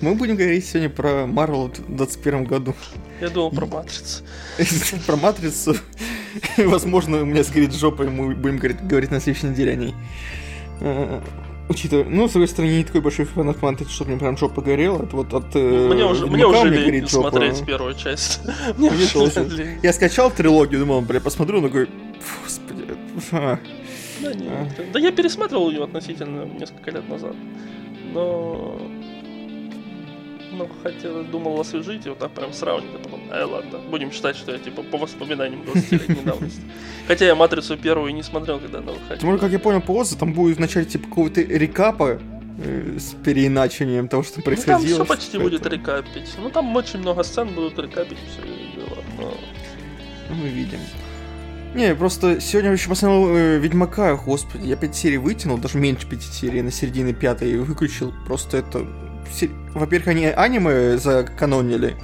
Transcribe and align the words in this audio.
Мы 0.00 0.14
будем 0.14 0.36
говорить 0.36 0.64
сегодня 0.64 0.90
про 0.90 1.26
Марвел 1.26 1.68
в 1.68 1.96
21 1.96 2.44
году. 2.44 2.74
Я 3.20 3.30
думал 3.30 3.50
про 3.50 3.66
Матрицу. 3.66 4.22
Про 5.06 5.16
Матрицу. 5.16 5.76
Возможно, 6.56 7.22
у 7.22 7.24
меня 7.24 7.42
сгорит 7.42 7.74
жопа, 7.74 8.02
и 8.04 8.08
мы 8.08 8.34
будем 8.34 8.58
говорить, 8.58 9.10
на 9.10 9.20
следующей 9.20 9.48
неделе 9.48 9.72
о 9.72 9.76
ней. 9.76 9.94
Э, 10.80 11.20
Учитывая, 11.68 12.04
ну, 12.04 12.28
с 12.28 12.32
другой 12.32 12.48
стороны, 12.48 12.70
не 12.70 12.84
такой 12.84 13.02
большой 13.02 13.26
фанат 13.26 13.60
Матрицы, 13.60 13.92
что 13.92 14.04
мне 14.06 14.16
прям 14.16 14.38
жопа 14.38 14.62
горела. 14.62 15.02
Это 15.02 15.16
вот 15.16 15.34
от 15.34 15.54
э, 15.54 15.88
Мне 15.92 16.06
уже, 16.06 16.26
мне 16.26 16.46
уже 16.46 16.70
горит 16.70 17.10
жопа. 17.10 17.30
смотреть 17.30 17.66
первую 17.66 17.94
часть. 17.94 18.40
Мне 18.78 18.90
Мне 18.90 19.06
тоже. 19.06 19.78
Я 19.82 19.92
скачал 19.92 20.30
трилогию, 20.30 20.80
думал, 20.80 21.02
бля, 21.02 21.20
посмотрю, 21.20 21.60
но 21.60 21.68
такой, 21.68 21.86
«Фу, 22.20 22.38
господи, 22.44 22.84
а». 23.32 23.58
Да, 24.20 24.32
нет. 24.32 24.92
Да 24.92 24.98
я 24.98 25.12
пересматривал 25.12 25.70
ее 25.70 25.84
относительно 25.84 26.46
несколько 26.46 26.90
лет 26.90 27.06
назад. 27.08 27.34
Но... 28.14 28.80
Ну, 30.58 30.68
хотел, 30.82 31.22
думал 31.24 31.60
освежить 31.60 32.04
и 32.06 32.08
вот 32.08 32.18
так 32.18 32.32
прям 32.32 32.52
сравнить, 32.52 32.90
а 32.94 32.98
потом, 32.98 33.20
ай, 33.30 33.44
ладно, 33.44 33.78
будем 33.90 34.10
считать, 34.10 34.36
что 34.36 34.50
я 34.52 34.58
типа 34.58 34.82
по 34.82 34.98
воспоминаниям 34.98 35.62
20-летней 35.62 36.22
давности. 36.24 36.60
Хотя 37.06 37.26
я 37.26 37.34
Матрицу 37.36 37.76
первую 37.76 38.10
и 38.10 38.12
не 38.12 38.22
смотрел, 38.24 38.58
когда 38.58 38.78
она 38.78 38.92
Тем 38.92 39.00
выходила. 39.00 39.26
более, 39.26 39.40
как 39.40 39.52
я 39.52 39.58
понял 39.60 39.80
по 39.80 39.92
отзыву, 39.92 40.18
там 40.20 40.32
будет 40.32 40.56
в 40.56 40.60
начале 40.60 40.84
типа 40.86 41.08
какого-то 41.08 41.40
рекапа 41.42 42.18
э, 42.64 42.96
с 42.98 43.14
переиначением 43.24 44.08
того, 44.08 44.22
что 44.24 44.34
Ну, 44.38 44.42
там 44.42 44.44
происходило. 44.44 45.04
все 45.04 45.04
почти 45.04 45.28
что-то. 45.28 45.44
будет 45.44 45.66
рекапить. 45.66 46.34
Ну, 46.42 46.50
там 46.50 46.74
очень 46.74 46.98
много 46.98 47.22
сцен 47.22 47.48
будут 47.54 47.78
рекапить 47.78 48.18
все 48.32 48.42
дело. 48.74 48.98
но- 49.16 49.34
Ну, 50.30 50.34
мы 50.34 50.48
видим. 50.48 50.80
Не, 51.74 51.94
просто 51.94 52.40
сегодня 52.40 52.72
еще 52.72 52.88
посмотрел 52.88 53.28
э, 53.36 53.58
Ведьмака, 53.58 54.16
господи, 54.16 54.66
я 54.66 54.76
5 54.76 54.94
серий 54.96 55.18
вытянул, 55.18 55.58
даже 55.58 55.78
меньше 55.78 56.08
5 56.08 56.22
серий, 56.22 56.62
на 56.62 56.70
середине 56.72 57.12
пятой 57.12 57.56
выключил. 57.58 58.12
Просто 58.26 58.56
это... 58.56 58.86
Во-первых, 59.74 60.08
они 60.08 60.26
аниме 60.26 60.96
заканонили. 60.98 61.96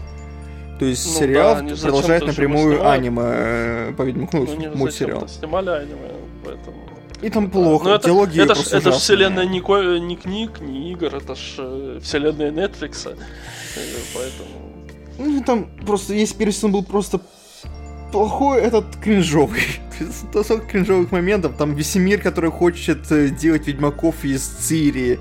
То 0.78 0.84
есть 0.86 1.06
Ну 1.06 1.20
сериал 1.20 1.54
да, 1.62 1.74
продолжает 1.76 2.26
напрямую 2.26 2.74
снимают. 2.76 2.98
аниме 3.00 3.22
э, 3.24 3.92
по 3.96 4.02
Ведьмаку, 4.02 4.36
ну, 4.38 4.46
Ну, 4.58 4.76
мультсериал. 4.76 5.28
снимали 5.28 5.70
аниме, 5.70 6.10
поэтому... 6.44 6.76
И 7.22 7.30
там 7.30 7.48
плохо, 7.50 7.88
Ну, 7.88 7.94
это, 7.94 8.06
диалоги 8.08 8.40
это, 8.42 8.54
ж, 8.54 8.58
просто 8.58 8.76
это 8.78 8.92
ж 8.92 8.96
вселенная 8.96 9.46
не, 9.46 9.60
ко- 9.60 9.98
не 9.98 10.16
книг, 10.16 10.60
не 10.60 10.90
игр, 10.92 11.14
это 11.14 11.34
ж 11.36 11.54
э, 11.58 12.00
вселенная 12.02 12.50
Netflix, 12.50 13.08
э, 13.08 13.16
поэтому... 14.14 14.74
Ну, 15.18 15.42
там 15.44 15.70
просто, 15.86 16.12
если 16.14 16.36
первый 16.36 16.50
сезон 16.52 16.72
был 16.72 16.82
просто 16.82 17.20
плохой, 18.10 18.60
этот 18.60 18.84
кринжовый. 19.02 19.62
Столько 20.42 20.66
кринжовых 20.66 21.12
моментов. 21.12 21.56
Там 21.56 21.74
Весемир, 21.74 22.20
который 22.20 22.50
хочет 22.50 23.06
делать 23.36 23.66
ведьмаков 23.68 24.24
из 24.24 24.42
Цири. 24.42 25.20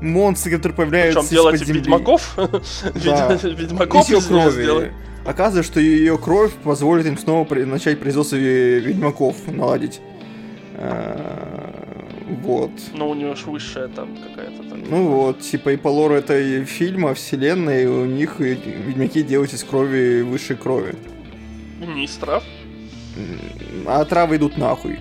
Монстры, 0.00 0.50
которые 0.52 0.76
появляются 0.76 1.20
Причем 1.20 1.30
делать 1.30 1.54
из-под 1.56 1.68
земли. 1.68 1.80
ведьмаков? 1.80 2.36
Да. 3.04 3.34
Ведьмаков 3.42 4.10
Из 4.10 4.26
крови. 4.26 4.50
сделать. 4.50 4.90
Оказывается, 5.24 5.72
что 5.72 5.80
ее 5.80 6.18
кровь 6.18 6.52
позволит 6.62 7.06
им 7.06 7.18
снова 7.18 7.52
начать 7.54 7.98
производство 7.98 8.36
ве- 8.36 8.78
ведьмаков 8.78 9.36
наладить. 9.48 10.00
Вот. 12.42 12.70
Ну, 12.92 13.10
у 13.10 13.14
него 13.14 13.34
ж 13.34 13.44
высшая 13.46 13.88
там 13.88 14.08
какая-то 14.16 14.62
там. 14.68 14.82
Ну 14.88 15.06
вот, 15.08 15.40
типа 15.40 15.70
и 15.72 15.76
по 15.76 15.88
лору 15.88 16.14
этой 16.14 16.64
фильма, 16.64 17.14
вселенной, 17.14 17.86
у 17.86 18.04
них 18.04 18.38
ведьмаки 18.40 19.22
делают 19.22 19.52
из 19.52 19.64
крови 19.64 20.22
высшей 20.22 20.56
крови. 20.56 20.94
Не 21.80 22.04
из 22.04 22.14
трав. 22.16 22.44
А 23.86 24.04
травы 24.04 24.36
идут 24.36 24.56
нахуй. 24.58 24.98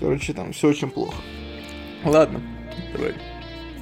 Короче, 0.00 0.32
там 0.32 0.52
все 0.52 0.68
очень 0.68 0.90
плохо. 0.90 1.16
Ладно, 2.04 2.40
давай. 2.92 3.14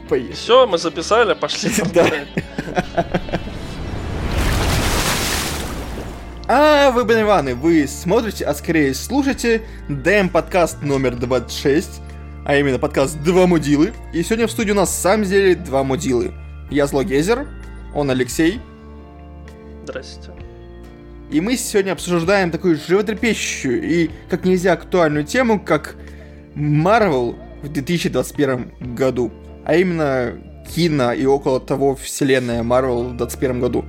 Поехали. 0.08 0.32
Все, 0.32 0.66
мы 0.66 0.78
записали, 0.78 1.34
пошли. 1.34 1.70
Да. 1.94 2.06
А 6.48 6.92
вы, 6.92 7.02
Иваны, 7.02 7.56
вы 7.56 7.88
смотрите, 7.88 8.44
а 8.44 8.54
скорее 8.54 8.94
слушаете 8.94 9.62
ДМ 9.88 10.28
подкаст 10.28 10.80
номер 10.80 11.16
26, 11.16 12.00
а 12.44 12.56
именно 12.56 12.78
подкаст 12.78 13.20
«Два 13.24 13.48
мудилы». 13.48 13.92
И 14.12 14.22
сегодня 14.22 14.46
в 14.46 14.52
студии 14.52 14.70
у 14.70 14.76
нас 14.76 14.96
сам 14.96 15.24
сделали 15.24 15.54
два 15.54 15.82
мудилы. 15.82 16.32
Я 16.70 16.86
Злогезер, 16.86 17.48
он 17.94 18.10
Алексей, 18.10 18.60
Здрасте. 19.86 20.32
И 21.30 21.40
мы 21.40 21.56
сегодня 21.56 21.92
обсуждаем 21.92 22.50
такую 22.50 22.76
животрепещущую 22.76 23.82
и 23.82 24.10
как 24.28 24.44
нельзя 24.44 24.72
актуальную 24.72 25.24
тему, 25.24 25.60
как 25.60 25.94
Marvel 26.56 27.36
в 27.62 27.68
2021 27.68 28.94
году. 28.94 29.32
А 29.64 29.74
именно 29.74 30.34
кино 30.74 31.12
и 31.12 31.24
около 31.26 31.60
того 31.60 31.94
вселенная 31.96 32.62
Marvel 32.62 33.04
в 33.04 33.16
2021 33.16 33.60
году. 33.60 33.84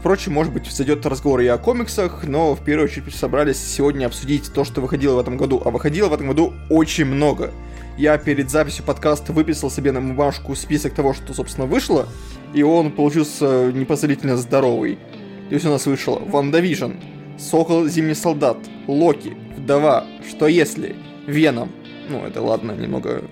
Впрочем, 0.00 0.34
может 0.34 0.52
быть, 0.52 0.70
зайдет 0.70 1.06
разговор 1.06 1.40
и 1.40 1.46
о 1.46 1.56
комиксах, 1.56 2.24
но 2.24 2.54
в 2.54 2.62
первую 2.62 2.90
очередь 2.90 3.14
собрались 3.14 3.58
сегодня 3.58 4.06
обсудить 4.06 4.52
то, 4.52 4.64
что 4.64 4.82
выходило 4.82 5.16
в 5.16 5.18
этом 5.18 5.38
году. 5.38 5.62
А 5.64 5.70
выходило 5.70 6.08
в 6.08 6.12
этом 6.12 6.28
году 6.28 6.52
очень 6.68 7.06
много. 7.06 7.52
Я 7.96 8.18
перед 8.18 8.50
записью 8.50 8.84
подкаста 8.84 9.32
выписал 9.32 9.70
себе 9.70 9.92
на 9.92 10.02
бумажку 10.02 10.54
список 10.56 10.94
того, 10.94 11.14
что, 11.14 11.32
собственно, 11.32 11.66
вышло, 11.66 12.06
и 12.52 12.62
он 12.62 12.90
получился 12.90 13.72
непозволительно 13.72 14.36
здоровый. 14.36 14.98
То 15.48 15.54
есть 15.54 15.64
у 15.64 15.70
нас 15.70 15.86
вышло 15.86 16.18
WandaVision, 16.18 16.92
Сокол 17.38 17.86
Зимний 17.86 18.14
Солдат, 18.14 18.58
Локи, 18.86 19.36
Вдова, 19.56 20.04
Что 20.28 20.48
Если, 20.48 20.96
Веном, 21.26 21.70
ну 22.08 22.24
это 22.26 22.42
ладно, 22.42 22.72
немного 22.72 23.22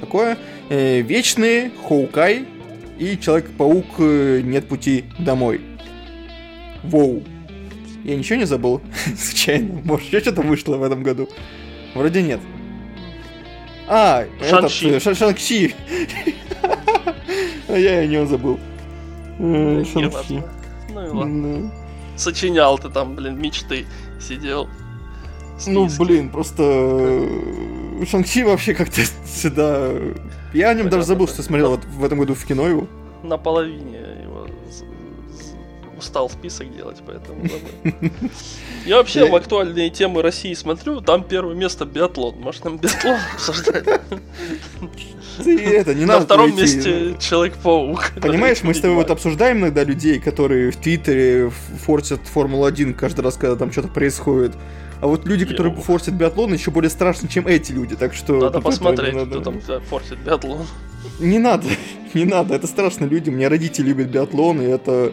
такое, 0.00 0.38
э, 0.68 1.00
Вечные, 1.00 1.70
Hawkeye 1.86 2.46
и 2.98 3.16
Человек-паук 3.18 3.86
э, 3.98 4.40
Нет 4.44 4.68
пути 4.68 5.04
домой. 5.18 5.60
Воу. 6.82 7.22
Я 8.04 8.16
ничего 8.16 8.38
не 8.38 8.46
забыл? 8.46 8.80
Случайно. 9.16 9.80
Может, 9.84 10.06
еще 10.08 10.20
что-то 10.20 10.42
вышло 10.42 10.76
в 10.76 10.82
этом 10.82 11.02
году? 11.02 11.28
Вроде 11.94 12.22
нет. 12.22 12.40
А, 13.88 14.24
этот, 14.40 14.70
Шан-Чи. 14.70 14.88
э, 14.90 15.00
Ша- 15.00 15.14
Шанг-Чи. 15.14 15.74
Я 17.68 18.04
и 18.04 18.08
не 18.08 18.26
забыл. 18.26 18.58
Э, 19.38 19.84
Шанг-Чи. 19.84 20.34
Неважно. 20.34 20.44
Ну 20.94 21.06
и 21.06 21.08
ладно. 21.08 21.62
Да. 21.62 22.18
Сочинял 22.18 22.78
ты 22.78 22.88
там, 22.88 23.14
блин, 23.14 23.40
мечты. 23.40 23.86
Сидел. 24.20 24.68
Ну, 25.66 25.88
блин, 25.98 26.30
просто 26.30 26.62
э, 26.62 27.87
Шанг-Чи 28.04 28.44
вообще 28.44 28.74
как-то 28.74 29.00
сюда... 29.26 29.90
Я 30.52 30.70
о 30.70 30.74
нем 30.74 30.88
даже 30.88 30.90
Понятно, 30.90 31.02
забыл, 31.02 31.26
да. 31.26 31.32
что 31.32 31.42
смотрел 31.42 31.70
вот 31.70 31.84
в 31.84 32.04
этом 32.04 32.18
году 32.18 32.34
в 32.34 32.44
кино 32.44 32.66
его. 32.68 32.86
З- 33.22 33.86
з- 33.86 34.17
устал 35.98 36.30
список 36.30 36.74
делать, 36.74 36.98
поэтому. 37.06 37.44
Я 38.86 38.96
вообще 38.96 39.28
в 39.28 39.34
актуальные 39.34 39.90
темы 39.90 40.22
России 40.22 40.54
смотрю, 40.54 41.00
там 41.00 41.22
первое 41.24 41.54
место 41.54 41.84
биатлон. 41.84 42.36
Может, 42.38 42.64
нам 42.64 42.78
биатлон 42.78 43.18
обсуждать? 43.34 43.84
Ты 45.44 45.64
это, 45.64 45.94
не 45.94 46.04
На 46.04 46.14
надо 46.14 46.24
втором 46.24 46.50
идти. 46.50 46.60
месте 46.62 47.16
Человек-паук. 47.20 48.12
Понимаешь, 48.20 48.62
мы 48.62 48.74
с 48.74 48.80
тобой 48.80 48.96
вот 48.96 49.10
обсуждаем 49.10 49.58
иногда 49.58 49.84
людей, 49.84 50.18
которые 50.18 50.72
в 50.72 50.76
Твиттере 50.76 51.50
форсят 51.84 52.20
Формулу-1 52.26 52.94
каждый 52.94 53.20
раз, 53.20 53.36
когда 53.36 53.54
там 53.56 53.70
что-то 53.70 53.88
происходит. 53.88 54.56
А 55.00 55.06
вот 55.06 55.26
люди, 55.26 55.44
которые 55.44 55.72
Йоу. 55.72 55.82
форсят 55.82 56.14
биатлон, 56.14 56.52
еще 56.52 56.72
более 56.72 56.90
страшны, 56.90 57.28
чем 57.28 57.46
эти 57.46 57.70
люди, 57.70 57.94
так 57.94 58.14
что... 58.14 58.40
Надо 58.40 58.60
посмотреть, 58.60 59.14
не 59.14 59.26
кто 59.26 59.38
надо. 59.38 59.44
там 59.44 59.82
форсит 59.82 60.18
биатлон. 60.18 60.66
Не 61.20 61.38
надо, 61.38 61.68
не 62.14 62.24
надо, 62.24 62.54
это 62.54 62.66
страшно 62.66 63.04
люди. 63.04 63.30
У 63.30 63.32
меня 63.32 63.48
родители 63.48 63.88
любят 63.88 64.08
биатлон, 64.08 64.60
и 64.60 64.64
это 64.64 65.12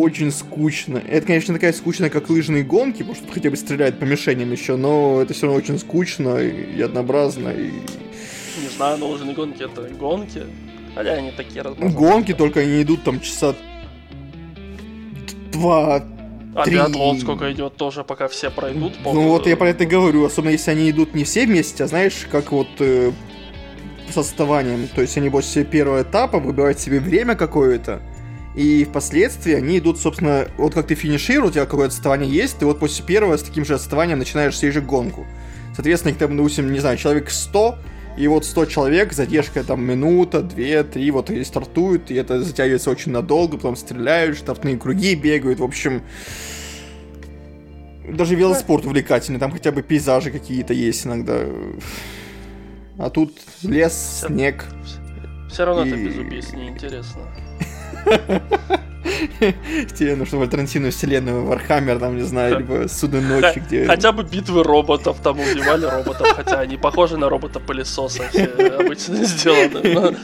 очень 0.00 0.30
скучно. 0.32 1.02
Это, 1.06 1.26
конечно, 1.26 1.54
такая 1.54 1.72
скучная, 1.72 2.10
как 2.10 2.28
лыжные 2.30 2.64
гонки, 2.64 2.98
потому 2.98 3.14
что 3.14 3.24
тут 3.26 3.34
хотя 3.34 3.50
бы 3.50 3.56
стреляют 3.56 3.98
по 3.98 4.04
мишеням 4.04 4.50
еще, 4.52 4.76
но 4.76 5.20
это 5.22 5.34
все 5.34 5.46
равно 5.46 5.58
очень 5.58 5.78
скучно 5.78 6.38
и 6.38 6.80
однообразно. 6.80 7.50
И... 7.50 7.70
Не 7.70 8.68
знаю, 8.76 8.98
но 8.98 9.08
лыжные 9.08 9.34
гонки 9.34 9.62
это 9.62 9.82
гонки. 9.94 10.42
Хотя 10.94 11.12
они 11.12 11.30
такие 11.30 11.62
Ну, 11.62 11.70
размазанные. 11.70 11.96
гонки 11.96 12.34
только 12.34 12.60
они 12.60 12.82
идут 12.82 13.04
там 13.04 13.20
часа 13.20 13.54
два. 15.52 16.02
А 16.52 16.64
три. 16.64 16.74
биатлон 16.74 17.20
сколько 17.20 17.52
идет 17.52 17.76
тоже, 17.76 18.02
пока 18.02 18.26
все 18.26 18.50
пройдут. 18.50 18.94
Ну 19.04 19.28
вот 19.28 19.46
я 19.46 19.56
про 19.56 19.68
это 19.68 19.84
и 19.84 19.86
говорю, 19.86 20.24
особенно 20.24 20.50
если 20.50 20.72
они 20.72 20.90
идут 20.90 21.14
не 21.14 21.22
все 21.22 21.46
вместе, 21.46 21.84
а 21.84 21.86
знаешь, 21.86 22.26
как 22.30 22.50
вот 22.50 22.66
э, 22.80 23.12
с 24.12 24.16
отставанием. 24.16 24.88
То 24.88 25.00
есть 25.00 25.16
они 25.16 25.30
после 25.30 25.64
первого 25.64 26.02
этапа 26.02 26.40
выбирают 26.40 26.80
себе 26.80 26.98
время 26.98 27.36
какое-то, 27.36 28.02
и 28.54 28.84
впоследствии 28.84 29.54
они 29.54 29.78
идут, 29.78 29.98
собственно, 29.98 30.48
вот 30.56 30.74
как 30.74 30.88
ты 30.88 30.94
финишируешь, 30.94 31.50
у 31.50 31.52
тебя 31.52 31.66
какое-то 31.66 31.94
отставание 31.94 32.30
есть, 32.30 32.58
ты 32.58 32.66
вот 32.66 32.80
после 32.80 33.04
первого 33.04 33.36
с 33.36 33.42
таким 33.42 33.64
же 33.64 33.74
отставанием 33.74 34.18
начинаешь 34.18 34.58
сей 34.58 34.70
же 34.70 34.80
гонку. 34.80 35.26
Соответственно, 35.74 36.12
их 36.12 36.18
там, 36.18 36.36
допустим, 36.36 36.72
не 36.72 36.80
знаю, 36.80 36.96
человек 36.96 37.30
100, 37.30 37.78
и 38.18 38.26
вот 38.26 38.44
100 38.44 38.66
человек, 38.66 39.12
задержка 39.12 39.62
там 39.62 39.84
минута, 39.84 40.42
две, 40.42 40.82
три, 40.82 41.10
вот 41.12 41.30
и 41.30 41.44
стартуют, 41.44 42.10
и 42.10 42.14
это 42.14 42.42
затягивается 42.42 42.90
очень 42.90 43.12
надолго, 43.12 43.56
потом 43.56 43.76
стреляют, 43.76 44.36
штрафные 44.36 44.76
круги 44.76 45.14
бегают, 45.14 45.60
в 45.60 45.64
общем... 45.64 46.02
Даже 48.08 48.34
велоспорт 48.34 48.86
увлекательный, 48.86 49.38
там 49.38 49.52
хотя 49.52 49.70
бы 49.70 49.82
пейзажи 49.82 50.32
какие-то 50.32 50.74
есть 50.74 51.06
иногда. 51.06 51.44
А 52.98 53.08
тут 53.08 53.38
лес, 53.62 54.24
снег. 54.26 54.64
Все 55.48 55.64
равно 55.64 55.86
это 55.86 55.96
без 55.96 56.16
убийств 56.16 56.52
неинтересно. 56.54 57.22
Тебе 59.98 60.16
нужно 60.16 60.38
в 60.38 60.42
альтернативную 60.42 60.92
вселенную 60.92 61.44
Warhammer, 61.44 61.98
там, 61.98 62.16
не 62.16 62.22
знаю, 62.22 62.58
либо 62.58 62.88
Судной 62.88 63.20
ночи, 63.20 63.62
где... 63.66 63.86
Хотя 63.86 64.12
бы 64.12 64.22
битвы 64.22 64.62
роботов, 64.62 65.18
там 65.22 65.38
убивали 65.40 65.86
роботов, 65.86 66.26
хотя 66.34 66.60
они 66.60 66.76
похожи 66.76 67.16
на 67.16 67.28
робота-пылесоса, 67.28 68.24
обычно 68.78 69.24
сделаны, 69.24 70.16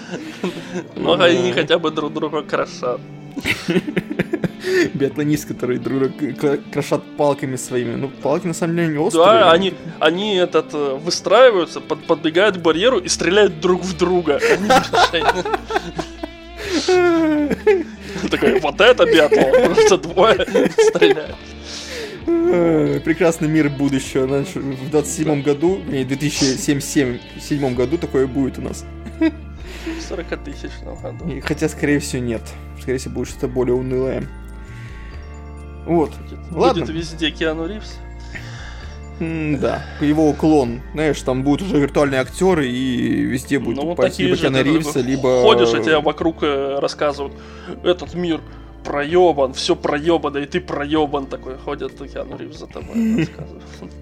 но, 0.94 1.20
они 1.20 1.52
хотя 1.52 1.78
бы 1.78 1.90
друг 1.90 2.12
друга 2.12 2.42
крошат. 2.42 3.00
Биатлонисты, 4.94 5.46
которые 5.46 5.78
друг 5.78 6.16
друга 6.16 6.58
крошат 6.72 7.02
палками 7.16 7.56
своими. 7.56 7.94
Ну, 7.94 8.08
палки 8.08 8.46
на 8.46 8.54
самом 8.54 8.76
деле 8.76 8.88
не 8.88 8.98
острые. 8.98 9.26
Да, 9.26 9.52
они, 9.52 9.74
они 10.00 10.36
этот, 10.36 10.74
э, 10.74 10.94
выстраиваются, 10.94 11.80
под, 11.80 12.04
подбегают 12.06 12.56
к 12.56 12.60
барьеру 12.60 12.98
и 12.98 13.08
стреляют 13.08 13.60
друг 13.60 13.82
в 13.82 13.96
друга. 13.96 14.40
Такой, 18.30 18.60
вот 18.60 18.80
это 18.80 19.04
биатлон, 19.04 19.74
просто 19.74 19.98
двое 19.98 20.46
стреляют. 20.78 21.36
Прекрасный 23.04 23.48
мир 23.48 23.68
будущего. 23.68 24.26
Значит, 24.26 24.56
в 24.56 24.90
27 24.90 25.42
году, 25.42 25.78
не, 25.86 26.04
в 26.04 26.08
2077 26.08 27.74
году 27.74 27.98
такое 27.98 28.26
будет 28.26 28.58
у 28.58 28.62
нас. 28.62 28.84
В 29.20 30.02
40 30.08 30.44
тысячном 30.44 30.96
году. 31.00 31.28
И, 31.28 31.40
хотя, 31.40 31.68
скорее 31.68 32.00
всего, 32.00 32.22
нет. 32.22 32.42
Скорее 32.80 32.98
всего, 32.98 33.14
будет 33.14 33.28
что-то 33.28 33.48
более 33.48 33.74
унылое. 33.74 34.24
Вот. 35.86 36.10
Будет, 36.16 36.52
Ладно. 36.52 36.84
будет 36.84 36.94
везде 36.96 37.30
Киану 37.30 37.68
Ривз. 37.68 37.98
Да, 39.18 39.84
его 40.00 40.32
клон. 40.34 40.82
Знаешь, 40.92 41.20
там 41.22 41.42
будут 41.42 41.62
уже 41.62 41.78
виртуальные 41.78 42.20
актеры, 42.20 42.68
и 42.68 43.22
везде 43.22 43.58
будет 43.58 43.76
Ну, 43.76 43.86
вот 43.86 43.96
попасть 43.96 44.18
либо 44.18 44.36
ты 44.36 44.62
Ривза, 44.62 45.00
либо... 45.00 45.42
Ходишь, 45.42 45.72
а 45.72 45.82
тебе 45.82 46.00
вокруг 46.00 46.42
э, 46.42 46.78
рассказывают, 46.80 47.34
этот 47.82 48.14
мир 48.14 48.40
проебан, 48.84 49.54
все 49.54 49.74
проебано, 49.74 50.38
и 50.38 50.46
ты 50.46 50.60
проебан 50.60 51.26
такой. 51.26 51.56
Ходят 51.56 51.92
Киану 52.12 52.36
Ривз 52.36 52.58
за 52.58 52.66
тобой 52.66 53.18
рассказывают. 53.18 53.92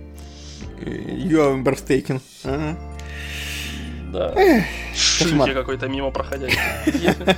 You 0.81 1.38
are 1.38 1.62
breathtaking. 1.62 2.20
Ага. 2.44 2.76
Да. 4.12 4.34
Шильки 4.94 5.52
какой-то 5.52 5.88
мимо 5.88 6.11
проходящий. 6.11 6.58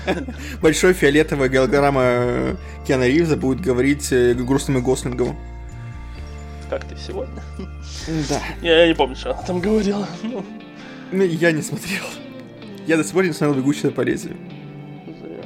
Большой 0.61 0.93
фиолетовая 0.93 1.49
голограмма 1.49 2.57
Киану 2.87 3.07
Ривза 3.07 3.37
будет 3.37 3.61
говорить 3.61 4.13
э, 4.13 4.35
грустным 4.35 4.79
и 4.79 4.81
Гослингом. 4.83 5.37
Как 6.71 6.85
ты 6.85 6.97
сегодня? 6.97 7.43
Да. 8.29 8.41
Я 8.63 8.81
я 8.83 8.89
не 8.89 8.95
помню, 8.95 9.17
что 9.17 9.31
она 9.33 9.43
там 9.43 9.61
говорила. 9.61 10.07
Ну, 10.23 10.45
Ну, 11.13 11.23
я 11.25 11.53
не 11.53 11.63
смотрел. 11.63 12.05
Я 12.87 12.97
до 12.97 13.05
пор 13.05 13.25
не 13.25 13.33
смотрел 13.33 13.55
«Бегущая 13.55 13.91
по 13.91 14.01
лезвию». 14.03 14.37
зря. 15.07 15.45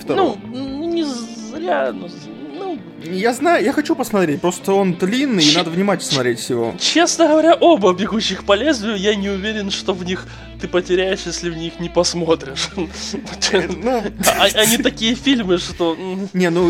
Второго. 0.00 0.36
Ну, 0.52 0.92
не 0.92 1.04
зря, 1.04 1.92
но... 1.92 2.08
з- 2.08 2.28
Ну, 2.58 2.78
Я 3.04 3.32
знаю, 3.32 3.64
я 3.64 3.72
хочу 3.72 3.94
посмотреть, 3.96 4.40
просто 4.40 4.72
он 4.72 4.94
длинный, 4.94 5.44
и 5.44 5.54
надо 5.56 5.70
внимательно 5.70 6.12
смотреть 6.12 6.50
его. 6.50 6.74
честно 6.80 7.26
говоря, 7.28 7.54
оба 7.54 7.92
бегущих 7.92 8.44
по 8.44 8.54
лезвию, 8.56 8.96
я 8.96 9.14
не 9.16 9.28
уверен, 9.30 9.70
что 9.70 9.92
в 9.94 10.04
них 10.04 10.26
ты 10.60 10.68
потеряешь, 10.68 11.26
если 11.26 11.50
в 11.50 11.56
них 11.56 11.80
не 11.80 11.88
посмотришь. 11.88 12.70
Ну, 12.76 14.02
А- 14.38 14.60
Они 14.62 14.78
такие 14.78 15.14
фильмы, 15.14 15.58
что... 15.58 15.96
не, 16.32 16.50
ну, 16.50 16.68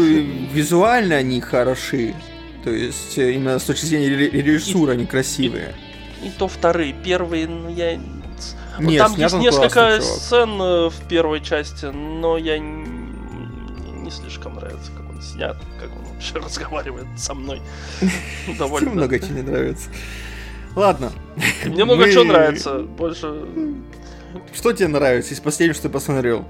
визуально 0.55 1.17
они 1.17 1.40
хороши. 1.40 2.14
То 2.64 2.70
есть, 2.70 3.19
э, 3.19 3.32
именно 3.32 3.58
с 3.58 3.64
точки 3.64 3.84
зрения 3.84 4.08
ре- 4.08 4.31
режиссуры 4.31 4.94
они 4.94 5.05
красивые. 5.06 5.75
И 6.22 6.31
то 6.31 6.49
вторые, 6.49 6.94
первые, 6.94 7.46
ну 7.46 7.69
я... 7.69 7.99
Вот 8.78 8.87
Не, 8.87 8.99
там 8.99 9.14
есть 9.16 9.37
несколько 9.37 10.00
сцен 10.00 10.61
э, 10.61 10.88
в 10.88 11.08
первой 11.08 11.40
части, 11.40 11.84
но 11.87 12.38
я 12.38 12.56
н- 12.56 14.02
не 14.02 14.11
слишком 14.11 14.55
нравится, 14.56 14.90
как 14.96 15.08
он 15.11 15.22
снят, 15.22 15.56
как 15.78 15.90
он 15.93 16.05
вообще 16.12 16.34
разговаривает 16.44 17.06
со 17.16 17.34
мной. 17.34 17.61
Довольно. 18.58 18.90
Много 18.90 19.19
чего 19.20 19.34
не 19.34 19.43
нравится. 19.43 19.90
Ладно. 20.75 21.12
Мне 21.67 21.84
много 21.84 22.10
чего 22.10 22.25
нравится. 22.25 22.78
Больше. 22.81 23.46
Что 24.55 24.72
тебе 24.72 24.88
нравится 24.88 25.34
из 25.34 25.40
последнего, 25.40 25.75
что 25.75 25.84
ты 25.84 25.88
посмотрел? 25.90 26.44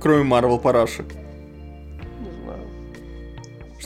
Кроме 0.00 0.24
Марвел 0.24 0.58
Параши. 0.58 1.04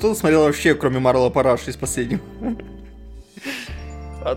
Что 0.00 0.14
ты 0.14 0.18
смотрел 0.18 0.44
вообще, 0.44 0.74
кроме 0.74 0.98
Марвела 0.98 1.28
Параши 1.28 1.68
из 1.68 1.76
последнего? 1.76 2.22
А, 4.24 4.34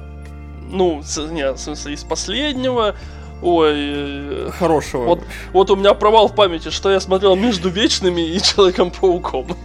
ну, 0.70 1.02
не, 1.32 1.54
в 1.54 1.58
смысле, 1.58 1.94
из 1.94 2.04
последнего. 2.04 2.98
Ой, 3.42 3.72
э, 3.74 4.50
Хорошего. 4.52 5.06
Вот, 5.06 5.24
вот 5.54 5.72
у 5.72 5.78
меня 5.78 5.94
провал 5.94 6.28
в 6.28 6.36
памяти, 6.36 6.70
что 6.70 6.92
я 6.92 7.00
смотрел 7.00 7.38
между 7.38 7.70
Вечными 7.70 8.20
и 8.36 8.42
Человеком-пауком. 8.42 9.56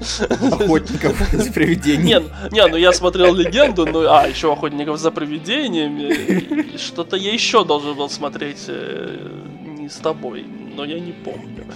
Охотников 0.53 1.19
за 1.33 1.53
привидениями. 1.53 2.27
Не, 2.53 2.55
не, 2.55 2.67
ну 2.69 2.77
я 2.77 2.93
смотрел 2.93 3.35
Легенду, 3.35 3.85
ну, 3.85 4.09
а, 4.09 4.29
еще 4.29 4.53
Охотников 4.53 5.01
за 5.01 5.11
привидениями. 5.11 6.77
Что-то 6.77 7.17
я 7.17 7.33
еще 7.33 7.65
должен 7.65 7.97
был 7.97 8.09
смотреть 8.09 8.67
э, 8.69 9.29
не 9.67 9.89
с 9.89 9.97
тобой, 9.97 10.47
но 10.77 10.85
я 10.85 11.01
не 11.01 11.11
помню. 11.11 11.67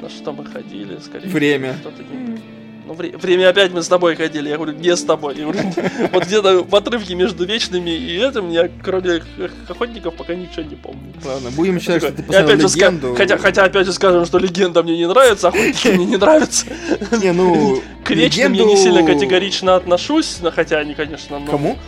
На 0.00 0.08
что 0.08 0.32
мы 0.32 0.44
ходили, 0.44 0.96
скорее 1.00 1.28
Время. 1.28 1.74
что-то 1.80 2.04
не- 2.04 2.53
Ну, 2.86 2.92
вре- 2.92 3.16
время 3.16 3.48
опять 3.48 3.72
мы 3.72 3.82
с 3.82 3.88
тобой 3.88 4.14
ходили. 4.14 4.50
Я 4.50 4.56
говорю, 4.56 4.72
не 4.72 4.94
с 4.94 5.02
тобой. 5.02 5.34
Я 5.36 5.44
говорю, 5.44 5.60
вот 6.12 6.24
где-то 6.24 6.62
в 6.62 6.74
отрывке 6.74 7.14
между 7.14 7.46
вечными 7.46 7.90
и 7.90 8.16
этим 8.18 8.50
я, 8.50 8.68
кроме 8.82 9.22
охотников, 9.68 10.14
пока 10.16 10.34
ничего 10.34 10.62
не 10.62 10.76
помню. 10.76 11.14
Ладно, 11.24 11.50
будем 11.52 11.80
считать, 11.80 12.02
что 12.02 12.12
ты 12.12 12.22
посмотрел 12.22 12.58
легенду. 12.58 13.14
хотя, 13.14 13.38
хотя 13.38 13.64
опять 13.64 13.86
же 13.86 13.92
скажем, 13.92 14.26
что 14.26 14.38
легенда 14.38 14.82
мне 14.82 14.98
не 14.98 15.08
нравится, 15.08 15.48
охотники 15.48 15.88
мне 15.88 16.04
не 16.04 16.16
нравятся. 16.16 16.66
Не, 17.22 17.32
ну... 17.32 17.80
К 18.04 18.10
вечным 18.10 18.52
я 18.52 18.64
не 18.64 18.76
сильно 18.76 19.02
категорично 19.02 19.76
отношусь, 19.76 20.38
но 20.42 20.50
хотя 20.50 20.78
они, 20.78 20.94
конечно, 20.94 21.38
ну, 21.38 21.46
Кому? 21.50 21.78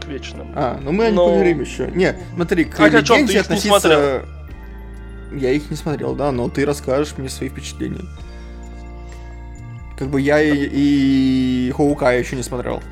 к 0.00 0.06
вечным. 0.06 0.52
А, 0.54 0.78
ну 0.80 0.92
мы 0.92 1.06
о 1.06 1.10
них 1.10 1.18
поговорим 1.18 1.60
еще. 1.60 1.90
Не, 1.92 2.14
смотри, 2.34 2.64
к 2.64 2.78
легенде 2.78 3.40
относиться... 3.40 4.24
Я 5.34 5.50
их 5.50 5.68
не 5.70 5.76
смотрел, 5.76 6.14
да, 6.14 6.30
но 6.30 6.48
ты 6.48 6.64
расскажешь 6.64 7.14
мне 7.16 7.28
свои 7.28 7.48
впечатления. 7.48 8.04
Как 9.96 10.08
бы 10.08 10.20
я 10.20 10.42
и, 10.42 10.52
и 10.54 11.72
Хоукая 11.74 12.18
еще 12.18 12.36
не 12.36 12.42
смотрел. 12.42 12.82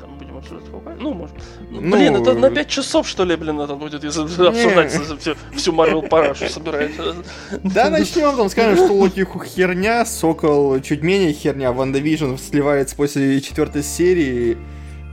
Там 0.00 0.16
будем 0.18 0.38
обсуждать 0.38 0.70
Hawkeye? 0.70 0.94
Ну, 0.98 1.12
может. 1.12 1.36
Ну, 1.70 1.80
блин, 1.80 2.16
это 2.16 2.32
на 2.32 2.50
5 2.50 2.68
часов, 2.68 3.06
что 3.06 3.24
ли, 3.24 3.36
блин, 3.36 3.60
это 3.60 3.74
будет, 3.74 4.02
если 4.02 4.22
обсуждать 4.22 4.90
всю, 4.90 5.34
всю 5.54 5.72
Marvel 5.72 6.08
парашу 6.08 6.48
собирать. 6.48 6.92
Да, 7.62 7.90
начнем, 7.90 8.36
там 8.36 8.48
скажем, 8.48 8.76
что 8.76 8.94
Локи 8.94 9.26
херня, 9.44 10.06
Сокол 10.06 10.80
чуть 10.80 11.02
менее 11.02 11.32
херня, 11.32 11.72
WandaVision 11.72 12.36
сливается 12.36 12.96
после 12.96 13.40
четвертой 13.42 13.82
серии, 13.82 14.56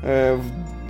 э, 0.04 0.40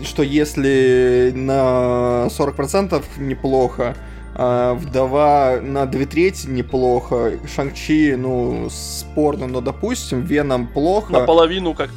что 0.04 0.22
если 0.22 1.32
на 1.34 2.28
40% 2.30 3.04
неплохо, 3.18 3.96
а 3.96 4.13
Вдова 4.36 5.60
на 5.62 5.86
две 5.86 6.06
трети 6.06 6.48
неплохо, 6.48 7.34
Шанг-Чи, 7.48 8.16
ну, 8.18 8.68
спорно, 8.72 9.48
но 9.48 9.62
допустим, 9.62 10.22
Веном 10.22 10.68
плохо. 10.68 11.14
Наполовину, 11.14 11.76
как 11.76 11.92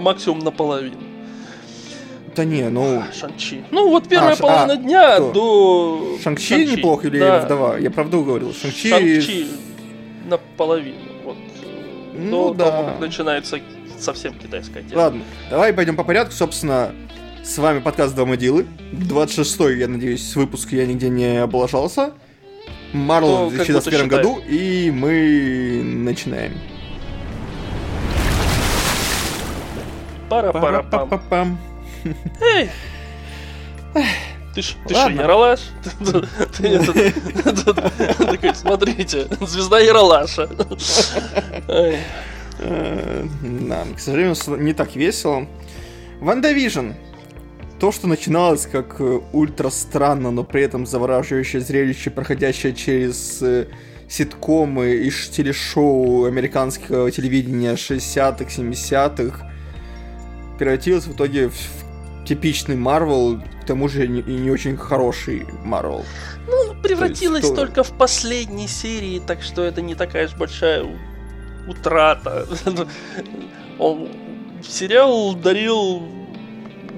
максимум 0.00 0.40
наполовину. 0.40 0.96
Да 2.34 2.44
не, 2.44 2.68
ну, 2.68 3.02
Шанчи. 3.12 3.64
Ну, 3.70 3.90
вот 3.90 4.08
первая 4.08 4.34
А, 4.34 4.36
половина 4.36 4.72
а, 4.72 4.76
дня 4.76 5.14
кто? 5.16 5.32
до... 5.32 6.18
Шанг-Чи 6.22 6.66
неплохо 6.66 7.08
или 7.08 7.18
да. 7.18 7.40
Вдова? 7.40 7.78
Я 7.78 7.90
правду 7.90 8.24
говорил, 8.24 8.52
Шанг-Чи... 8.52 8.88
Шанг-Чи 8.88 9.46
наполовину. 10.28 10.96
Вот. 11.24 11.36
Ну 12.14 12.54
до 12.54 12.64
да. 12.64 12.70
того, 12.70 12.84
как 12.84 13.00
начинается 13.00 13.58
совсем 13.98 14.34
китайская 14.34 14.82
тема. 14.82 15.02
Ладно, 15.02 15.22
давай 15.50 15.72
пойдем 15.72 15.96
по 15.96 16.04
порядку. 16.04 16.32
Собственно, 16.32 16.92
с 17.42 17.58
вами 17.58 17.80
подкаст 17.80 18.14
«Два 18.14 18.26
мудилы». 18.26 18.66
26-й, 18.92 19.78
я 19.78 19.88
надеюсь, 19.88 20.34
выпуск 20.36 20.72
я 20.72 20.86
нигде 20.86 21.08
не 21.08 21.42
облажался. 21.42 22.12
Марвел 22.92 23.38
Ну, 23.38 23.46
в 23.48 23.56
как 23.56 23.66
2021 23.66 24.08
будто 24.08 24.16
году, 24.16 24.38
и 24.48 24.90
мы 24.90 25.82
начинаем. 25.84 26.54
Пара-пара-пам. 30.28 31.08
Пара-па-па-пам. 31.08 31.58
Эй! 32.40 32.70
Ты 34.54 34.62
ж, 34.62 34.74
ты 34.86 34.94
ж. 34.94 34.98
Ералаш? 35.12 35.60
Такой, 38.18 38.54
смотрите, 38.54 39.26
звезда 39.40 39.78
Ералаша. 39.80 40.48
Э, 41.68 43.24
Да, 43.42 43.84
к 43.96 44.00
сожалению, 44.00 44.34
не 44.58 44.72
так 44.72 44.94
весело. 44.96 45.46
WandaVision. 46.20 46.90
То, 47.80 47.92
что 47.92 48.06
начиналось 48.06 48.66
как 48.66 49.00
э, 49.00 49.20
ультра 49.32 49.70
странно, 49.70 50.30
но 50.30 50.44
при 50.44 50.62
этом 50.62 50.84
завораживающее 50.84 51.62
зрелище, 51.62 52.10
проходящее 52.10 52.74
через 52.74 53.40
э, 53.40 53.68
ситкомы 54.06 54.96
и 54.96 55.10
телешоу 55.10 56.26
американского 56.26 57.10
телевидения 57.10 57.72
60-х, 57.72 58.44
70-х, 58.44 59.50
превратилось 60.58 61.06
в 61.06 61.14
итоге 61.14 61.48
в 61.48 62.26
типичный 62.26 62.76
Марвел, 62.76 63.40
к 63.62 63.66
тому 63.66 63.88
же 63.88 64.04
и 64.04 64.08
не 64.08 64.50
очень 64.50 64.76
хороший 64.76 65.46
Марвел. 65.64 66.04
Ну, 66.48 66.74
превратилось 66.82 67.44
есть, 67.44 67.56
только 67.56 67.82
в 67.82 67.92
последней 67.96 68.68
серии, 68.68 69.22
так 69.26 69.40
что 69.40 69.62
это 69.62 69.80
не 69.80 69.94
такая 69.94 70.26
уж 70.26 70.34
большая 70.34 70.84
утрата. 71.66 72.46
Он 73.78 74.10
сериал 74.62 75.34
дарил 75.34 76.19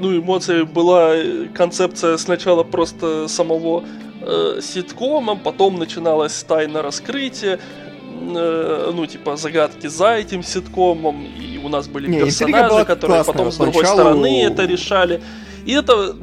ну, 0.01 0.19
эмоции 0.19 0.63
была 0.63 1.15
концепция 1.55 2.17
сначала 2.17 2.63
просто 2.63 3.29
самого 3.29 3.85
э, 4.21 4.61
ситкома, 4.63 5.37
потом 5.37 5.79
начиналась 5.79 6.43
тайна 6.43 6.83
раскрытия, 6.83 7.59
э, 7.59 8.91
ну, 8.95 9.07
типа, 9.07 9.37
загадки 9.37 9.87
за 9.87 10.15
этим 10.15 10.43
ситкомом, 10.43 11.25
и 11.25 11.59
у 11.59 11.69
нас 11.69 11.89
были 11.89 12.09
Не, 12.09 12.21
персонажи, 12.21 12.85
которые 12.85 13.25
потом 13.25 13.53
с 13.53 13.57
другой 13.57 13.85
Сначала... 13.85 14.01
стороны 14.01 14.43
это 14.43 14.65
решали. 14.65 15.21
И 15.65 15.73
это 15.73 16.17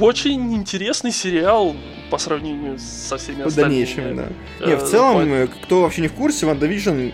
очень 0.00 0.54
интересный 0.54 1.12
сериал 1.12 1.74
по 2.10 2.18
сравнению 2.18 2.78
со 2.78 3.16
всеми 3.16 3.42
остальными. 3.42 3.84
Дальнейшими, 3.84 4.14
да. 4.14 4.26
Э, 4.60 4.68
не, 4.68 4.76
в 4.76 4.84
целом, 4.84 5.48
по... 5.48 5.64
кто 5.64 5.82
вообще 5.82 6.02
не 6.02 6.08
в 6.08 6.12
курсе, 6.12 6.46
WandaVision 6.46 7.12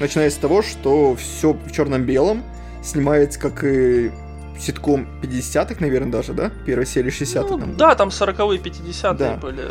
начинается 0.00 0.38
с 0.38 0.40
того, 0.40 0.62
что 0.62 1.16
все 1.16 1.52
в 1.52 1.72
черном-белом, 1.72 2.42
снимается 2.82 3.40
как 3.40 3.64
и 3.64 4.10
ситком 4.58 5.06
50-х, 5.22 5.76
наверное, 5.80 6.12
даже, 6.12 6.32
да? 6.32 6.50
Первая 6.66 6.86
серия 6.86 7.10
60-х. 7.10 7.48
Ну, 7.50 7.58
там. 7.58 7.76
Да, 7.76 7.94
там 7.94 8.08
40-е, 8.08 8.60
50-е 8.60 9.14
да. 9.14 9.36
были. 9.36 9.62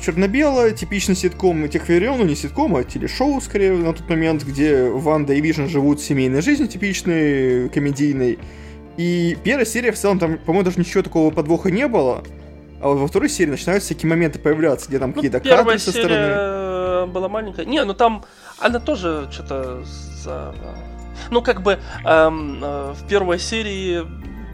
Черно-белое, 0.00 0.72
типичный 0.72 1.14
ситком 1.14 1.68
тех 1.68 1.86
времен, 1.86 2.18
ну 2.18 2.24
не 2.24 2.34
ситком, 2.34 2.76
а 2.76 2.84
телешоу, 2.84 3.40
скорее, 3.40 3.72
на 3.72 3.92
тот 3.92 4.08
момент, 4.08 4.42
где 4.42 4.90
Ванда 4.90 5.32
и 5.34 5.40
Вижн 5.40 5.66
живут 5.66 6.00
семейной 6.00 6.42
жизнью 6.42 6.68
типичной, 6.68 7.68
комедийной. 7.70 8.38
И 8.96 9.36
первая 9.42 9.64
серия, 9.64 9.92
в 9.92 9.98
целом, 9.98 10.18
там, 10.18 10.38
по-моему, 10.38 10.64
даже 10.64 10.78
ничего 10.78 11.02
такого 11.02 11.30
подвоха 11.30 11.70
не 11.70 11.88
было. 11.88 12.22
А 12.80 12.88
вот 12.88 12.98
во 12.98 13.06
второй 13.06 13.30
серии 13.30 13.50
начинаются 13.50 13.86
всякие 13.94 14.10
моменты 14.10 14.38
появляться, 14.38 14.88
где 14.88 14.98
там 14.98 15.10
ну, 15.10 15.14
какие-то 15.14 15.40
кадры 15.40 15.78
со 15.78 15.90
стороны. 15.90 17.06
была 17.06 17.28
маленькая. 17.28 17.64
Не, 17.64 17.82
ну 17.84 17.94
там 17.94 18.24
она 18.58 18.78
тоже 18.78 19.28
что-то 19.30 19.82
за 20.22 20.54
ну, 21.30 21.42
как 21.42 21.62
бы 21.62 21.78
эм, 22.04 22.60
э, 22.62 22.92
в 22.92 23.06
первой 23.06 23.38
серии 23.38 24.02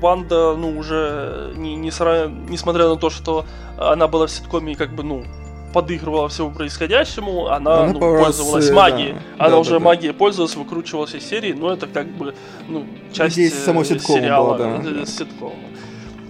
Ванда, 0.00 0.57
ну, 0.57 0.79
уже 0.79 1.53
не, 1.57 1.77
не 1.77 1.91
сра... 1.91 2.29
несмотря 2.29 2.89
на 2.89 2.97
то, 2.97 3.11
что 3.11 3.45
она 3.77 4.09
была 4.09 4.27
в 4.27 4.31
ситкоме, 4.31 4.75
как 4.75 4.95
бы, 4.95 5.03
ну, 5.03 5.25
подыгрывала 5.73 6.29
всему 6.29 6.50
происходящему, 6.50 7.49
она, 7.49 7.83
она 7.83 7.93
ну, 7.93 8.00
пользовалась 8.00 8.69
раз, 8.69 8.77
магией. 8.77 9.12
Да. 9.12 9.47
Она 9.47 9.50
да, 9.50 9.59
уже 9.59 9.73
да, 9.73 9.81
магией 9.81 10.12
да. 10.12 10.19
пользовалась, 10.19 10.57
выкручивалась 10.57 11.15
из 11.15 11.29
серии, 11.29 11.53
но 11.53 11.73
это 11.73 11.87
как 11.87 12.09
бы, 12.09 12.35
ну, 12.69 12.87
часть 13.12 13.35
Здесь 13.35 13.55
само 13.55 13.85
ситкома 13.85 14.21
сериала, 14.21 14.57
была, 14.57 14.79
да. 14.79 15.03
Э, 15.03 15.07
ситкома. 15.07 15.55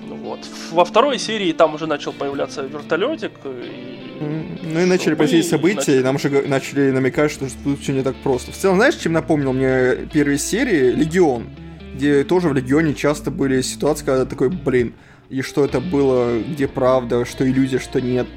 Вот. 0.08 0.40
Во 0.72 0.84
второй 0.84 1.18
серии 1.18 1.52
там 1.52 1.74
уже 1.74 1.86
начал 1.86 2.12
появляться 2.12 2.62
вертолетик, 2.62 3.32
и 3.44 4.09
ну 4.20 4.80
и 4.80 4.84
начали 4.84 5.14
происходить 5.14 5.48
события, 5.48 5.98
и 5.98 6.02
нам 6.02 6.16
уже 6.16 6.28
начали 6.46 6.90
намекать, 6.90 7.30
что 7.30 7.46
тут 7.64 7.80
все 7.80 7.92
не 7.92 8.02
так 8.02 8.14
просто. 8.16 8.52
В 8.52 8.56
целом, 8.56 8.76
знаешь, 8.76 8.96
чем 8.96 9.12
напомнил 9.12 9.52
мне 9.52 10.06
первые 10.12 10.38
серии? 10.38 10.92
Легион. 10.92 11.48
Где 11.94 12.24
тоже 12.24 12.48
в 12.48 12.54
Легионе 12.54 12.94
часто 12.94 13.30
были 13.30 13.60
ситуации, 13.62 14.04
когда 14.04 14.24
такой, 14.24 14.48
блин, 14.50 14.94
и 15.28 15.42
что 15.42 15.64
это 15.64 15.80
было, 15.80 16.38
где 16.38 16.68
правда, 16.68 17.24
что 17.24 17.48
иллюзия, 17.48 17.78
что 17.78 18.00
нет. 18.00 18.28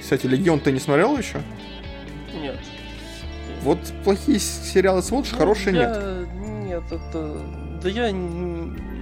Кстати, 0.00 0.26
Легион 0.26 0.60
ты 0.60 0.72
не 0.72 0.80
смотрел 0.80 1.16
еще? 1.16 1.38
Нет. 2.40 2.56
Вот 3.62 3.78
плохие 4.04 4.38
сериалы 4.38 5.02
смотришь, 5.02 5.32
ну, 5.32 5.38
хорошие 5.38 5.76
я... 5.76 5.88
нет. 5.88 6.28
Нет, 6.66 6.82
это... 6.90 7.36
Да 7.82 7.88
я... 7.88 8.14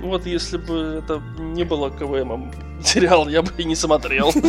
Вот 0.03 0.27
если 0.27 0.59
бы 0.59 1.03
это 1.03 1.23
не 1.39 1.65
было 1.65 1.91
КВМом, 1.91 2.53
сериал 2.87 3.29
я 3.29 3.43
бы 3.43 3.51
и 3.59 3.65
не 3.65 3.77
смотрел. 3.77 4.33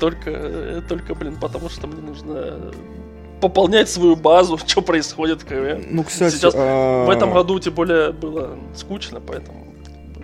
Только, 0.00 0.82
только, 0.88 1.14
блин, 1.14 1.36
потому 1.38 1.68
что 1.68 1.86
мне 1.86 2.00
нужно 2.00 2.72
пополнять 3.40 3.90
свою 3.90 4.16
базу, 4.16 4.58
что 4.66 4.82
происходит. 4.82 5.44
Ну, 5.90 6.02
кстати, 6.02 6.34
Сейчас 6.34 6.54
а... 6.56 7.04
в 7.06 7.10
этом 7.10 7.32
году 7.32 7.58
тем 7.58 7.74
более 7.74 8.12
было 8.12 8.58
скучно, 8.74 9.20
поэтому. 9.20 9.66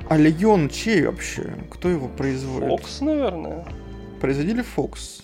А 0.08 0.16
Легион 0.16 0.68
чей 0.68 1.06
вообще? 1.06 1.54
Кто 1.70 1.88
его 1.88 2.08
производит? 2.08 2.68
Фокс, 2.68 3.00
наверное. 3.00 3.66
Производили 4.20 4.62
Фокс. 4.62 5.22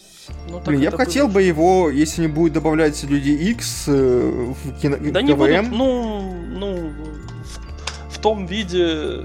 Ну, 0.48 0.60
Блин, 0.60 0.80
я 0.80 0.90
бы 0.90 0.98
хотел 0.98 1.26
бы 1.26 1.42
его, 1.42 1.88
если 1.88 2.22
не 2.22 2.28
будет 2.28 2.52
добавлять 2.52 3.02
Люди 3.04 3.30
X 3.30 3.84
э, 3.86 4.52
в 4.62 4.78
кино 4.78 4.98
Да 5.00 5.22
не 5.22 5.32
будут, 5.34 5.70
ну, 5.70 6.34
ну, 6.48 6.90
в, 6.90 8.14
в 8.14 8.18
том 8.18 8.44
виде 8.44 9.24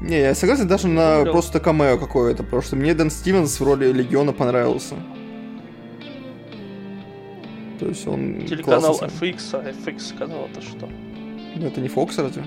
не, 0.00 0.20
я 0.20 0.34
согласен 0.34 0.68
даже 0.68 0.88
на 0.88 1.14
Смотрел. 1.16 1.32
просто 1.32 1.60
камео 1.60 1.98
какое-то, 1.98 2.42
потому 2.42 2.62
что 2.62 2.76
мне 2.76 2.94
Дэн 2.94 3.10
Стивенс 3.10 3.58
в 3.58 3.64
роли 3.64 3.92
Легиона 3.92 4.32
понравился. 4.32 4.94
То 7.78 7.86
есть 7.86 8.06
он 8.06 8.42
Телеканал 8.46 9.00
FX, 9.00 9.40
а 9.52 9.70
FX 9.70 10.18
канал 10.18 10.48
это 10.50 10.60
что? 10.62 10.88
Ну 11.56 11.66
это 11.66 11.80
не 11.80 11.88
Fox 11.88 12.20
разве? 12.20 12.44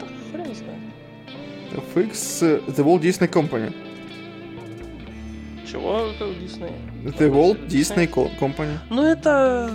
Да 0.00 0.06
хрен 0.30 0.54
знает. 0.54 0.80
FX 1.94 2.46
э, 2.46 2.60
The 2.70 2.84
Walt 2.84 3.00
Disney 3.02 3.28
Company. 3.28 3.72
Чего? 5.70 6.08
Disney? 6.18 6.72
The 7.04 7.30
Walt 7.30 7.68
Disney, 7.68 8.08
Disney 8.08 8.38
Company. 8.40 8.78
Ну 8.88 9.04
это 9.04 9.70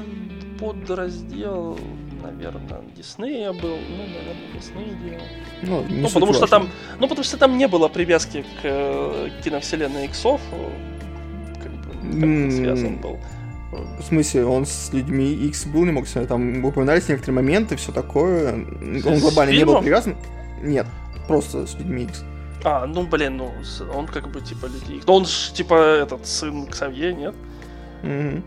подраздел 0.60 1.80
наверное, 2.26 2.82
Диснея 2.96 3.52
был, 3.54 3.78
ну, 3.90 3.98
наверное, 3.98 4.54
Дисней 4.54 4.96
делал. 5.04 5.26
Ну, 5.62 5.96
не 5.96 6.02
ну 6.02 6.10
потому 6.10 6.34
что 6.34 6.48
там, 6.48 6.70
ну, 7.00 7.08
потому 7.08 7.24
что 7.24 7.38
там 7.38 7.58
не 7.58 7.68
было 7.68 7.88
привязки 7.88 8.44
к 8.62 8.64
э, 8.64 9.30
киновселенной 9.44 10.06
Иксов, 10.06 10.42
как 11.62 11.72
бы, 11.72 12.20
как 12.20 12.52
связан 12.52 12.98
был. 12.98 13.20
В 14.00 14.04
смысле, 14.04 14.46
он 14.46 14.66
с 14.66 14.94
людьми 14.94 15.34
X 15.34 15.66
был, 15.66 15.86
не 15.86 15.92
мог 15.92 16.08
сказать, 16.08 16.30
там 16.30 16.64
упоминались 16.64 17.10
некоторые 17.10 17.36
моменты, 17.36 17.76
все 17.76 17.92
такое. 17.92 18.54
Он 18.54 19.20
глобально 19.20 19.52
не 19.52 19.66
был 19.66 19.82
привязан. 19.82 20.16
Нет, 20.62 20.88
просто 21.28 21.68
с 21.68 21.76
людьми 21.76 22.04
X. 22.04 22.24
А, 22.64 22.88
ну 22.88 23.06
блин, 23.06 23.38
ну 23.38 23.52
он 23.94 24.08
как 24.08 24.32
бы 24.32 24.42
типа 24.42 24.66
людей. 24.66 25.02
Но 25.06 25.18
он 25.18 25.26
же 25.26 25.54
типа 25.54 25.76
этот 25.76 26.26
сын 26.26 26.66
Ксавье, 26.66 27.14
нет? 27.14 27.36
Mm-hmm. 28.02 28.44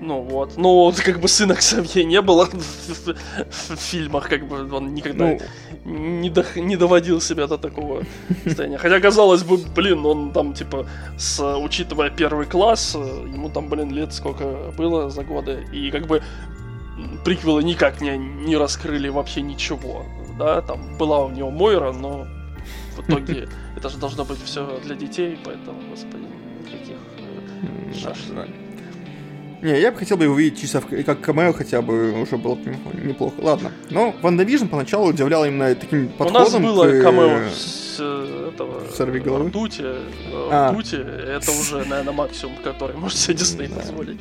Ну 0.00 0.20
вот. 0.20 0.56
Ну, 0.56 0.92
как 1.04 1.20
бы 1.20 1.28
сына 1.28 1.54
Ксавье 1.54 2.04
не 2.04 2.20
было 2.22 2.48
в, 2.52 3.76
фильмах, 3.76 4.28
как 4.28 4.46
бы 4.46 4.72
он 4.72 4.94
никогда 4.94 5.36
ну... 5.84 5.90
не, 5.92 6.30
до, 6.30 6.44
не 6.56 6.76
доводил 6.76 7.20
себя 7.20 7.46
до 7.46 7.58
такого 7.58 8.02
состояния. 8.44 8.78
Хотя, 8.78 9.00
казалось 9.00 9.42
бы, 9.42 9.58
блин, 9.74 10.06
он 10.06 10.32
там, 10.32 10.54
типа, 10.54 10.86
с, 11.16 11.56
учитывая 11.58 12.10
первый 12.10 12.46
класс, 12.46 12.94
ему 12.94 13.50
там, 13.50 13.68
блин, 13.68 13.90
лет 13.90 14.12
сколько 14.12 14.72
было 14.76 15.10
за 15.10 15.24
годы, 15.24 15.66
и 15.72 15.90
как 15.90 16.06
бы 16.06 16.22
приквелы 17.24 17.62
никак 17.62 18.00
не, 18.00 18.16
не 18.16 18.56
раскрыли 18.56 19.08
вообще 19.08 19.42
ничего. 19.42 20.04
Да, 20.38 20.62
там 20.62 20.96
была 20.96 21.24
у 21.24 21.30
него 21.30 21.50
Мойра, 21.50 21.92
но 21.92 22.26
в 22.96 23.00
итоге 23.00 23.48
это 23.76 23.88
же 23.88 23.98
должно 23.98 24.24
быть 24.24 24.42
все 24.44 24.80
для 24.84 24.94
детей, 24.94 25.38
поэтому, 25.44 25.80
господи, 25.90 26.24
никаких 26.64 26.96
э, 27.18 27.92
шашек. 27.94 28.67
Не, 29.62 29.80
я 29.80 29.90
бы 29.90 29.98
хотел 29.98 30.16
бы 30.16 30.24
его 30.24 30.34
видеть 30.36 30.60
чисто 30.60 30.80
как 30.80 31.20
камео 31.20 31.52
хотя 31.52 31.82
бы, 31.82 32.12
уже 32.20 32.36
было 32.36 32.54
бы 32.54 32.76
неплохо. 33.02 33.34
Ладно. 33.38 33.72
Но 33.90 34.14
WandaVision 34.22 34.66
поначалу 34.66 35.08
удивлял 35.08 35.44
именно 35.44 35.74
таким 35.74 36.08
подходом. 36.08 36.64
У 36.64 36.66
нас 36.66 36.74
было 36.74 36.86
к... 36.86 37.02
камео 37.02 37.48
с 37.50 37.96
э, 37.98 38.50
этого... 38.54 38.82
Сорвиголовы? 38.94 39.48
Ртути. 39.48 39.82
Э, 39.82 40.48
а. 40.50 40.72
Ртути. 40.72 40.96
Это 40.96 41.50
уже, 41.50 41.84
наверное, 41.84 42.12
максимум, 42.12 42.54
который 42.62 42.96
может 42.98 43.18
себе 43.18 43.34
Дисней 43.34 43.68
позволить. 43.68 44.20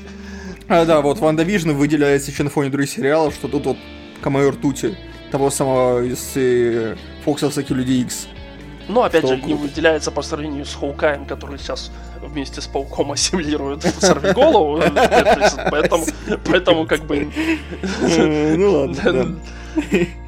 А, 0.68 0.86
да, 0.86 1.02
вот 1.02 1.20
WandaVision 1.20 1.72
выделяется 1.72 2.32
еще 2.32 2.44
на 2.44 2.50
фоне 2.50 2.70
других 2.70 2.90
сериалов, 2.90 3.36
что 3.36 3.48
тут 3.48 3.66
вот 3.66 3.78
камео 4.22 4.52
Ртути. 4.52 4.98
Того 5.32 5.52
самого 5.52 6.04
из 6.04 6.32
э, 6.36 6.96
Фоксовских 7.26 7.70
Людей 7.70 8.02
Икс. 8.02 8.28
Но 8.88 9.04
опять 9.04 9.28
же, 9.28 9.38
не 9.38 9.54
выделяется 9.54 10.12
по 10.12 10.22
сравнению 10.22 10.66
с 10.66 10.74
Hawkeye 10.74 11.10
ем, 11.10 11.26
который 11.26 11.58
сейчас 11.60 11.92
вместе 12.22 12.62
с 12.62 12.68
Пауком 12.68 13.12
ассимилирует 13.14 13.84
Сорвиголову. 14.00 14.82
Поэтому, 15.72 16.06
поэтому 16.46 16.86
как 16.86 17.02
бы... 17.06 17.30
Ну 18.58 18.72
ладно, 18.72 19.36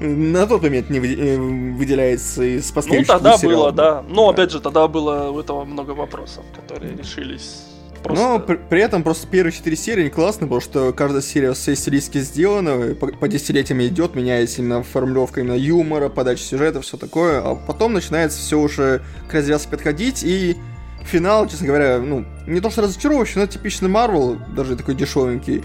На 0.00 0.46
тот 0.46 0.62
момент 0.62 0.90
не 0.90 0.98
э, 0.98 1.36
выделяется 1.36 2.44
из 2.44 2.70
последующих 2.70 3.08
Ну, 3.08 3.14
тогда 3.14 3.36
было, 3.38 3.72
да. 3.72 4.04
Но, 4.08 4.28
опять 4.28 4.52
же, 4.52 4.60
тогда 4.60 4.86
было 4.86 5.30
у 5.30 5.40
этого 5.40 5.64
много 5.64 5.90
вопросов, 5.90 6.44
которые 6.54 6.96
решились 6.96 7.64
Просто... 8.08 8.24
Но 8.24 8.38
при, 8.38 8.56
при 8.56 8.80
этом 8.80 9.02
просто 9.02 9.26
первые 9.26 9.52
четыре 9.52 9.76
серии 9.76 10.04
не 10.04 10.10
классные, 10.10 10.48
потому 10.48 10.62
что 10.62 10.92
каждая 10.92 11.20
серия 11.20 11.54
с 11.54 11.74
стилистики 11.76 12.18
сделана, 12.18 12.94
по, 12.94 13.08
по 13.08 13.28
десятилетиям 13.28 13.82
идет, 13.82 14.14
меняется 14.14 14.62
именно 14.62 14.82
формулировка 14.82 15.42
именно 15.42 15.54
юмора, 15.54 16.08
подача 16.08 16.42
сюжета, 16.42 16.80
все 16.80 16.96
такое, 16.96 17.40
а 17.40 17.54
потом 17.54 17.92
начинается 17.92 18.38
все 18.38 18.58
уже 18.58 19.02
к 19.28 19.34
развязке 19.34 19.68
подходить, 19.68 20.22
и 20.24 20.56
финал, 21.04 21.46
честно 21.48 21.66
говоря, 21.66 21.98
ну, 21.98 22.24
не 22.46 22.60
то 22.60 22.70
что 22.70 22.82
разочаровывающий, 22.82 23.40
но 23.42 23.46
типичный 23.46 23.90
Марвел, 23.90 24.38
даже 24.56 24.76
такой 24.76 24.94
дешевенький. 24.94 25.62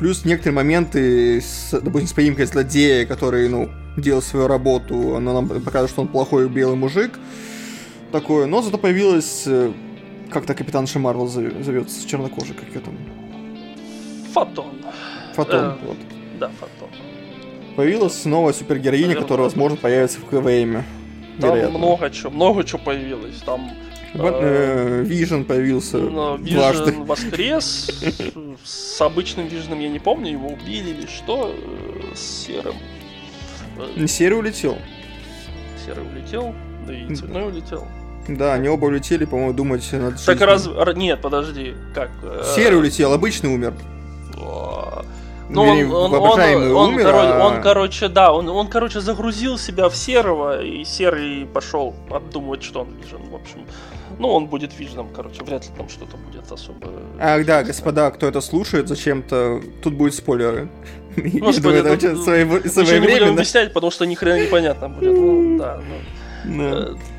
Плюс 0.00 0.24
некоторые 0.24 0.56
моменты, 0.56 1.40
с, 1.40 1.70
допустим, 1.70 2.08
с 2.08 2.12
поимкой 2.12 2.46
злодея, 2.46 3.06
который, 3.06 3.48
ну, 3.48 3.70
делал 3.96 4.20
свою 4.20 4.48
работу, 4.48 5.14
она 5.14 5.32
нам 5.32 5.48
показывает, 5.48 5.90
что 5.90 6.02
он 6.02 6.08
плохой 6.08 6.48
белый 6.48 6.76
мужик. 6.76 7.12
Такое, 8.10 8.46
но 8.46 8.62
зато 8.62 8.78
появилась 8.78 9.44
э, 9.46 9.72
как-то 10.34 10.54
капитанша 10.54 10.98
Марвел 10.98 11.28
зовется, 11.28 12.06
чернокожий, 12.08 12.54
как 12.56 12.68
ее 12.68 12.80
там. 12.80 12.98
Фотон. 14.32 14.72
Фотон, 15.34 15.64
э, 15.64 15.76
вот. 15.86 15.96
Да, 16.40 16.50
Фотон. 16.58 16.90
Появилась 17.76 18.24
новая 18.24 18.52
супергероиня, 18.52 19.06
Наверное, 19.06 19.22
которая, 19.22 19.44
возможно, 19.44 19.76
появится 19.76 20.18
в 20.18 20.24
КВМ. 20.24 20.82
Там 21.40 21.50
вероятно. 21.50 21.78
много 21.78 22.10
чего, 22.10 22.30
много 22.30 22.64
чего 22.64 22.80
появилось. 22.80 23.36
Там 23.46 23.70
Вижен 24.12 25.42
э, 25.42 25.44
появился 25.44 25.98
дважды. 26.00 26.90
Вижен 26.90 27.04
воскрес. 27.06 27.90
С 28.64 29.00
обычным 29.00 29.46
Виженом 29.46 29.78
я 29.78 29.88
не 29.88 30.00
помню, 30.00 30.32
его 30.32 30.48
убили 30.48 30.90
или 30.90 31.06
что. 31.06 31.54
С 32.12 32.20
серым. 32.20 32.74
Серый 34.06 34.38
улетел. 34.38 34.78
Серый 35.84 36.04
улетел, 36.06 36.54
да 36.86 36.92
и 36.92 37.14
цветной 37.14 37.48
улетел. 37.48 37.86
Да, 38.28 38.54
они 38.54 38.68
оба 38.68 38.86
улетели, 38.86 39.24
по-моему, 39.24 39.52
думать 39.52 39.86
надо. 39.92 40.16
Так 40.24 40.40
раз... 40.40 40.68
Нет, 40.94 41.20
подожди, 41.20 41.74
как? 41.94 42.10
Серый 42.54 42.78
улетел, 42.78 43.12
обычный 43.12 43.52
умер. 43.52 43.74
Ну, 45.48 45.62
он, 45.62 45.92
он, 45.92 46.14
он, 46.14 46.72
он, 46.72 46.94
умер, 46.94 47.04
короче, 47.04 47.28
а... 47.28 47.46
он, 47.46 47.62
короче, 47.62 48.08
да, 48.08 48.32
он, 48.32 48.48
он, 48.48 48.68
короче, 48.68 49.00
загрузил 49.00 49.58
себя 49.58 49.88
в 49.90 49.96
серого, 49.96 50.62
и 50.62 50.84
серый 50.84 51.46
пошел 51.46 51.94
обдумывать, 52.10 52.62
что 52.62 52.80
он 52.80 52.88
вижен, 52.94 53.20
в 53.30 53.34
общем. 53.34 53.66
Ну, 54.18 54.28
он 54.28 54.46
будет 54.46 54.78
виженом, 54.78 55.08
короче, 55.14 55.44
вряд 55.44 55.64
ли 55.64 55.70
там 55.76 55.88
что-то 55.88 56.16
будет 56.16 56.50
особо... 56.50 56.88
Ах, 57.20 57.44
да, 57.44 57.62
господа, 57.62 58.10
кто 58.10 58.26
это 58.26 58.40
слушает, 58.40 58.88
зачем-то... 58.88 59.60
Тут 59.82 59.94
будет 59.94 60.14
спойлеры. 60.14 60.68
Господи, 61.16 61.78
это 61.78 61.92
очень 61.92 62.16
своевременно. 62.16 63.00
не 63.00 63.18
будем 63.18 63.32
объяснять, 63.34 63.72
потому 63.72 63.90
что 63.90 64.06
ни 64.06 64.14
хрена 64.14 64.44
непонятно 64.44 64.88
будет. 64.88 65.12
Ну, 65.12 65.58
да, 65.58 65.80
ну... 66.44 66.98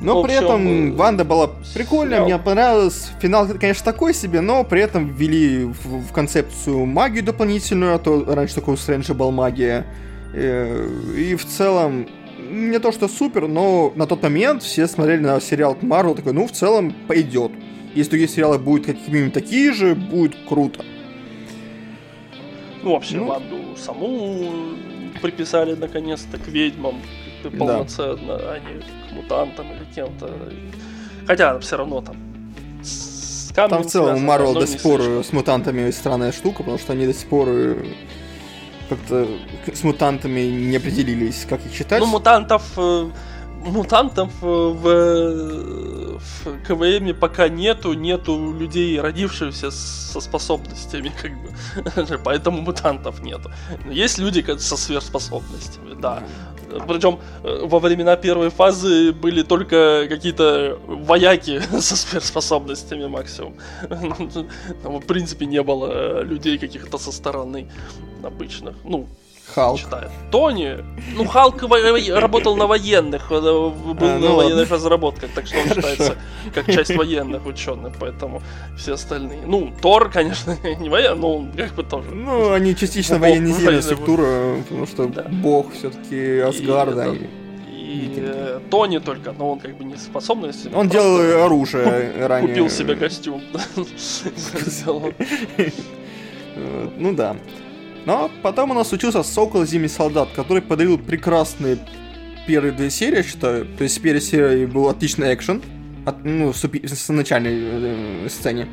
Э, 0.00 0.04
но 0.04 0.20
общем, 0.20 0.26
при 0.26 0.44
этом 0.44 0.96
Ванда 0.96 1.24
была 1.24 1.50
прикольная, 1.74 2.22
мне 2.24 2.38
понравилось. 2.38 3.10
Финал, 3.20 3.48
конечно, 3.48 3.84
такой 3.84 4.14
себе, 4.14 4.40
но 4.40 4.64
при 4.64 4.80
этом 4.80 5.08
ввели 5.08 5.64
в, 5.64 6.08
в 6.08 6.12
концепцию 6.12 6.86
магию 6.86 7.24
дополнительную, 7.24 7.94
а 7.94 7.98
то 7.98 8.24
раньше 8.24 8.54
такой 8.54 8.74
у 8.74 8.76
Стрэнджа 8.76 9.14
был 9.14 9.30
магия. 9.30 9.86
И, 10.34 10.38
э, 10.38 10.88
и 11.16 11.34
в 11.34 11.44
целом, 11.44 12.08
не 12.50 12.78
то 12.78 12.92
что 12.92 13.08
супер, 13.08 13.48
но 13.48 13.92
на 13.96 14.06
тот 14.06 14.22
момент 14.22 14.62
все 14.62 14.86
смотрели 14.86 15.20
на 15.20 15.40
сериал 15.40 15.76
Марвел, 15.82 16.14
такой, 16.14 16.32
ну, 16.32 16.46
в 16.46 16.52
целом, 16.52 16.94
пойдет. 17.06 17.52
Если 17.94 18.10
другие 18.10 18.28
сериалы 18.28 18.58
будут 18.58 18.86
какими-нибудь 18.86 19.32
такие 19.32 19.72
же, 19.72 19.94
будет 19.94 20.36
круто. 20.48 20.84
Ну, 22.82 22.92
вообще, 22.92 23.16
ну, 23.16 23.26
Ванду 23.26 23.76
саму 23.76 24.50
приписали 25.20 25.74
наконец-то 25.74 26.38
к 26.38 26.46
ведьмам 26.46 26.94
полноценно, 27.42 28.38
да. 28.38 28.52
а 28.52 28.58
не 28.58 28.80
к 28.80 29.12
мутантам 29.12 29.66
или 29.72 29.84
кем-то. 29.94 30.30
Хотя 31.26 31.58
все 31.60 31.76
равно 31.76 32.00
там 32.00 32.16
там 33.54 33.82
в 33.82 33.86
целом 33.86 34.24
Марвел 34.24 34.54
до 34.54 34.66
сих 34.66 34.80
пор 34.82 35.00
с 35.00 35.32
мутантами 35.32 35.90
странная 35.90 36.30
штука, 36.30 36.58
потому 36.58 36.78
что 36.78 36.92
они 36.92 37.06
до 37.06 37.14
сих 37.14 37.28
пор 37.28 37.48
э, 37.48 37.84
как-то 38.88 39.26
с 39.74 39.82
мутантами 39.82 40.40
не 40.42 40.76
определились, 40.76 41.44
как 41.48 41.66
их 41.66 41.72
считать. 41.72 41.98
Ну, 41.98 42.06
мутантов 42.06 42.62
э, 42.76 43.10
мутантов 43.64 44.30
э, 44.42 44.46
в, 44.46 46.18
в 46.18 46.66
КВМ 46.66 47.14
пока 47.18 47.48
нету, 47.48 47.92
нету 47.94 48.52
людей, 48.52 49.00
родившихся 49.00 49.70
со 49.70 50.20
способностями, 50.20 51.12
как 51.20 51.32
бы. 51.32 52.18
Поэтому 52.24 52.60
мутантов 52.60 53.22
нету. 53.22 53.50
Есть 53.90 54.18
люди 54.18 54.44
со 54.58 54.76
сверхспособностями, 54.76 56.00
да. 56.00 56.22
Причем 56.86 57.18
э, 57.44 57.60
во 57.64 57.78
времена 57.78 58.16
первой 58.16 58.50
фазы 58.50 59.12
были 59.12 59.42
только 59.42 60.06
какие-то 60.08 60.78
вояки 60.86 61.60
со 61.80 61.96
сверхспособностями 61.96 63.06
максимум. 63.06 63.54
Там, 64.82 65.00
в 65.00 65.06
принципе, 65.06 65.46
не 65.46 65.62
было 65.62 66.22
людей 66.22 66.58
каких-то 66.58 66.98
со 66.98 67.12
стороны 67.12 67.70
обычных. 68.22 68.76
Ну, 68.84 69.06
Халк. 69.54 69.78
Читает. 69.78 70.10
Тони. 70.30 70.84
Ну, 71.14 71.24
Халк 71.26 71.62
работал 71.62 72.56
на 72.56 72.66
военных, 72.66 73.30
э, 73.30 73.40
был 73.40 73.74
а, 74.00 74.18
ну 74.18 74.28
на 74.28 74.34
военных 74.34 74.70
разработках, 74.70 75.30
так 75.34 75.46
что 75.46 75.58
он 75.58 75.68
считается 75.68 76.16
как 76.54 76.66
часть 76.66 76.94
военных 76.94 77.46
ученых, 77.46 77.94
поэтому 77.98 78.42
все 78.76 78.94
остальные. 78.94 79.42
Ну, 79.46 79.72
Тор, 79.80 80.10
конечно, 80.10 80.56
не 80.80 80.88
военный, 80.88 81.20
но 81.20 81.36
он 81.36 81.52
как 81.52 81.74
бы 81.74 81.82
тоже. 81.82 82.10
Ну, 82.10 82.52
они 82.52 82.76
частично 82.76 83.18
военизировали 83.18 83.80
структура, 83.80 84.56
потому 84.68 84.86
что 84.86 85.08
бог 85.42 85.72
все-таки 85.72 86.40
Асгарда. 86.40 87.16
И 87.88 88.12
э, 88.18 88.60
Тони 88.70 88.98
только, 88.98 89.32
но 89.32 89.52
он 89.52 89.60
как 89.60 89.76
бы 89.78 89.84
не 89.84 89.96
способность. 89.96 90.68
Он 90.74 90.88
делал 90.90 91.44
оружие 91.46 92.12
ранее. 92.26 92.48
Купил 92.48 92.70
себе 92.70 92.96
костюм. 92.96 93.42
Ну 96.96 97.14
да. 97.14 97.36
Но 98.08 98.30
потом 98.42 98.70
у 98.70 98.74
нас 98.74 98.88
случился 98.88 99.22
Сокол 99.22 99.66
Зимний 99.66 99.88
Солдат, 99.88 100.30
который 100.34 100.62
подарил 100.62 100.96
прекрасные 100.96 101.76
первые 102.46 102.72
две 102.72 102.88
серии, 102.88 103.18
я 103.18 103.22
считаю. 103.22 103.66
То 103.66 103.84
есть 103.84 103.98
в 103.98 104.00
первой 104.00 104.22
серии 104.22 104.64
был 104.64 104.88
отличный 104.88 105.34
экшен, 105.34 105.62
от, 106.06 106.24
ну, 106.24 106.54
в 106.54 107.08
начальной 107.10 107.52
э, 107.54 108.28
сцене. 108.30 108.66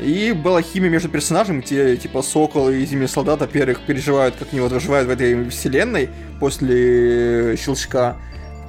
И 0.00 0.32
была 0.32 0.62
химия 0.62 0.88
между 0.88 1.10
персонажами, 1.10 1.60
где, 1.60 1.94
типа, 1.98 2.22
Сокол 2.22 2.70
и 2.70 2.82
Зимний 2.86 3.06
Солдат, 3.06 3.40
во-первых, 3.40 3.80
переживают, 3.86 4.36
как 4.36 4.48
они 4.50 4.62
вот 4.62 4.72
выживают 4.72 5.08
в 5.08 5.10
этой 5.10 5.50
вселенной 5.50 6.08
после 6.38 7.58
щелчка, 7.58 8.16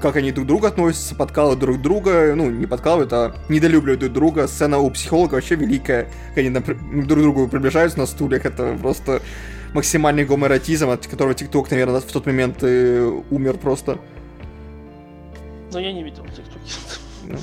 как 0.02 0.17
они 0.17 0.34
друг 0.34 0.43
к 0.43 0.47
другу 0.50 0.65
относятся, 0.65 1.15
подкалывают 1.15 1.62
друг 1.62 1.82
друга, 1.82 2.34
ну, 2.36 2.52
не 2.52 2.65
подкалывают, 2.65 3.13
а 3.13 3.34
недолюбливают 3.47 4.02
друг 4.02 4.12
друга. 4.12 4.47
Сцена 4.50 4.78
у 4.78 4.89
психолога 4.89 5.36
вообще 5.36 5.56
великая, 5.56 6.10
как 6.36 6.39
они 6.39 6.50
друг 6.50 6.65
к 7.06 7.08
другу 7.08 7.47
приближаются 7.47 7.97
на 7.97 8.06
стульях, 8.06 8.45
это 8.45 8.78
просто 8.82 9.21
максимальный 9.73 10.25
гоморотизм, 10.25 10.89
от 10.89 11.07
которого 11.07 11.34
ТикТок, 11.34 11.71
наверное, 11.71 12.01
в 12.01 12.05
тот 12.05 12.25
момент 12.25 12.57
э, 12.62 13.21
умер 13.29 13.57
просто. 13.57 13.97
Но 15.71 15.79
я 15.79 15.93
не 15.93 16.03
видел 16.03 16.25
ТикТоки. 16.25 17.39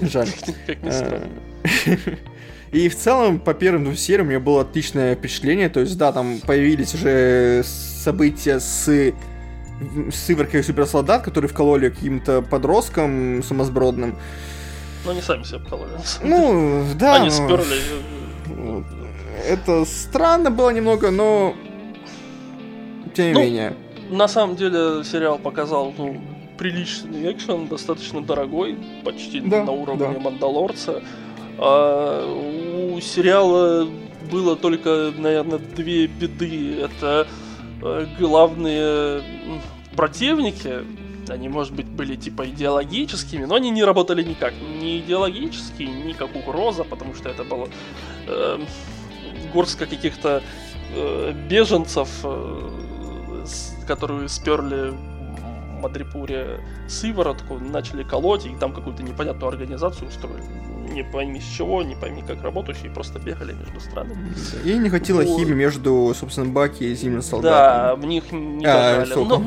Ну, 0.00 0.08
жаль. 0.08 0.28
Как 0.66 0.82
ни 0.82 0.90
странно. 0.90 1.28
И 2.72 2.88
в 2.88 2.96
целом, 2.96 3.38
по 3.38 3.54
первым 3.54 3.84
двум 3.84 3.96
сериям 3.96 4.26
у 4.26 4.30
меня 4.30 4.40
было 4.40 4.62
отличное 4.62 5.14
впечатление. 5.14 5.68
То 5.68 5.80
есть, 5.80 5.96
да, 5.96 6.12
там 6.12 6.40
появились 6.40 6.94
уже 6.94 7.62
события 7.64 8.58
с 8.58 9.14
с 10.12 10.30
Иверкой 10.30 10.62
суперсолдат, 10.62 11.22
которые 11.22 11.48
вкололи 11.48 11.90
каким-то 11.90 12.42
подросткам 12.42 13.42
сумасбродным. 13.42 14.16
Ну, 15.04 15.10
они 15.10 15.20
сами 15.20 15.42
себя 15.42 15.58
вкололи. 15.58 15.90
Ну, 16.22 16.84
да. 16.94 17.16
Они 17.16 17.30
сперли 17.30 17.76
это 19.46 19.84
странно 19.84 20.50
было 20.50 20.70
немного, 20.70 21.10
но 21.10 21.54
тем 23.14 23.26
не 23.26 23.32
ну, 23.32 23.40
менее. 23.40 23.76
На 24.10 24.28
самом 24.28 24.56
деле 24.56 25.04
сериал 25.04 25.38
показал 25.38 25.92
ну, 25.96 26.20
приличный 26.58 27.32
экшен, 27.32 27.68
достаточно 27.68 28.22
дорогой, 28.22 28.78
почти 29.04 29.40
да, 29.40 29.64
на 29.64 29.72
уровне 29.72 30.08
да. 30.12 30.20
Мандалорца. 30.20 31.02
А, 31.58 32.92
у 32.94 33.00
сериала 33.00 33.88
было 34.30 34.56
только, 34.56 35.12
наверное, 35.16 35.58
две 35.58 36.06
беды. 36.06 36.80
Это 36.80 37.26
э, 37.82 38.06
главные 38.18 39.22
противники, 39.96 40.84
они, 41.28 41.48
может 41.48 41.74
быть, 41.74 41.86
были 41.86 42.16
типа 42.16 42.46
идеологическими, 42.48 43.44
но 43.44 43.54
они 43.54 43.70
не 43.70 43.84
работали 43.84 44.22
никак. 44.22 44.54
Ни 44.80 44.98
идеологически, 44.98 45.82
ни 45.82 46.12
как 46.12 46.34
угроза, 46.34 46.84
потому 46.84 47.14
что 47.14 47.28
это 47.28 47.44
было 47.44 47.68
э, 48.26 48.58
горстка 49.54 49.86
каких-то 49.86 50.42
э, 50.94 51.32
беженцев, 51.48 52.08
э, 52.24 53.44
с, 53.46 53.74
которые 53.86 54.28
сперли 54.28 54.90
в 54.90 55.80
Мадрипуре 55.80 56.60
сыворотку, 56.88 57.58
начали 57.58 58.02
колоть, 58.02 58.46
и 58.46 58.54
там 58.56 58.72
какую-то 58.72 59.02
непонятную 59.02 59.48
организацию 59.48 60.08
устроили. 60.08 60.42
Не 60.92 61.04
пойми 61.04 61.40
с 61.40 61.56
чего, 61.56 61.82
не 61.82 61.94
пойми 61.94 62.22
как 62.22 62.42
работающие, 62.42 62.90
просто 62.90 63.18
бегали 63.18 63.52
между 63.52 63.80
странами. 63.80 64.34
И 64.64 64.74
не 64.76 64.88
хватило 64.90 65.22
вот. 65.22 65.38
химии 65.38 65.54
между, 65.54 66.12
собственно, 66.14 66.50
Баки 66.50 66.84
и 66.84 66.94
Зимним 66.94 67.22
солдатом. 67.22 67.52
Да, 67.52 67.94
в 67.96 68.04
них 68.06 68.32
не 68.32 68.66
а, 68.66 69.04
но, 69.16 69.42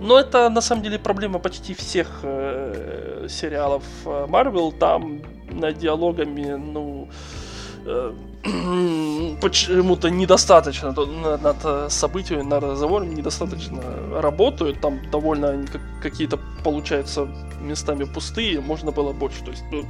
но 0.00 0.18
это 0.18 0.48
на 0.48 0.60
самом 0.60 0.82
деле 0.82 0.98
проблема 0.98 1.38
почти 1.38 1.74
всех 1.74 2.20
э, 2.22 3.26
сериалов 3.28 3.82
Марвел. 4.04 4.72
Там 4.72 5.22
над 5.50 5.78
диалогами, 5.78 6.54
ну, 6.54 7.08
э, 7.08 7.33
почему-то 9.40 10.10
недостаточно 10.10 10.92
над 10.92 11.56
э, 11.64 11.86
событиями, 11.90 12.42
над 12.42 12.62
разговорами 12.62 13.14
недостаточно 13.14 13.82
работают. 14.20 14.80
Там 14.80 15.00
довольно 15.10 15.66
какие-то 16.02 16.38
получаются 16.62 17.28
местами 17.60 18.04
пустые, 18.04 18.60
можно 18.60 18.92
было 18.92 19.12
больше. 19.12 19.44
То 19.44 19.50
есть, 19.50 19.64
ну, 19.72 19.84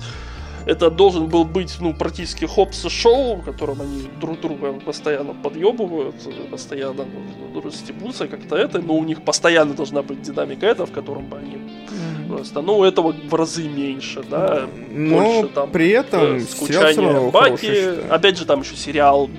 это 0.67 0.91
должен 0.91 1.27
был 1.27 1.45
быть, 1.45 1.77
ну, 1.81 1.95
практически 1.95 2.47
Хопс 2.47 2.89
шоу, 2.89 3.37
в 3.37 3.45
котором 3.45 3.81
они 3.81 4.09
друг 4.21 4.41
друга 4.41 4.73
постоянно 4.73 5.35
подъебывают, 5.35 6.17
постоянно 6.51 7.05
ну, 7.55 7.71
стебутся 7.71 8.29
как-то 8.29 8.57
это, 8.57 8.81
но 8.81 8.95
у 8.95 9.05
них 9.05 9.23
постоянно 9.25 9.75
должна 9.75 10.03
быть 10.03 10.23
динамика 10.23 10.67
это, 10.67 10.87
в 10.87 10.93
котором 10.93 11.27
бы 11.27 11.39
они 11.39 11.59
просто, 12.37 12.63
ну, 12.63 12.85
этого 12.85 13.13
в 13.13 13.35
разы 13.35 13.69
меньше, 13.69 14.23
да, 14.29 14.69
но 14.91 15.19
больше 15.19 15.55
там 15.55 15.71
при 15.71 15.91
этом 15.91 16.37
э, 16.37 16.41
скучание 16.41 17.31
Баки, 17.31 18.11
опять 18.11 18.39
же 18.39 18.45
там 18.45 18.61
еще 18.61 18.77
сериал 18.77 19.31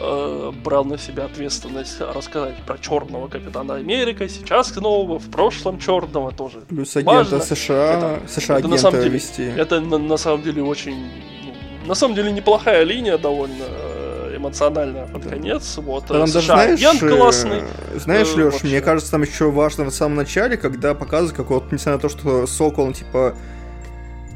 э, 0.00 0.52
брал 0.64 0.84
на 0.84 0.98
себя 0.98 1.24
ответственность 1.24 2.00
рассказать 2.00 2.56
про 2.66 2.78
черного 2.78 3.28
капитана 3.28 3.74
Америка, 3.74 4.28
сейчас 4.28 4.74
нового, 4.76 5.18
в 5.18 5.30
прошлом 5.30 5.78
черного 5.78 6.32
тоже. 6.32 6.60
Плюс 6.68 6.96
агента 6.96 7.36
Важно. 7.36 7.40
США, 7.40 7.92
это, 8.16 8.28
США 8.28 8.58
это, 8.58 8.66
агента 8.66 8.68
на 8.68 8.78
самом 8.78 8.98
деле, 9.00 9.10
вести. 9.10 9.42
Это 9.42 9.80
на, 9.80 9.98
на 9.98 10.16
самом 10.16 10.42
деле 10.42 10.62
очень, 10.62 11.10
ну, 11.44 11.88
на 11.88 11.94
самом 11.94 12.14
деле 12.14 12.32
неплохая 12.32 12.84
линия 12.84 13.18
довольно 13.18 13.64
э, 14.42 14.48
эмоциональная 14.48 15.06
под 15.06 15.26
конец. 15.26 15.76
Вот, 15.78 16.06
там 16.06 16.26
США 16.26 16.56
даже, 16.56 16.76
знаешь, 16.78 16.98
классный. 17.00 17.62
Знаешь, 17.94 18.28
э, 18.36 18.44
Леш, 18.44 18.62
мне 18.62 18.80
кажется, 18.80 19.10
там 19.10 19.22
еще 19.22 19.50
важно 19.50 19.84
в 19.84 19.90
самом 19.90 20.16
начале, 20.16 20.56
когда 20.56 20.94
показывают, 20.94 21.36
как 21.36 21.50
вот, 21.50 21.72
несмотря 21.72 21.94
на 21.94 21.98
то, 22.00 22.08
что 22.08 22.46
Сокол, 22.46 22.86
он, 22.86 22.92
типа, 22.92 23.34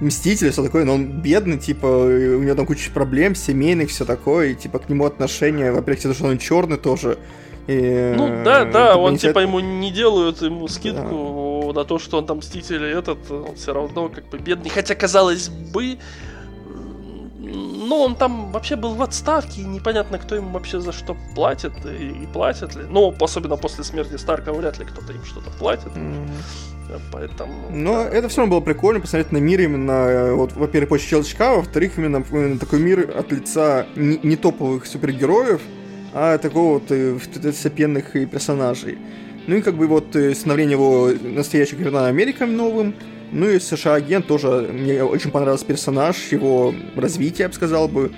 Мститель, 0.00 0.50
все 0.50 0.62
такое, 0.62 0.84
но 0.84 0.94
он 0.94 1.06
бедный, 1.22 1.58
типа, 1.58 1.86
у 1.86 2.42
него 2.42 2.54
там 2.54 2.66
куча 2.66 2.90
проблем, 2.90 3.34
семейных, 3.34 3.88
все 3.88 4.04
такое, 4.04 4.48
и, 4.48 4.54
типа, 4.54 4.78
к 4.78 4.88
нему 4.88 5.06
отношения, 5.06 5.72
во-первых, 5.72 5.98
потому 5.98 6.14
что 6.14 6.26
он 6.26 6.38
черный 6.38 6.76
тоже. 6.76 7.18
И, 7.66 8.14
ну 8.16 8.44
да, 8.44 8.64
да, 8.64 8.96
он 8.96 9.16
типа 9.16 9.40
ему 9.40 9.58
не 9.58 9.90
делают 9.90 10.40
ему 10.40 10.68
скидку 10.68 11.72
да. 11.74 11.80
на 11.80 11.84
то, 11.84 11.98
что 11.98 12.18
он 12.18 12.26
там 12.26 12.38
мститель, 12.38 12.84
и 12.84 12.88
этот, 12.90 13.28
он 13.28 13.56
все 13.56 13.72
равно 13.72 14.08
как 14.08 14.28
бы 14.28 14.38
бедный. 14.38 14.70
Хотя, 14.70 14.94
казалось 14.94 15.48
бы, 15.48 15.98
ну, 17.52 17.96
он 17.96 18.16
там 18.16 18.52
вообще 18.52 18.76
был 18.76 18.94
в 18.94 19.02
отставке, 19.02 19.62
и 19.62 19.64
непонятно, 19.64 20.18
кто 20.18 20.34
ему 20.34 20.50
вообще 20.50 20.80
за 20.80 20.92
что 20.92 21.16
платит, 21.34 21.72
и, 21.84 22.24
и 22.24 22.26
платит 22.26 22.74
ли. 22.74 22.84
Ну, 22.88 23.14
особенно 23.20 23.56
после 23.56 23.84
смерти 23.84 24.16
Старка, 24.16 24.52
вряд 24.52 24.78
ли 24.78 24.84
кто-то 24.84 25.12
им 25.12 25.24
что-то 25.24 25.50
платит. 25.50 25.92
Mm-hmm. 25.94 27.00
Поэтому. 27.12 27.52
Но 27.70 27.94
да. 27.94 28.08
это 28.08 28.28
все 28.28 28.38
равно 28.38 28.56
было 28.56 28.64
прикольно 28.64 29.00
посмотреть 29.00 29.32
на 29.32 29.38
мир 29.38 29.60
именно, 29.60 29.92
э, 29.92 30.34
вот, 30.34 30.52
во-первых, 30.52 30.90
по 30.90 30.98
щелчка, 30.98 31.54
во-вторых, 31.54 31.98
именно, 31.98 32.24
именно 32.30 32.58
такой 32.58 32.78
мир 32.78 33.12
от 33.16 33.32
лица 33.32 33.86
не, 33.96 34.20
не 34.22 34.36
топовых 34.36 34.86
супергероев, 34.86 35.60
а 36.14 36.38
такого 36.38 36.74
вот 36.74 36.90
э, 36.90 37.18
второстепенных 37.18 38.12
персонажей. 38.12 38.98
Ну 39.46 39.56
и 39.56 39.62
как 39.62 39.76
бы 39.76 39.86
вот 39.86 40.14
э, 40.14 40.34
становление 40.34 40.72
его 40.72 41.10
настоящего 41.22 41.78
Капитана 41.78 42.06
Америка 42.06 42.46
новым, 42.46 42.94
ну 43.32 43.48
и 43.48 43.58
США-агент 43.58 44.26
тоже, 44.26 44.68
мне 44.72 45.02
очень 45.02 45.30
понравился 45.30 45.64
персонаж, 45.64 46.16
его 46.32 46.74
развитие, 46.94 47.44
я 47.44 47.48
бы 47.48 47.54
сказал 47.54 47.88
бы. 47.88 48.12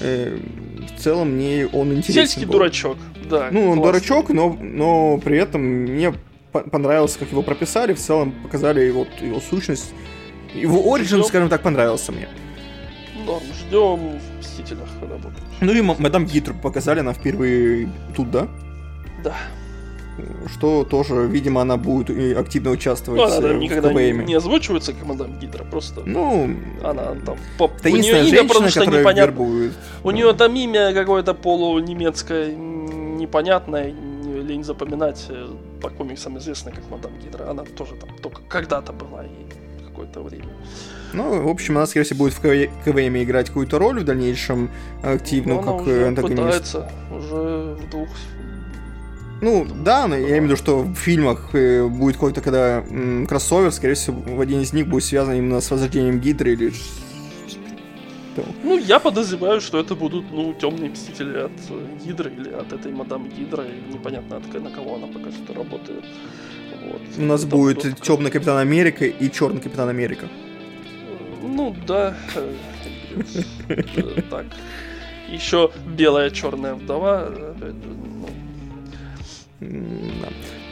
в 0.00 1.00
целом 1.00 1.32
мне 1.32 1.66
он 1.66 1.92
интересен 1.92 2.26
Сельский 2.26 2.46
был. 2.46 2.54
дурачок, 2.54 2.98
да. 3.28 3.48
Ну, 3.50 3.70
он 3.70 3.78
классный. 3.78 4.00
дурачок, 4.00 4.28
но, 4.30 4.56
но 4.60 5.18
при 5.18 5.38
этом 5.38 5.60
мне 5.62 6.14
понравился, 6.52 7.18
как 7.18 7.30
его 7.30 7.42
прописали, 7.42 7.94
в 7.94 7.98
целом 7.98 8.32
показали 8.42 8.90
вот 8.90 9.08
его 9.20 9.40
сущность. 9.40 9.92
Его 10.54 10.92
оригин, 10.92 11.22
скажем 11.24 11.48
так, 11.48 11.62
понравился 11.62 12.12
мне. 12.12 12.28
Норм, 13.24 13.42
ждем 13.54 14.18
в 14.18 14.40
Мстителях, 14.40 14.88
когда 14.98 15.16
будет. 15.16 15.38
Ну 15.60 15.72
и 15.72 15.80
мадам 15.80 16.26
Гидру 16.26 16.54
показали, 16.54 17.00
она 17.00 17.12
впервые 17.12 17.88
тут, 18.16 18.30
да? 18.30 18.48
Да. 19.22 19.36
Что 20.52 20.84
тоже, 20.84 21.26
видимо, 21.26 21.62
она 21.62 21.76
будет 21.76 22.10
активно 22.36 22.70
участвовать 22.70 23.20
ну, 23.20 23.26
она 23.26 23.48
в 23.48 23.58
никогда 23.58 23.92
не, 23.92 24.12
не 24.12 24.34
озвучивается 24.34 24.92
как 24.92 25.06
мадам 25.06 25.38
Гидра, 25.38 25.64
просто. 25.64 26.02
Ну, 26.04 26.56
она 26.82 27.14
там. 27.26 27.38
По, 27.58 27.64
у 27.64 27.88
нее 27.88 28.28
имя, 28.28 28.46
потому 28.46 28.68
что 28.68 28.84
непонятно. 28.84 29.20
Вербует. 29.20 29.72
У 30.02 30.10
нее 30.10 30.32
там 30.32 30.54
имя 30.54 30.92
какое-то 30.92 31.34
полунемецкое 31.34 32.54
непонятное, 32.54 33.94
лень 34.50 34.64
запоминать 34.64 35.26
э, 35.28 35.48
по 35.80 35.90
комиксам 35.90 36.38
известная 36.38 36.72
как 36.72 36.88
Мадам 36.90 37.12
Гидра. 37.18 37.50
Она 37.50 37.64
тоже 37.64 37.94
там 37.96 38.10
только 38.22 38.42
когда-то 38.48 38.92
была 38.92 39.24
и 39.24 39.84
какое-то 39.86 40.22
время. 40.22 40.48
Ну, 41.12 41.42
в 41.42 41.48
общем, 41.48 41.76
она, 41.76 41.86
скорее 41.86 42.04
всего, 42.04 42.18
будет 42.18 42.34
в 42.34 42.40
КВМ 42.40 43.16
играть 43.22 43.48
какую-то 43.48 43.78
роль 43.78 44.00
в 44.00 44.04
дальнейшем 44.04 44.70
активно, 45.02 45.56
но 45.56 45.62
как 45.62 45.82
уже 45.82 46.06
антагонист. 46.06 46.42
пытается 46.42 46.92
уже 47.10 47.74
в 47.74 47.90
двух 47.90 48.08
ну, 49.42 49.66
да, 49.84 50.06
но 50.06 50.16
я 50.16 50.28
имею 50.28 50.42
в 50.42 50.44
виду, 50.44 50.56
что 50.56 50.82
в 50.82 50.94
фильмах 50.94 51.54
э, 51.54 51.86
будет 51.86 52.16
какой-то, 52.16 52.40
когда 52.40 52.84
м, 52.90 53.26
кроссовер, 53.26 53.72
скорее 53.72 53.94
всего, 53.94 54.20
в 54.20 54.40
один 54.40 54.60
из 54.60 54.72
них 54.72 54.88
будет 54.88 55.04
связан 55.04 55.34
именно 55.34 55.60
с 55.60 55.70
возрождением 55.70 56.20
Гидры 56.20 56.52
или 56.52 56.72
ну, 58.62 58.78
я 58.78 59.00
подозреваю, 59.00 59.60
что 59.60 59.80
это 59.80 59.94
будут, 59.94 60.30
ну, 60.30 60.54
темные 60.54 60.90
мстители 60.90 61.38
от 61.38 61.52
э, 61.68 61.96
Гидры 62.04 62.30
или 62.30 62.50
от 62.50 62.72
этой 62.72 62.92
мадам 62.92 63.28
Гидра, 63.28 63.64
и 63.64 63.92
непонятно, 63.92 64.36
от, 64.36 64.54
на 64.54 64.70
кого 64.70 64.96
она 64.96 65.08
пока 65.08 65.30
что 65.30 65.52
работает. 65.52 66.04
Вот. 66.84 67.02
У 67.18 67.22
нас 67.22 67.44
это 67.44 67.56
будет 67.56 68.00
темный 68.00 68.30
Капитан 68.30 68.58
Америка 68.58 69.04
и 69.04 69.30
черный 69.30 69.60
Капитан 69.60 69.88
Америка. 69.88 70.28
Ну, 71.42 71.74
да. 71.86 72.16
Так. 74.30 74.46
Еще 75.28 75.70
белая 75.96 76.30
черная 76.30 76.74
вдова. 76.74 77.28
Ну. 79.60 79.84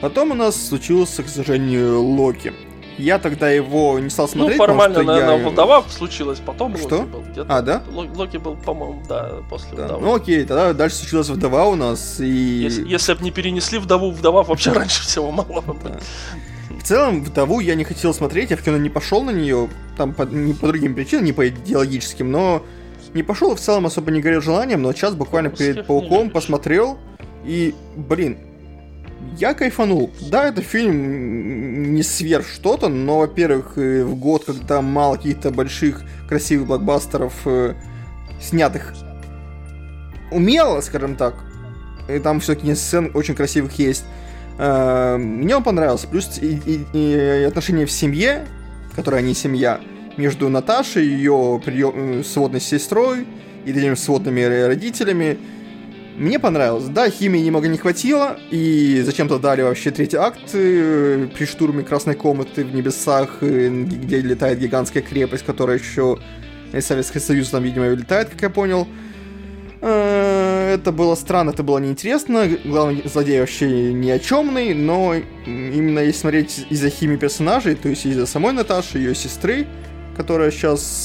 Потом 0.00 0.30
у 0.30 0.34
нас 0.34 0.68
случился, 0.68 1.22
к 1.22 1.28
сожалению, 1.28 2.02
Локи. 2.02 2.52
Я 2.96 3.20
тогда 3.20 3.48
его 3.48 3.98
не 4.00 4.10
стал 4.10 4.26
ну, 4.26 4.32
смотреть. 4.32 4.58
Ну, 4.58 4.64
формально, 4.64 5.02
наверное, 5.04 5.38
я... 5.38 5.48
вдова 5.48 5.84
случилась 5.88 6.40
потом. 6.40 6.76
Что? 6.76 6.96
Локи 6.96 7.10
был 7.10 7.20
где-то. 7.30 7.46
А, 7.48 7.62
да? 7.62 7.82
Локи 7.92 8.36
был, 8.38 8.56
по-моему, 8.56 9.02
да, 9.08 9.36
после 9.48 9.76
да. 9.76 9.84
вдовы. 9.84 10.02
Ну 10.02 10.14
окей, 10.14 10.44
тогда 10.44 10.72
дальше 10.72 10.96
случилась 10.96 11.28
вдова 11.28 11.66
у 11.66 11.76
нас, 11.76 12.18
и... 12.18 12.26
Если, 12.26 12.88
если 12.88 13.14
бы 13.14 13.22
не 13.22 13.30
перенесли 13.30 13.78
вдову, 13.78 14.10
вдова 14.10 14.42
вообще 14.42 14.72
раньше 14.72 15.02
всего 15.02 15.30
мало 15.30 15.60
бы. 15.60 15.76
Да. 15.84 16.00
В 16.76 16.82
целом, 16.82 17.22
вдову 17.22 17.60
я 17.60 17.76
не 17.76 17.84
хотел 17.84 18.12
смотреть, 18.12 18.50
я 18.50 18.56
в 18.56 18.62
кино 18.62 18.78
не 18.78 18.90
пошел 18.90 19.22
на 19.22 19.30
нее, 19.30 19.68
там 19.96 20.12
по, 20.12 20.22
не 20.22 20.54
по 20.54 20.66
другим 20.66 20.94
причинам, 20.94 21.24
не 21.24 21.32
по 21.32 21.48
идеологическим, 21.48 22.30
но 22.30 22.64
не 23.14 23.22
пошел 23.22 23.52
и 23.52 23.56
в 23.56 23.60
целом 23.60 23.86
особо 23.86 24.10
не 24.10 24.20
горел 24.20 24.40
желанием, 24.40 24.82
но 24.82 24.92
сейчас 24.92 25.14
буквально 25.14 25.50
перед 25.50 25.86
Пауком 25.86 26.30
посмотрел, 26.30 26.98
и, 27.44 27.74
блин, 27.96 28.38
я 29.38 29.54
кайфанул. 29.54 30.10
Да, 30.20 30.48
это 30.48 30.62
фильм 30.62 31.92
не 31.94 32.02
сверх 32.02 32.46
что-то, 32.46 32.88
но, 32.88 33.18
во-первых, 33.18 33.72
э, 33.76 34.04
в 34.04 34.16
год, 34.16 34.44
когда 34.44 34.82
мало 34.82 35.16
каких-то 35.16 35.50
больших 35.50 36.02
красивых 36.28 36.66
блокбастеров 36.66 37.34
э, 37.46 37.74
снятых 38.40 38.94
умело, 40.30 40.80
скажем 40.80 41.16
так, 41.16 41.34
и 42.08 42.18
там 42.18 42.40
все-таки 42.40 42.74
сцен 42.74 43.10
очень 43.14 43.34
красивых 43.34 43.78
есть. 43.78 44.04
Э, 44.58 45.16
мне 45.16 45.56
он 45.56 45.62
понравился. 45.62 46.08
Плюс 46.08 46.38
и, 46.40 46.60
и, 46.66 46.86
и 46.92 47.44
отношения 47.44 47.86
в 47.86 47.92
семье, 47.92 48.46
которая 48.96 49.22
не 49.22 49.34
семья, 49.34 49.80
между 50.16 50.48
Наташей, 50.48 51.06
ее 51.06 51.60
прием, 51.64 52.24
сводной 52.24 52.60
сестрой 52.60 53.26
и 53.64 53.70
этими 53.70 53.94
сводными 53.94 54.42
родителями 54.42 55.38
мне 56.18 56.38
понравилось. 56.38 56.84
Да, 56.88 57.08
химии 57.08 57.40
немного 57.40 57.68
не 57.68 57.78
хватило, 57.78 58.36
и 58.50 59.02
зачем-то 59.04 59.38
дали 59.38 59.62
вообще 59.62 59.90
третий 59.90 60.16
акт 60.16 60.40
э, 60.52 61.28
при 61.36 61.44
штурме 61.44 61.84
Красной 61.84 62.16
комнаты 62.16 62.64
в 62.64 62.74
небесах, 62.74 63.38
э, 63.40 63.68
где 63.68 64.20
летает 64.20 64.58
гигантская 64.58 65.02
крепость, 65.02 65.44
которая 65.44 65.78
еще 65.78 66.18
из 66.72 66.86
Советского 66.86 67.20
Союза 67.20 67.52
там, 67.52 67.62
видимо, 67.62 67.88
летает, 67.88 68.30
как 68.30 68.42
я 68.42 68.50
понял. 68.50 68.88
Э, 69.80 70.74
это 70.74 70.90
было 70.90 71.14
странно, 71.14 71.50
это 71.50 71.62
было 71.62 71.78
неинтересно. 71.78 72.48
Главный 72.64 73.02
злодей 73.08 73.38
вообще 73.38 73.92
ни 73.92 74.10
о 74.10 74.18
чемный, 74.18 74.74
но 74.74 75.14
именно 75.46 76.00
если 76.00 76.20
смотреть 76.20 76.66
из-за 76.68 76.90
химии 76.90 77.16
персонажей, 77.16 77.76
то 77.76 77.88
есть 77.88 78.04
из-за 78.04 78.26
самой 78.26 78.52
Наташи, 78.52 78.98
ее 78.98 79.14
сестры, 79.14 79.68
которая 80.16 80.50
сейчас 80.50 81.04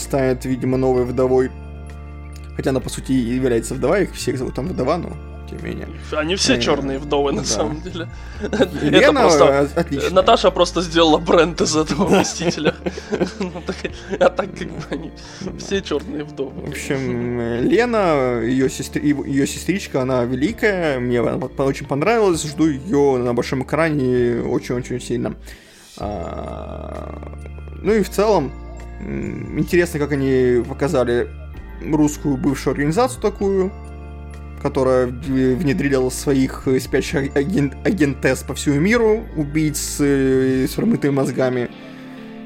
станет, 0.00 0.44
видимо, 0.44 0.76
новой 0.76 1.04
вдовой, 1.04 1.50
Хотя 2.56 2.70
она, 2.70 2.80
по 2.80 2.88
сути, 2.88 3.12
является 3.12 3.74
вдова, 3.74 3.98
их 4.00 4.14
всех 4.14 4.38
зовут 4.38 4.54
там 4.54 4.68
вдова, 4.68 4.96
но 4.96 5.16
тем 5.48 5.58
не 5.58 5.64
менее. 5.64 5.88
Они 6.12 6.36
все 6.36 6.54
э, 6.54 6.60
черные 6.60 6.98
вдовы, 6.98 7.32
на 7.32 7.42
да. 7.42 7.46
самом 7.46 7.80
деле. 7.80 8.08
Лена, 8.82 9.22
просто... 9.22 9.68
отлично. 9.74 10.10
Наташа 10.10 10.50
просто 10.50 10.80
сделала 10.82 11.18
бренд 11.18 11.60
из 11.60 11.76
этого 11.76 12.20
Мстителя. 12.20 12.74
Ну, 13.38 13.52
а 14.20 14.28
так 14.30 14.48
как 14.56 14.68
бы 14.68 14.82
они 14.90 15.12
все 15.58 15.82
черные 15.82 16.24
вдовы. 16.24 16.66
В 16.66 16.68
общем, 16.70 17.68
Лена, 17.68 18.40
ее, 18.42 18.70
сестри... 18.70 19.08
ее 19.08 19.46
сестричка, 19.46 20.02
она 20.02 20.24
великая, 20.24 20.98
мне 20.98 21.20
очень 21.20 21.86
понравилась, 21.86 22.42
жду 22.44 22.66
ее 22.66 23.18
на 23.18 23.34
большом 23.34 23.62
экране 23.62 24.42
очень-очень 24.42 25.00
сильно. 25.00 25.34
А, 25.98 27.32
ну 27.82 27.92
и 27.92 28.02
в 28.02 28.10
целом, 28.10 28.52
интересно, 29.00 30.00
как 30.00 30.12
они 30.12 30.62
показали 30.66 31.28
русскую 31.82 32.36
бывшую 32.36 32.72
организацию 32.72 33.20
такую, 33.22 33.72
которая 34.62 35.06
внедрила 35.06 36.08
своих 36.10 36.66
спящих 36.80 37.36
агент, 37.36 37.74
агентес 37.84 38.42
по 38.42 38.54
всему 38.54 38.80
миру, 38.80 39.24
убийц 39.36 39.78
с, 39.78 40.00
с 40.00 40.74
промытыми 40.74 41.12
мозгами. 41.12 41.68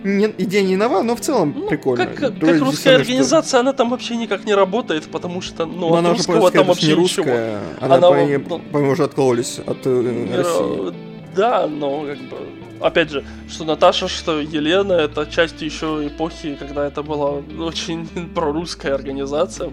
не, 0.04 0.26
идея 0.38 0.62
не 0.64 0.76
нова, 0.76 1.02
но 1.02 1.14
в 1.14 1.20
целом 1.20 1.54
Ну, 1.56 1.68
прикольно. 1.68 2.06
Как, 2.06 2.14
как, 2.16 2.30
есть, 2.32 2.42
русская 2.42 2.60
действительно, 2.60 2.94
что- 2.94 3.00
организация, 3.02 3.60
она 3.60 3.72
там 3.72 3.90
вообще 3.90 4.16
никак 4.16 4.44
не 4.44 4.54
работает, 4.54 5.04
потому 5.10 5.40
что, 5.40 5.66
ну, 5.66 5.88
Но 5.90 5.92
от 5.94 5.98
она 6.00 6.10
русского 6.10 6.36
можно 6.40 6.58
там 6.58 6.66
вообще 6.68 6.86
не 6.96 7.02
ничего. 7.02 7.24
русская. 7.24 7.58
Она, 7.80 7.94
Она, 7.96 8.08
по- 8.10 8.16
ну, 8.16 8.58
по-моему, 8.72 8.92
уже 8.92 9.04
откололись 9.04 9.58
от 9.64 9.78
э, 9.86 10.26
Э, 10.30 10.36
России. 10.36 10.94
Да, 11.36 11.66
но 11.68 12.02
как 12.04 12.18
бы 12.18 12.36
опять 12.80 13.10
же, 13.10 13.24
что 13.48 13.64
Наташа, 13.64 14.08
что 14.08 14.40
Елена, 14.40 14.92
это 14.92 15.26
часть 15.26 15.62
еще 15.62 16.06
эпохи, 16.06 16.56
когда 16.56 16.86
это 16.86 17.02
была 17.02 17.42
очень 17.58 18.08
прорусская 18.34 18.94
организация, 18.94 19.70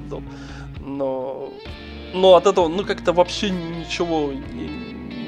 но, 0.79 1.53
но 2.13 2.35
от 2.35 2.47
этого, 2.47 2.67
ну, 2.67 2.83
как-то 2.85 3.13
вообще 3.13 3.49
ничего 3.49 4.31
не, 4.31 4.67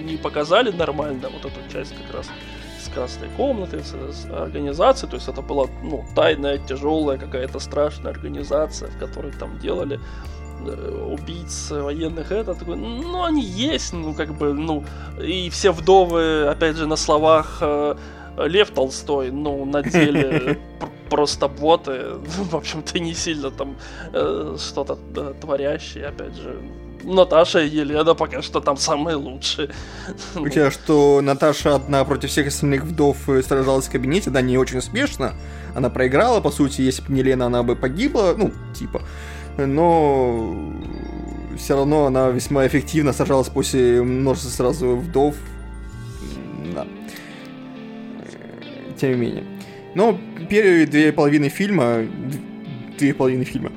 не 0.04 0.18
показали 0.18 0.72
нормально, 0.72 1.30
вот 1.30 1.52
эту 1.52 1.72
часть 1.72 1.94
как 1.96 2.16
раз 2.16 2.30
с 2.84 2.90
красной 2.90 3.30
комнаты, 3.38 3.84
с, 3.84 3.92
с 3.94 4.26
организацией, 4.26 5.10
то 5.10 5.18
есть 5.18 5.28
это 5.28 5.42
была, 5.42 5.68
ну, 5.84 6.06
тайная, 6.16 6.58
тяжелая 6.58 7.18
какая-то 7.18 7.60
страшная 7.60 8.12
организация, 8.12 8.90
в 8.90 8.98
которой 8.98 9.32
там 9.32 9.60
делали 9.60 10.00
убийц 10.66 11.72
военных 11.72 12.32
это 12.32 12.54
такой, 12.54 12.76
ну 12.76 13.24
они 13.24 13.44
есть, 13.44 13.94
ну 13.94 14.14
как 14.14 14.34
бы, 14.34 14.54
ну 14.54 14.84
и 15.22 15.50
все 15.50 15.72
вдовы, 15.72 16.48
опять 16.48 16.76
же 16.76 16.88
на 16.88 16.96
словах 16.96 17.58
э, 17.62 17.96
Лев 18.46 18.70
Толстой, 18.72 19.32
ну 19.32 19.66
на 19.66 19.82
деле 19.84 20.60
пр- 20.80 20.90
просто 21.10 21.48
боты, 21.48 22.16
в 22.50 22.56
общем-то 22.56 23.00
не 23.00 23.14
сильно 23.14 23.52
там 23.52 23.76
э, 24.14 24.58
что-то 24.60 24.98
э, 25.16 25.34
творящие, 25.40 26.08
опять 26.08 26.36
же. 26.36 26.60
Наташа 27.04 27.60
и 27.60 27.70
Елена 27.70 28.16
пока 28.16 28.42
что 28.42 28.60
там 28.60 28.76
самые 28.78 29.16
лучшие. 29.16 29.70
У 30.36 30.50
тебя 30.50 30.72
что 30.72 31.22
Наташа 31.22 31.76
одна 31.76 32.04
против 32.04 32.30
всех 32.30 32.48
остальных 32.48 32.84
вдов 32.84 33.30
э, 33.30 33.42
сражалась 33.44 33.88
в 33.88 33.92
кабинете, 33.92 34.30
да, 34.30 34.42
не 34.42 34.58
очень 34.58 34.80
успешно. 34.80 35.34
Она 35.76 35.90
проиграла, 35.90 36.42
по 36.42 36.52
сути, 36.52 36.82
если 36.82 37.04
бы 37.04 37.14
не 37.14 37.24
Лена, 37.24 37.46
она 37.46 37.64
бы 37.64 37.76
погибла, 37.76 38.34
ну, 38.38 38.52
типа. 38.74 39.04
Но 39.58 40.56
все 41.58 41.76
равно 41.76 42.06
она 42.06 42.30
весьма 42.30 42.68
эффективно 42.68 43.14
сражалась 43.14 43.50
после 43.50 44.02
множества 44.02 44.50
сразу 44.50 44.96
вдов. 44.96 45.36
Да. 46.74 46.86
Э, 48.22 48.94
Тем 49.00 49.12
не 49.12 49.16
менее. 49.18 49.44
Но 49.96 50.20
первые 50.50 50.86
две 50.86 51.12
половины 51.12 51.50
фильма... 51.50 52.06
Две 52.98 53.14
половины 53.14 53.44
фильма. 53.44 53.72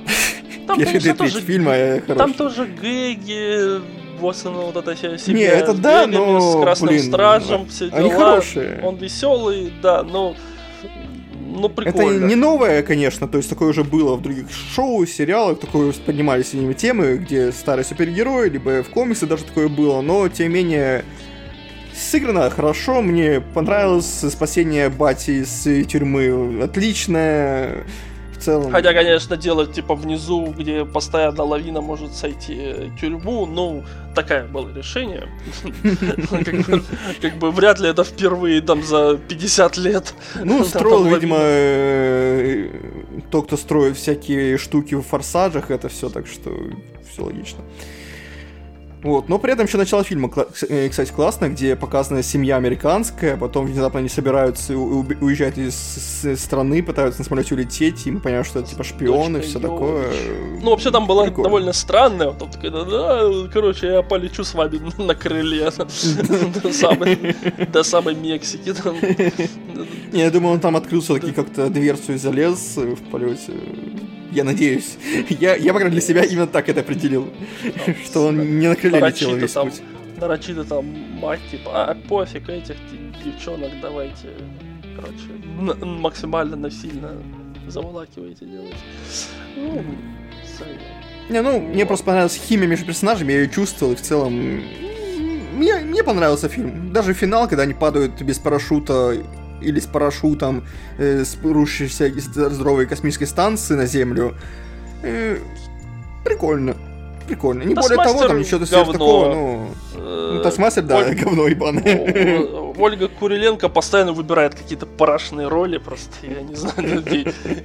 Там, 0.66 0.78
Первые 0.78 1.00
две 1.00 1.14
тоже, 1.14 1.40
фильма 1.40 1.72
э, 1.72 2.00
там 2.00 2.16
хорошие. 2.16 2.36
тоже 2.36 2.66
гэги, 2.66 3.80
в 4.20 4.26
основном 4.28 4.66
вот 4.66 4.76
это 4.76 4.94
вся 4.94 5.18
семья 5.18 5.38
Не, 5.38 5.44
это 5.46 5.74
да, 5.74 6.06
но, 6.06 6.40
с 6.40 6.62
красным 6.62 6.90
блин, 6.90 7.02
стражем, 7.02 7.66
все 7.66 7.88
дела. 7.88 7.98
Они 7.98 8.10
хорошие. 8.10 8.80
Он 8.84 8.96
веселый, 8.96 9.72
да, 9.82 10.02
но, 10.02 10.30
ну 10.30 10.36
Это 11.58 11.68
прикольно. 11.68 12.26
не 12.26 12.34
новое, 12.34 12.82
конечно, 12.82 13.28
то 13.28 13.38
есть 13.38 13.48
такое 13.48 13.70
уже 13.70 13.84
было 13.84 14.16
в 14.16 14.22
других 14.22 14.46
шоу, 14.50 15.06
сериалах, 15.06 15.60
такое 15.60 15.92
поднимались 15.92 16.52
ними 16.52 16.74
темы, 16.74 17.16
где 17.16 17.52
старые 17.52 17.84
супергерои, 17.84 18.48
либо 18.48 18.82
в 18.82 18.88
комиксы 18.90 19.26
даже 19.26 19.44
такое 19.44 19.68
было, 19.68 20.00
но 20.00 20.28
тем 20.28 20.48
не 20.48 20.54
менее 20.54 21.04
сыграно 21.94 22.48
хорошо, 22.50 23.02
мне 23.02 23.40
понравилось 23.40 24.06
спасение 24.06 24.88
Бати 24.88 25.42
из 25.42 25.86
тюрьмы, 25.86 26.62
отличное 26.62 27.84
в 28.40 28.44
целом. 28.44 28.72
Хотя, 28.72 28.92
конечно, 28.92 29.36
делать 29.36 29.72
типа 29.72 29.94
внизу, 29.94 30.46
где 30.46 30.84
постоянно 30.84 31.44
лавина 31.44 31.80
может 31.80 32.14
сойти 32.14 32.56
э, 32.58 32.88
тюрьму, 33.00 33.46
ну, 33.46 33.84
такое 34.14 34.46
было 34.46 34.68
решение. 34.74 35.28
Как 37.22 37.36
бы- 37.36 37.50
вряд 37.50 37.80
ли 37.80 37.88
это 37.88 38.04
впервые 38.04 38.60
там 38.62 38.82
за 38.82 39.16
50 39.28 39.76
лет. 39.76 40.14
Ну, 40.44 40.64
строил, 40.64 41.04
видимо, 41.04 41.36
э, 41.40 42.68
тот, 43.30 43.46
кто 43.46 43.56
строит 43.56 43.96
всякие 43.96 44.58
штуки 44.58 44.94
в 44.94 45.02
форсажах, 45.02 45.70
это 45.70 45.88
все, 45.88 46.08
так 46.08 46.26
что 46.26 46.50
все 47.10 47.24
логично. 47.24 47.58
Вот, 49.02 49.28
но 49.30 49.38
при 49.38 49.52
этом 49.54 49.64
еще 49.66 49.78
начало 49.78 50.04
фильма, 50.04 50.30
э, 50.68 50.88
кстати, 50.90 51.10
классно, 51.10 51.48
где 51.48 51.74
показана 51.74 52.22
семья 52.22 52.56
американская, 52.56 53.36
потом 53.36 53.64
внезапно 53.66 54.00
они 54.00 54.08
собираются 54.10 54.74
и 54.74 54.76
у- 54.76 55.00
у- 55.00 55.24
уезжают 55.24 55.56
из 55.56 56.26
страны, 56.36 56.82
пытаются 56.82 57.20
на 57.20 57.24
самолете 57.24 57.54
улететь, 57.54 58.06
и 58.06 58.10
мы 58.10 58.20
понимаем, 58.20 58.44
что 58.44 58.58
это 58.60 58.68
типа 58.68 58.84
шпионы, 58.84 59.38
Дочка 59.38 59.48
все 59.48 59.58
такое. 59.60 60.04
Ну, 60.62 60.70
вообще 60.70 60.90
там 60.90 61.06
была 61.06 61.24
Прикольно. 61.24 61.44
довольно 61.44 61.72
странная, 61.72 62.28
вот 62.28 62.38
там 62.38 62.50
такая, 62.50 62.70
да, 62.72 63.48
короче, 63.52 63.86
я 63.86 64.02
полечу 64.02 64.44
с 64.44 64.52
вами 64.54 64.80
на 65.02 65.14
крыле 65.14 65.70
до 66.62 66.72
самой, 66.72 67.36
до 67.72 67.82
самой 67.82 68.14
Мексики. 68.14 68.74
Не, 70.12 70.20
я 70.20 70.30
думаю, 70.30 70.54
он 70.54 70.60
там 70.60 70.76
открыл 70.76 71.00
все-таки 71.00 71.32
как-то 71.32 71.70
дверцу 71.70 72.12
и 72.14 72.16
залез 72.18 72.76
в 72.76 73.10
полете. 73.10 73.52
Я 74.32 74.44
надеюсь. 74.44 74.96
Я, 75.28 75.56
я, 75.56 75.72
по 75.72 75.78
крайней 75.78 75.90
мере, 75.90 75.90
для 75.90 76.00
себя 76.00 76.22
именно 76.22 76.46
так 76.46 76.68
это 76.68 76.80
определил. 76.80 77.28
Что 78.04 78.26
он 78.26 78.58
не 78.58 78.68
на 78.68 78.76
крыле 78.76 79.00
летел 79.00 79.34
весь 79.36 79.52
там, 79.52 79.70
путь. 79.70 79.82
нарочито 80.16 80.64
там 80.64 80.86
мать, 81.20 81.40
типа, 81.50 81.70
а 81.90 81.94
пофиг, 81.94 82.48
этих 82.48 82.76
девчонок 83.24 83.70
давайте, 83.82 84.28
короче, 84.96 85.84
максимально 85.84 86.56
насильно 86.56 87.14
заволакивайте, 87.68 88.44
делайте. 88.44 88.76
Ну. 89.56 89.84
Не, 91.28 91.42
ну, 91.42 91.60
мне 91.60 91.86
просто 91.86 92.04
понравилась 92.06 92.34
химия 92.36 92.66
между 92.66 92.86
персонажами, 92.86 93.32
я 93.32 93.40
ее 93.40 93.48
чувствовал, 93.48 93.92
и 93.92 93.96
в 93.96 94.02
целом... 94.02 94.62
Мне, 95.54 95.76
мне 95.76 96.02
понравился 96.02 96.48
фильм. 96.48 96.92
Даже 96.92 97.12
финал, 97.12 97.46
когда 97.46 97.64
они 97.64 97.74
падают 97.74 98.20
без 98.22 98.38
парашюта 98.38 99.16
или 99.60 99.80
с 99.80 99.86
парашютом 99.86 100.64
э, 100.98 101.24
с 101.24 101.36
рушащейся 101.42 102.10
здоровой 102.50 102.86
космической 102.86 103.26
станции 103.26 103.74
на 103.74 103.86
Землю. 103.86 104.34
э, 105.02 105.38
прикольно. 106.24 106.76
Прикольно. 107.30 107.62
Не 107.62 107.74
более 107.74 107.96
того, 108.02 108.26
там 108.26 108.38
ничего 108.38 108.64
сверх 108.66 108.92
такого, 108.92 109.34
ну... 109.34 109.70
Э, 109.94 110.32
Ну, 110.36 110.42
Тасмастер, 110.42 110.82
да, 110.82 110.98
Оль- 110.98 111.14
говно 111.14 111.46
ебаное. 111.48 112.46
Ольга 112.78 113.08
Куриленко 113.08 113.68
постоянно 113.68 114.12
выбирает 114.12 114.54
какие-то 114.54 114.86
парашные 114.86 115.48
роли, 115.48 115.78
просто 115.78 116.10
я 116.22 116.40
не 116.42 116.54
знаю, 116.54 116.74
ну, 116.78 117.02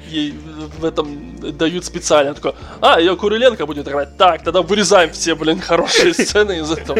ей, 0.09 0.33
в 0.79 0.83
этом 0.85 1.07
дают 1.57 1.85
специально. 1.85 2.33
Такой, 2.33 2.53
а, 2.81 2.99
ее 2.99 3.15
Куриленко 3.15 3.65
будет 3.65 3.87
играть. 3.87 4.17
Так, 4.17 4.43
тогда 4.43 4.61
вырезаем 4.61 5.09
все, 5.11 5.35
блин, 5.35 5.59
хорошие 5.61 6.13
сцены 6.25 6.59
из 6.59 6.71
этого. 6.71 6.99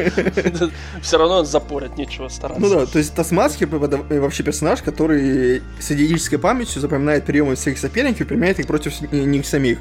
Все 1.02 1.18
равно 1.18 1.44
запорят, 1.44 1.98
нечего 1.98 2.30
стараться. 2.30 2.62
Ну 2.62 2.70
да, 2.70 2.86
то 2.86 2.98
есть 2.98 3.14
Тасмаски 3.14 3.66
э, 3.70 4.20
вообще 4.20 4.44
персонаж, 4.44 4.82
который 4.82 5.62
с 5.80 5.92
идеологической 5.92 6.40
памятью 6.40 6.82
запоминает 6.82 7.26
приемы 7.26 7.56
своих 7.56 7.78
соперников 7.80 8.22
и 8.22 8.24
применяет 8.24 8.60
их 8.60 8.68
против 8.68 8.94
с- 8.96 9.02
них 9.12 9.46
самих. 9.46 9.80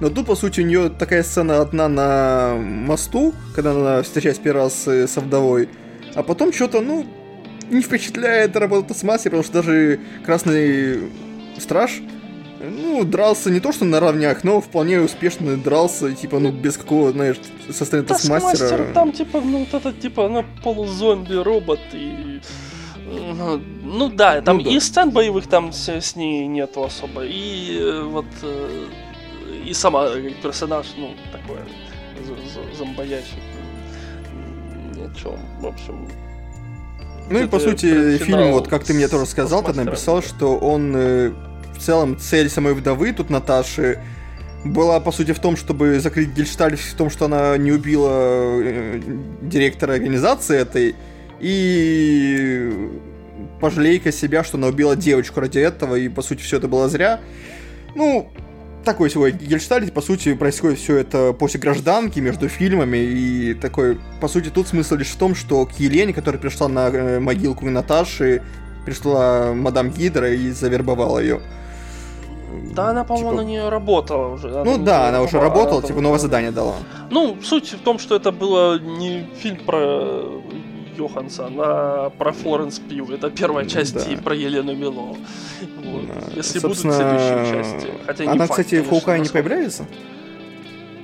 Но 0.00 0.10
тут, 0.10 0.26
по 0.26 0.34
сути, 0.34 0.60
у 0.60 0.64
нее 0.64 0.90
такая 0.90 1.22
сцена 1.22 1.60
одна 1.60 1.88
на 1.88 2.56
мосту, 2.56 3.32
когда 3.54 3.70
она 3.70 4.02
встречается 4.02 4.42
первый 4.42 4.62
раз 4.64 4.86
э, 4.86 5.06
со 5.06 5.20
вдовой, 5.20 5.68
а 6.14 6.22
потом 6.22 6.52
что-то, 6.52 6.80
ну, 6.80 7.06
не 7.70 7.80
впечатляет 7.80 8.56
работа 8.56 8.88
Тасмаски, 8.88 9.24
потому 9.24 9.42
что 9.42 9.54
даже 9.54 9.98
Красный 10.24 11.10
Страж, 11.58 12.02
э, 12.60 12.68
ну, 12.68 13.04
дрался 13.04 13.50
не 13.50 13.60
то 13.60 13.72
что 13.72 13.86
на 13.86 13.98
равнях, 13.98 14.44
но 14.44 14.60
вполне 14.60 15.00
успешно 15.00 15.56
дрался, 15.56 16.12
типа, 16.12 16.38
ну, 16.40 16.52
без 16.52 16.76
какого, 16.76 17.12
знаешь, 17.12 17.36
состояния 17.70 18.06
Тасмастера. 18.06 18.50
Таскмастер 18.50 18.92
там, 18.92 19.12
типа, 19.12 19.40
ну, 19.40 19.66
вот 19.70 19.74
это, 19.74 19.92
типа, 19.98 20.28
ну, 20.28 20.44
полузомби-робот 20.62 21.80
и... 21.94 22.40
ну, 23.06 23.60
Ну 23.82 24.08
да, 24.10 24.42
там 24.42 24.58
Ну 24.58 24.64
да. 24.64 24.70
и 24.70 24.80
сцен 24.80 25.10
боевых 25.10 25.46
там 25.46 25.72
с, 25.72 25.88
с 25.88 26.16
ней 26.16 26.46
нету 26.46 26.84
особо, 26.84 27.24
и 27.24 27.78
э, 27.80 28.02
вот 28.02 28.26
э, 28.42 28.86
и 29.64 29.74
сама 29.74 30.08
как 30.08 30.42
персонаж, 30.42 30.86
ну, 30.96 31.14
такой 31.32 31.58
зомбоящик. 32.76 33.38
Ни 34.94 35.02
о 35.02 35.14
чем, 35.14 35.38
в 35.60 35.66
общем. 35.66 36.08
Ну 37.28 37.42
и 37.42 37.46
по 37.46 37.58
сути 37.58 38.18
фильм, 38.18 38.52
вот 38.52 38.68
как 38.68 38.84
ты 38.84 38.94
мне 38.94 39.08
тоже 39.08 39.26
сказал, 39.26 39.62
ты 39.64 39.72
написал, 39.72 40.22
что 40.22 40.56
он 40.56 40.94
э, 40.96 41.32
в 41.76 41.78
целом 41.78 42.18
цель 42.18 42.48
самой 42.48 42.74
вдовы 42.74 43.12
тут 43.12 43.30
Наташи 43.30 44.00
была 44.64 45.00
по 45.00 45.12
сути 45.12 45.32
в 45.32 45.38
том, 45.38 45.56
чтобы 45.56 46.00
закрыть 46.00 46.30
гельштальт 46.30 46.78
в 46.78 46.94
том, 46.94 47.10
что 47.10 47.26
она 47.26 47.56
не 47.56 47.72
убила 47.72 48.10
э, 48.62 49.00
директора 49.42 49.94
организации 49.94 50.58
этой 50.58 50.94
и 51.40 52.90
пожалейка 53.60 54.12
себя, 54.12 54.44
что 54.44 54.56
она 54.56 54.68
убила 54.68 54.96
девочку 54.96 55.40
ради 55.40 55.58
этого 55.58 55.96
и 55.96 56.08
по 56.08 56.22
сути 56.22 56.42
все 56.42 56.58
это 56.58 56.68
было 56.68 56.88
зря. 56.88 57.20
Ну, 57.94 58.30
такой 58.86 59.10
свой 59.10 59.32
гельштальт, 59.32 59.92
по 59.92 60.00
сути, 60.00 60.32
происходит 60.34 60.78
все 60.78 60.96
это 60.96 61.34
после 61.34 61.60
гражданки, 61.60 62.20
между 62.20 62.48
фильмами, 62.48 62.96
и 62.96 63.52
такой, 63.54 63.98
по 64.20 64.28
сути, 64.28 64.48
тут 64.48 64.68
смысл 64.68 64.94
лишь 64.94 65.08
в 65.08 65.16
том, 65.16 65.34
что 65.34 65.66
к 65.66 65.72
Елене, 65.72 66.14
которая 66.14 66.40
пришла 66.40 66.68
на 66.68 66.88
э, 66.88 67.18
могилку 67.18 67.66
Наташи, 67.66 68.42
пришла 68.86 69.52
мадам 69.52 69.90
Гидра 69.90 70.32
и 70.32 70.50
завербовала 70.52 71.18
ее. 71.18 71.40
Да, 72.74 72.90
она, 72.90 73.04
по-моему, 73.04 73.30
Типа- 73.30 73.42
на 73.42 73.46
нее 73.46 73.68
работала 73.68 74.28
уже. 74.28 74.48
Ну 74.64 74.78
да, 74.78 75.08
она 75.08 75.20
уже 75.20 75.40
работала, 75.40 75.78
она 75.78 75.86
типа 75.88 76.00
новое 76.00 76.18
задание 76.18 76.52
дала. 76.52 76.76
Ну, 77.10 77.36
суть 77.42 77.72
в 77.72 77.80
том, 77.80 77.98
что 77.98 78.14
это 78.14 78.30
было 78.30 78.78
не 78.78 79.26
фильм 79.42 79.58
про 79.66 80.22
Йоханссон, 80.96 81.54
а 81.58 82.10
про 82.10 82.32
Флоренс 82.32 82.78
Пью. 82.78 83.10
Это 83.12 83.30
первая 83.30 83.66
часть 83.66 83.94
да. 83.94 84.12
и 84.12 84.16
про 84.16 84.34
Елену 84.34 84.74
Мило. 84.74 85.16
Вот. 85.84 86.06
Да. 86.06 86.32
Если 86.34 86.58
будут 86.58 86.78
следующие 86.78 87.54
части. 87.54 87.88
Хотя 88.06 88.24
Она, 88.24 88.32
не 88.32 88.38
факт, 88.38 88.50
кстати, 88.50 88.80
в 88.80 88.88
Хоукае 88.88 89.20
не 89.20 89.28
появляется? 89.28 89.86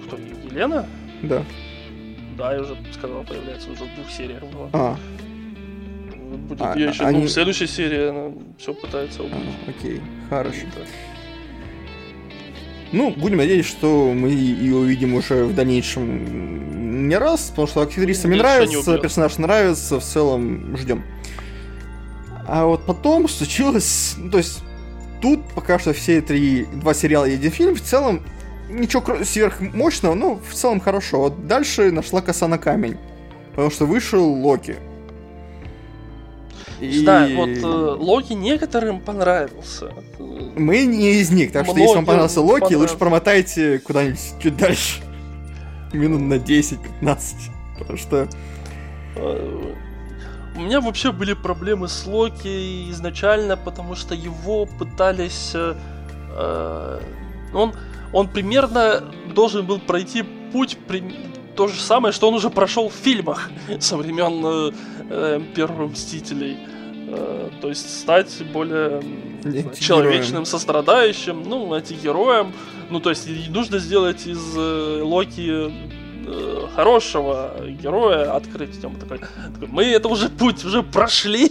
Кто, 0.07 0.19
Елена? 0.51 0.87
Да. 1.23 1.43
Да, 2.37 2.55
я 2.55 2.63
уже 2.63 2.77
сказал, 2.93 3.25
появляется 3.25 3.71
уже 3.71 3.85
в 3.85 3.95
двух 3.95 4.11
сериях 4.11 4.43
была. 4.43 4.69
А. 4.73 4.97
Будет 6.49 6.63
а, 6.63 6.79
еще 6.79 7.05
они... 7.05 7.21
ну, 7.21 7.27
в 7.27 7.31
следующей 7.31 7.67
серии 7.67 8.09
она 8.09 8.33
все 8.59 8.73
пытается 8.73 9.23
убить. 9.23 9.37
А, 9.67 9.71
окей, 9.71 10.01
хорошо. 10.31 10.67
Да. 10.75 10.83
Ну, 12.93 13.11
будем 13.11 13.39
надеяться, 13.39 13.71
что 13.71 14.13
мы 14.15 14.29
ее 14.29 14.77
увидим 14.77 15.15
уже 15.15 15.45
в 15.45 15.55
дальнейшем 15.55 17.09
не 17.09 17.17
раз, 17.17 17.51
потому 17.51 17.67
что 17.67 17.81
актриса 17.81 18.29
мне 18.29 18.37
нравится, 18.37 18.99
персонаж 18.99 19.39
нравится, 19.39 19.99
в 19.99 20.05
целом 20.05 20.77
ждем. 20.77 21.03
А 22.47 22.67
вот 22.67 22.85
потом 22.85 23.29
случилось, 23.29 24.15
ну, 24.19 24.31
то 24.31 24.39
есть 24.39 24.61
тут 25.23 25.41
пока 25.55 25.79
что 25.79 25.93
все 25.93 26.21
три, 26.21 26.67
два 26.75 26.93
сериала 26.93 27.25
и 27.25 27.35
один 27.35 27.51
фильм, 27.51 27.75
в 27.75 27.81
целом 27.81 28.23
ничего 28.69 29.25
сверхмощного, 29.25 30.15
но 30.15 30.37
в 30.37 30.55
целом 30.55 30.81
хорошо. 30.81 31.21
Вот 31.21 31.47
дальше 31.47 31.91
нашла 31.91 32.21
коса 32.21 32.49
на 32.49 32.59
камень, 32.59 32.99
потому 33.51 33.71
что 33.71 33.87
вышел 33.87 34.25
Локи. 34.25 34.77
И... 36.81 37.05
Да, 37.05 37.29
вот 37.35 37.49
э, 37.49 37.65
Локи 37.65 38.33
некоторым 38.33 39.01
понравился. 39.01 39.93
Мы 40.57 40.85
не 40.87 41.21
из 41.21 41.31
них, 41.31 41.53
так 41.53 41.67
что 41.67 41.77
если 41.77 41.95
вам 41.95 42.07
понравился 42.07 42.41
Локи, 42.41 42.61
понравился. 42.61 42.79
лучше 42.79 42.97
промотайте 42.97 43.79
куда-нибудь 43.79 44.21
чуть 44.43 44.57
дальше. 44.57 45.03
Минут 45.93 46.23
на 46.23 46.35
10-15. 46.35 46.79
Потому 47.79 47.99
что... 47.99 48.29
Э, 49.17 49.75
у 50.55 50.61
меня 50.61 50.81
вообще 50.81 51.13
были 51.13 51.33
проблемы 51.33 51.89
с 51.89 52.07
Локи 52.07 52.91
изначально, 52.91 53.57
потому 53.57 53.95
что 53.95 54.15
его 54.15 54.67
пытались... 54.67 55.53
Э, 55.55 55.75
э 56.37 57.01
он, 57.55 57.75
он 58.15 58.29
примерно 58.29 59.05
должен 59.35 59.67
был 59.67 59.79
пройти 59.79 60.23
путь 60.53 60.79
при, 60.89 61.03
то 61.57 61.69
же 61.69 61.81
самое, 61.81 62.13
что 62.13 62.29
он 62.29 62.35
уже 62.35 62.51
прошел 62.51 62.89
в 62.89 62.95
фильмах 62.95 63.51
со 63.81 63.97
времен 63.97 64.43
э, 64.45 64.73
э, 65.11 65.41
Первых 65.55 65.93
Мстителей. 65.93 66.57
Э, 66.57 66.82
то 67.61 67.69
есть 67.69 68.01
стать 68.01 68.43
более 68.53 69.03
человечным, 69.79 70.45
сострадающим, 70.45 71.43
ну, 71.43 71.73
антигероем. 71.73 72.53
Ну, 72.91 73.01
то 73.01 73.11
есть 73.11 73.29
нужно 73.49 73.79
сделать 73.79 74.27
из 74.27 74.41
э, 74.57 75.01
Локи 75.03 75.73
э, 76.27 76.67
хорошего 76.75 77.55
героя, 77.83 78.35
открыть 78.37 78.83
ему 78.83 78.97
такой, 78.99 79.19
такой, 79.19 79.69
мы 79.69 79.85
это 79.85 80.09
уже 80.09 80.29
путь 80.29 80.65
уже 80.65 80.83
прошли, 80.83 81.51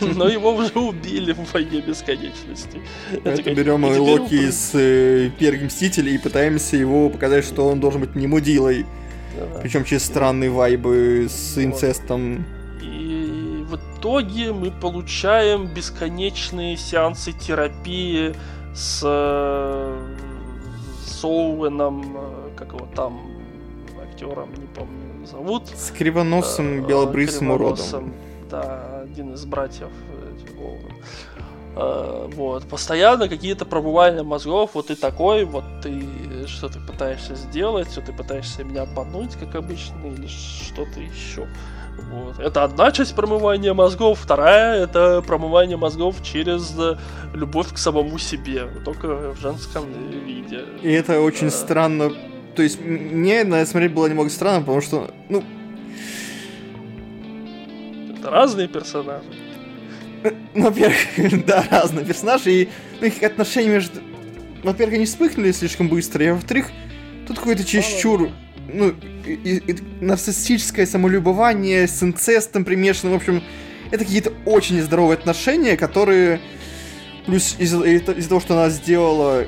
но 0.00 0.28
его 0.28 0.54
уже 0.54 0.78
убили 0.78 1.32
в 1.32 1.52
войне 1.52 1.80
бесконечности. 1.80 2.80
Это 3.24 3.54
берем 3.54 3.84
Локи 3.84 4.34
из 4.34 4.70
э, 4.74 5.30
Первых 5.38 5.64
Мстителей 5.64 6.14
и 6.14 6.18
пытаемся 6.18 6.76
его 6.76 7.10
показать, 7.10 7.44
что 7.44 7.66
он 7.68 7.80
должен 7.80 8.02
быть 8.02 8.14
не 8.14 8.26
мудилой. 8.26 8.86
Причем 9.60 9.84
через 9.84 10.04
странные 10.04 10.50
вайбы 10.50 11.26
с 11.28 11.58
инцестом 11.58 12.46
итоге 14.06 14.52
мы 14.52 14.70
получаем 14.70 15.66
бесконечные 15.66 16.76
сеансы 16.76 17.32
терапии 17.32 18.36
с, 18.72 19.00
с 21.04 21.24
Оуэном, 21.24 22.16
э, 22.16 22.50
как 22.56 22.72
его 22.72 22.86
там, 22.94 23.20
актером, 24.00 24.50
не 24.54 24.66
помню, 24.66 25.26
зовут. 25.26 25.66
С 25.74 25.90
кривоносым 25.90 26.84
э, 26.84 26.86
белобрысым 26.86 27.50
уродом. 27.50 28.14
Да, 28.48 29.00
один 29.02 29.34
из 29.34 29.44
братьев 29.44 29.90
э, 30.12 30.60
Оуэн. 30.60 32.32
Вот, 32.36 32.64
постоянно 32.68 33.28
какие-то 33.28 33.66
пробывания 33.66 34.22
мозгов, 34.22 34.70
вот 34.74 34.86
ты 34.86 34.96
такой, 34.96 35.44
вот 35.44 35.64
ты 35.82 36.46
что 36.46 36.68
ты 36.68 36.78
пытаешься 36.78 37.34
сделать, 37.34 37.90
что 37.90 38.00
ты 38.00 38.12
пытаешься 38.12 38.64
меня 38.64 38.82
обмануть, 38.82 39.34
как 39.34 39.56
обычно, 39.56 40.06
или 40.06 40.26
что-то 40.26 41.00
еще. 41.00 41.48
Вот. 42.10 42.38
Это 42.38 42.64
одна 42.64 42.92
часть 42.92 43.14
промывания 43.14 43.74
мозгов, 43.74 44.20
вторая 44.20 44.82
это 44.82 45.22
промывание 45.26 45.76
мозгов 45.76 46.22
через 46.22 46.74
э, 46.78 46.96
любовь 47.34 47.72
к 47.72 47.78
самому 47.78 48.18
себе, 48.18 48.68
только 48.84 49.32
в 49.32 49.40
женском 49.40 49.84
виде. 50.24 50.64
И 50.82 50.90
это 50.90 51.20
очень 51.20 51.48
а... 51.48 51.50
странно. 51.50 52.12
То 52.54 52.62
есть 52.62 52.80
мне 52.80 53.44
на 53.44 53.56
это 53.56 53.70
смотреть 53.70 53.92
было 53.92 54.06
немного 54.06 54.30
странно, 54.30 54.60
потому 54.60 54.80
что, 54.80 55.10
ну... 55.28 55.42
Это 58.18 58.30
разные 58.30 58.68
персонажи. 58.68 59.24
Ну, 60.54 60.64
во-первых, 60.64 60.96
да, 61.46 61.64
разные 61.70 62.04
персонажи, 62.04 62.50
и 62.50 62.68
ну, 63.00 63.06
их 63.06 63.22
отношения 63.22 63.68
между... 63.68 64.00
Во-первых, 64.62 64.96
они 64.96 65.04
вспыхнули 65.04 65.52
слишком 65.52 65.88
быстро, 65.88 66.24
и 66.24 66.30
во-вторых, 66.30 66.70
тут 67.26 67.38
какой-то 67.38 67.64
чересчур 67.64 68.30
ну, 68.72 68.94
и, 69.26 69.62
и, 69.66 69.76
нарциссическое 70.00 70.86
самолюбование 70.86 71.86
с 71.86 72.02
инцестом 72.02 72.64
примешано, 72.64 73.12
в 73.12 73.16
общем, 73.16 73.42
это 73.90 74.04
какие-то 74.04 74.32
очень 74.44 74.76
нездоровые 74.76 75.16
отношения, 75.16 75.76
которые 75.76 76.40
плюс 77.26 77.56
из-за 77.58 77.82
из 77.84 78.26
того, 78.26 78.40
что 78.40 78.54
она 78.54 78.70
сделала, 78.70 79.44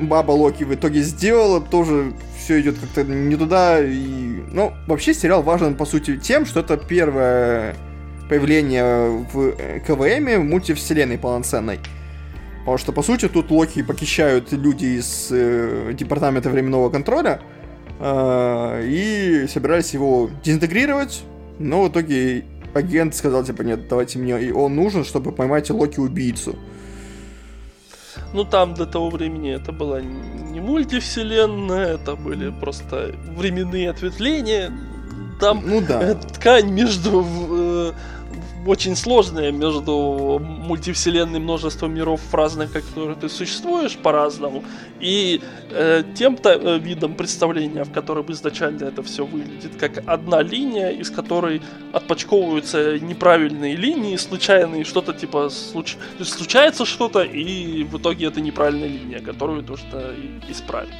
баба 0.00 0.32
Локи 0.32 0.64
в 0.64 0.74
итоге 0.74 1.02
сделала, 1.02 1.60
тоже 1.60 2.12
все 2.38 2.60
идет 2.60 2.78
как-то 2.78 3.04
не 3.04 3.36
туда. 3.36 3.80
И... 3.80 4.42
Ну, 4.52 4.72
вообще 4.86 5.14
сериал 5.14 5.42
важен, 5.42 5.74
по 5.76 5.84
сути, 5.84 6.16
тем, 6.16 6.46
что 6.46 6.60
это 6.60 6.76
первое 6.76 7.76
появление 8.28 9.24
в 9.32 9.52
КВМ 9.86 10.40
в 10.40 10.44
мультивселенной 10.44 11.18
полноценной. 11.18 11.80
Потому 12.60 12.78
что, 12.78 12.92
по 12.92 13.02
сути, 13.02 13.28
тут 13.28 13.50
Локи 13.50 13.82
похищают 13.82 14.52
люди 14.52 14.98
из 14.98 15.28
э, 15.30 15.92
Департамента 15.94 16.50
временного 16.50 16.90
контроля, 16.90 17.40
и 18.02 19.46
собирались 19.48 19.92
его 19.92 20.30
дезинтегрировать, 20.42 21.22
но 21.58 21.84
в 21.84 21.88
итоге 21.90 22.44
агент 22.74 23.14
сказал, 23.14 23.44
типа, 23.44 23.62
нет, 23.62 23.88
давайте 23.88 24.18
мне, 24.18 24.40
и 24.42 24.50
он 24.50 24.74
нужен, 24.74 25.04
чтобы 25.04 25.32
поймать 25.32 25.70
Локи-убийцу. 25.70 26.56
Ну, 28.32 28.44
там 28.44 28.74
до 28.74 28.86
того 28.86 29.10
времени 29.10 29.52
это 29.52 29.72
была 29.72 30.00
не 30.00 30.60
мультивселенная, 30.60 31.94
это 31.94 32.16
были 32.16 32.50
просто 32.50 33.14
временные 33.36 33.90
ответвления. 33.90 34.72
Там 35.40 35.62
ну, 35.66 35.80
да. 35.80 36.14
ткань 36.14 36.70
между 36.70 37.24
э, 37.50 37.92
очень 38.66 38.96
сложная 38.96 39.52
между 39.52 40.40
мультивселенной 40.40 41.38
множеством 41.38 41.94
миров 41.94 42.20
разных, 42.32 42.72
которые 42.72 43.16
ты 43.16 43.28
существуешь 43.28 43.96
по-разному, 43.96 44.64
и 45.00 45.40
э, 45.70 46.02
тем-то 46.14 46.50
э, 46.50 46.78
видом 46.78 47.14
представления, 47.14 47.84
в 47.84 47.92
котором 47.92 48.30
изначально 48.32 48.84
это 48.84 49.02
все 49.02 49.24
выглядит, 49.24 49.76
как 49.78 50.02
одна 50.06 50.42
линия, 50.42 50.90
из 50.90 51.10
которой 51.10 51.62
отпочковываются 51.92 52.98
неправильные 52.98 53.76
линии, 53.76 54.16
случайные, 54.16 54.84
что-то 54.84 55.12
типа 55.12 55.48
случ... 55.50 55.96
случается 56.22 56.84
что-то, 56.84 57.22
и 57.22 57.84
в 57.84 57.98
итоге 57.98 58.26
это 58.26 58.40
неправильная 58.40 58.88
линия, 58.88 59.20
которую 59.20 59.62
нужно 59.62 60.14
исправить. 60.48 60.94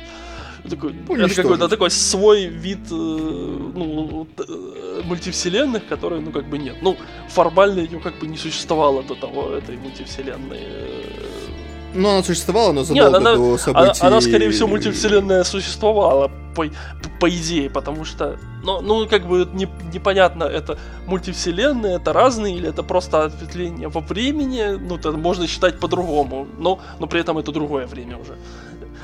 Такой, 0.69 0.95
это 1.19 1.35
какой-то 1.35 1.69
такой 1.69 1.91
свой 1.91 2.47
вид 2.47 2.81
э, 2.91 2.95
ну, 2.95 4.27
э, 4.39 5.03
мультивселенных, 5.05 5.87
которые, 5.89 6.21
ну, 6.21 6.31
как 6.33 6.49
бы 6.49 6.59
нет. 6.59 6.77
Ну, 6.83 6.97
формально 7.29 7.81
ее 7.81 8.01
как 8.01 8.19
бы 8.19 8.27
не 8.27 8.37
существовало 8.37 9.03
до 9.03 9.15
того, 9.15 9.51
этой 9.51 9.77
мультивселенной. 9.77 10.61
Ну, 11.95 12.09
она 12.09 12.23
существовала, 12.23 12.73
но 12.73 12.85
задолго 12.85 13.11
Нет, 13.11 13.15
она, 13.15 13.35
до 13.35 13.59
событий... 13.59 14.01
Она, 14.01 14.09
она, 14.09 14.21
скорее 14.21 14.51
всего, 14.51 14.69
мультивселенная 14.69 15.45
существовала, 15.45 16.31
по, 16.55 16.67
по 17.19 17.29
идее, 17.29 17.69
потому 17.69 18.05
что, 18.05 18.39
ну, 18.63 18.81
ну 18.81 19.09
как 19.09 19.27
бы 19.27 19.49
не, 19.53 19.69
непонятно, 19.93 20.45
это 20.45 20.79
мультивселенная, 21.07 21.97
это 21.97 22.13
разные, 22.13 22.57
или 22.57 22.69
это 22.69 22.83
просто 22.83 23.25
ответвление 23.25 23.89
во 23.89 24.01
времени, 24.01 24.79
ну, 24.79 24.97
это 24.97 25.13
можно 25.13 25.47
считать 25.47 25.81
по-другому, 25.81 26.47
но, 26.59 26.79
но 27.01 27.07
при 27.07 27.21
этом 27.21 27.39
это 27.39 27.51
другое 27.53 27.87
время 27.87 28.19
уже. 28.19 28.37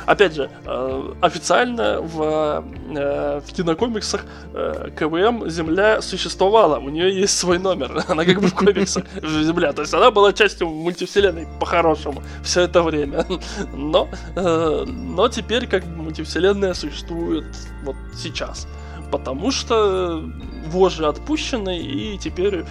Опять 0.05 0.35
же, 0.35 0.51
э, 0.65 1.13
официально 1.21 2.01
в, 2.01 2.65
э, 2.91 3.41
в 3.41 3.53
кинокомиксах 3.53 4.25
э, 4.55 4.91
КВМ 4.97 5.49
Земля 5.49 6.01
существовала, 6.03 6.79
у 6.79 6.89
нее 6.89 7.21
есть 7.21 7.39
свой 7.39 7.59
номер, 7.59 8.05
она 8.09 8.25
как 8.25 8.41
бы 8.41 8.47
в 8.47 8.55
комиксах 8.55 9.05
Земля, 9.23 9.73
то 9.73 9.83
есть 9.83 9.95
она 9.95 10.11
была 10.11 10.33
частью 10.33 10.69
мультивселенной 10.69 11.49
по-хорошему 11.59 12.23
все 12.43 12.63
это 12.63 12.83
время, 12.83 13.25
но, 13.75 14.09
но 14.35 15.29
теперь 15.29 15.67
как 15.67 15.85
бы 15.85 16.03
мультивселенная 16.03 16.75
существует 16.75 17.47
вот 17.83 17.97
сейчас, 18.15 18.69
потому 19.11 19.51
что 19.51 20.23
вожжи 20.67 21.07
отпущены 21.07 21.79
и 21.79 22.19
теперь 22.19 22.65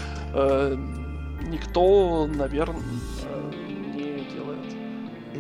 никто, 1.47 2.27
наверное, 2.27 2.81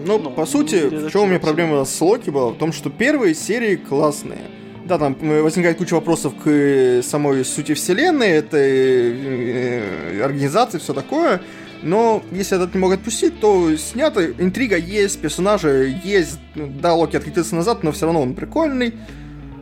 ну, 0.05 0.17
ну 0.19 0.31
по 0.31 0.45
сути, 0.45 0.87
в 0.87 1.11
чем 1.11 1.23
у 1.23 1.25
меня 1.27 1.39
проблема 1.39 1.85
с 1.85 2.01
Локи 2.01 2.29
была? 2.29 2.51
В 2.51 2.57
том, 2.57 2.71
что 2.73 2.89
первые 2.89 3.35
серии 3.35 3.75
классные. 3.75 4.39
Да, 4.85 4.99
там 4.99 5.17
э, 5.21 5.41
возникает 5.41 5.77
куча 5.77 5.95
вопросов 5.95 6.33
к 6.35 6.47
э, 6.47 7.01
самой 7.01 7.43
сути 7.43 7.73
вселенной, 7.73 8.29
этой 8.29 8.61
э, 8.61 10.21
организации, 10.23 10.77
все 10.77 10.93
такое. 10.93 11.41
Но 11.81 12.23
если 12.31 12.57
этот 12.57 12.73
не 12.73 12.79
могут 12.79 12.99
отпустить, 12.99 13.39
то 13.39 13.75
снято, 13.77 14.25
интрига 14.25 14.77
есть, 14.77 15.19
персонажи 15.19 15.99
есть. 16.03 16.39
Ну, 16.53 16.71
да, 16.79 16.93
Локи 16.93 17.15
откатился 17.15 17.55
назад, 17.55 17.83
но 17.83 17.91
все 17.91 18.05
равно 18.05 18.21
он 18.21 18.35
прикольный. 18.35 18.93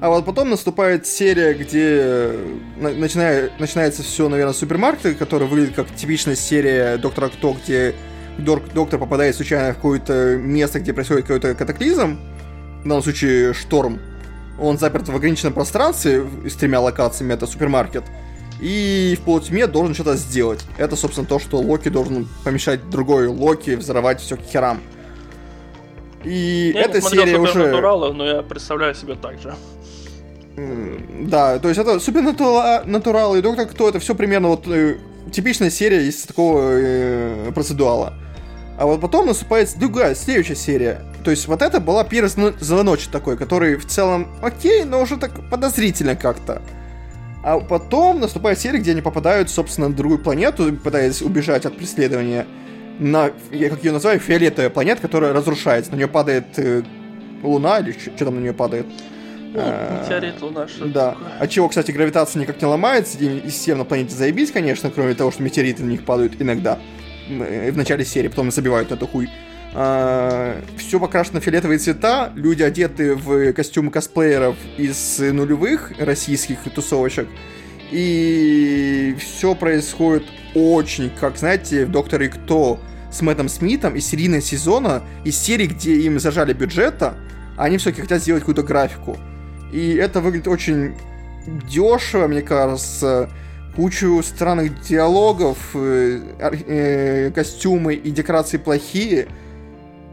А 0.02 0.10
вот 0.10 0.26
потом 0.26 0.50
наступает 0.50 1.08
серия, 1.08 1.54
где 1.54 2.34
начиная, 2.78 3.50
начинается 3.58 4.04
все, 4.04 4.28
наверное, 4.28 4.54
супермаркет, 4.54 5.18
который 5.18 5.48
выглядит 5.48 5.76
как 5.76 5.96
типичная 5.96 6.36
серия 6.36 6.98
Доктора 6.98 7.30
Кто, 7.30 7.54
где 7.54 7.96
доктор 8.38 9.00
попадает 9.00 9.36
случайно 9.36 9.74
в 9.74 9.76
какое-то 9.76 10.38
место, 10.38 10.80
где 10.80 10.94
происходит 10.94 11.26
какой-то 11.26 11.56
катаклизм, 11.56 12.20
в 12.80 12.88
данном 12.88 13.04
случае 13.04 13.54
шторм. 13.54 14.00
Он 14.60 14.78
заперт 14.78 15.08
в 15.08 15.16
ограниченном 15.16 15.54
пространстве 15.54 16.26
с 16.46 16.54
тремя 16.56 16.80
локациями, 16.80 17.34
это 17.34 17.48
супермаркет. 17.48 18.04
И 18.62 19.18
в 19.20 19.26
полутьме 19.26 19.68
должен 19.68 19.94
что-то 19.94 20.16
сделать. 20.16 20.64
Это, 20.78 20.96
собственно, 20.96 21.28
то, 21.28 21.40
что 21.40 21.58
Локи 21.58 21.90
должен 21.90 22.28
помешать 22.44 22.90
другой 22.90 23.28
Локи 23.28 23.72
взорвать 23.76 24.22
все 24.22 24.38
к 24.38 24.42
херам. 24.42 24.80
И 26.24 26.72
я 26.74 26.84
эта 26.84 27.02
серия 27.02 27.38
уже... 27.38 27.82
но 28.14 28.26
я 28.26 28.42
представляю 28.42 28.96
себе 28.96 29.16
так 29.16 29.40
же. 29.40 29.54
Да, 30.56 31.58
то 31.60 31.68
есть 31.68 31.80
это 31.80 32.00
супернатурал 32.00 33.36
и 33.36 33.42
Доктор 33.42 33.66
Кто, 33.66 33.90
это 33.90 34.00
все 34.00 34.14
примерно 34.14 34.50
вот 34.50 34.68
э, 34.68 34.98
типичная 35.32 35.70
серия 35.70 36.08
из 36.08 36.24
такого 36.24 36.72
э, 36.74 37.52
процедуала. 37.54 38.14
А 38.78 38.86
вот 38.86 39.02
потом 39.02 39.28
наступает 39.28 39.78
другая, 39.78 40.16
следующая 40.16 40.56
серия. 40.56 41.02
То 41.24 41.32
есть 41.32 41.48
вот 41.48 41.62
это 41.62 41.80
была 41.80 42.04
первый 42.04 42.30
звоночек 42.60 43.12
такой, 43.12 43.38
который 43.38 43.76
в 43.76 43.86
целом 43.86 44.28
окей, 44.42 44.84
но 44.84 45.02
уже 45.02 45.18
так 45.18 45.50
подозрительно 45.50 46.16
как-то. 46.16 46.62
А 47.44 47.60
потом 47.60 48.20
наступает 48.20 48.60
серия, 48.60 48.80
где 48.80 48.92
они 48.92 49.02
попадают, 49.02 49.50
собственно, 49.50 49.90
на 49.90 49.96
другую 49.96 50.20
планету, 50.20 50.74
пытаясь 50.74 51.22
убежать 51.22 51.66
от 51.66 51.78
преследования. 51.78 52.48
На, 53.00 53.32
я 53.52 53.70
как 53.70 53.84
ее 53.84 53.92
называю, 53.92 54.20
фиолетовая 54.20 54.70
планета, 54.70 55.02
которая 55.02 55.34
разрушается. 55.34 55.92
На 55.92 55.96
нее 55.98 56.08
падает 56.08 56.46
э, 56.58 56.84
Луна, 57.44 57.80
или 57.80 57.92
что 57.92 58.26
там 58.26 58.36
на 58.36 58.40
нее 58.40 58.54
падает? 58.54 58.86
Ну, 59.54 59.62
а, 59.64 60.04
метеорит, 60.04 60.41
Луна, 60.41 60.68
что 60.68 60.86
Да. 60.86 61.12
Такое? 61.12 61.38
От 61.39 61.49
чего, 61.49 61.70
кстати, 61.70 61.91
гравитация 61.91 62.41
никак 62.41 62.60
не 62.60 62.68
ломается. 62.68 63.18
И 63.20 63.49
систем 63.49 63.78
на 63.78 63.86
планете 63.86 64.16
заебись, 64.16 64.51
конечно, 64.51 64.89
кроме 64.89 65.14
того, 65.14 65.32
что 65.32 65.43
метеориты 65.43 65.84
на 65.84 65.89
них 65.89 66.04
падают 66.04 66.34
иногда. 66.39 66.80
Э, 67.30 67.72
в 67.72 67.78
начале 67.78 68.04
серии, 68.04 68.28
потом 68.28 68.51
забивают 68.51 68.89
на 68.89 68.95
эту 68.95 69.08
хуй. 69.08 69.30
А, 69.76 70.60
все 70.78 70.99
покрашено 70.99 71.39
в 71.39 71.43
фиолетовые 71.43 71.80
цвета, 71.80 72.32
люди 72.36 72.64
одеты 72.64 73.16
в 73.16 73.54
костюмы 73.54 73.91
косплееров 73.91 74.56
из 74.78 75.20
нулевых 75.20 75.93
российских 75.99 76.60
тусовочек. 76.74 77.28
И 77.91 79.16
все 79.20 79.54
происходит 79.56 80.24
очень, 80.56 81.12
как, 81.12 81.38
знаете, 81.38 81.86
в 81.86 81.91
«Докторе 81.91 82.30
Кто» 82.30 82.80
с 83.12 83.22
Мэттом 83.22 83.49
Смитом 83.49 83.95
из 83.95 84.08
серийного 84.08 84.41
сезона, 84.41 85.04
из 85.24 85.38
серии, 85.38 85.68
где 85.68 85.95
им 85.97 86.20
зажали 86.20 86.54
бюджета, 86.54 87.16
они 87.58 87.78
все-таки 87.78 88.01
хотят 88.01 88.22
сделать 88.22 88.41
какую-то 88.41 88.64
графику. 88.64 89.18
И 89.74 89.96
это 89.96 90.22
выглядит 90.22 90.48
очень 90.48 90.94
дешево, 91.68 92.28
мне 92.28 92.44
кажется, 92.44 93.30
кучу 93.76 94.22
странных 94.22 94.82
диалогов, 94.82 95.58
э, 95.74 96.20
э, 96.40 97.32
костюмы 97.32 97.96
и 97.96 98.12
декорации 98.12 98.58
плохие. 98.58 99.28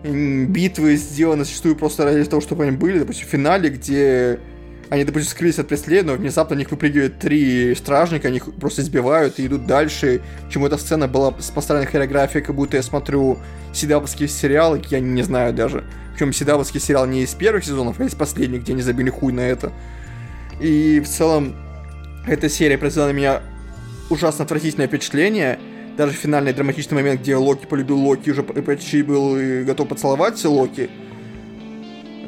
Битвы 0.02 0.96
сделаны 0.96 1.44
зачастую 1.44 1.76
просто 1.76 2.04
ради 2.04 2.24
того, 2.24 2.40
чтобы 2.40 2.64
они 2.64 2.74
были. 2.74 3.00
Допустим, 3.00 3.26
в 3.26 3.30
финале, 3.30 3.68
где 3.68 4.40
они, 4.88 5.04
допустим, 5.04 5.30
скрылись 5.30 5.58
от 5.58 5.68
преследования, 5.68 6.22
внезапно 6.22 6.56
на 6.56 6.60
них 6.60 6.70
выпрыгивают 6.70 7.18
три 7.18 7.74
стражника, 7.74 8.28
они 8.28 8.38
их 8.38 8.54
просто 8.54 8.80
избивают 8.80 9.38
и 9.38 9.46
идут 9.46 9.66
дальше. 9.66 10.22
Чему 10.50 10.66
эта 10.68 10.78
сцена 10.78 11.06
была 11.06 11.34
с 11.38 11.50
построена 11.50 11.84
хореографией, 11.84 12.42
как 12.42 12.56
будто 12.56 12.78
я 12.78 12.82
смотрю 12.82 13.38
седавовские 13.74 14.28
сериалы, 14.28 14.80
я 14.88 15.00
не 15.00 15.22
знаю 15.22 15.52
даже. 15.52 15.84
Причем 16.20 16.34
седавовский 16.34 16.80
сериал 16.80 17.06
не 17.06 17.22
из 17.22 17.32
первых 17.32 17.64
сезонов, 17.64 17.98
а 17.98 18.04
из 18.04 18.14
последних, 18.14 18.60
где 18.60 18.74
они 18.74 18.82
забили 18.82 19.08
хуй 19.08 19.32
на 19.32 19.40
это. 19.40 19.72
И 20.60 21.00
в 21.00 21.08
целом, 21.08 21.56
эта 22.26 22.50
серия 22.50 22.76
произвела 22.76 23.06
на 23.06 23.12
меня 23.12 23.40
ужасно 24.10 24.44
отвратительное 24.44 24.86
впечатление. 24.86 25.58
Даже 25.96 26.12
финальный 26.12 26.52
драматичный 26.52 26.96
момент, 26.96 27.22
где 27.22 27.36
Локи 27.36 27.64
полюбил 27.64 27.96
Локи, 27.96 28.28
уже 28.28 28.42
почти 28.42 29.02
был 29.02 29.64
готов 29.64 29.88
поцеловать 29.88 30.44
Локи, 30.44 30.90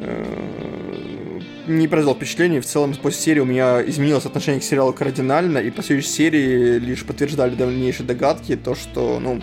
э, 0.00 1.40
не 1.66 1.86
произвел 1.86 2.14
впечатления. 2.14 2.62
В 2.62 2.66
целом, 2.66 2.94
после 2.94 3.20
серии 3.20 3.40
у 3.40 3.44
меня 3.44 3.82
изменилось 3.82 4.24
отношение 4.24 4.62
к 4.62 4.64
сериалу 4.64 4.94
кардинально, 4.94 5.58
и 5.58 5.70
по 5.70 5.82
следующей 5.82 6.08
серии 6.08 6.78
лишь 6.78 7.04
подтверждали 7.04 7.54
дальнейшие 7.54 8.06
догадки, 8.06 8.56
то, 8.56 8.74
что, 8.74 9.20
ну, 9.20 9.42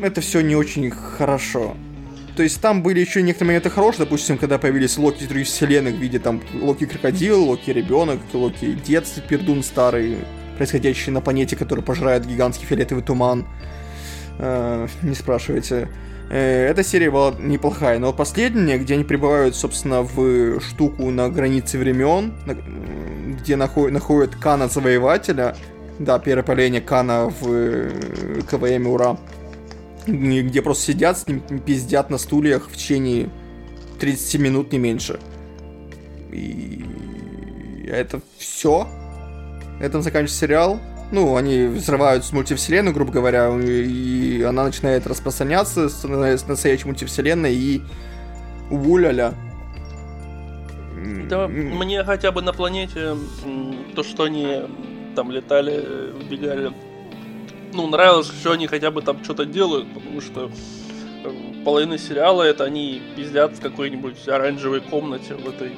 это 0.00 0.20
все 0.20 0.40
не 0.40 0.54
очень 0.54 0.88
хорошо. 0.92 1.74
То 2.38 2.44
есть 2.44 2.60
там 2.60 2.84
были 2.84 3.00
еще 3.00 3.20
некоторые 3.20 3.48
моменты 3.48 3.68
хорошие, 3.68 4.04
допустим, 4.04 4.38
когда 4.38 4.58
появились 4.58 4.96
Локи 4.96 5.24
из 5.24 5.26
других 5.26 5.48
вселенных 5.48 5.96
в 5.96 5.98
виде 5.98 6.20
там 6.20 6.40
Локи 6.54 6.86
Крокодил, 6.86 7.42
Локи 7.42 7.72
Ребенок, 7.72 8.20
Локи 8.32 8.74
Дед 8.74 9.08
Пердун 9.28 9.64
Старый, 9.64 10.18
происходящий 10.56 11.10
на 11.10 11.20
планете, 11.20 11.56
который 11.56 11.82
пожирает 11.82 12.24
гигантский 12.24 12.64
фиолетовый 12.64 13.02
туман. 13.02 13.44
Э, 14.38 14.86
не 15.02 15.16
спрашивайте. 15.16 15.88
Э, 16.30 16.68
эта 16.68 16.84
серия 16.84 17.10
была 17.10 17.34
неплохая, 17.40 17.98
но 17.98 18.12
последняя, 18.12 18.78
где 18.78 18.94
они 18.94 19.02
прибывают, 19.02 19.56
собственно, 19.56 20.02
в 20.02 20.60
штуку 20.60 21.10
на 21.10 21.28
границе 21.30 21.76
времен, 21.76 22.34
где 23.42 23.56
находят, 23.56 23.92
находят 23.92 24.36
Кана 24.36 24.68
Завоевателя, 24.68 25.56
да, 25.98 26.20
первое 26.20 26.44
поколение 26.44 26.82
Кана 26.82 27.32
в 27.40 27.48
э, 27.48 28.42
КВМ 28.48 28.86
Ура, 28.86 29.16
где 30.08 30.62
просто 30.62 30.92
сидят 30.92 31.18
с 31.18 31.26
ним, 31.26 31.40
пиздят 31.40 32.10
на 32.10 32.18
стульях 32.18 32.68
в 32.68 32.76
течение 32.76 33.28
30 34.00 34.40
минут, 34.40 34.72
не 34.72 34.78
меньше. 34.78 35.20
И 36.32 36.84
это 37.88 38.20
все. 38.38 38.88
Этом 39.80 40.02
заканчивается 40.02 40.38
сериал. 40.38 40.80
Ну, 41.10 41.36
они 41.36 41.64
взрывают 41.64 42.24
с 42.24 42.32
мультивселенной, 42.32 42.92
грубо 42.92 43.12
говоря, 43.12 43.50
и 43.58 44.42
она 44.42 44.64
начинает 44.64 45.06
распространяться, 45.06 45.88
становится 45.88 46.48
настоящей 46.48 46.86
мультивселенной, 46.86 47.54
и 47.54 47.82
уля 48.70 49.34
Да, 51.30 51.48
мне 51.48 52.04
хотя 52.04 52.30
бы 52.30 52.42
на 52.42 52.52
планете 52.52 53.16
то, 53.94 54.02
что 54.02 54.24
они 54.24 54.62
там 55.16 55.30
летали, 55.30 56.12
убегали 56.20 56.72
ну, 57.72 57.86
нравилось, 57.86 58.28
что 58.28 58.52
они 58.52 58.66
хотя 58.66 58.90
бы 58.90 59.02
там 59.02 59.22
что-то 59.24 59.44
делают, 59.44 59.92
потому 59.92 60.20
что 60.20 60.50
э, 61.24 61.32
половина 61.64 61.98
сериала 61.98 62.42
это 62.42 62.64
они 62.64 63.02
пиздят 63.16 63.52
в 63.52 63.60
какой-нибудь 63.60 64.28
оранжевой 64.28 64.80
комнате 64.80 65.34
в 65.34 65.48
этой 65.48 65.72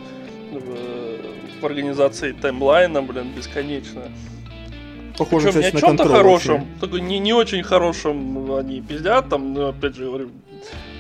в, 0.53 1.61
в 1.61 1.65
организации 1.65 2.33
таймлайна, 2.33 3.03
блин, 3.03 3.33
бесконечно. 3.37 4.03
Похоже, 5.19 5.53
Причем 5.53 5.61
не 5.61 5.67
о 5.67 5.81
чем-то 5.81 6.09
хорошем, 6.09 6.67
только 6.81 6.99
не, 6.99 7.19
не 7.19 7.33
очень 7.33 7.63
хорошем 7.63 8.53
они 8.55 8.81
пиздят, 8.81 9.29
там, 9.29 9.53
ну, 9.53 9.69
опять 9.69 9.95
же, 9.95 10.07
говорю, 10.07 10.31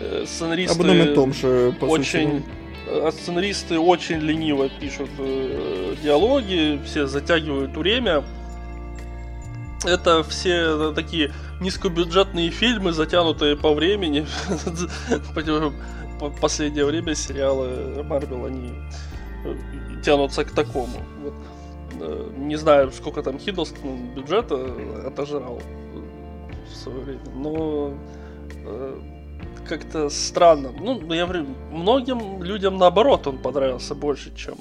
э, 0.00 0.24
сценаристы 0.26 0.74
Об 0.74 0.80
одном 0.82 1.00
и 1.00 1.14
том 1.14 1.32
же, 1.32 1.74
по 1.80 1.86
очень... 1.86 2.30
Сути. 2.30 2.44
А 2.92 3.12
сценаристы 3.12 3.78
очень 3.78 4.18
лениво 4.18 4.68
пишут 4.80 5.10
э, 5.18 5.94
диалоги, 6.02 6.80
все 6.84 7.06
затягивают 7.06 7.76
время, 7.76 8.24
это 9.84 10.22
все 10.22 10.92
такие 10.92 11.32
низкобюджетные 11.60 12.50
фильмы, 12.50 12.92
затянутые 12.92 13.56
по 13.56 13.74
времени. 13.74 14.26
Последнее 16.40 16.84
время 16.84 17.14
сериалы 17.14 18.02
Марвел, 18.02 18.44
они 18.44 18.72
э, 19.44 19.56
тянутся 20.04 20.44
к 20.44 20.50
такому. 20.50 20.98
Вот. 21.22 21.34
Э, 22.00 22.30
не 22.36 22.56
знаю, 22.56 22.92
сколько 22.92 23.22
там 23.22 23.38
Хиддлстон 23.38 24.14
бюджета 24.14 24.56
отожрал 25.06 25.62
в 26.70 26.76
свое 26.76 27.00
время, 27.00 27.20
но 27.34 27.94
э, 28.66 29.00
как-то 29.66 30.10
странно. 30.10 30.72
Ну, 30.78 31.12
я 31.12 31.24
говорю, 31.24 31.46
многим 31.70 32.42
людям 32.42 32.76
наоборот 32.76 33.26
он 33.26 33.38
понравился 33.38 33.94
больше, 33.94 34.34
чем 34.34 34.56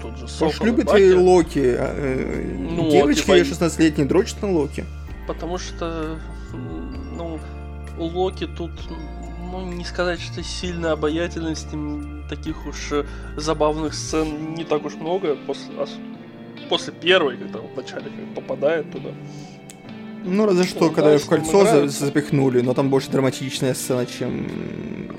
тот 0.00 0.16
же 0.16 0.28
Сокол 0.28 0.48
Уж 0.48 0.60
любит 0.60 0.92
ли 0.94 1.14
Локи? 1.14 1.76
А, 1.78 1.94
э, 1.96 2.56
ну, 2.58 2.90
Девочки 2.90 3.22
типа... 3.22 3.38
16-летние 3.38 4.06
дрочат 4.06 4.42
на 4.42 4.50
Локи? 4.52 4.84
Потому 5.26 5.58
что, 5.58 6.18
ну, 7.16 7.38
Локи 7.98 8.46
тут, 8.46 8.72
ну, 9.50 9.66
не 9.66 9.84
сказать, 9.84 10.20
что 10.20 10.42
сильно 10.42 10.92
обаятельности, 10.92 11.76
таких 12.28 12.66
уж 12.66 12.92
э, 12.92 13.04
забавных 13.36 13.94
сцен 13.94 14.54
не 14.54 14.64
так 14.64 14.84
уж 14.84 14.94
много 14.94 15.36
после, 15.46 15.72
после 16.68 16.92
первой, 16.92 17.36
когда 17.36 17.60
он 17.60 17.66
вначале 17.74 18.10
попадает 18.34 18.90
туда. 18.90 19.10
Ну, 20.24 20.46
разве 20.46 20.64
что, 20.64 20.86
ну, 20.86 20.90
когда 20.90 21.12
да, 21.12 21.18
в 21.18 21.26
кольцо 21.26 21.64
за, 21.64 21.88
запихнули, 21.88 22.60
но 22.60 22.74
там 22.74 22.90
больше 22.90 23.10
драматичная 23.10 23.74
сцена, 23.74 24.06
чем 24.06 24.46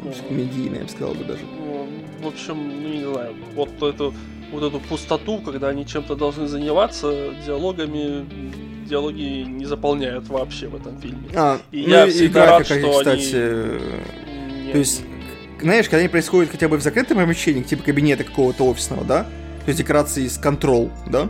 ну, 0.03 0.13
комедийная, 0.27 0.79
я 0.79 0.85
бы 0.85 0.89
сказал 0.89 1.13
бы 1.13 1.23
даже. 1.23 1.41
Ну, 1.43 1.87
в 2.21 2.27
общем, 2.27 2.81
ну 2.83 2.89
не 2.89 3.13
знаю, 3.13 3.35
вот 3.55 3.81
эту 3.81 4.13
вот 4.51 4.63
эту 4.63 4.79
пустоту, 4.79 5.39
когда 5.39 5.69
они 5.69 5.85
чем-то 5.85 6.15
должны 6.15 6.47
заниматься, 6.47 7.33
диалогами 7.45 8.25
диалоги 8.87 9.45
не 9.47 9.65
заполняют 9.65 10.27
вообще 10.27 10.67
в 10.67 10.75
этом 10.75 10.99
фильме. 10.99 11.29
А, 11.33 11.59
и 11.71 11.83
ну 11.87 11.93
я 11.93 12.05
и 12.07 12.11
всегда 12.11 12.45
рад, 12.45 12.67
графика, 12.67 12.79
что 12.79 12.99
кстати, 12.99 13.35
они... 13.35 14.65
не- 14.65 14.71
то 14.73 14.77
есть, 14.77 15.01
знаешь, 15.61 15.85
когда 15.85 15.99
они 15.99 16.09
происходят 16.09 16.51
хотя 16.51 16.67
бы 16.67 16.77
в 16.77 16.81
закрытом 16.81 17.17
помещении, 17.17 17.63
типа 17.63 17.83
кабинета 17.83 18.25
какого-то 18.25 18.65
офисного, 18.65 19.05
да, 19.05 19.23
то 19.23 19.67
есть 19.67 19.79
декорации 19.79 20.25
из 20.25 20.37
контрол, 20.37 20.91
да, 21.07 21.29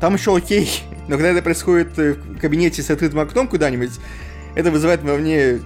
там 0.00 0.14
еще 0.14 0.36
окей, 0.36 0.68
но 1.08 1.16
когда 1.16 1.28
это 1.30 1.42
происходит 1.42 1.96
э, 1.98 2.14
в 2.14 2.38
кабинете 2.40 2.82
с 2.82 2.90
открытым 2.90 3.20
окном 3.20 3.46
куда-нибудь, 3.46 3.92
это 4.56 4.70
вызывает 4.72 5.02
во 5.02 5.16
мне 5.16 5.60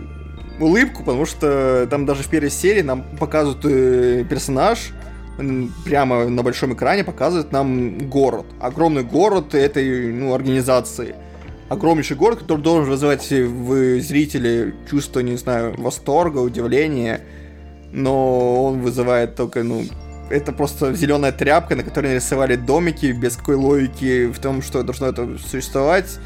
улыбку, 0.60 1.02
потому 1.04 1.24
что 1.24 1.86
там 1.90 2.04
даже 2.04 2.22
в 2.22 2.28
первой 2.28 2.50
серии 2.50 2.82
нам 2.82 3.02
показывают 3.18 3.64
э, 3.64 4.24
персонаж, 4.28 4.90
прямо 5.84 6.28
на 6.28 6.42
большом 6.42 6.74
экране 6.74 7.04
показывают 7.04 7.52
нам 7.52 8.08
город. 8.08 8.46
Огромный 8.60 9.02
город 9.02 9.54
этой 9.54 10.12
ну, 10.12 10.34
организации. 10.34 11.14
Огромнейший 11.68 12.16
город, 12.16 12.40
который 12.40 12.60
должен 12.60 12.90
вызывать 12.90 13.30
в 13.30 14.00
зрителе 14.00 14.74
чувство, 14.90 15.20
не 15.20 15.36
знаю, 15.36 15.74
восторга, 15.78 16.38
удивления. 16.38 17.20
Но 17.92 18.64
он 18.64 18.80
вызывает 18.80 19.36
только, 19.36 19.62
ну, 19.62 19.84
это 20.30 20.52
просто 20.52 20.94
зеленая 20.94 21.32
тряпка, 21.32 21.76
на 21.76 21.82
которой 21.82 22.08
нарисовали 22.08 22.56
домики 22.56 23.06
без 23.06 23.36
какой 23.36 23.56
логики 23.56 24.26
в 24.26 24.38
том, 24.38 24.62
что 24.62 24.82
должно 24.82 25.08
это 25.08 25.38
существовать. 25.38 26.18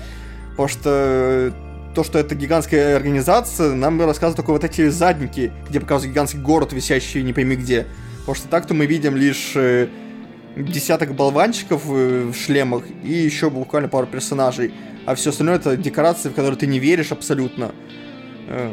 Потому 0.51 0.69
что 0.69 1.53
то, 1.95 2.05
что 2.05 2.19
это 2.19 2.35
гигантская 2.35 2.97
организация, 2.97 3.73
нам 3.75 4.01
рассказывают 4.01 4.37
только 4.37 4.51
вот 4.51 4.65
эти 4.65 4.89
задники, 4.89 5.53
где 5.69 5.81
показывают 5.81 6.13
гигантский 6.13 6.41
город, 6.41 6.73
висящий 6.73 7.23
не 7.23 7.33
пойми 7.33 7.57
где. 7.57 7.87
Потому 8.25 8.37
что 8.37 8.49
так-то 8.49 8.73
мы 8.73 8.87
видим 8.87 9.17
лишь 9.17 9.53
э, 9.55 9.89
десяток 10.57 11.15
болванчиков 11.15 11.83
э, 11.91 12.25
в 12.25 12.35
шлемах 12.35 12.85
и 13.03 13.13
еще 13.13 13.51
буквально 13.51 13.91
пару 13.91 14.07
персонажей. 14.07 14.73
А 15.05 15.15
все 15.15 15.29
остальное 15.29 15.57
это 15.57 15.77
декорации, 15.77 16.31
в 16.31 16.33
которые 16.33 16.57
ты 16.57 16.67
не 16.67 16.79
веришь 16.79 17.13
абсолютно. 17.13 17.73
Э, 18.49 18.73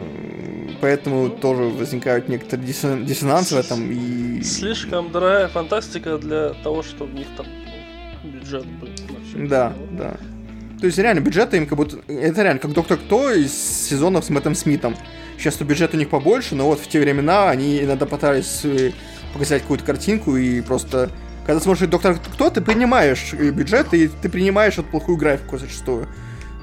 Поэтому 0.80 1.30
тоже 1.30 1.64
возникают 1.64 2.30
некоторые 2.30 2.68
диссо- 2.68 3.04
диссонансы 3.04 3.56
в 3.56 3.58
этом. 3.60 3.92
И... 3.92 4.42
Слишком 4.42 5.12
дорогая 5.12 5.48
фантастика 5.48 6.18
для 6.18 6.54
того, 6.64 6.82
что 6.82 7.04
у 7.04 7.08
них 7.08 7.28
там 7.36 7.46
бюджет 8.24 8.66
был. 8.66 8.90
Да, 9.36 9.74
да. 9.92 10.18
То 10.80 10.88
есть 10.88 10.98
реально 10.98 11.20
бюджета 11.20 11.58
им 11.58 11.68
как 11.68 11.78
будто... 11.78 12.00
Это 12.08 12.42
реально 12.42 12.60
как 12.60 12.74
Доктор 12.74 12.98
Кто 12.98 13.32
из 13.32 13.54
сезонов 13.54 14.26
с 14.26 14.30
Мэттом 14.30 14.56
Смитом. 14.56 14.96
Сейчас 15.38 15.56
то 15.56 15.66
бюджет 15.66 15.94
у 15.94 15.98
них 15.98 16.10
побольше, 16.10 16.56
но 16.56 16.66
вот 16.66 16.80
в 16.80 16.88
те 16.88 17.00
времена 17.00 17.50
они 17.50 17.82
иногда 17.82 18.06
пытались 18.06 18.66
показать 19.34 19.62
какую-то 19.62 19.86
картинку 19.86 20.36
и 20.36 20.62
просто... 20.62 21.10
Когда 21.46 21.60
смотришь 21.60 21.90
Доктор 21.90 22.18
Кто, 22.34 22.50
ты 22.52 22.62
принимаешь 22.62 23.34
бюджет, 23.34 23.94
и 23.94 24.08
ты 24.08 24.30
принимаешь 24.30 24.74
эту 24.74 24.84
плохую 24.84 25.18
графику 25.18 25.58
зачастую. 25.58 26.08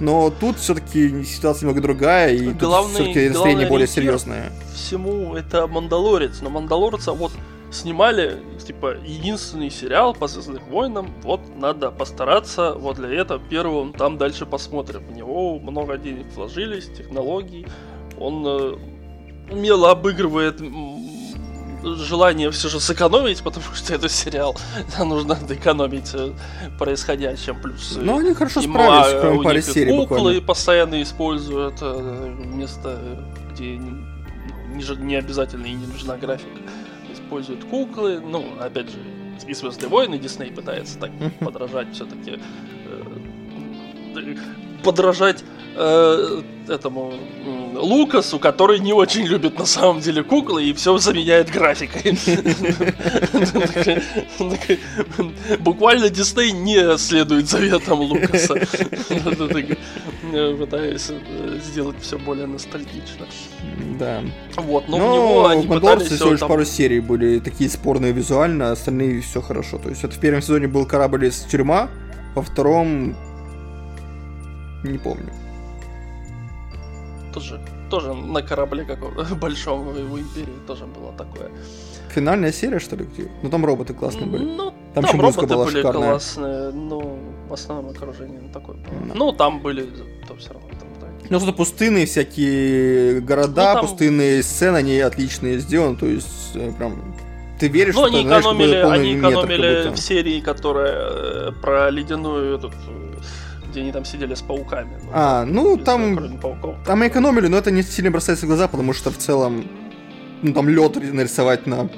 Но 0.01 0.31
тут 0.31 0.59
все-таки 0.59 1.25
ситуация 1.25 1.63
немного 1.67 1.83
другая, 1.83 2.33
и 2.33 2.53
тут 2.53 2.63
Главный- 2.63 2.95
все-таки 2.95 3.29
настроение 3.29 3.67
более 3.67 3.89
серьезное. 3.89 4.53
всему 4.73 5.35
это 5.35 5.67
Мандалорец. 5.67 6.41
Но 6.41 6.51
Мандалорца 6.51 7.13
вот 7.13 7.33
снимали, 7.73 8.37
типа, 8.65 8.97
единственный 9.05 9.71
сериал 9.71 10.15
по 10.15 10.29
Звездным 10.29 10.63
войнам. 10.71 11.13
Вот 11.23 11.41
надо 11.57 11.91
постараться, 11.91 12.75
вот 12.75 12.97
для 12.97 13.13
этого 13.13 13.41
первым 13.51 13.93
там 13.93 14.17
дальше 14.17 14.47
посмотрим. 14.47 15.03
В 15.05 15.13
него 15.13 15.59
много 15.59 15.99
денег 15.99 16.27
вложились, 16.37 16.87
технологий. 16.97 17.67
Он 18.19 18.47
э, 18.47 18.77
умело 19.51 19.91
обыгрывает 19.91 20.61
желание 21.83 22.51
все 22.51 22.69
же 22.69 22.81
сэкономить, 22.81 23.43
потому 23.43 23.65
что 23.75 23.95
это 23.95 24.09
сериал. 24.09 24.57
Нам 24.99 25.09
нужно 25.11 25.39
экономить 25.49 26.11
э, 26.15 26.33
происходящем. 26.79 27.61
Плюс 27.61 27.97
э, 27.97 28.01
Но 28.01 28.19
они 28.19 28.35
хорошо 28.35 28.61
справились, 28.61 29.15
ма- 29.15 29.21
кроме 29.21 29.43
пары 29.43 29.63
серий 29.63 29.93
куклы 29.93 30.17
буквально. 30.19 30.41
постоянно 30.43 31.03
используют 31.03 31.77
э, 31.81 32.35
вместо, 32.39 32.99
где 33.53 33.77
не, 33.77 34.97
не 35.05 35.17
обязательно 35.17 35.67
и 35.67 35.73
не 35.73 35.87
нужна 35.87 36.17
графика. 36.17 36.61
Используют 37.13 37.65
куклы, 37.65 38.21
ну, 38.21 38.45
опять 38.61 38.91
же, 38.91 38.99
и 39.47 39.55
Звездные 39.55 39.89
войны 39.89 40.19
Дисней 40.19 40.51
пытается 40.51 40.99
так 40.99 41.11
подражать 41.41 41.93
все-таки 41.95 42.41
подражать 44.83 45.45
э, 45.77 46.43
этому 46.69 47.15
Лукасу, 47.75 48.39
который 48.39 48.79
не 48.81 48.93
очень 48.93 49.25
любит 49.27 49.59
на 49.59 49.67
самом 49.67 50.01
деле 50.01 50.23
куклы 50.23 50.65
и 50.65 50.73
все 50.73 50.97
заменяет 50.99 51.51
графикой. 51.51 52.19
Буквально 55.61 56.11
Дисней 56.11 56.53
не 56.53 56.97
следует 56.99 57.49
заветам 57.49 58.01
Лукаса, 58.01 58.55
пытаясь 60.59 61.11
сделать 61.65 61.97
все 62.01 62.19
более 62.19 62.47
ностальгично. 62.47 63.27
Да. 63.99 64.23
Вот, 64.57 64.89
но 64.89 64.99
Но 64.99 65.11
в 65.11 65.15
него 65.15 65.47
они 65.47 65.67
в 65.67 65.69
пытались 65.69 66.09
всего 66.09 66.31
лишь 66.31 66.41
там- 66.41 66.49
пару 66.49 66.65
серий 66.65 67.01
были 67.01 67.39
такие 67.41 67.69
спорные 67.71 68.13
визуально, 68.13 68.71
а 68.71 68.73
остальные 68.73 69.21
все 69.23 69.41
хорошо. 69.41 69.79
То 69.79 69.89
есть 69.89 70.05
это 70.05 70.15
в 70.15 70.21
первом 70.21 70.43
сезоне 70.43 70.69
был 70.69 70.87
корабль 70.87 71.27
из 71.27 71.41
тюрьма, 71.41 71.89
во 72.35 72.43
втором 72.43 73.17
не 74.85 74.99
помню. 74.99 75.31
тоже, 77.33 77.61
тоже 77.91 78.15
на 78.15 78.43
корабле 78.43 78.85
каком 78.85 79.13
большом 79.41 79.89
в 79.89 79.93
в 79.93 80.19
Империи 80.19 80.59
тоже 80.67 80.87
было 80.87 81.13
такое. 81.13 81.51
Финальная 82.11 82.53
серия, 82.53 82.79
что 82.79 82.97
ли, 82.97 83.05
где? 83.05 83.29
Ну 83.43 83.51
там 83.51 83.65
роботы 83.65 83.93
классные 83.95 84.27
были. 84.27 84.45
Ну, 84.45 84.73
Там 84.95 85.05
там, 85.05 85.21
роботы 85.21 85.47
была 85.47 85.65
были 85.67 85.77
шикарная. 85.77 86.09
классные, 86.11 86.71
но 86.73 87.19
в 87.49 87.53
основном 87.53 87.91
окружение 87.91 88.41
такое 88.53 88.77
было. 88.77 88.87
Да. 89.09 89.15
Ну, 89.15 89.33
там 89.33 89.61
были, 89.61 89.87
то 90.27 90.35
все 90.37 90.53
равно 90.55 90.69
там. 90.69 90.89
Ну, 91.31 91.39
что 91.41 91.53
пустынные 91.53 92.07
всякие 92.07 93.21
города, 93.21 93.75
Ну, 93.75 93.81
там- 93.81 93.87
пустынные 93.87 94.43
сцены, 94.43 94.79
они 94.79 94.99
отличные 95.01 95.59
сделаны, 95.59 95.97
то 95.97 96.07
есть 96.07 96.53
э, 96.55 96.73
прям 96.73 97.15
ты 97.61 97.69
веришь, 97.69 97.95
Ну, 97.97 98.07
что 98.07 98.17
они 98.17 98.23
знаешь, 98.27 98.45
экономили, 98.45 98.83
полный 98.83 98.99
они 98.99 99.15
метр, 99.15 99.29
экономили 99.29 99.83
будто. 99.83 99.93
в 99.95 99.99
серии, 99.99 100.41
которая 100.41 100.95
э, 101.51 101.53
про 101.61 101.91
ледяную 101.91 102.57
этот, 102.57 102.73
э, 102.89 103.08
где 103.79 103.83
они 103.85 103.93
там 103.93 104.05
сидели 104.05 104.35
с 104.35 104.43
пауками. 104.43 104.99
Ну, 105.05 105.11
А, 105.13 105.45
ну 105.45 105.77
там, 105.77 106.39
пауков. 106.41 106.77
там 106.85 107.07
экономили, 107.07 107.47
но 107.47 107.57
это 107.59 107.71
не 107.71 107.83
сильно 107.83 108.11
бросается 108.11 108.45
в 108.47 108.49
глаза, 108.49 108.67
потому 108.67 108.93
что 108.93 109.11
в 109.11 109.17
целом, 109.19 109.65
ну 110.43 110.53
там 110.53 110.69
лед 110.69 110.97
нарисовать 111.13 111.67
на, 111.67 111.89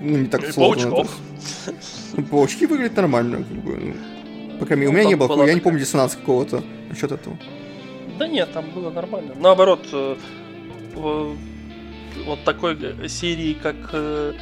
ну 0.00 0.18
не 0.18 0.26
так 0.26 0.42
И 0.44 0.52
сложно. 0.52 0.90
паучков. 0.90 1.18
это. 1.66 1.76
Ну, 2.14 2.22
Паучки 2.24 2.66
выглядят 2.66 2.96
нормально, 2.96 3.38
как 3.38 3.46
бы. 3.64 3.76
ну, 3.76 4.58
По 4.58 4.66
крайней 4.66 4.82
мере, 4.86 4.88
у 4.90 4.92
меня 4.92 5.04
не 5.08 5.14
было, 5.16 5.28
была 5.28 5.46
я 5.46 5.54
не 5.54 5.60
помню 5.60 5.80
диссонанса 5.80 6.18
какого-то 6.18 6.62
насчет 6.88 7.10
этого. 7.10 7.36
Да 8.18 8.28
нет, 8.28 8.52
там 8.52 8.66
было 8.74 8.90
нормально. 8.90 9.32
Наоборот, 9.40 9.80
э, 9.92 10.16
вот 10.94 12.44
такой 12.44 12.76
серии, 13.08 13.54
как 13.54 13.76
э, 13.92 14.34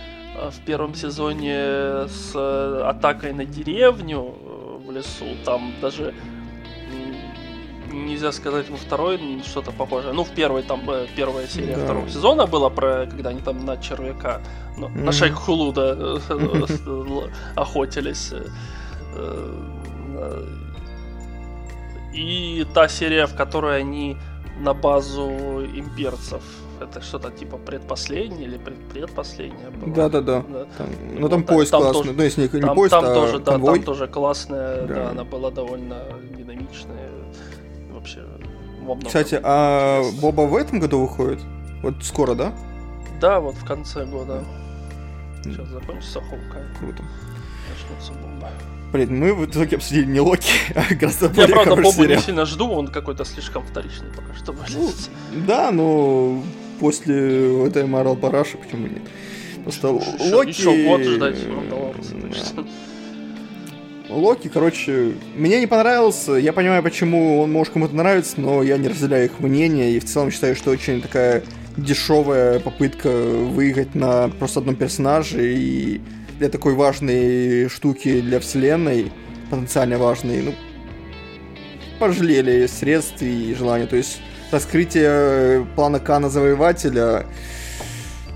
в 0.50 0.60
первом 0.66 0.94
сезоне 0.94 2.08
с 2.08 2.32
э, 2.34 2.82
атакой 2.86 3.32
на 3.32 3.44
деревню 3.44 4.34
в 4.84 4.90
лесу, 4.90 5.26
там 5.44 5.72
даже 5.80 6.12
нельзя 7.92 8.32
сказать 8.32 8.68
во 8.70 8.76
второй 8.76 9.18
что-то 9.44 9.70
похожее. 9.72 10.12
Ну, 10.12 10.24
в 10.24 10.30
первой 10.30 10.62
там 10.62 10.88
э, 10.90 11.06
первая 11.16 11.46
серия 11.46 11.76
Да. 11.76 11.84
второго 11.84 12.08
сезона 12.08 12.46
была 12.46 12.70
про, 12.70 13.06
когда 13.06 13.30
они 13.30 13.40
там 13.40 13.64
на 13.64 13.76
червяка, 13.76 14.40
ну, 14.78 14.88
Мгм. 14.88 15.04
на 15.04 15.12
шейх 15.12 15.34
Хулуда 15.34 15.96
э, 15.98 16.18
э, 16.86 17.28
охотились. 17.56 18.32
И 22.12 22.66
та 22.74 22.88
серия, 22.88 23.26
в 23.26 23.34
которой 23.36 23.80
они 23.80 24.16
на 24.60 24.74
базу 24.74 25.30
имперцев. 25.74 26.42
Это 26.80 27.02
что-то 27.02 27.30
типа 27.30 27.58
предпоследняя 27.58 28.48
или 28.48 28.56
пред- 28.58 28.88
предпоследняя 28.88 29.70
была. 29.70 29.94
Да-да-да. 29.94 30.42
Да. 30.48 30.64
Там, 30.78 30.86
ну 31.14 31.20
Вот, 31.20 31.30
там 31.30 31.42
да, 31.42 31.46
поезд 31.54 31.70
там 31.70 31.82
классный, 31.82 32.02
тоже- 32.02 32.12
ну 32.16 32.22
если 32.22 32.42
не, 32.52 32.60
Там, 32.60 32.74
поезд, 32.74 32.90
там 32.90 33.04
а 33.04 33.14
тоже, 33.14 33.38
да, 33.38 33.44
там 33.58 33.82
тоже 33.82 34.08
классная, 34.08 34.86
да. 34.86 34.94
Да. 34.94 35.10
она 35.10 35.24
была 35.24 35.50
довольно 35.50 35.96
динамичная. 36.36 37.10
Вообще 38.00 38.20
во 38.80 38.94
многом. 38.94 39.06
Кстати, 39.06 39.38
а 39.42 40.02
Боба 40.20 40.42
в 40.42 40.56
этом 40.56 40.80
году 40.80 41.00
выходит? 41.00 41.40
Вот 41.82 41.94
скоро, 42.02 42.34
да? 42.34 42.52
Да, 43.20 43.40
вот 43.40 43.54
в 43.54 43.64
конце 43.64 44.04
года. 44.06 44.42
Сейчас 45.44 45.68
закончится 45.68 46.20
Хоукай, 46.20 46.62
Круто. 46.78 47.02
начнется 47.70 48.12
бомба. 48.12 48.50
Блин, 48.92 49.18
мы 49.18 49.34
в 49.34 49.44
итоге 49.46 49.76
обсудили 49.76 50.04
не 50.06 50.20
Локи, 50.20 50.50
а 50.74 50.94
гораздо 50.94 51.26
Я, 51.26 51.32
более 51.32 51.48
правда, 51.48 51.70
хороший 51.76 51.96
Бобу 51.96 52.08
не 52.08 52.18
сильно 52.18 52.44
жду, 52.44 52.68
он 52.70 52.88
какой-то 52.88 53.24
слишком 53.24 53.64
вторичный 53.64 54.08
пока 54.08 54.34
что 54.34 54.52
выглядит. 54.52 55.10
Да, 55.46 55.70
но 55.70 56.42
после 56.80 57.66
этой 57.66 57.86
Марвел 57.86 58.16
Параши 58.16 58.56
почему 58.58 58.86
нет? 58.88 59.02
Просто 59.62 59.88
Еще- 59.88 60.34
Локи... 60.34 60.48
Еще 60.48 60.84
год 60.86 61.02
ждать 61.02 61.46
Мандалорца, 61.46 62.14
Да. 62.56 62.64
Локи, 64.10 64.48
короче, 64.48 65.12
мне 65.36 65.60
не 65.60 65.66
понравился. 65.66 66.32
Я 66.32 66.52
понимаю, 66.52 66.82
почему 66.82 67.40
он 67.40 67.52
может 67.52 67.72
кому-то 67.72 67.94
нравиться, 67.94 68.40
но 68.40 68.62
я 68.62 68.76
не 68.76 68.88
разделяю 68.88 69.26
их 69.26 69.38
мнение 69.38 69.92
и 69.92 70.00
в 70.00 70.04
целом 70.04 70.30
считаю, 70.30 70.56
что 70.56 70.70
очень 70.70 71.00
такая 71.00 71.44
дешевая 71.76 72.58
попытка 72.58 73.08
выиграть 73.08 73.94
на 73.94 74.28
просто 74.28 74.60
одном 74.60 74.74
персонаже 74.74 75.54
и 75.54 76.00
для 76.38 76.48
такой 76.48 76.74
важной 76.74 77.68
штуки 77.68 78.20
для 78.20 78.40
вселенной, 78.40 79.12
потенциально 79.48 79.96
важной, 79.96 80.42
ну, 80.42 80.54
пожалели 82.00 82.66
средств 82.66 83.22
и 83.22 83.54
желания. 83.54 83.86
То 83.86 83.96
есть 83.96 84.20
раскрытие 84.50 85.66
плана 85.76 86.00
Кана 86.00 86.28
Завоевателя 86.28 87.26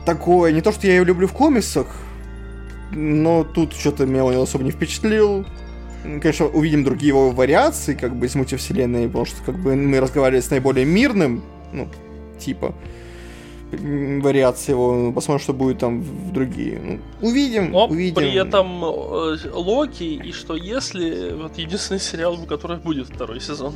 такое, 0.06 0.52
не 0.52 0.60
то, 0.60 0.70
что 0.70 0.86
я 0.86 0.94
ее 0.94 1.04
люблю 1.04 1.26
в 1.26 1.32
комиксах, 1.32 1.88
но 2.92 3.42
тут 3.42 3.72
что-то 3.72 4.06
меня 4.06 4.24
он 4.24 4.36
особо 4.36 4.62
не 4.62 4.70
впечатлил. 4.70 5.44
Конечно, 6.04 6.46
увидим 6.46 6.84
другие 6.84 7.08
его 7.08 7.30
вариации, 7.30 7.94
как 7.94 8.14
бы, 8.14 8.26
из 8.26 8.34
мультивселенной, 8.34 9.06
потому 9.06 9.24
что, 9.24 9.42
как 9.42 9.58
бы, 9.58 9.74
мы 9.74 10.00
разговаривали 10.00 10.42
с 10.42 10.50
наиболее 10.50 10.84
мирным, 10.84 11.42
ну, 11.72 11.88
типа, 12.38 12.74
вариации 13.72 14.72
его. 14.72 15.12
Посмотрим, 15.12 15.42
что 15.42 15.52
будет 15.52 15.78
там 15.78 16.02
в 16.02 16.32
другие. 16.32 16.78
Ну, 16.78 17.28
увидим, 17.28 17.70
Но 17.70 17.86
увидим. 17.86 18.14
при 18.14 18.34
этом 18.34 18.84
э, 18.84 19.36
Локи, 19.52 20.04
и 20.04 20.32
что 20.32 20.54
если 20.54 21.32
вот 21.32 21.58
единственный 21.58 22.00
сериал, 22.00 22.34
у 22.40 22.46
которого 22.46 22.76
будет 22.76 23.08
второй 23.08 23.40
сезон. 23.40 23.74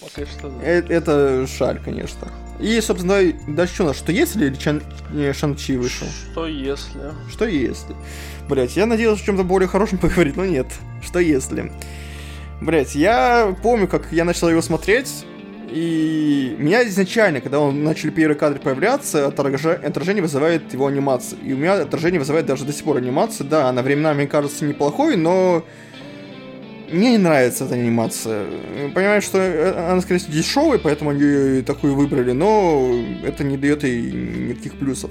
Пока 0.00 0.26
что... 0.26 0.52
Это, 0.62 0.92
это 0.92 1.46
шаль, 1.46 1.80
конечно. 1.82 2.28
И, 2.60 2.80
собственно, 2.80 3.20
дальше 3.48 3.74
что 3.74 3.84
у 3.84 3.86
нас? 3.88 3.96
Что 3.96 4.12
если 4.12 4.46
или 4.46 4.54
Чан... 4.54 4.82
не, 5.12 5.32
Шанчи 5.32 5.76
вышел? 5.76 6.06
Что 6.06 6.46
если? 6.46 7.00
Что 7.30 7.46
если? 7.46 7.96
Блять, 8.48 8.76
я 8.76 8.86
надеялся 8.86 9.22
о 9.22 9.26
чем-то 9.26 9.42
более 9.44 9.68
хорошем 9.68 9.98
поговорить, 10.02 10.36
но 10.36 10.44
нет. 10.44 10.66
Что 11.02 11.18
если? 11.18 11.72
Блять, 12.60 12.94
я 12.94 13.56
помню, 13.62 13.88
как 13.88 14.12
я 14.12 14.24
начал 14.24 14.48
его 14.48 14.62
смотреть, 14.62 15.24
и 15.70 16.54
меня 16.58 16.86
изначально, 16.88 17.40
когда 17.40 17.58
он 17.58 17.82
начали 17.82 18.10
первые 18.10 18.38
кадры 18.38 18.60
появляться, 18.60 19.26
отражение 19.26 20.22
вызывает 20.22 20.72
его 20.72 20.86
анимация. 20.86 21.38
И 21.40 21.52
у 21.52 21.56
меня 21.56 21.74
отражение 21.74 22.20
вызывает 22.20 22.46
даже 22.46 22.64
до 22.64 22.72
сих 22.72 22.84
пор 22.84 22.98
анимация. 22.98 23.46
Да, 23.46 23.68
она 23.68 23.82
временами 23.82 24.26
кажется 24.26 24.64
неплохой, 24.64 25.16
но 25.16 25.64
мне 26.92 27.12
не 27.12 27.18
нравится 27.18 27.64
эта 27.64 27.74
анимация. 27.74 28.46
Понимаю, 28.94 29.20
что 29.20 29.38
э, 29.38 29.90
она, 29.90 30.00
скорее 30.00 30.20
всего, 30.20 30.32
дешевая, 30.32 30.78
поэтому 30.78 31.10
они 31.10 31.62
такую 31.62 31.94
выбрали, 31.94 32.32
но 32.32 32.94
это 33.24 33.42
не 33.42 33.56
дает 33.56 33.82
ей 33.82 34.12
никаких 34.12 34.74
плюсов. 34.74 35.10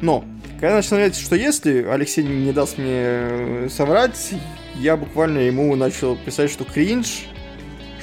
Но, 0.00 0.24
когда 0.54 0.68
я 0.68 0.74
начал 0.76 0.88
смотреть, 0.88 1.16
что 1.16 1.36
если, 1.36 1.84
Алексей 1.84 2.24
не 2.24 2.52
даст 2.52 2.78
мне 2.78 3.68
соврать, 3.68 4.32
я 4.76 4.96
буквально 4.96 5.38
ему 5.38 5.74
начал 5.76 6.16
писать, 6.16 6.50
что 6.50 6.64
кринж, 6.64 7.26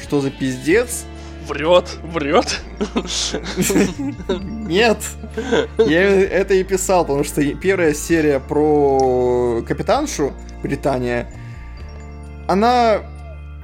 что 0.01 0.21
за 0.21 0.31
пиздец, 0.31 1.05
Врет, 1.47 1.97
врет. 2.03 2.59
Нет. 4.67 4.97
Я 5.77 6.01
это 6.01 6.53
и 6.53 6.63
писал, 6.65 7.05
потому 7.05 7.23
что 7.23 7.41
первая 7.55 7.93
серия 7.93 8.41
про 8.41 9.63
капитаншу 9.65 10.33
Британия, 10.61 11.31
она 12.47 12.99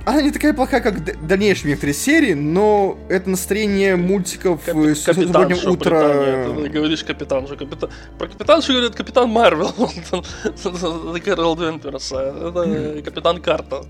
она 0.05 0.21
не 0.21 0.31
такая 0.31 0.53
плохая, 0.53 0.81
как 0.81 1.25
дальнейшие 1.25 1.69
некоторые 1.69 1.93
серии, 1.93 2.33
но 2.33 2.97
это 3.09 3.29
настроение 3.29 3.95
мультиков 3.95 4.67
Капи- 4.67 4.95
сегодня 4.95 5.69
утро. 5.69 6.53
Ты 6.61 6.69
говоришь 6.69 7.03
капитаншу. 7.03 7.55
Капитан... 7.55 7.89
Про 8.17 8.27
капитаншу 8.27 8.73
говорит 8.73 8.95
капитан 8.95 9.29
Марвел. 9.29 9.71
Кэрол. 11.23 11.57
Это 11.61 13.01
капитан 13.05 13.41
Карта. 13.41 13.85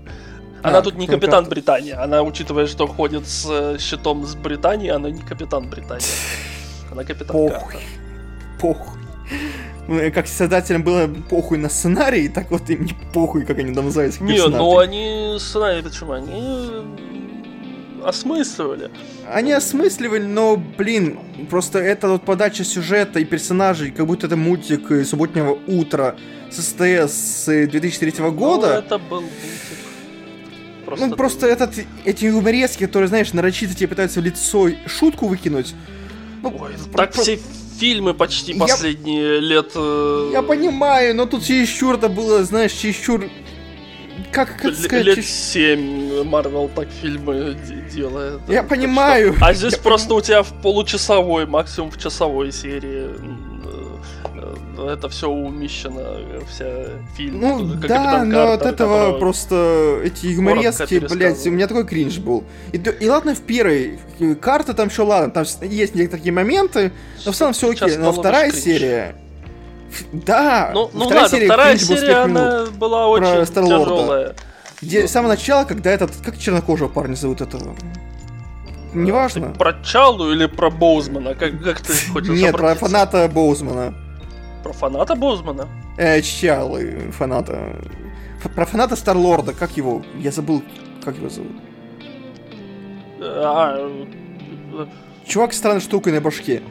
Она 0.62 0.78
а, 0.78 0.82
тут 0.82 0.94
не 0.94 1.06
капитан 1.06 1.46
Британии. 1.46 1.92
Она, 1.92 2.22
учитывая, 2.22 2.66
что 2.66 2.86
ходит 2.86 3.26
с 3.26 3.46
э, 3.50 3.76
щитом 3.78 4.24
с 4.24 4.34
Британии, 4.34 4.88
она 4.88 5.10
не 5.10 5.20
капитан 5.20 5.68
Британии. 5.68 6.06
Она 6.90 7.04
капитан 7.04 7.36
Похуй. 7.36 7.50
Карта. 7.50 7.78
Похуй. 8.60 9.00
Ну, 9.86 10.00
как 10.12 10.26
создателям 10.26 10.82
было 10.82 11.08
похуй 11.28 11.58
на 11.58 11.68
сценарий, 11.68 12.28
так 12.28 12.50
вот 12.50 12.70
им 12.70 12.84
не 12.84 12.94
похуй, 13.12 13.44
как 13.44 13.58
они 13.58 13.74
там 13.74 13.86
называются. 13.86 14.22
Не, 14.24 14.48
ну 14.48 14.78
они 14.78 15.36
сценарий, 15.38 15.82
почему? 15.82 16.12
Они 16.12 16.68
осмысливали. 18.02 18.90
Они 19.30 19.52
осмысливали, 19.52 20.24
но, 20.24 20.56
блин, 20.56 21.18
просто 21.50 21.78
это 21.78 22.08
вот 22.08 22.24
подача 22.24 22.64
сюжета 22.64 23.20
и 23.20 23.24
персонажей, 23.24 23.90
как 23.90 24.06
будто 24.06 24.26
это 24.26 24.36
мультик 24.36 25.06
субботнего 25.06 25.58
утра 25.66 26.16
с 26.50 26.62
СТС 26.62 27.44
2003 27.46 28.30
года. 28.30 28.66
Ну, 28.66 28.72
это 28.74 28.98
был 28.98 29.24
Просто... 30.84 31.06
Ну, 31.06 31.16
просто 31.16 31.46
этот, 31.46 31.74
эти 32.04 32.26
юморески, 32.26 32.84
которые, 32.84 33.08
знаешь, 33.08 33.32
нарочито 33.32 33.74
тебе 33.74 33.88
пытаются 33.88 34.20
в 34.20 34.24
лицо 34.24 34.68
шутку 34.86 35.26
выкинуть. 35.28 35.74
Ну, 36.42 36.54
Ой, 36.60 36.72
так 36.94 37.12
про... 37.12 37.22
все 37.22 37.38
фильмы 37.78 38.14
почти 38.14 38.52
я... 38.52 38.58
последние 38.58 39.40
лет... 39.40 39.72
Э... 39.74 40.30
Я 40.32 40.42
понимаю, 40.42 41.14
но 41.14 41.26
тут 41.26 41.44
чересчур 41.44 41.94
это 41.96 42.08
было, 42.08 42.44
знаешь, 42.44 42.72
чересчур... 42.72 43.28
Как, 44.32 44.60
как 44.60 44.74
сказать? 44.74 45.04
Лет 45.04 45.24
семь 45.24 46.24
Марвел 46.24 46.68
так 46.74 46.88
фильмы 47.00 47.56
делает. 47.92 48.40
Я 48.48 48.62
понимаю. 48.62 49.34
Что... 49.34 49.46
А 49.46 49.54
здесь 49.54 49.74
я 49.74 49.78
просто 49.78 50.08
пон... 50.08 50.18
у 50.18 50.20
тебя 50.20 50.42
в 50.42 50.60
получасовой, 50.60 51.46
максимум 51.46 51.90
в 51.90 51.98
часовой 52.00 52.52
серии 52.52 53.10
это 54.78 55.08
все 55.08 55.28
умещено, 55.28 56.18
вся 56.48 56.86
фильм. 57.16 57.40
Ну 57.40 57.64
да, 57.74 58.24
но 58.24 58.52
от 58.52 58.66
этого 58.66 59.18
просто 59.18 60.00
эти 60.04 60.26
юморески, 60.26 60.98
блядь, 60.98 61.46
у 61.46 61.50
меня 61.50 61.66
такой 61.66 61.86
кринж 61.86 62.18
был. 62.18 62.44
И, 62.72 62.78
и 62.78 63.08
ладно 63.08 63.34
в 63.34 63.40
первой, 63.40 63.98
карта 64.40 64.74
там 64.74 64.88
еще 64.88 65.02
ладно, 65.02 65.30
там 65.30 65.44
есть 65.62 65.94
некоторые 65.94 66.08
такие 66.08 66.32
моменты, 66.32 66.92
но 67.24 67.32
в 67.32 67.36
целом 67.36 67.52
все 67.52 67.70
окей, 67.70 67.96
но 67.96 68.12
вторая 68.12 68.50
серия... 68.52 69.16
Да, 70.12 70.72
ну, 70.74 70.90
ну 70.92 71.04
вторая 71.04 71.22
ладно, 71.22 71.38
серия, 71.38 71.46
вторая 71.46 71.78
серия 71.78 72.16
она 72.16 72.66
была 72.76 73.06
очень 73.06 73.46
тяжелая. 73.46 74.34
Где 74.82 75.02
ну. 75.02 75.08
с 75.08 75.10
самого 75.12 75.30
начала, 75.30 75.64
когда 75.64 75.90
этот, 75.90 76.10
как 76.22 76.36
чернокожего 76.36 76.88
парня 76.88 77.14
зовут 77.14 77.40
этого? 77.40 77.74
Неважно. 78.92 79.48
Ты 79.48 79.58
про 79.58 79.74
Чалу 79.82 80.32
или 80.32 80.46
про 80.46 80.70
Боузмана? 80.70 81.34
Как, 81.34 81.62
как 81.62 81.80
ты 81.80 81.92
хочешь 82.12 82.30
Нет, 82.30 82.54
про 82.54 82.74
фаната 82.74 83.28
Боузмана. 83.32 83.94
Про 84.64 84.72
фаната 84.72 85.14
Бозмана? 85.14 85.68
Э, 85.98 86.22
чалы, 86.22 87.10
фаната. 87.12 87.76
Про 88.54 88.64
фаната 88.64 88.96
Старлорда, 88.96 89.52
как 89.52 89.76
его? 89.76 90.02
Я 90.18 90.30
забыл, 90.30 90.62
как 91.04 91.16
его 91.16 91.28
зовут. 91.28 91.52
А... 93.20 93.76
Э, 94.72 94.86
Чувак 95.26 95.52
с 95.52 95.58
странной 95.58 95.82
штукой 95.82 96.12
на 96.12 96.22
башке. 96.22 96.62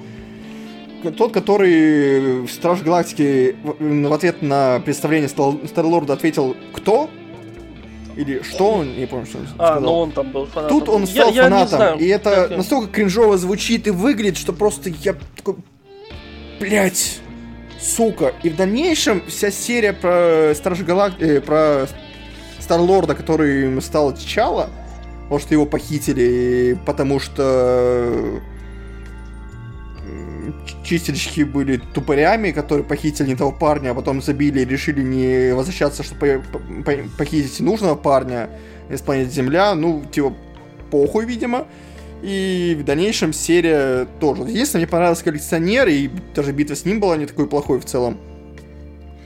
Тот, 1.18 1.34
который 1.34 2.42
в 2.42 2.52
Страж 2.52 2.82
Галактики 2.82 3.56
в 3.64 4.14
ответ 4.14 4.42
на 4.42 4.80
представление 4.80 5.30
Старлорда 5.30 6.14
ответил 6.14 6.56
«Кто?» 6.74 7.10
Или 8.16 8.42
что 8.42 8.72
он, 8.72 8.96
не 8.96 9.06
помню, 9.06 9.26
что 9.26 9.40
он 9.40 9.44
а, 9.44 9.48
сказал. 9.48 9.78
А, 9.78 9.80
ну 9.80 9.94
он 9.94 10.12
там 10.12 10.32
был 10.32 10.46
фанатом. 10.46 10.80
Тут 10.80 10.90
он 10.90 11.08
стал 11.08 11.32
я, 11.32 11.44
фанатом, 11.44 11.60
я 11.60 11.78
знаю, 11.78 12.00
и 12.00 12.08
это 12.08 12.48
настолько 12.56 12.88
кринжово 12.92 13.38
звучит 13.38 13.88
и 13.88 13.92
выглядит, 13.92 14.38
что 14.38 14.54
просто 14.54 14.90
я 14.90 15.16
такой... 15.36 15.56
Блять, 16.60 17.23
сука. 17.84 18.34
И 18.44 18.50
в 18.50 18.56
дальнейшем 18.56 19.24
вся 19.28 19.52
серия 19.52 19.94
про 19.94 20.54
Страж 20.56 20.82
Галактики, 20.82 21.24
э, 21.24 21.42
про 21.42 21.88
Старлорда, 22.60 23.14
который 23.14 23.82
стал 23.82 24.16
Чала, 24.16 24.70
может, 25.30 25.52
его 25.52 25.66
похитили, 25.66 26.78
потому 26.86 27.20
что 27.20 28.42
чистильщики 30.84 31.42
были 31.44 31.78
тупорями, 31.78 32.52
которые 32.52 32.86
похитили 32.86 33.30
не 33.30 33.36
того 33.36 33.52
парня, 33.52 33.92
а 33.92 33.94
потом 33.94 34.22
забили 34.22 34.62
и 34.62 34.66
решили 34.66 35.02
не 35.02 35.54
возвращаться, 35.54 36.04
чтобы 36.04 36.44
похитить 37.18 37.60
нужного 37.60 37.96
парня 37.96 38.50
из 38.90 39.02
планеты 39.02 39.32
Земля. 39.32 39.76
Ну, 39.76 40.04
типа, 40.12 40.34
похуй, 40.92 41.26
видимо. 41.26 41.68
И 42.24 42.78
в 42.80 42.86
дальнейшем 42.86 43.34
серия 43.34 44.08
тоже. 44.22 44.44
Единственное, 44.44 44.86
мне 44.86 44.92
понравился 44.92 45.26
коллекционер, 45.26 45.90
и 45.90 46.10
даже 46.34 46.54
битва 46.54 46.76
с 46.76 46.86
ним 46.86 47.02
была 47.02 47.18
не 47.18 47.26
такой 47.26 47.48
плохой 47.48 47.82
в 47.82 47.86
целом. 47.86 48.18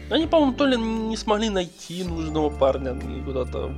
Они, 0.09 0.25
по-моему, 0.25 0.53
то 0.53 0.65
ли 0.65 0.77
не 0.77 1.15
смогли 1.15 1.49
найти 1.49 2.03
нужного 2.03 2.49
парня, 2.49 2.93
и 2.93 3.21
куда-то 3.23 3.71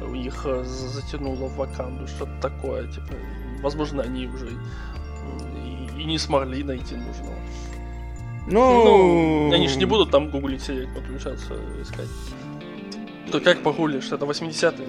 у 0.00 0.14
них 0.14 0.42
э, 0.44 0.62
затянуло 0.64 1.48
в 1.48 1.56
Ваканду, 1.56 2.06
что-то 2.06 2.30
такое, 2.40 2.86
типа, 2.86 3.14
возможно, 3.62 4.02
они 4.02 4.28
уже 4.28 4.46
и, 4.46 6.02
и 6.02 6.04
не 6.04 6.18
смогли 6.18 6.62
найти 6.62 6.94
нужного. 6.94 7.34
Ну... 8.46 9.48
ну, 9.48 9.52
они 9.52 9.66
же 9.66 9.76
не 9.78 9.86
будут 9.86 10.12
там 10.12 10.30
гуглить 10.30 10.62
сидеть, 10.62 10.94
подключаться, 10.94 11.54
искать. 11.82 12.08
То 13.32 13.40
как 13.40 13.62
погуглишь, 13.62 14.12
это 14.12 14.24
80-е. 14.24 14.86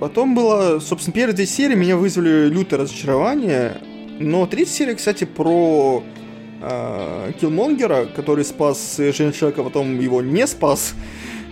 Потом 0.00 0.34
было, 0.34 0.80
собственно, 0.80 1.14
первые 1.14 1.36
две 1.36 1.46
серии 1.46 1.74
меня 1.74 1.96
вызвали 1.96 2.48
лютое 2.48 2.80
разочарование. 2.80 3.78
Но 4.18 4.46
третья 4.46 4.72
серия, 4.72 4.94
кстати, 4.94 5.24
про 5.24 6.02
э, 6.60 7.32
Киллмонгера, 7.40 8.06
который 8.06 8.44
спас 8.44 8.96
Женщину 8.98 9.32
Человека, 9.32 9.62
а 9.62 9.64
потом 9.64 9.98
его 9.98 10.22
не 10.22 10.46
спас. 10.46 10.94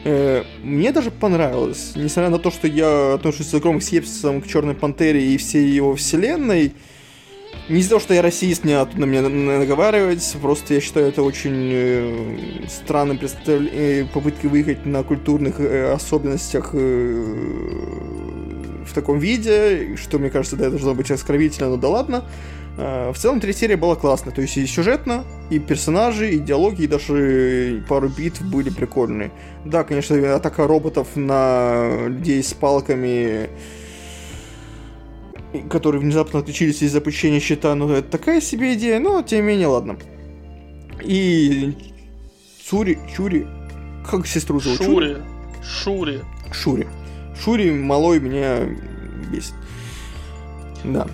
Э, 0.05 0.45
мне 0.63 0.93
даже 0.93 1.11
понравилось. 1.11 1.93
Несмотря 1.95 2.31
на 2.31 2.39
то, 2.39 2.51
что 2.51 2.67
я 2.67 3.15
отношусь 3.15 3.49
с 3.49 3.55
огромным 3.55 3.81
скепсисом 3.81 4.41
к 4.41 4.47
Черной 4.47 4.75
Пантере 4.75 5.23
и 5.23 5.37
всей 5.37 5.69
его 5.69 5.95
вселенной, 5.95 6.73
Не 7.69 7.79
из-за 7.79 7.91
того, 7.91 8.01
что 8.01 8.15
я 8.15 8.23
расист, 8.23 8.65
не 8.65 8.73
оттуда 8.73 9.07
мне 9.07 9.21
наговаривать, 9.21 10.37
просто 10.43 10.75
я 10.75 10.81
считаю 10.81 11.07
это 11.07 11.23
очень 11.23 11.71
э, 11.73 12.67
странным 12.69 13.17
представ... 13.19 13.61
э, 13.61 14.07
попыткой 14.13 14.51
выехать 14.51 14.87
на 14.87 15.05
культурных 15.05 15.61
э, 15.61 15.93
особенностях 15.93 16.71
э, 16.73 17.25
в 18.85 18.93
таком 18.93 19.21
виде, 19.21 19.97
что, 19.97 20.19
мне 20.19 20.31
кажется, 20.31 20.57
да, 20.57 20.65
это 20.65 20.73
должно 20.73 20.95
быть 20.95 21.13
оскорбительно, 21.13 21.71
но 21.71 21.77
да 21.77 21.89
ладно. 21.89 22.25
Э, 22.77 23.13
в 23.13 23.19
целом, 23.19 23.39
третья 23.39 23.61
серия 23.61 23.77
была 23.77 23.95
классная, 23.95 24.33
то 24.33 24.43
есть 24.43 24.57
и 24.57 24.67
сюжетно, 24.67 25.25
и 25.51 25.61
персонажи, 25.61 26.31
и 26.31 26.39
диалоги, 26.39 26.83
и 26.83 26.87
даже 26.89 27.85
пару 27.89 28.09
битв 28.09 28.43
были 28.43 28.71
прикольные. 28.71 29.31
Да, 29.65 29.85
конечно, 29.85 30.35
атака 30.35 30.67
роботов 30.67 31.07
на 31.15 32.09
людей 32.09 32.43
с 32.43 32.53
палками 32.53 33.49
которые 35.69 36.01
внезапно 36.01 36.41
отключились 36.41 36.83
из-за 36.83 36.99
запущения 36.99 37.41
счета, 37.41 37.75
ну 37.75 37.91
это 37.91 38.09
такая 38.09 38.41
себе 38.41 38.75
идея, 38.75 39.01
но 39.01 39.23
тем 39.23 39.41
не 39.41 39.53
менее, 39.53 39.67
ладно. 39.69 39.99
И 41.03 41.75
Цури, 42.69 42.99
Чури, 43.15 43.47
как 44.09 44.27
сестру 44.27 44.61
зовут? 44.61 44.79
Шури. 44.79 45.17
Шури. 45.63 46.21
Шури. 46.53 46.87
Шури 47.43 47.71
малой 47.71 48.21
меня 48.21 48.61
бесит. 49.31 49.55
Да. 50.85 51.07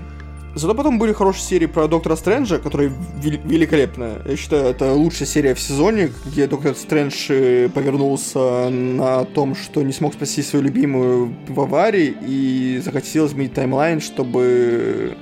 Зато 0.57 0.74
потом 0.74 0.98
были 0.98 1.12
хорошие 1.12 1.44
серии 1.44 1.66
про 1.66 1.86
Доктора 1.86 2.16
Стрэнджа, 2.16 2.59
которая 2.59 2.90
великолепная. 3.20 4.22
Я 4.24 4.36
считаю, 4.38 4.64
это 4.64 4.94
лучшая 4.94 5.28
серия 5.28 5.54
в 5.54 5.61
сезоне, 5.61 6.11
где 6.24 6.46
Доктор 6.46 6.74
Стрэндж 6.74 7.26
э, 7.28 7.68
повернулся 7.68 8.70
на 8.70 9.26
том, 9.26 9.54
что 9.54 9.82
не 9.82 9.92
смог 9.92 10.14
спасти 10.14 10.42
свою 10.42 10.64
любимую 10.64 11.36
в 11.46 11.61
аварии 11.61 12.16
и 12.26 12.80
захотел 12.82 13.26
изменить 13.26 13.52
таймлайн, 13.52 14.00
чтобы 14.00 15.14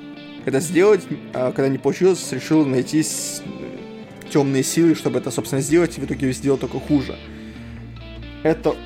это 0.45 0.61
сделать, 0.61 1.01
а 1.33 1.51
когда 1.51 1.69
не 1.69 1.79
получилось, 1.79 2.25
решил 2.31 2.65
найти 2.65 3.05
темные 4.31 4.63
силы, 4.63 4.95
чтобы 4.95 5.19
это, 5.19 5.33
собственно, 5.33 5.61
сделать, 5.63 5.99
и 5.99 6.01
в 6.01 6.05
итоге 6.05 6.31
сделал 6.31 6.59
только 6.59 6.79
хуже. 6.79 7.17
Это 8.45 8.77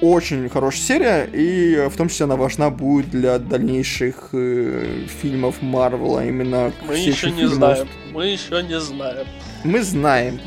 очень 0.00 0.48
хорошая 0.48 0.82
серия, 0.82 1.24
и 1.32 1.88
в 1.88 1.96
том 1.96 2.08
числе 2.08 2.24
она 2.24 2.36
важна 2.36 2.70
будет 2.70 3.10
для 3.10 3.38
дальнейших 3.38 4.30
э, 4.32 5.06
фильмов 5.22 5.62
Марвела, 5.62 6.24
именно 6.24 6.72
Мы 6.86 6.98
еще 6.98 7.30
не 7.30 7.38
фильмов. 7.38 7.54
знаем. 7.54 7.88
Мы 8.12 8.26
еще 8.26 8.62
не 8.62 8.78
знаем. 8.80 9.26
Мы 9.64 9.82
знаем. 9.82 10.40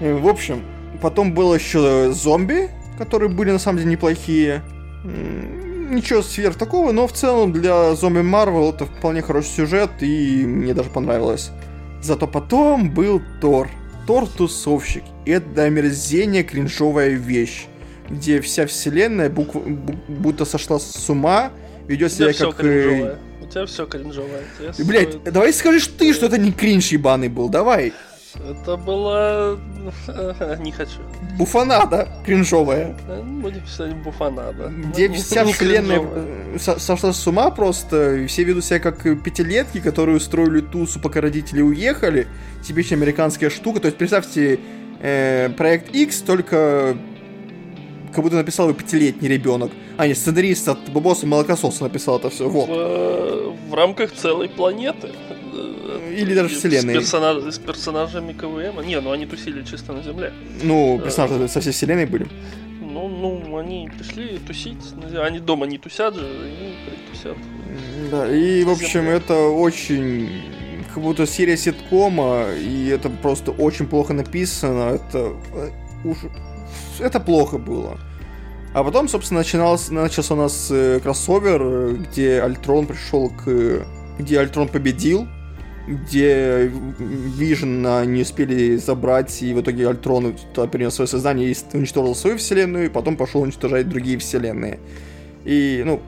Э, 0.00 0.14
в 0.14 0.26
общем, 0.26 0.64
потом 1.02 1.34
было 1.34 1.54
еще 1.54 2.12
зомби, 2.12 2.70
которые 2.98 3.28
были 3.28 3.50
на 3.50 3.58
самом 3.58 3.78
деле 3.78 3.92
неплохие. 3.92 4.62
Ничего 5.04 6.22
сверх 6.22 6.56
такого, 6.56 6.92
но 6.92 7.06
в 7.06 7.12
целом 7.12 7.52
для 7.52 7.94
зомби 7.94 8.22
Марвел 8.22 8.70
это 8.70 8.86
вполне 8.86 9.20
хороший 9.20 9.48
сюжет, 9.48 9.90
и 10.00 10.44
мне 10.46 10.72
даже 10.72 10.88
понравилось. 10.88 11.50
Зато 12.00 12.26
потом 12.26 12.90
был 12.90 13.20
Тор. 13.40 13.68
Тор-тусовщик. 14.06 15.02
Это 15.24 15.64
омерзение 15.64 16.42
кринжовая 16.42 17.10
вещь 17.10 17.66
где 18.08 18.40
вся 18.40 18.66
вселенная 18.66 19.30
букв... 19.30 19.56
будто 20.08 20.44
сошла 20.44 20.78
с 20.78 21.08
ума, 21.08 21.50
ведет 21.86 22.12
себя 22.12 22.32
как... 22.32 22.56
Кринжовое. 22.56 23.18
У 23.42 23.46
тебя 23.46 23.66
все 23.66 23.86
кринжовое. 23.86 24.42
Блять, 24.78 25.10
стоит... 25.10 25.32
давай 25.32 25.52
скажешь 25.52 25.86
ты, 25.98 26.12
что 26.12 26.26
это 26.26 26.38
не 26.38 26.52
кринж 26.52 26.88
ебаный 26.88 27.28
был, 27.28 27.48
давай. 27.48 27.92
Это 28.34 28.76
было... 28.76 29.60
не 30.60 30.72
хочу. 30.72 30.98
Буфанада 31.38 32.08
кринжовая. 32.24 32.96
Будем 33.22 33.60
писать 33.60 33.94
буфанада. 33.96 34.72
Где 34.90 35.08
ну, 35.08 35.14
вся 35.14 35.44
вселенная 35.44 36.00
э, 36.02 36.58
сошла 36.58 37.12
с 37.12 37.26
ума 37.26 37.50
просто, 37.50 38.16
и 38.16 38.26
все 38.26 38.42
ведут 38.42 38.64
себя 38.64 38.80
как 38.80 39.02
пятилетки, 39.22 39.80
которые 39.80 40.16
устроили 40.16 40.60
тусу, 40.60 41.00
пока 41.00 41.20
родители 41.20 41.62
уехали. 41.62 42.26
Типичная 42.66 42.98
американская 42.98 43.50
штука. 43.50 43.80
То 43.80 43.86
есть 43.86 43.98
представьте 43.98 44.58
э, 45.00 45.50
проект 45.56 45.94
X, 45.94 46.22
только 46.22 46.96
как 48.14 48.24
будто 48.24 48.36
написал 48.36 48.68
его 48.68 48.78
пятилетний 48.78 49.28
ребенок. 49.28 49.72
А, 49.96 50.06
не, 50.06 50.14
сценарист 50.14 50.68
от 50.68 50.78
Бобоса 50.90 51.26
Молокососа 51.26 51.82
написал 51.82 52.18
это 52.18 52.30
все. 52.30 52.48
Вот. 52.48 52.68
В, 52.68 53.70
в 53.70 53.74
рамках 53.74 54.12
целой 54.12 54.48
планеты. 54.48 55.10
Или 56.16 56.34
даже 56.34 56.54
вселенной. 56.54 56.94
С, 56.94 56.98
персонаж, 56.98 57.54
с 57.54 57.58
персонажами 57.58 58.32
КВМ. 58.32 58.86
Не, 58.86 59.00
ну 59.00 59.10
они 59.10 59.26
тусили 59.26 59.62
чисто 59.64 59.92
на 59.92 60.02
Земле. 60.02 60.32
Ну, 60.62 61.00
персонажи 61.02 61.48
со 61.48 61.60
всей 61.60 61.72
вселенной 61.72 62.06
были. 62.06 62.26
Ну, 62.80 63.08
ну, 63.08 63.58
они 63.58 63.90
пришли 63.96 64.38
тусить. 64.38 64.78
Они 65.18 65.40
дома 65.40 65.66
не 65.66 65.78
тусят 65.78 66.14
же, 66.14 66.24
они 66.24 66.74
тусят. 67.10 67.36
Да, 68.10 68.32
и, 68.32 68.62
в 68.62 68.70
общем, 68.70 69.02
Земле. 69.02 69.16
это 69.16 69.34
очень 69.48 70.28
как 70.94 71.02
будто 71.02 71.26
серия 71.26 71.56
ситкома, 71.56 72.46
и 72.56 72.86
это 72.86 73.10
просто 73.10 73.50
очень 73.50 73.86
плохо 73.86 74.12
написано. 74.12 74.94
Это 74.94 75.32
э, 75.54 75.70
уж 76.04 76.18
это 77.00 77.20
плохо 77.20 77.58
было. 77.58 77.98
А 78.74 78.82
потом, 78.82 79.08
собственно, 79.08 79.40
начинался, 79.40 79.94
начался 79.94 80.34
у 80.34 80.36
нас 80.36 80.68
э, 80.70 80.98
кроссовер, 81.00 81.94
где 81.94 82.40
Альтрон 82.40 82.86
пришел 82.86 83.30
к... 83.30 83.86
где 84.18 84.40
Альтрон 84.40 84.68
победил, 84.68 85.28
где 85.86 86.72
Вижн 86.98 87.86
не 88.06 88.22
успели 88.22 88.76
забрать, 88.76 89.42
и 89.42 89.54
в 89.54 89.60
итоге 89.60 89.88
Альтрон 89.88 90.34
туда 90.52 90.66
перенес 90.66 90.94
свое 90.94 91.06
сознание 91.06 91.52
и 91.52 91.56
уничтожил 91.72 92.16
свою 92.16 92.36
вселенную, 92.36 92.86
и 92.86 92.88
потом 92.88 93.16
пошел 93.16 93.42
уничтожать 93.42 93.88
другие 93.88 94.18
вселенные. 94.18 94.80
И, 95.44 95.82
ну, 95.84 96.00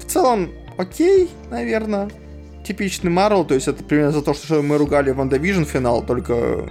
в 0.00 0.04
целом, 0.04 0.50
окей, 0.76 1.30
наверное. 1.50 2.08
Типичный 2.66 3.10
Марвел, 3.10 3.44
то 3.44 3.54
есть 3.54 3.68
это 3.68 3.84
примерно 3.84 4.12
за 4.12 4.22
то, 4.22 4.34
что 4.34 4.60
мы 4.60 4.76
ругали 4.76 5.10
WandaVision 5.10 5.62
финал, 5.62 6.04
только 6.04 6.68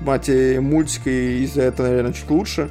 мать 0.00 0.28
мультика 0.28 1.10
и 1.10 1.44
из-за 1.44 1.62
этого, 1.62 1.88
наверное, 1.88 2.12
чуть 2.12 2.30
лучше. 2.30 2.70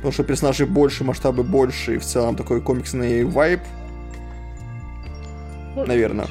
Потому 0.00 0.12
что 0.12 0.24
персонажей 0.24 0.66
больше, 0.66 1.04
масштабы 1.04 1.42
больше, 1.42 1.96
и 1.96 1.98
в 1.98 2.04
целом 2.04 2.34
такой 2.34 2.62
комиксный 2.62 3.22
вайб. 3.24 3.60
Может 5.74 5.88
Наверное. 5.88 6.26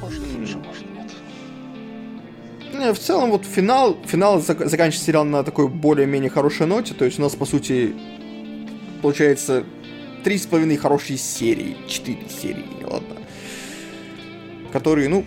Может, 0.00 0.20
лучше, 0.36 0.58
может, 0.58 0.84
нет. 0.92 1.06
Не, 2.74 2.92
в 2.92 2.98
целом, 2.98 3.30
вот 3.30 3.46
финал, 3.46 3.96
финал 4.04 4.40
зак- 4.40 4.66
заканчивается 4.66 5.04
сериал 5.04 5.24
на 5.24 5.44
такой 5.44 5.68
более-менее 5.68 6.30
хорошей 6.30 6.66
ноте. 6.66 6.94
То 6.94 7.04
есть 7.04 7.20
у 7.20 7.22
нас, 7.22 7.36
по 7.36 7.44
сути, 7.44 7.94
получается 9.00 9.62
три 10.24 10.38
с 10.38 10.46
половиной 10.46 10.76
хорошие 10.76 11.16
серии. 11.16 11.76
Четыре 11.86 12.28
серии, 12.28 12.82
ладно. 12.82 13.18
Которые, 14.72 15.08
ну, 15.08 15.24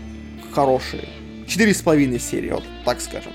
хорошие. 0.52 1.08
Четыре 1.48 1.74
с 1.74 1.82
половиной 1.82 2.20
серии, 2.20 2.50
вот 2.50 2.64
так 2.84 3.00
скажем. 3.00 3.32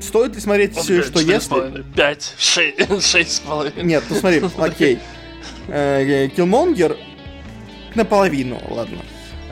Стоит 0.00 0.34
ли 0.34 0.40
смотреть 0.40 0.76
все, 0.76 1.02
что 1.02 1.20
если... 1.20 1.84
Пять, 1.94 2.34
шесть 2.38 3.32
с 3.32 3.40
половиной. 3.40 3.84
Нет, 3.84 4.04
ну 4.08 4.16
смотри, 4.16 4.42
окей. 4.58 4.98
Киллмонгер 5.66 6.92
э, 6.92 6.96
наполовину, 7.94 8.60
ладно. 8.68 8.98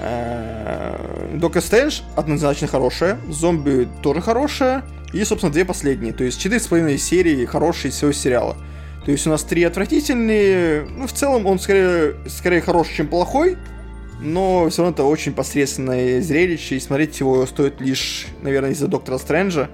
Э, 0.00 1.30
Дока 1.34 1.60
Стрэндж 1.60 2.00
однозначно 2.16 2.66
хорошая, 2.66 3.18
зомби 3.28 3.88
тоже 4.02 4.20
хорошая, 4.20 4.84
и, 5.12 5.24
собственно, 5.24 5.52
две 5.52 5.64
последние. 5.64 6.12
То 6.12 6.24
есть 6.24 6.40
четыре 6.40 6.60
с 6.60 6.66
половиной 6.66 6.98
серии 6.98 7.44
хорошие 7.44 7.92
всего 7.92 8.12
сериала. 8.12 8.56
То 9.04 9.10
есть 9.10 9.26
у 9.26 9.30
нас 9.30 9.42
три 9.42 9.64
отвратительные. 9.64 10.86
Ну, 10.88 11.06
в 11.06 11.12
целом 11.12 11.46
он 11.46 11.58
скорее, 11.58 12.14
скорее 12.28 12.60
хороший, 12.60 12.94
чем 12.96 13.08
плохой. 13.08 13.56
Но 14.20 14.68
все 14.70 14.82
равно 14.82 14.94
это 14.94 15.04
очень 15.04 15.32
посредственное 15.32 16.20
зрелище, 16.20 16.76
и 16.76 16.80
смотреть 16.80 17.18
его 17.18 17.44
стоит 17.46 17.80
лишь, 17.80 18.26
наверное, 18.40 18.70
из-за 18.70 18.86
Доктора 18.86 19.18
Стрэнджа. 19.18 19.68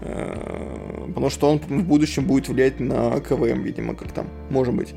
Э, 0.00 1.04
потому 1.08 1.30
что 1.30 1.50
он 1.50 1.58
в 1.58 1.84
будущем 1.84 2.24
будет 2.24 2.48
влиять 2.48 2.80
на 2.80 3.20
КВМ, 3.20 3.62
видимо, 3.62 3.94
как 3.94 4.12
там, 4.12 4.28
может 4.50 4.74
быть. 4.74 4.94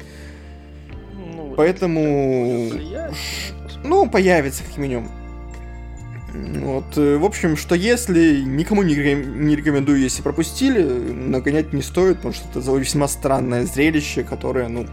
Ну, 1.13 1.53
Поэтому... 1.57 2.69
Ну, 3.83 4.09
появится 4.09 4.63
как 4.63 4.77
минимум. 4.77 5.09
Вот, 6.33 6.97
э, 6.97 7.17
в 7.17 7.25
общем, 7.25 7.55
что 7.57 7.75
если 7.75 8.41
никому 8.41 8.81
не, 8.81 8.95
не 8.95 9.55
рекомендую, 9.55 9.99
если 9.99 10.23
пропустили, 10.23 10.81
нагонять 10.81 11.73
не 11.73 11.81
стоит, 11.81 12.17
потому 12.17 12.33
что 12.33 12.59
это 12.59 12.71
весьма 12.75 13.07
странное 13.07 13.65
зрелище, 13.65 14.23
которое, 14.23 14.67
ну, 14.67 14.87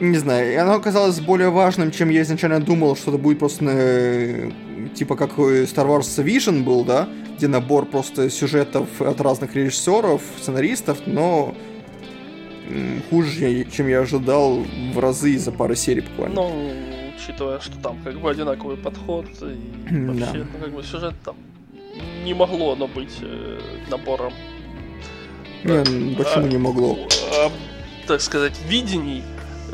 не 0.00 0.18
знаю, 0.18 0.60
оно 0.62 0.74
оказалось 0.74 1.20
более 1.20 1.50
важным, 1.50 1.90
чем 1.90 2.10
я 2.10 2.22
изначально 2.22 2.60
думал, 2.60 2.96
что 2.96 3.10
это 3.10 3.18
будет 3.18 3.38
просто 3.38 4.52
э, 4.84 4.88
типа 4.94 5.16
как 5.16 5.32
Star 5.38 5.86
Wars 5.86 6.24
Vision 6.24 6.62
был, 6.62 6.84
да, 6.84 7.08
где 7.36 7.48
набор 7.48 7.86
просто 7.86 8.30
сюжетов 8.30 9.00
от 9.00 9.20
разных 9.20 9.54
режиссеров, 9.54 10.22
сценаристов, 10.40 11.06
но 11.06 11.54
хуже, 13.10 13.66
чем 13.70 13.88
я 13.88 14.00
ожидал 14.00 14.64
в 14.92 14.98
разы 14.98 15.32
из-за 15.32 15.52
пары 15.52 15.76
серий 15.76 16.02
буквально. 16.02 16.34
Ну, 16.34 16.72
учитывая, 17.16 17.60
что 17.60 17.78
там 17.78 17.98
как 18.02 18.18
бы 18.20 18.30
одинаковый 18.30 18.76
подход 18.76 19.26
и 19.42 19.90
вообще, 20.06 20.32
да. 20.32 20.32
ну, 20.34 20.60
как 20.60 20.72
бы 20.72 20.82
сюжет 20.82 21.14
там 21.24 21.36
не 22.24 22.34
могло 22.34 22.72
оно 22.72 22.86
быть 22.88 23.18
э, 23.20 23.60
набором. 23.90 24.32
Не, 25.62 26.14
почему 26.14 26.44
а, 26.44 26.48
не 26.48 26.58
могло? 26.58 26.98
А, 27.38 27.50
так 28.06 28.20
сказать, 28.20 28.54
видений 28.68 29.22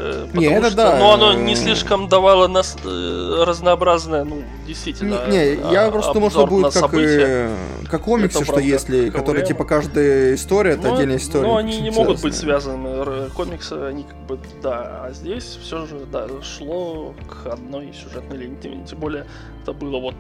Э, 0.02 0.26
Не, 0.32 0.46
это 0.46 0.68
что, 0.68 0.76
да. 0.76 0.98
Но 0.98 1.12
оно 1.12 1.34
не 1.34 1.54
слишком 1.54 2.08
давало 2.08 2.48
нас 2.48 2.76
э, 2.82 3.44
разнообразное, 3.46 4.24
ну, 4.24 4.42
действительно. 4.66 5.26
Не, 5.28 5.56
не, 5.56 5.72
я 5.72 5.86
а, 5.86 5.90
просто 5.90 6.14
думал, 6.14 6.30
что 6.30 6.46
будет 6.46 6.72
как, 6.72 6.94
э, 6.94 7.54
как 7.90 8.02
комиксы, 8.02 8.38
Это 8.38 8.44
что 8.44 8.52
правда 8.54 8.66
если, 8.66 9.10
которые 9.10 9.44
типа 9.44 9.64
каждая 9.64 10.34
история, 10.34 10.72
это 10.72 10.88
Ну, 10.88 10.94
отдельная 10.94 11.16
история. 11.18 11.46
Но 11.46 11.56
они 11.56 11.80
не 11.80 11.90
могут 11.90 12.22
быть 12.22 12.34
связаны. 12.34 13.28
Комиксы, 13.36 13.74
они 13.74 14.04
как 14.04 14.18
бы, 14.26 14.38
да, 14.62 15.04
а 15.04 15.12
здесь 15.12 15.58
все 15.62 15.84
же, 15.84 16.00
да, 16.10 16.26
шло 16.42 17.14
к 17.28 17.46
одной 17.46 17.92
сюжетной 17.92 18.38
линии. 18.38 18.56
Тем, 18.86 18.98
более, 18.98 19.26
это 19.62 19.74
было 19.74 20.00
вот, 20.00 20.14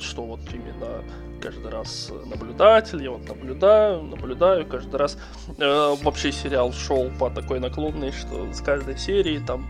что 0.00 0.22
вот 0.22 0.40
именно 0.52 1.02
каждый 1.40 1.70
раз 1.70 2.10
наблюдатель, 2.26 3.02
я 3.02 3.10
вот 3.10 3.28
наблюдаю, 3.28 4.02
наблюдаю, 4.02 4.66
каждый 4.66 4.96
раз 4.96 5.18
э, 5.58 5.94
вообще 6.02 6.32
сериал 6.32 6.72
шел 6.72 7.10
по 7.18 7.30
такой 7.30 7.60
наклонной, 7.60 8.12
что 8.12 8.52
с 8.52 8.60
каждой 8.60 8.96
серии 8.96 9.38
там 9.38 9.68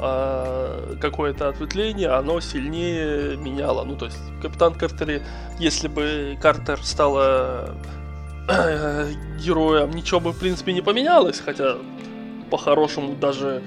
а, 0.00 0.96
какое-то 1.00 1.48
ответвление, 1.48 2.08
оно 2.08 2.40
сильнее 2.40 3.36
меняло. 3.36 3.84
Ну, 3.84 3.96
то 3.96 4.06
есть, 4.06 4.18
Капитан 4.42 4.74
Картере, 4.74 5.24
если 5.58 5.88
бы 5.88 6.36
Картер 6.42 6.82
стала 6.82 7.74
э, 8.48 9.12
героем, 9.40 9.92
ничего 9.92 10.20
бы, 10.20 10.32
в 10.32 10.38
принципе, 10.38 10.72
не 10.72 10.82
поменялось, 10.82 11.40
хотя, 11.40 11.76
по-хорошему, 12.50 13.14
даже 13.14 13.62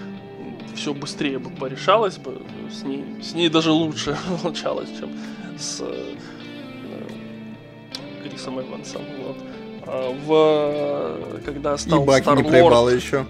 все 0.76 0.94
быстрее 0.94 1.40
бы 1.40 1.50
порешалось 1.50 2.18
бы, 2.18 2.42
с 2.72 2.84
ней, 2.84 3.06
с 3.24 3.34
ней 3.34 3.50
даже 3.50 3.72
лучше 3.72 4.18
получалось, 4.44 4.90
чем 5.00 5.10
с 5.58 5.82
э, 5.82 6.16
э, 8.24 8.28
Крисом 8.30 8.60
Эвансом. 8.60 9.02
Вот. 9.26 9.38
А 9.88 10.12
в, 10.26 11.42
когда 11.46 11.76
И 11.76 11.78
стал 11.78 12.04
Баки 12.04 12.30
не 12.30 12.96
еще. 12.96 13.26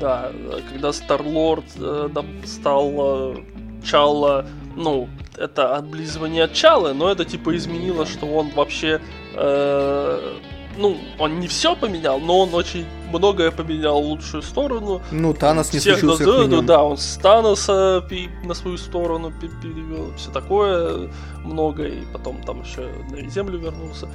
да, 0.00 0.30
когда 0.70 0.92
Старлорд 0.92 1.64
э, 1.76 2.08
стал 2.44 2.92
э, 2.96 3.36
Чалла, 3.84 4.46
ну, 4.76 5.08
это 5.36 5.76
отблизывание 5.76 6.44
от 6.44 6.52
Чалы, 6.52 6.94
но 6.94 7.10
это 7.10 7.24
типа 7.24 7.56
изменило, 7.56 8.06
что 8.06 8.26
он 8.26 8.50
вообще, 8.50 9.00
э, 9.34 10.34
ну, 10.78 10.96
он 11.18 11.40
не 11.40 11.48
все 11.48 11.76
поменял, 11.76 12.20
но 12.20 12.40
он 12.40 12.54
очень 12.54 12.86
многое 13.12 13.50
поменял 13.50 14.00
в 14.00 14.06
лучшую 14.06 14.42
сторону. 14.42 15.02
Ну, 15.10 15.34
Танос 15.34 15.72
не 15.72 15.80
Всех 15.80 15.98
случился 15.98 16.24
да, 16.24 16.42
как 16.42 16.50
да, 16.50 16.60
да, 16.62 16.82
он 16.84 16.96
с 16.96 17.16
Таноса 17.16 18.04
на 18.44 18.54
свою 18.54 18.78
сторону 18.78 19.32
пе- 19.40 19.50
перевел, 19.62 20.12
все 20.16 20.30
такое 20.30 21.10
много, 21.44 21.84
и 21.84 22.02
потом 22.12 22.42
там 22.42 22.62
еще 22.62 22.88
на 23.10 23.28
землю 23.30 23.58
вернулся. 23.58 24.08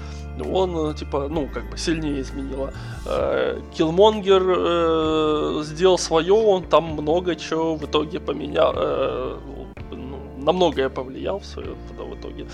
Он, 0.51 0.95
типа, 0.95 1.27
ну, 1.29 1.47
как 1.53 1.69
бы 1.69 1.77
сильнее 1.77 2.21
изменило. 2.21 2.73
Э, 3.05 3.59
Киллмонгер 3.73 4.43
э, 4.47 5.63
сделал 5.63 5.97
свое, 5.97 6.33
он 6.33 6.63
там 6.63 6.85
много 6.85 7.35
чего 7.35 7.75
в 7.75 7.83
итоге 7.85 8.19
поменял, 8.19 8.73
э, 8.75 9.37
ну, 9.91 10.17
на 10.37 10.51
многое 10.51 10.89
повлиял 10.89 11.39
в 11.39 11.45
свое 11.45 11.75
в 11.97 12.13
итоге. 12.15 12.47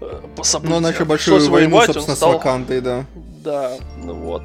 Э, 0.00 0.20
По 0.36 0.42
событиям. 0.44 0.74
Ну, 0.74 0.80
начал 0.80 0.96
Что 0.98 1.04
большую 1.06 1.40
с 1.40 1.48
войну, 1.48 1.70
воевать, 1.76 1.86
собственно, 1.92 2.14
с 2.14 2.18
стал- 2.18 2.32
Вакандой, 2.34 2.80
да. 2.80 3.04
да, 3.44 3.72
ну 4.02 4.14
вот. 4.14 4.42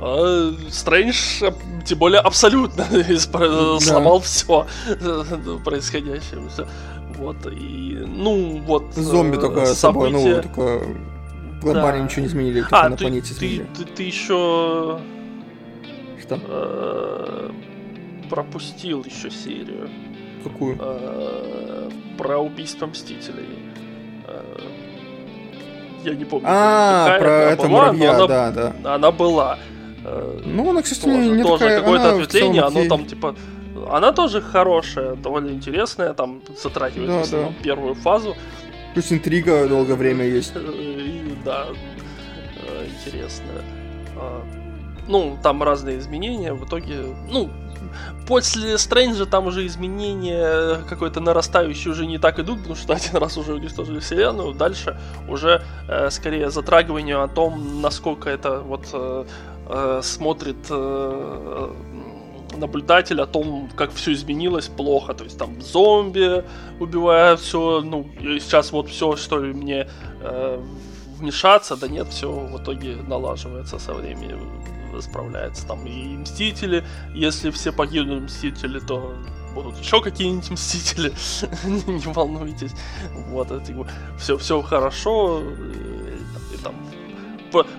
А 0.00 0.52
Стрэндж, 0.70 1.42
тем 1.84 1.98
более, 1.98 2.20
абсолютно 2.20 2.84
Да. 3.32 3.80
сломал 3.80 4.20
все 4.20 4.66
происходящее. 5.64 6.48
всё. 6.48 6.66
Вот, 7.16 7.36
и, 7.46 7.98
ну, 8.06 8.60
вот... 8.64 8.94
Зомби 8.94 9.36
э, 9.36 9.40
только 9.40 9.66
с 9.66 9.78
собой, 9.78 10.10
ну, 10.12 10.18
события- 10.20 10.42
только 10.42 10.84
глобально 11.62 11.98
Да. 11.98 12.04
ничего 12.04 12.22
не 12.22 12.28
изменили, 12.28 12.60
только 12.60 12.80
А, 12.80 12.88
на 12.88 12.96
ты, 12.96 13.04
планете 13.04 13.34
ты, 13.34 13.46
изменили. 13.46 13.66
ты, 13.76 13.84
ты 13.86 14.02
еще 14.04 15.00
Что? 16.22 16.38
э, 16.48 17.50
пропустил 18.30 19.02
еще 19.04 19.30
серию 19.30 19.90
Какую? 20.44 20.76
э, 20.80 21.90
про 22.16 22.38
убийство 22.38 22.86
Мстителей. 22.86 23.48
Я 26.04 26.14
не 26.14 26.24
помню. 26.24 26.46
А, 26.48 27.18
про 27.18 27.30
это 27.52 27.68
муравья, 27.68 28.14
она- 28.14 28.26
да, 28.26 28.50
да. 28.52 28.94
Она 28.94 29.10
была. 29.10 29.58
Э, 30.04 30.40
Ну, 30.44 30.70
она, 30.70 30.82
кстати, 30.82 31.00
тоже, 31.04 31.18
не 31.18 31.42
тоже 31.42 31.58
такая... 31.58 31.80
какое-то 31.80 32.10
ответвление, 32.14 32.62
оно 32.62 32.84
там 32.88 33.04
типа. 33.04 33.34
Она 33.90 34.12
тоже 34.12 34.40
хорошая, 34.42 35.14
довольно 35.16 35.50
интересная, 35.50 36.12
там 36.14 36.42
затрагивает 36.62 37.30
Да, 37.30 37.38
да. 37.38 37.52
первую 37.62 37.94
фазу. 37.94 38.36
Плюс 38.94 39.10
интрига 39.12 39.66
долгое 39.68 39.94
время 39.94 40.24
есть. 40.24 40.52
Э, 40.54 40.60
да, 41.44 41.66
э, 42.66 42.86
интересная. 42.86 43.62
А, 44.16 44.42
Ну, 45.08 45.38
там 45.42 45.62
разные 45.62 45.98
изменения, 45.98 46.52
в 46.52 46.66
итоге, 46.66 46.96
ну, 47.30 47.48
после 48.26 48.78
Стрэнджа 48.78 49.26
там 49.26 49.46
уже 49.46 49.66
изменения 49.66 50.82
какой-то 50.88 51.20
нарастающие 51.20 51.92
уже 51.92 52.06
не 52.06 52.18
так 52.18 52.38
идут, 52.38 52.58
потому 52.58 52.76
что 52.76 52.92
один 52.94 53.16
раз 53.16 53.36
уже 53.36 53.54
уничтожили 53.54 54.00
вселенную, 54.00 54.54
дальше 54.54 54.98
уже 55.28 55.62
э, 55.88 56.10
скорее 56.10 56.50
затрагивание 56.50 57.22
о 57.22 57.28
том, 57.28 57.80
насколько 57.80 58.30
это 58.30 58.60
вот 58.60 58.88
э, 58.92 59.24
э, 59.66 60.00
смотрит 60.02 60.66
э, 60.70 61.74
наблюдатель 62.56 63.20
о 63.20 63.26
том, 63.26 63.68
как 63.76 63.92
все 63.92 64.12
изменилось 64.12 64.68
плохо. 64.68 65.14
То 65.14 65.24
есть 65.24 65.38
там 65.38 65.60
зомби 65.60 66.44
убивают 66.80 67.40
все, 67.40 67.80
ну, 67.82 68.06
сейчас 68.20 68.72
вот 68.72 68.88
все, 68.88 69.16
что 69.16 69.36
мне 69.36 69.88
э, 70.20 70.62
вмешаться, 71.18 71.76
да 71.76 71.88
нет, 71.88 72.08
все 72.08 72.30
в 72.30 72.62
итоге 72.62 72.96
налаживается 72.96 73.78
со 73.78 73.94
временем, 73.94 74.40
справляется. 75.02 75.66
Там 75.66 75.86
и 75.86 76.16
Мстители, 76.16 76.84
если 77.14 77.50
все 77.50 77.72
погибнут 77.72 78.24
Мстители, 78.24 78.78
то 78.80 79.14
будут 79.54 79.78
еще 79.78 80.00
какие-нибудь 80.00 80.50
Мстители, 80.50 81.12
не 81.64 82.12
волнуйтесь. 82.12 82.72
Вот, 83.28 83.50
это 83.50 83.86
все, 84.18 84.36
все 84.38 84.62
хорошо, 84.62 85.40
и, 85.40 86.54
и 86.54 86.58
там 86.62 86.74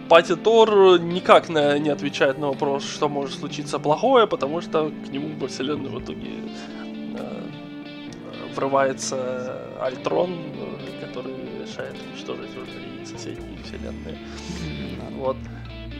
Пати 0.09 0.35
Тор 0.35 0.99
никак 0.99 1.49
на- 1.49 1.77
не 1.77 1.89
отвечает 1.89 2.39
на 2.39 2.47
вопрос, 2.47 2.83
что 2.83 3.07
может 3.07 3.39
случиться 3.39 3.79
плохое, 3.79 4.25
потому 4.27 4.61
что 4.61 4.91
к 5.05 5.09
нему 5.09 5.35
во 5.39 5.47
вселенную 5.47 5.93
в 5.93 6.03
итоге 6.03 6.31
э, 7.17 7.43
врывается 8.55 9.61
Альтрон, 9.79 10.31
э, 10.31 11.05
который 11.05 11.33
решает 11.61 11.95
уничтожить 12.11 12.49
уже 12.57 13.01
и 13.01 13.05
соседние 13.05 13.61
вселенные. 13.63 14.17
Вот. 15.11 15.37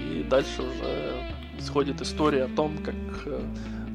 И 0.09 0.23
дальше 0.23 0.61
уже 0.61 1.25
исходит 1.59 2.01
история 2.01 2.45
о 2.45 2.47
том, 2.47 2.77
как 2.79 2.95
э, 3.25 3.41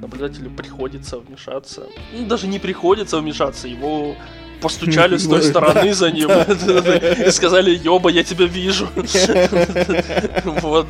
наблюдателю 0.00 0.50
приходится 0.50 1.18
вмешаться. 1.18 1.86
Ну, 2.12 2.26
даже 2.26 2.46
не 2.46 2.58
приходится 2.58 3.18
вмешаться, 3.18 3.66
его 3.66 4.14
постучали 4.60 5.16
с 5.16 5.26
той 5.26 5.42
стороны 5.42 5.92
за 5.92 6.10
ним 6.10 6.30
и 6.30 7.30
сказали, 7.30 7.70
ёба, 7.70 8.10
я 8.10 8.22
тебя 8.22 8.46
вижу. 8.46 8.88
Вот. 10.62 10.86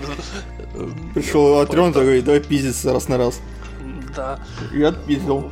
Пришел 1.15 1.61
Атрон 1.61 1.93
такой, 1.93 2.21
давай 2.21 2.41
пиздиться 2.41 2.93
раз 2.93 3.09
на 3.09 3.17
раз. 3.19 3.41
Да. 4.17 4.39
И 4.73 4.83
отпиздил. 4.83 5.51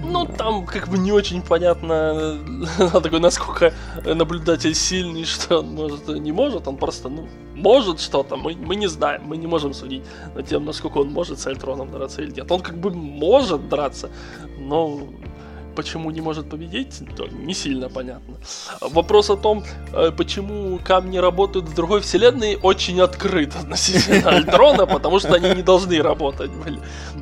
Ну, 0.00 0.24
там 0.26 0.64
как 0.66 0.88
бы 0.88 0.98
не 0.98 1.12
очень 1.12 1.42
понятно, 1.42 2.38
такой, 2.92 3.20
насколько 3.20 3.72
наблюдатель 4.04 4.74
сильный, 4.74 5.24
что 5.24 5.58
он 5.58 5.74
может 5.74 6.08
не 6.08 6.32
может. 6.32 6.66
Он 6.66 6.76
просто, 6.76 7.08
ну, 7.08 7.28
может 7.62 8.00
что-то, 8.00 8.36
мы, 8.36 8.54
мы 8.54 8.76
не 8.76 8.88
знаем, 8.88 9.22
мы 9.24 9.36
не 9.36 9.46
можем 9.46 9.74
судить 9.74 10.02
над 10.34 10.46
тем, 10.46 10.64
насколько 10.64 10.98
он 10.98 11.12
может 11.12 11.38
с 11.38 11.46
Альтроном 11.46 11.90
драться 11.90 12.22
или 12.22 12.30
нет. 12.30 12.50
Он 12.52 12.60
как 12.60 12.78
бы 12.78 12.90
может 12.90 13.68
драться, 13.68 14.10
но 14.58 15.00
почему 15.78 16.10
не 16.10 16.20
может 16.20 16.50
победить, 16.50 17.02
то 17.16 17.28
не 17.28 17.54
сильно 17.54 17.88
понятно. 17.88 18.34
Вопрос 18.80 19.30
о 19.30 19.36
том, 19.36 19.62
э, 19.92 20.10
почему 20.16 20.80
камни 20.84 21.18
работают 21.18 21.66
в 21.66 21.74
другой 21.74 22.00
вселенной, 22.00 22.58
очень 22.62 23.00
открыт 23.00 23.54
относительно 23.54 24.30
Альтрона, 24.36 24.86
потому 24.86 25.20
что 25.20 25.34
они 25.34 25.54
не 25.54 25.62
должны 25.62 26.02
работать 26.02 26.50
были. 26.50 26.80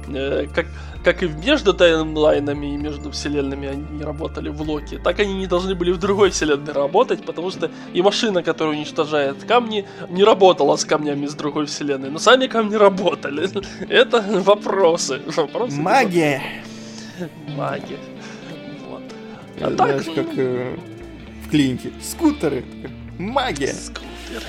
Э, 0.09 0.47
Как, 0.55 0.67
как 1.05 1.23
и 1.23 1.29
между 1.29 1.75
таймлайнами 1.75 2.75
и 2.75 2.77
между 2.79 3.11
вселенными 3.11 3.69
они 3.69 3.85
не 3.99 4.05
работали 4.05 4.49
в 4.49 4.63
Локи, 4.63 4.99
так 5.05 5.21
они 5.21 5.35
не 5.35 5.47
должны 5.47 5.75
были 5.75 5.93
в 5.93 5.99
другой 5.99 6.31
вселенной 6.31 6.73
работать, 6.73 7.27
потому 7.27 7.51
что 7.51 7.71
и 7.95 8.03
машина, 8.03 8.43
которая 8.43 8.75
уничтожает 8.75 9.37
камни, 9.49 9.85
не 10.09 10.25
работала 10.25 10.77
с 10.77 10.85
камнями 10.87 11.27
из 11.27 11.35
другой 11.35 11.67
вселенной, 11.67 12.11
но 12.11 12.19
сами 12.19 12.47
камни 12.47 12.77
работали. 12.77 13.51
Это 13.91 14.25
вопросы. 14.45 15.21
вопросы 15.37 15.77
Магия! 15.77 16.43
Магия. 17.57 17.99
А 19.61 19.69
Это, 19.69 19.77
так, 19.77 20.03
Знаешь, 20.03 20.17
как 20.17 20.39
э, 20.39 20.77
в 21.45 21.51
клинике. 21.51 21.93
Скутеры. 22.03 22.65
Магия. 23.19 23.73
скутеры. 23.73 24.45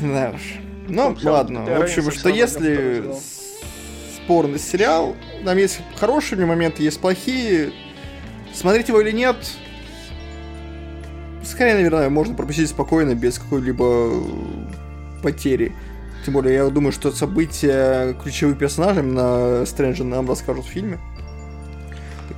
Да 0.00 0.32
уж. 0.34 0.54
Ну, 0.88 1.10
Ну, 1.10 1.14
всё, 1.14 1.32
ладно. 1.32 1.64
В 1.64 1.82
общем, 1.82 2.10
что 2.10 2.28
если 2.28 3.04
спорный 4.16 4.58
сериал, 4.58 5.16
там 5.44 5.56
есть 5.56 5.80
хорошие 5.96 6.44
моменты, 6.44 6.82
есть 6.82 7.00
плохие. 7.00 7.72
Смотреть 8.52 8.88
его 8.88 9.00
или 9.00 9.10
нет, 9.10 9.36
скорее, 11.44 11.74
наверное, 11.74 12.08
можно 12.08 12.34
пропустить 12.34 12.68
спокойно, 12.68 13.14
без 13.14 13.38
какой-либо 13.38 14.22
потери. 15.22 15.72
Тем 16.24 16.34
более, 16.34 16.54
я 16.54 16.68
думаю, 16.68 16.92
что 16.92 17.10
события 17.12 18.14
ключевых 18.22 18.58
персонажей 18.58 19.02
на 19.02 19.66
Стрэнджа 19.66 20.04
нам 20.04 20.28
расскажут 20.28 20.64
в 20.64 20.68
фильме. 20.68 20.98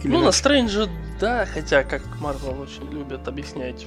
Ну, 0.03 0.21
на 0.21 0.33
Стрэнджа, 0.33 0.89
да, 1.21 1.47
хотя, 1.47 1.85
как 1.85 2.03
Марвел 2.21 2.61
очень 2.61 2.91
любят 2.91 3.27
объяснять 3.29 3.87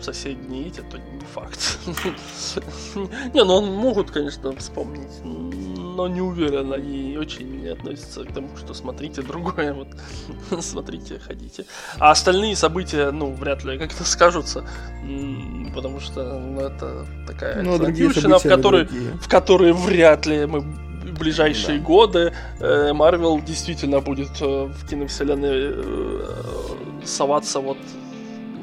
соседние 0.00 0.68
эти, 0.68 0.80
то 0.80 0.98
не 0.98 1.24
факт. 1.32 1.78
не, 3.34 3.44
ну 3.44 3.62
могут, 3.62 4.10
конечно, 4.10 4.54
вспомнить, 4.56 5.24
но 5.24 6.08
не 6.08 6.20
уверен, 6.20 6.72
они 6.72 7.16
очень 7.16 7.62
не 7.62 7.68
относятся 7.68 8.24
к 8.24 8.32
тому, 8.32 8.56
что 8.56 8.74
смотрите 8.74 9.22
другое, 9.22 9.72
вот 9.72 9.88
смотрите, 10.62 11.18
ходите. 11.18 11.64
А 11.98 12.10
остальные 12.10 12.56
события, 12.56 13.10
ну, 13.10 13.32
вряд 13.32 13.64
ли 13.64 13.78
как-то 13.78 14.04
скажутся, 14.04 14.68
потому 15.74 16.00
что 16.00 16.38
ну, 16.38 16.60
это 16.60 17.06
такая 17.26 17.62
ну, 17.62 17.78
в 17.78 18.42
которой, 18.42 18.84
в 18.84 19.28
которой 19.28 19.72
вряд 19.72 20.26
ли 20.26 20.46
мы 20.46 20.85
ближайшие 21.18 21.78
да. 21.78 21.84
годы 21.84 22.32
Марвел 22.60 23.40
действительно 23.40 24.00
будет 24.00 24.40
э, 24.40 24.64
в 24.66 24.88
киновселенной 24.88 25.72
э, 25.74 26.46
соваться 27.04 27.60
вот 27.60 27.78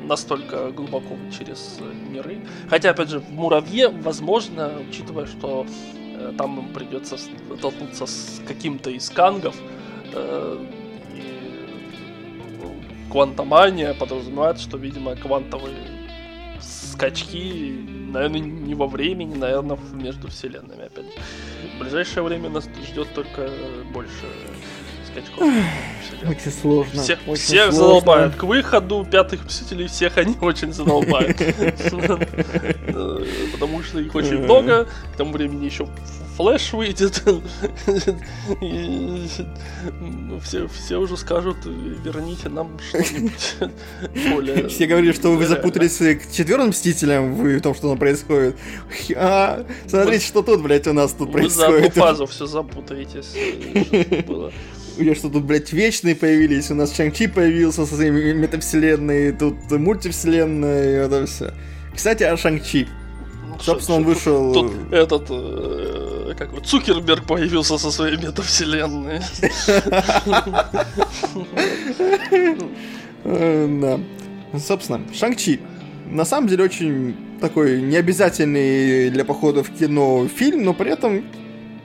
настолько 0.03 0.71
глубоко 0.71 1.15
через 1.37 1.79
миры. 2.09 2.41
Хотя, 2.69 2.91
опять 2.91 3.09
же, 3.09 3.19
в 3.19 3.29
Муравье, 3.31 3.89
возможно, 3.89 4.71
учитывая, 4.89 5.25
что 5.25 5.65
э, 5.95 6.33
там 6.37 6.59
им 6.59 6.73
придется 6.73 7.17
столкнуться 7.17 8.05
с 8.05 8.41
каким-то 8.47 8.89
из 8.89 9.09
кангов, 9.09 9.55
э, 10.13 10.57
квантомания 13.11 13.93
подразумевает, 13.93 14.59
что, 14.59 14.77
видимо, 14.77 15.15
квантовые 15.15 15.77
скачки, 16.59 17.85
наверное, 18.11 18.39
не 18.39 18.75
во 18.75 18.87
времени, 18.87 19.35
наверное, 19.35 19.77
между 19.93 20.29
вселенными, 20.29 20.85
опять 20.85 21.05
же. 21.05 21.11
В 21.75 21.79
ближайшее 21.79 22.23
время 22.23 22.49
нас 22.49 22.67
ждет 22.87 23.13
только 23.13 23.49
больше 23.93 24.25
скачков. 25.11 25.49
Очень 26.27 26.51
сложно. 26.51 27.01
Всех, 27.01 27.19
очень 27.27 27.41
всех 27.41 27.71
сложно. 27.71 27.79
задолбают. 27.79 28.35
К 28.35 28.43
выходу 28.43 29.07
пятых 29.09 29.45
Мстителей 29.45 29.87
всех 29.87 30.17
они 30.17 30.35
очень 30.41 30.73
задолбают. 30.73 31.37
Потому 33.51 33.83
что 33.83 33.99
их 33.99 34.13
очень 34.15 34.39
много. 34.39 34.87
К 35.13 35.17
тому 35.17 35.33
времени 35.33 35.65
еще 35.65 35.87
флеш 36.35 36.73
выйдет. 36.73 37.23
И 38.61 39.27
все, 40.43 40.67
все 40.67 40.97
уже 40.97 41.17
скажут, 41.17 41.57
верните 41.65 42.49
нам 42.49 42.77
что-нибудь 42.79 43.55
более... 44.31 44.67
Все 44.67 44.87
говорили, 44.87 45.11
что 45.11 45.29
вы 45.29 45.45
запутались 45.45 45.97
к 45.97 46.31
четвертым 46.31 46.69
Мстителям 46.69 47.35
в 47.35 47.61
том, 47.61 47.75
что 47.75 47.89
там 47.89 47.97
происходит. 47.97 48.55
А, 49.15 49.65
смотрите, 49.87 50.25
что 50.25 50.41
тут, 50.41 50.61
блядь, 50.61 50.87
у 50.87 50.93
нас 50.93 51.13
тут 51.13 51.31
происходит. 51.31 51.69
Вы 51.69 51.79
за 51.79 51.87
одну 51.87 52.01
фазу 52.01 52.25
все 52.25 52.45
запутаетесь. 52.45 53.33
У 54.95 55.15
что 55.15 55.29
тут, 55.29 55.43
блядь, 55.43 55.73
вечные 55.73 56.15
появились, 56.15 56.69
у 56.69 56.75
нас 56.75 56.91
Чанг-Чи 56.91 57.27
появился 57.27 57.87
со 57.87 57.95
своими 57.95 58.31
метавселенной, 58.33 59.31
тут 59.31 59.71
мультивселенная, 59.71 60.83
и 60.83 61.05
это 61.05 61.25
все. 61.25 61.51
Кстати, 61.95 62.21
о 62.23 62.37
Шанг-Чи. 62.37 62.87
Собственно, 63.61 63.97
он 63.97 64.03
вышел... 64.03 64.53
Тут, 64.53 64.71
тут 64.71 64.93
этот, 64.93 65.27
э, 65.29 66.33
как 66.37 66.53
вот, 66.53 66.65
Цукерберг 66.65 67.25
появился 67.25 67.77
со 67.77 67.91
своей 67.91 68.17
метавселенной. 68.17 69.21
Э, 73.25 73.67
да. 73.81 74.59
Собственно, 74.59 75.01
Шанг-Чи. 75.13 75.61
На 76.11 76.25
самом 76.25 76.49
деле 76.49 76.65
очень 76.65 77.15
такой 77.39 77.81
необязательный 77.81 79.09
для 79.09 79.25
похода 79.25 79.63
в 79.63 79.69
кино 79.69 80.27
фильм, 80.27 80.63
но 80.63 80.73
при 80.73 80.91
этом 80.91 81.23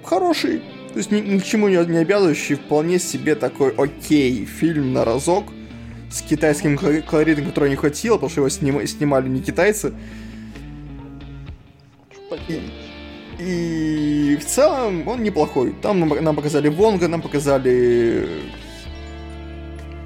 хороший. 0.03 0.61
То 0.93 0.99
есть 0.99 1.11
ни, 1.11 1.21
ни 1.21 1.39
к 1.39 1.45
чему 1.45 1.69
не, 1.69 1.77
не 1.87 1.99
обязывающий, 1.99 2.57
вполне 2.57 2.99
себе 2.99 3.35
такой 3.35 3.71
окей 3.71 4.45
фильм 4.45 4.93
на 4.93 5.05
разок 5.05 5.45
с 6.11 6.23
китайским 6.23 6.77
колоритом, 7.03 7.47
который 7.47 7.71
не 7.71 7.77
хватило, 7.77 8.15
потому 8.15 8.31
что 8.31 8.41
его 8.41 8.49
сним, 8.49 8.87
снимали 8.87 9.29
не 9.29 9.41
китайцы. 9.41 9.93
И, 12.49 12.61
и 13.39 14.37
в 14.37 14.45
целом 14.45 15.07
он 15.07 15.23
неплохой. 15.23 15.75
Там 15.83 16.01
нам, 16.01 16.25
нам 16.25 16.37
показали 16.37 16.69
Вонга, 16.69 17.09
нам 17.09 17.23
показали... 17.23 18.29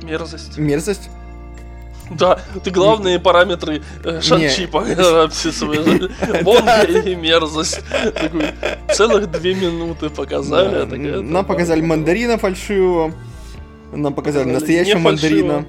Мерзость. 0.02 0.58
Мерзость. 0.58 1.10
Да, 2.10 2.40
ты 2.62 2.70
главные 2.70 3.18
параметры 3.18 3.82
э, 4.04 4.20
Шанчи 4.20 4.64
описываешь. 4.64 6.10
Бонга 6.42 6.82
и 6.82 7.14
мерзость. 7.14 7.80
целых 8.92 9.30
две 9.30 9.54
минуты 9.54 10.10
показали. 10.10 10.84
Нам 11.20 11.44
показали 11.44 11.80
мандарина 11.80 12.38
фальшивого. 12.38 13.14
Нам 13.92 14.14
показали 14.14 14.50
настоящего 14.50 14.98
мандарина. 14.98 15.64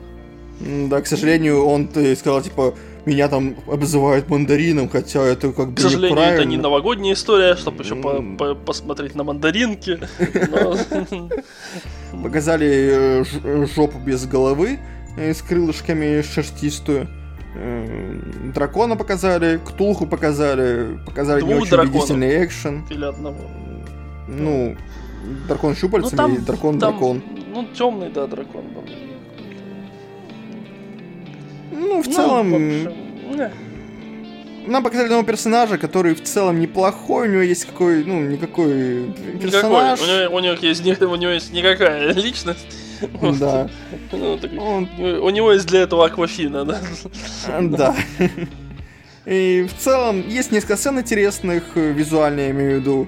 Да, 0.59 1.01
к 1.01 1.07
сожалению, 1.07 1.65
он 1.65 1.89
сказал, 2.15 2.41
типа, 2.41 2.73
меня 3.05 3.27
там 3.27 3.55
обзывают 3.67 4.29
мандарином, 4.29 4.89
хотя 4.89 5.23
это 5.23 5.51
как 5.51 5.69
бы 5.71 5.75
К 5.75 5.79
сожалению, 5.79 6.19
это 6.19 6.45
не 6.45 6.57
новогодняя 6.57 7.13
история, 7.13 7.55
чтобы 7.55 7.83
еще 7.83 7.95
по 7.95 8.21
по 8.37 8.55
посмотреть 8.55 9.15
на 9.15 9.23
мандаринки. 9.23 9.99
Показали 12.23 13.23
э, 13.23 13.65
жопу 13.75 13.97
без 13.97 14.25
головы, 14.25 14.79
Э, 15.15 15.33
с 15.33 15.41
крылышками 15.41 16.21
шерстистую. 16.21 17.07
Э, 17.55 18.19
дракона 18.53 18.95
показали, 18.95 19.59
Ктулху 19.63 20.07
показали, 20.07 20.99
показали 21.05 21.41
Двух 21.41 21.53
не 21.53 21.59
очень 21.59 21.77
убедительный 21.77 22.43
экшен. 22.43 22.85
Или 22.89 23.05
одного. 23.05 23.37
Ну, 24.27 24.75
дракон 25.47 25.75
щупальцами 25.75 26.11
ну, 26.11 26.17
там, 26.17 26.35
и 26.35 26.37
дракон-дракон. 26.39 27.21
Ну, 27.53 27.67
темный, 27.77 28.09
да, 28.09 28.25
дракон 28.25 28.63
был. 28.73 28.83
Ну, 31.73 32.01
в 32.01 32.07
ну, 32.07 32.13
целом... 32.13 32.51
В 32.51 33.51
нам 34.65 34.83
показали 34.83 35.09
нового 35.09 35.25
персонажа, 35.25 35.77
который 35.77 36.15
в 36.15 36.23
целом 36.23 36.59
неплохой, 36.59 37.27
у 37.27 37.31
него 37.31 37.41
есть 37.41 37.65
какой, 37.65 38.03
ну, 38.05 38.21
никакой 38.21 39.13
персонаж. 39.41 39.99
Никакой. 39.99 40.25
У, 40.25 40.25
него, 40.25 40.35
у, 40.35 40.39
него 40.39 40.53
есть, 40.61 40.85
у 41.01 41.15
него 41.15 41.31
есть 41.31 41.53
никакая 41.53 42.13
личность. 42.13 42.65
Да. 43.39 43.69
Ну, 44.11 44.87
у 45.21 45.29
него 45.29 45.51
есть 45.51 45.65
для 45.65 45.81
этого 45.81 46.05
аквафина, 46.05 46.63
да? 46.63 46.79
Да. 47.61 47.95
И 49.25 49.67
в 49.69 49.81
целом 49.81 50.27
есть 50.27 50.51
несколько 50.51 50.75
сцен 50.75 50.99
интересных, 50.99 51.63
э, 51.75 51.91
визуально 51.91 52.41
я 52.41 52.51
имею 52.51 52.71
в 52.71 52.81
виду. 52.81 53.07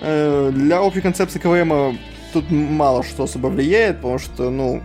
Э, 0.00 0.50
для 0.52 0.82
общей 0.82 1.00
концепции 1.00 1.38
КВМ 1.38 1.98
тут 2.32 2.50
мало 2.50 3.04
что 3.04 3.24
особо 3.24 3.46
влияет, 3.46 3.96
потому 3.96 4.18
что, 4.18 4.50
ну, 4.50 4.82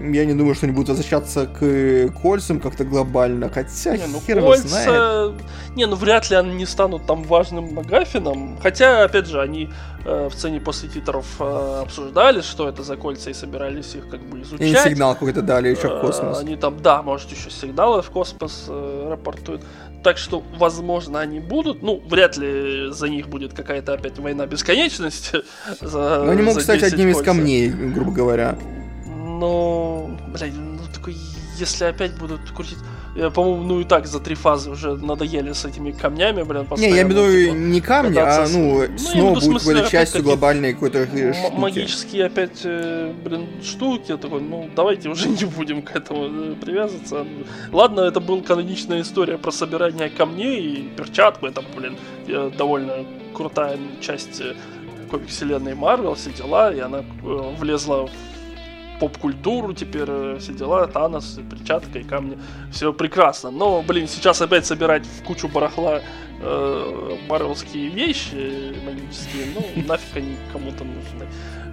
я 0.00 0.24
не 0.24 0.34
думаю, 0.34 0.54
что 0.54 0.66
они 0.66 0.74
будут 0.74 0.88
возвращаться 0.90 1.46
к 1.46 2.10
кольцам 2.20 2.60
как-то 2.60 2.84
глобально, 2.84 3.48
хотя 3.48 3.96
не, 3.96 4.06
ну, 4.06 4.20
хер 4.20 4.40
кольца... 4.40 4.68
знает. 4.68 5.34
Не, 5.76 5.86
ну 5.86 5.96
вряд 5.96 6.30
ли 6.30 6.36
они 6.36 6.54
не 6.54 6.66
станут 6.66 7.06
там 7.06 7.22
важным 7.22 7.74
Магафином. 7.74 8.58
Хотя, 8.62 9.04
опять 9.04 9.26
же, 9.26 9.40
они 9.40 9.70
э, 10.04 10.28
в 10.28 10.34
цене 10.34 10.60
после 10.60 10.88
титров 10.88 11.26
э, 11.40 11.80
обсуждали, 11.82 12.40
что 12.40 12.68
это 12.68 12.82
за 12.82 12.96
кольца, 12.96 13.30
и 13.30 13.34
собирались 13.34 13.94
их 13.94 14.08
как 14.08 14.20
бы 14.20 14.42
изучать. 14.42 14.86
И 14.86 14.90
сигнал 14.90 15.14
какой-то 15.14 15.42
дали 15.42 15.68
еще 15.68 15.88
в 15.88 16.00
космос. 16.00 16.38
Э, 16.38 16.40
они 16.40 16.56
там, 16.56 16.80
да, 16.82 17.02
может, 17.02 17.30
еще 17.30 17.50
сигналы 17.50 18.02
в 18.02 18.10
космос 18.10 18.66
э, 18.68 19.06
рапортуют. 19.10 19.62
Так 20.02 20.18
что, 20.18 20.42
возможно, 20.58 21.20
они 21.20 21.40
будут. 21.40 21.82
Ну, 21.82 22.02
вряд 22.06 22.36
ли 22.36 22.90
за 22.90 23.08
них 23.08 23.28
будет 23.28 23.54
какая-то 23.54 23.94
опять 23.94 24.18
война 24.18 24.46
бесконечности. 24.46 25.38
За, 25.80 26.22
Но 26.24 26.32
они 26.32 26.42
могут 26.42 26.62
стать 26.62 26.82
одним 26.82 27.08
из 27.10 27.22
камней, 27.22 27.70
грубо 27.70 28.12
говоря 28.12 28.58
но, 29.44 30.10
блядь, 30.28 30.54
ну 30.54 30.78
такой, 30.92 31.16
если 31.58 31.84
опять 31.84 32.16
будут 32.18 32.40
крутить... 32.50 32.78
Я, 33.14 33.30
по-моему, 33.30 33.62
ну 33.62 33.80
и 33.80 33.84
так 33.84 34.06
за 34.06 34.18
три 34.18 34.34
фазы 34.34 34.70
уже 34.70 34.96
надоели 34.96 35.52
с 35.52 35.64
этими 35.64 35.92
камнями, 35.92 36.42
блин, 36.42 36.66
Не, 36.78 36.90
я 36.90 37.02
имею 37.02 37.46
типа, 37.46 37.54
не 37.54 37.80
камни, 37.80 38.18
а, 38.18 38.44
ну, 38.48 38.88
ну 38.88 38.98
снова 38.98 39.34
будет 39.34 39.58
какой-то 39.60 39.88
частью 39.88 40.22
глобальной 40.24 40.72
какой-то 40.72 41.06
штуки. 41.06 41.52
Магические 41.52 42.24
опять, 42.24 42.62
э, 42.64 43.12
блин, 43.24 43.46
штуки. 43.62 44.06
Я 44.08 44.16
такой, 44.16 44.40
ну, 44.40 44.68
давайте 44.74 45.10
уже 45.10 45.28
не 45.40 45.44
будем 45.44 45.82
к 45.82 45.94
этому 45.94 46.24
э, 46.24 46.54
привязываться. 46.60 47.24
Ладно, 47.70 48.00
это 48.00 48.18
была 48.18 48.40
каноничная 48.40 49.02
история 49.02 49.38
про 49.38 49.52
собирание 49.52 50.08
камней 50.08 50.60
и 50.60 50.88
перчатку. 50.96 51.46
Это, 51.46 51.62
блин, 51.76 51.96
э, 52.26 52.50
довольно 52.58 53.04
крутая 53.32 53.78
часть 54.00 54.42
комик-вселенной 55.08 55.76
Марвел, 55.76 56.14
все 56.14 56.32
дела, 56.32 56.72
и 56.72 56.80
она 56.80 57.04
влезла 57.58 58.08
в 58.08 58.33
поп-культуру 59.04 59.74
теперь, 59.74 60.08
э, 60.08 60.38
все 60.40 60.54
дела, 60.54 60.86
Танос, 60.86 61.38
перчатка 61.50 61.98
и 61.98 62.04
камни. 62.04 62.38
Все 62.72 62.90
прекрасно. 62.92 63.50
Но, 63.50 63.82
блин, 63.82 64.08
сейчас 64.08 64.40
опять 64.40 64.64
собирать 64.64 65.04
в 65.04 65.22
кучу 65.24 65.46
барахла 65.46 66.00
э, 66.40 67.16
марвелские 67.28 67.88
вещи 67.88 68.74
магические, 68.86 69.46
ну, 69.54 69.82
нафиг 69.86 70.16
они 70.16 70.36
кому-то 70.52 70.84
нужны. 70.84 71.28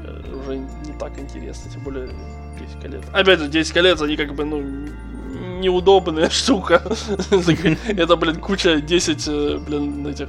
Э, 0.06 0.36
уже 0.36 0.58
не 0.58 0.94
так 1.00 1.18
интересно, 1.20 1.72
тем 1.72 1.84
более 1.84 2.10
10 2.60 2.82
колец. 2.82 3.04
Опять 3.14 3.40
же, 3.40 3.48
10 3.48 3.74
колец, 3.74 4.02
они 4.02 4.18
как 4.18 4.36
бы, 4.36 4.44
ну, 4.44 4.62
неудобная 5.62 6.30
штука. 6.30 6.84
Это, 7.88 8.16
блин, 8.18 8.42
куча 8.42 8.82
10, 8.82 9.28
э, 9.28 9.58
блин, 9.66 10.06
этих 10.06 10.28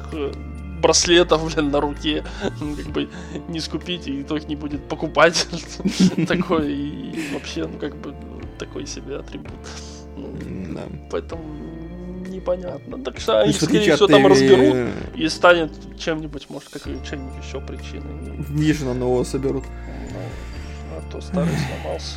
браслетов, 0.82 1.54
блин, 1.54 1.70
на 1.70 1.80
руке. 1.80 2.24
Ну, 2.60 2.76
как 2.76 2.86
бы 2.86 3.08
не 3.48 3.60
скупить, 3.60 4.06
и 4.08 4.10
никто 4.10 4.36
их 4.36 4.48
не 4.48 4.56
будет 4.56 4.86
покупать. 4.88 5.46
Такой, 6.28 6.72
и 6.72 7.32
вообще, 7.32 7.66
ну, 7.66 7.78
как 7.78 7.96
бы, 7.96 8.14
такой 8.58 8.86
себе 8.86 9.16
атрибут. 9.16 9.52
Ну, 10.16 10.80
поэтому 11.10 11.42
непонятно. 12.28 13.02
Так 13.02 13.18
что 13.18 13.40
они, 13.40 13.52
скорее 13.52 13.94
всего, 13.94 14.06
там 14.06 14.26
разберут 14.26 14.90
и 15.14 15.28
станет 15.28 15.72
чем-нибудь, 15.98 16.50
может, 16.50 16.68
как 16.68 16.82
чем-нибудь 16.84 17.44
еще 17.44 17.60
причиной. 17.60 18.36
Вижу, 18.48 18.92
нового 18.92 19.24
соберут. 19.24 19.64
Ну, 20.10 20.98
а 20.98 21.12
то 21.12 21.20
старый 21.20 21.48
сломался. 21.48 22.16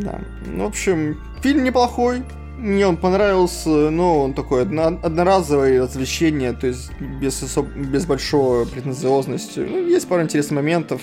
Да. 0.00 0.20
Ну, 0.46 0.64
в 0.64 0.68
общем, 0.68 1.20
фильм 1.42 1.64
неплохой. 1.64 2.22
Мне 2.64 2.86
он 2.86 2.96
понравился, 2.96 3.68
но 3.68 4.22
он 4.22 4.32
такой 4.32 4.62
одно, 4.62 4.86
одноразовое 4.86 5.82
развлечение, 5.82 6.54
то 6.54 6.66
есть 6.66 6.90
без, 6.98 7.42
особ... 7.42 7.66
без 7.66 8.06
большой 8.06 8.64
претенциозности. 8.66 9.58
Ну, 9.60 9.86
есть 9.86 10.08
пару 10.08 10.22
интересных 10.22 10.56
моментов, 10.56 11.02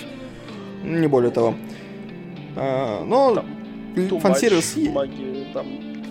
не 0.82 1.06
более 1.06 1.30
того. 1.30 1.54
А, 2.56 3.04
но 3.04 3.36
там, 3.36 4.20
фан-сервис... 4.20 4.74
Магия, 4.76 5.46
там 5.54 5.66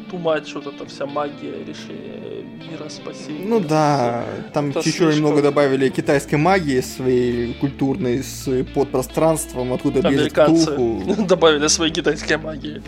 тумач, 0.10 0.54
вот 0.54 0.68
эта 0.68 0.86
вся 0.86 1.06
магия 1.06 1.66
решения 1.66 2.46
мира, 2.72 2.88
спасения. 2.88 3.46
Ну 3.46 3.60
да, 3.60 4.24
там 4.54 4.72
чуть-чуть 4.72 4.94
слишком... 4.94 5.16
немного 5.16 5.42
добавили 5.42 5.90
китайской 5.90 6.36
магии 6.36 6.80
своей 6.80 7.56
культурной 7.56 8.24
с 8.24 8.48
подпространством, 8.74 9.74
откуда 9.74 10.02
бежит 10.02 10.32
Ктулху. 10.32 11.04
добавили 11.28 11.68
свои 11.68 11.92
китайской 11.92 12.38
магии. 12.38 12.82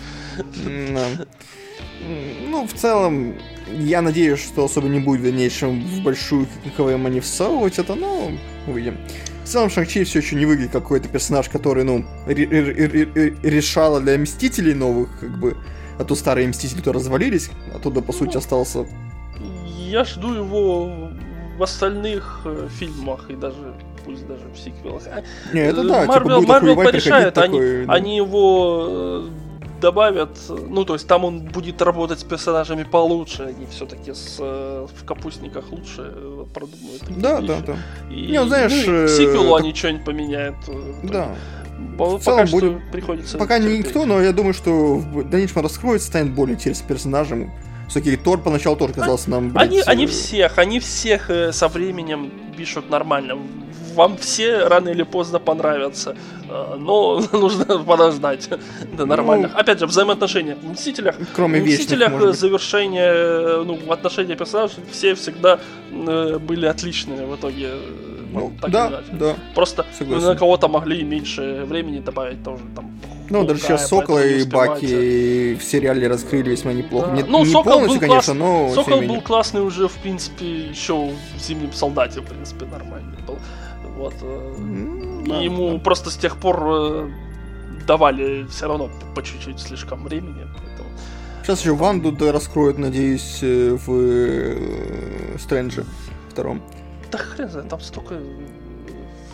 Ну, 2.49 2.67
в 2.67 2.73
целом, 2.73 3.35
я 3.67 4.01
надеюсь, 4.01 4.39
что 4.39 4.65
особо 4.65 4.87
не 4.87 4.99
будет 4.99 5.21
в 5.21 5.23
дальнейшем 5.23 5.81
в 5.81 6.03
большую 6.03 6.47
КВМ 6.77 7.07
не 7.07 7.19
всовывать 7.19 7.79
это, 7.79 7.95
но 7.95 8.31
увидим. 8.67 8.97
В 9.43 9.47
целом, 9.47 9.69
Шанг-Чи 9.69 10.03
все 10.05 10.19
еще 10.19 10.35
не 10.35 10.45
выглядит 10.45 10.71
как 10.71 10.83
какой-то 10.83 11.09
персонаж, 11.09 11.49
который, 11.49 11.83
ну, 11.83 12.05
решала 12.27 13.99
для 13.99 14.17
Мстителей 14.17 14.73
новых, 14.73 15.09
как 15.19 15.37
бы, 15.37 15.57
а 15.99 16.03
то 16.05 16.15
старые 16.15 16.47
Мстители-то 16.47 16.93
развалились, 16.93 17.49
оттуда, 17.75 18.01
по 18.01 18.13
сути, 18.13 18.37
остался... 18.37 18.85
Я 19.77 20.05
жду 20.05 20.33
его 20.33 21.09
в 21.57 21.63
остальных 21.63 22.41
э, 22.45 22.67
фильмах 22.79 23.29
и 23.29 23.35
даже 23.35 23.75
пусть 24.03 24.25
даже 24.27 24.43
в 24.53 24.57
сиквелах. 24.57 25.03
Не, 25.53 25.61
это 25.61 25.83
да, 25.83 26.05
Марвел, 26.05 26.41
типа 26.41 26.53
Марвел 26.53 26.75
порешает, 26.75 27.37
они, 27.37 27.57
такой, 27.57 27.85
да. 27.85 27.93
они 27.93 28.17
его 28.17 28.87
э, 28.89 29.29
добавят, 29.83 30.29
ну 30.49 30.85
то 30.85 30.93
есть 30.93 31.07
там 31.07 31.25
он 31.25 31.41
будет 31.41 31.81
работать 31.81 32.19
с 32.19 32.23
персонажами 32.23 32.83
получше, 32.83 33.43
они 33.43 33.65
все-таки 33.65 34.13
с 34.13 34.37
э, 34.39 34.87
в 34.95 35.05
капустниках 35.05 35.71
лучше 35.71 36.13
продумают. 36.53 37.03
Да, 37.09 37.41
вещи. 37.41 37.47
да, 37.47 37.59
да. 37.67 37.77
И, 38.09 38.31
Не, 38.31 38.39
ну, 38.39 38.47
знаешь, 38.47 38.71
ну, 38.87 39.05
к 39.05 39.09
сиквелу 39.09 39.55
они 39.55 39.73
что-нибудь 39.73 40.05
поменяют. 40.05 40.55
Да. 41.03 41.35
По, 41.97 42.17
в 42.17 42.23
пока 42.23 42.47
что 42.47 42.59
будет... 42.59 42.91
приходится. 42.91 43.37
Пока 43.37 43.59
терпеть. 43.59 43.87
никто, 43.87 44.05
но 44.05 44.21
я 44.21 44.31
думаю, 44.31 44.53
что 44.53 44.95
в 44.95 45.29
дальнейшем 45.29 45.61
раскроется, 45.61 46.07
станет 46.07 46.33
более 46.33 46.55
интересным 46.55 46.87
персонажем. 46.87 47.51
Все-таки 47.93 48.17
Тор 48.17 48.41
поначалу 48.41 48.75
тоже 48.75 48.93
казался 48.93 49.29
нам... 49.29 49.51
Блядь, 49.51 49.67
они, 49.67 49.81
они 49.85 50.07
всех, 50.07 50.57
они 50.57 50.79
всех 50.79 51.29
э, 51.29 51.51
со 51.51 51.67
временем 51.67 52.31
пишут 52.57 52.89
нормально. 52.89 53.37
Вам 53.93 54.17
все 54.17 54.67
рано 54.67 54.89
или 54.89 55.03
поздно 55.03 55.37
понравятся. 55.37 56.15
Э, 56.49 56.75
но 56.79 57.21
нужно 57.31 57.65
подождать 57.83 58.49
до 58.97 59.05
нормальных. 59.05 59.53
Ну, 59.53 59.59
Опять 59.59 59.77
же, 59.77 59.85
взаимоотношения 59.85 60.55
в 60.55 60.71
Мстителях. 60.71 61.17
Кроме 61.35 61.61
в 61.61 61.65
Мстителях 61.65 62.35
завершение, 62.35 63.63
ну, 63.63 63.75
в 63.75 63.91
отношении 63.91 64.33
персонажей 64.33 64.83
все 64.91 65.13
всегда 65.13 65.59
э, 65.91 66.39
были 66.39 66.65
отличные 66.65 67.27
в 67.27 67.35
итоге. 67.35 67.73
Ну, 68.31 68.53
так 68.59 68.71
да, 68.71 69.03
да. 69.11 69.35
Просто 69.53 69.85
Согласен. 69.95 70.25
на 70.25 70.35
кого-то 70.35 70.67
могли 70.67 71.03
меньше 71.03 71.63
времени 71.67 71.99
добавить 71.99 72.43
тоже 72.43 72.63
там. 72.75 72.99
Ну, 73.33 73.45
даже 73.45 73.61
сейчас 73.61 73.87
Сокола 73.87 74.23
и 74.23 74.43
Баки 74.45 75.55
в 75.55 75.63
сериале 75.63 76.07
раскрыли 76.07 76.51
весьма 76.51 76.71
неплохо. 76.71 77.07
Да. 77.07 77.13
Не, 77.13 77.23
ну, 77.23 77.39
не 77.43 77.51
Сокол 77.51 77.73
полностью, 77.73 77.99
был 77.99 78.07
конечно, 78.07 78.35
класс... 78.35 78.37
но. 78.37 78.73
Сокол 78.75 79.01
был 79.01 79.21
классный 79.21 79.61
уже, 79.61 79.87
в 79.87 79.97
принципе, 79.97 80.67
еще 80.67 81.09
в 81.35 81.39
зимнем 81.41 81.73
солдате, 81.73 82.21
в 82.21 82.25
принципе, 82.25 82.65
нормальный 82.65 83.17
был. 83.25 83.39
Вот. 83.97 84.13
Mm, 84.21 85.27
да, 85.27 85.39
ему 85.39 85.73
да. 85.73 85.79
просто 85.79 86.11
с 86.11 86.17
тех 86.17 86.37
пор 86.37 86.63
э, 86.63 87.09
давали 87.87 88.45
все 88.51 88.67
равно 88.67 88.91
по 89.15 89.23
чуть-чуть 89.23 89.59
слишком 89.59 90.03
времени. 90.03 90.47
Поэтому... 90.55 90.89
Сейчас 91.41 91.61
еще 91.61 91.73
Ванду 91.73 92.11
да, 92.11 92.31
раскроют, 92.31 92.77
надеюсь, 92.77 93.39
э, 93.41 93.75
в 93.83 93.89
э, 93.89 95.37
Стрэнджи 95.39 95.85
втором. 96.29 96.61
Да 97.11 97.17
хрен 97.17 97.49
знает, 97.49 97.67
там 97.67 97.81
столько 97.81 98.15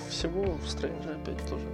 всего 0.10 0.58
в 0.64 0.70
Стрэнджи 0.70 1.10
опять 1.10 1.46
тоже. 1.50 1.66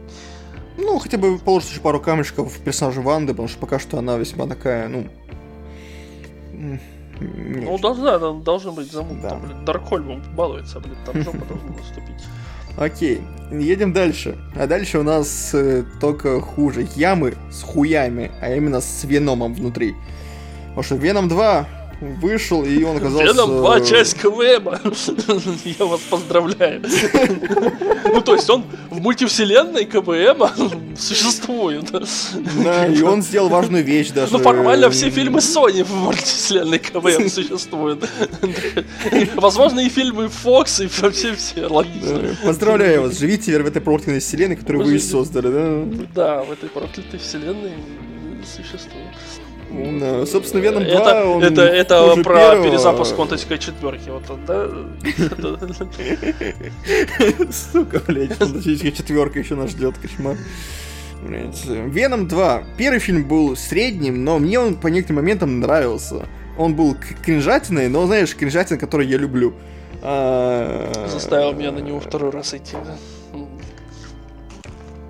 Ну, 0.78 1.00
хотя 1.00 1.18
бы 1.18 1.38
положить 1.38 1.72
еще 1.72 1.82
пару 1.82 2.00
камешков 2.00 2.54
в 2.54 2.60
персонажа 2.62 3.02
Ванды, 3.02 3.34
потому 3.34 3.48
что 3.48 3.60
пока 3.60 3.80
что 3.80 3.98
она 3.98 4.18
весьма 4.18 4.48
такая, 4.48 4.88
ну... 4.88 5.08
Ну, 7.20 7.78
должна, 7.78 8.18
должен 8.34 8.76
быть 8.76 8.92
замут. 8.92 9.22
Да. 9.22 9.30
Там, 9.30 9.42
блин, 9.42 9.66
Даркхольмом 9.66 10.24
балуется, 10.36 10.80
блин, 10.80 10.98
там 11.06 11.22
жопа 11.24 11.46
должна 11.46 11.70
наступить. 11.70 12.24
Окей, 12.78 13.22
едем 13.52 13.94
дальше. 13.94 14.38
А 14.56 14.68
дальше 14.68 15.00
у 15.00 15.04
нас 15.04 15.52
э, 15.54 15.86
только 16.02 16.42
хуже. 16.42 16.88
Ямы 16.96 17.36
с 17.50 17.64
хуями, 17.64 18.32
а 18.42 18.54
именно 18.54 18.82
с 18.82 19.06
Веномом 19.06 19.54
внутри. 19.54 19.96
Потому 20.68 20.84
что 20.84 20.96
Веном 20.96 21.30
2 21.30 21.68
вышел, 22.02 22.64
и 22.64 22.84
он 22.84 22.98
оказался... 22.98 23.26
Веном 23.26 23.58
2, 23.58 23.82
часть 23.82 24.16
КВМ. 24.16 24.70
Я 25.64 25.86
вас 25.86 26.02
поздравляю. 26.02 26.82
Ну, 28.06 28.22
то 28.22 28.36
есть 28.36 28.50
он 28.50 28.64
в 28.90 29.00
мультивселенной 29.02 29.86
КВМ 29.86 30.96
существует. 30.98 31.92
Да, 32.64 32.88
и 32.88 33.02
он 33.02 33.22
сделал 33.22 33.50
важную 33.50 33.84
вещь 33.84 34.12
даже. 34.12 34.34
Ну, 34.34 34.40
формально 34.40 34.90
все 34.90 35.10
фильмы 35.10 35.40
Sony 35.40 35.84
в 35.84 35.94
мультивселенной 35.94 36.80
КВМ 36.80 37.30
существуют. 37.30 38.08
Возможно, 39.36 39.80
и 39.80 39.90
фильмы 39.90 40.26
Fox, 40.26 40.84
и 40.84 41.02
вообще 41.02 41.36
все 41.36 41.68
логично. 41.68 42.36
Поздравляю 42.44 43.04
вас, 43.04 43.18
живите 43.18 43.58
в 43.62 43.68
этой 43.68 43.82
проклятой 43.82 44.20
вселенной, 44.20 44.56
которую 44.56 44.86
вы 44.86 45.00
создали, 45.00 45.48
да? 45.48 45.86
Да, 46.14 46.44
в 46.44 46.52
этой 46.52 46.70
проклятой 46.70 47.20
вселенной 47.20 47.74
существует. 48.44 49.16
Да, 49.70 50.26
собственно, 50.26 50.62
Веном 50.62 50.84
2, 50.84 50.92
это, 50.92 51.26
он 51.26 51.44
это, 51.44 51.62
это 51.64 52.16
про 52.24 52.36
первого. 52.36 52.64
перезапуск 52.70 53.16
Фантастика 53.16 53.58
четверки, 53.58 54.10
вот 54.10 54.24
да? 54.46 54.68
Сука, 57.52 58.02
блядь, 58.08 58.34
Фантастическая 58.34 58.92
четверка 58.92 59.40
еще 59.40 59.56
нас 59.56 59.72
ждет, 59.72 59.98
кошмар. 59.98 60.38
Веном 61.24 62.28
2. 62.28 62.64
Первый 62.78 63.00
фильм 63.00 63.28
был 63.28 63.56
средним, 63.56 64.24
но 64.24 64.38
мне 64.40 64.60
он 64.60 64.76
по 64.76 64.88
некоторым 64.88 65.24
моментам 65.24 65.60
нравился. 65.60 66.28
Он 66.58 66.76
был 66.76 66.96
кринжатиной, 67.24 67.90
но, 67.90 68.06
знаешь, 68.06 68.36
кринжатин, 68.36 68.78
который 68.78 69.08
я 69.08 69.18
люблю. 69.18 69.54
А, 70.02 71.08
Заставил 71.10 71.54
меня 71.54 71.72
на 71.72 71.80
него 71.80 72.00
второй 72.00 72.30
раз 72.30 72.54
идти, 72.54 72.74
да? 72.74 72.96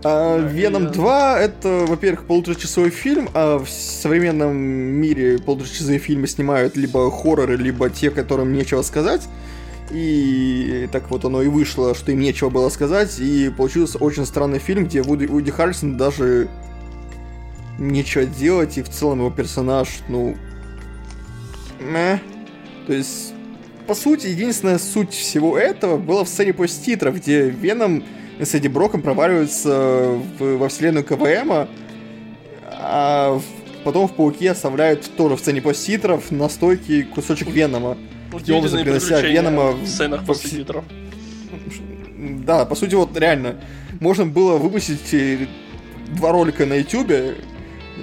А 0.07 0.37
Веном 0.37 0.91
2 0.91 1.39
это, 1.39 1.83
во-первых, 1.87 2.25
полуторачасовой 2.25 2.91
фильм, 2.91 3.27
а 3.33 3.57
в 3.57 3.67
современном 3.67 4.55
мире 4.55 5.39
полуторачасовые 5.39 5.97
фильмы 5.97 6.27
снимают 6.27 6.77
либо 6.77 7.09
хорроры, 7.09 7.57
либо 7.57 7.89
те, 7.89 8.11
которым 8.11 8.53
нечего 8.53 8.83
сказать. 8.83 9.23
И 9.89 10.87
так 10.91 11.09
вот 11.09 11.25
оно 11.25 11.41
и 11.41 11.47
вышло, 11.47 11.95
что 11.95 12.11
им 12.11 12.19
нечего 12.19 12.51
было 12.51 12.69
сказать, 12.69 13.17
и 13.19 13.49
получился 13.49 13.97
очень 13.97 14.27
странный 14.27 14.59
фильм, 14.59 14.85
где 14.85 15.01
Вуди, 15.01 15.25
Вуди 15.25 15.49
Харрисон 15.49 15.97
даже 15.97 16.49
нечего 17.79 18.25
делать, 18.25 18.77
и 18.77 18.83
в 18.83 18.89
целом 18.89 19.21
его 19.21 19.31
персонаж, 19.31 19.87
ну... 20.07 20.35
Мeh. 21.79 22.19
То 22.85 22.93
есть, 22.93 23.33
по 23.87 23.95
сути, 23.95 24.27
единственная 24.27 24.77
суть 24.77 25.15
всего 25.15 25.57
этого 25.57 25.97
была 25.97 26.23
в 26.25 26.29
сцене 26.29 26.53
после 26.53 26.83
титров, 26.83 27.15
где 27.15 27.49
Веном 27.49 28.03
с 28.39 28.53
Эдди 28.53 28.67
Броком 28.67 29.01
проваливаются 29.01 30.19
в, 30.39 30.57
во 30.57 30.69
вселенную 30.69 31.05
КВМа, 31.05 31.67
а 32.71 33.39
потом 33.83 34.07
в 34.07 34.13
Пауке 34.13 34.51
оставляют 34.51 35.09
тоже 35.15 35.35
в 35.35 35.39
сцене 35.39 35.61
поститров 35.61 36.31
на 36.31 36.49
стойке 36.49 37.03
кусочек 37.03 37.47
Венома. 37.47 37.97
Где 38.33 38.53
он 38.53 38.63
принося 38.63 39.21
Венома 39.21 39.71
в 39.71 39.87
сценах 39.87 40.25
после 40.25 40.49
титров. 40.49 40.83
Да, 42.17 42.65
по 42.65 42.75
сути, 42.75 42.95
вот 42.95 43.17
реально, 43.17 43.55
можно 43.99 44.25
было 44.25 44.57
выпустить 44.57 45.13
э, 45.13 45.47
два 46.15 46.31
ролика 46.31 46.65
на 46.65 46.75
ютубе, 46.75 47.35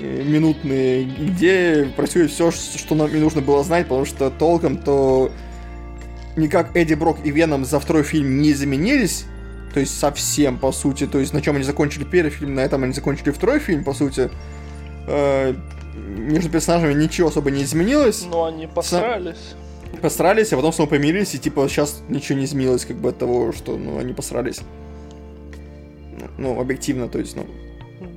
э, 0.01 0.23
минутные, 0.25 1.05
где 1.05 1.91
происходит 1.97 2.31
все, 2.31 2.51
что 2.51 2.95
нам 2.95 3.13
не 3.13 3.21
нужно 3.21 3.41
было 3.41 3.65
знать, 3.65 3.89
потому 3.89 4.05
что 4.05 4.31
толком 4.31 4.79
то 4.79 5.33
никак 6.37 6.77
Эдди 6.77 6.95
Брок 6.95 7.19
и 7.25 7.31
Веном 7.31 7.65
за 7.65 7.81
второй 7.81 8.05
фильм 8.05 8.41
не 8.41 8.53
заменились, 8.53 9.27
то 9.73 9.81
есть 9.81 9.99
совсем, 9.99 10.59
по 10.59 10.73
сути. 10.73 11.07
То 11.07 11.19
есть 11.19 11.33
на 11.33 11.41
чем 11.41 11.57
они 11.57 11.65
закончили 11.65 12.05
первый 12.05 12.31
фильм, 12.31 12.55
на 12.55 12.61
этом 12.61 12.85
они 12.85 12.93
закончили 12.93 13.31
второй 13.31 13.59
фильм, 13.59 13.85
по 13.85 13.95
сути. 13.95 14.31
Э, 15.07 15.55
между 15.95 16.51
персонажами 16.51 16.95
ничего 16.95 17.29
особо 17.29 17.51
не 17.51 17.63
изменилось. 17.63 18.25
Но 18.31 18.45
они 18.47 18.67
посрались. 18.67 19.55
посрались, 20.01 20.53
а 20.53 20.57
потом 20.57 20.73
снова 20.73 20.91
помирились, 20.91 21.35
и 21.35 21.39
типа 21.39 21.69
сейчас 21.69 22.03
ничего 22.09 22.39
не 22.39 22.45
изменилось, 22.45 22.85
как 22.85 22.97
бы 22.97 23.11
от 23.11 23.19
того, 23.19 23.53
что 23.53 23.77
ну, 23.77 23.99
они 23.99 24.13
посрались. 24.13 24.61
Ну, 26.39 26.61
объективно, 26.61 27.09
то 27.09 27.19
есть, 27.19 27.37
ну, 27.37 27.47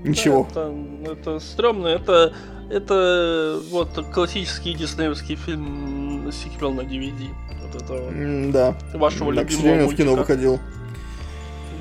ничего. 0.04 0.48
Да, 0.54 0.72
это, 1.04 1.12
это 1.12 1.40
стрёмно, 1.40 1.88
это, 1.88 2.34
это 2.70 3.60
вот 3.72 3.90
классический 4.14 4.74
диснеевский 4.74 5.36
фильм 5.36 6.32
сиквел 6.32 6.74
на 6.74 6.82
DVD. 6.82 7.30
Вот 7.62 7.82
это 7.82 8.52
Да. 8.52 8.98
вашего 8.98 9.34
Да, 9.34 9.44
к 9.44 9.50
любимого 9.50 9.64
сожалению, 9.64 9.88
в 9.90 9.96
кино 9.96 10.16
выходил. 10.16 10.60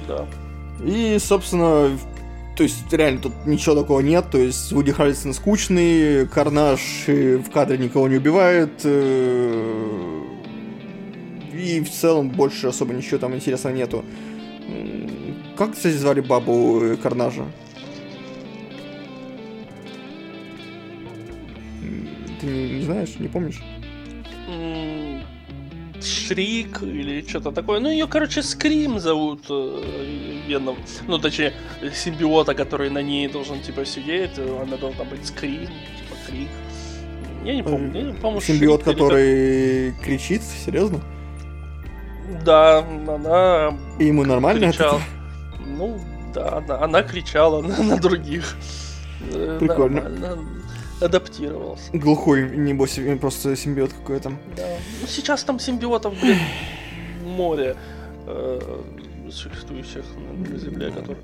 Да. 0.06 0.26
И, 0.85 1.18
собственно, 1.18 1.97
то 2.56 2.62
есть 2.62 2.93
реально 2.93 3.20
тут 3.20 3.32
ничего 3.47 3.74
такого 3.74 4.01
нет, 4.01 4.26
то 4.31 4.39
есть 4.39 4.72
Вуди 4.72 4.93
Харрельсон 4.93 5.35
скучный, 5.35 6.26
Карнаж 6.26 6.81
в 7.06 7.51
кадре 7.51 7.78
никого 7.78 8.09
не 8.09 8.16
убивает, 8.16 8.81
э, 8.85 10.22
и 11.52 11.81
в 11.81 11.90
целом 11.90 12.31
больше 12.31 12.68
особо 12.68 12.93
ничего 12.93 13.18
там 13.18 13.35
интересного 13.35 13.74
нету. 13.74 14.05
Как, 15.56 15.72
кстати, 15.72 15.94
звали 15.94 16.20
бабу 16.20 16.81
э, 16.82 16.97
Карнажа? 16.97 17.44
Ты 22.40 22.47
не, 22.47 22.78
не 22.78 22.82
знаешь, 22.82 23.18
не 23.18 23.28
помнишь? 23.28 23.62
Шрик 26.28 26.82
или 26.82 27.24
что-то 27.28 27.51
такое. 27.52 27.80
Ну, 27.80 27.90
ее, 27.90 28.06
короче, 28.06 28.42
Скрим 28.42 28.98
зовут 28.98 29.42
э, 29.51 30.42
Веном. 30.46 30.76
Ну, 31.06 31.18
точнее, 31.18 31.52
симбиота, 31.94 32.55
который 32.55 32.90
на 32.90 33.02
ней 33.02 33.28
должен, 33.28 33.60
типа, 33.60 33.84
сидеть. 33.84 34.32
э, 34.36 34.62
Она 34.62 34.76
должна 34.76 35.05
быть 35.05 35.26
Скрим, 35.26 35.66
типа, 35.66 36.16
Крик. 36.26 36.48
Я 37.44 37.55
не 37.56 37.62
помню. 37.62 38.06
Я, 38.09 38.14
по-моему, 38.14 38.40
Симбиот, 38.40 38.84
Шрик 38.84 38.94
который 38.96 39.92
кричит, 40.02 40.42
серьезно? 40.64 41.01
как- 41.01 42.44
Да, 42.44 42.78
она 42.78 43.76
И 43.98 44.06
ему 44.06 44.24
нормально 44.24 44.68
кричала. 44.72 45.01
Ну, 45.66 46.01
да, 46.34 46.59
она, 46.59 46.82
она 46.82 47.02
кричала 47.02 47.60
на, 47.66 47.82
на 47.82 47.96
других. 47.98 48.56
Э, 49.32 49.59
Прикольно. 49.60 50.02
Нормально. 50.09 50.53
Адаптировался. 51.05 51.90
Глухой, 51.93 52.56
небось, 52.56 52.98
просто 53.20 53.55
симбиот 53.56 53.93
какой-то. 53.93 54.31
Да. 54.56 54.66
Ну, 55.01 55.06
сейчас 55.06 55.44
там 55.44 55.59
симбиотов, 55.59 56.18
блин, 56.18 56.39
море 57.24 57.76
э, 58.26 58.60
существующих 59.31 60.05
на, 60.16 60.51
на 60.51 60.59
Земле, 60.59 60.90
которые... 60.90 61.18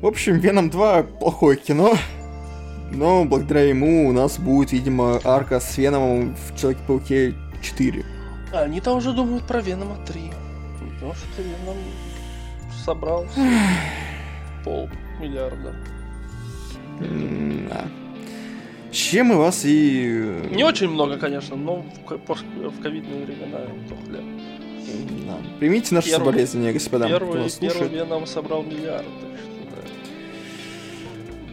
В 0.00 0.06
общем, 0.06 0.38
Веном 0.38 0.70
2 0.70 1.02
плохое 1.02 1.56
кино, 1.56 1.96
но 2.92 3.24
благодаря 3.24 3.68
ему 3.68 4.08
у 4.08 4.12
нас 4.12 4.38
будет, 4.38 4.70
видимо, 4.70 5.20
арка 5.24 5.58
с 5.58 5.76
Веномом 5.76 6.36
в 6.36 6.56
Человеке-пауке 6.56 7.34
4. 7.62 8.04
А 8.52 8.60
они 8.60 8.80
там 8.80 8.98
уже 8.98 9.12
думают 9.12 9.44
про 9.44 9.60
Венома 9.60 9.96
3. 10.06 10.20
Потому 10.94 11.14
что 11.14 11.42
Веном 11.42 11.76
собрал 12.84 13.26
пол 14.64 14.88
миллиарда. 15.20 15.74
Да. 17.00 17.84
С 18.92 18.96
чем 18.96 19.26
мы 19.28 19.36
вас 19.36 19.64
и... 19.64 20.22
э, 20.24 20.48
Не 20.54 20.64
очень 20.64 20.88
много, 20.88 21.18
конечно, 21.18 21.56
но 21.56 21.84
в, 22.06 22.82
ковидные 22.82 23.24
времена 23.26 23.58
то 23.88 23.96
хлеб. 24.06 24.24
Да. 25.26 25.36
Примите 25.58 25.94
наши 25.94 26.08
Первый- 26.10 26.24
соболезнования, 26.26 26.72
господа, 26.72 27.06
Первый, 27.08 27.32
первый 27.34 27.50
слушает. 27.50 27.92
Веном 27.92 28.26
собрал 28.26 28.62
миллиард, 28.62 29.04
так 29.20 29.38
что 29.38 29.50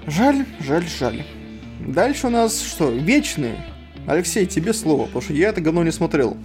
да. 0.06 0.12
Жаль, 0.12 0.46
жаль, 0.62 0.86
жаль. 0.88 1.24
Дальше 1.86 2.28
у 2.28 2.30
нас 2.30 2.62
что? 2.62 2.90
Вечные. 2.90 3.58
Алексей, 4.08 4.46
тебе 4.46 4.72
слово, 4.74 5.06
потому 5.08 5.22
что 5.22 5.34
я 5.34 5.50
это 5.50 5.60
говно 5.62 5.84
не 5.84 5.92
смотрел. 5.92 6.38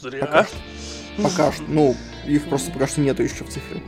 Зря. 0.00 0.20
Пока 0.20 0.44
что. 0.44 0.56
Пока 1.22 1.52
что. 1.52 1.62
Ну, 1.66 1.96
их 2.26 2.44
просто 2.48 2.70
пока 2.70 2.86
что 2.86 3.00
нету 3.00 3.24
еще 3.24 3.42
в 3.44 3.48
цифре. 3.48 3.82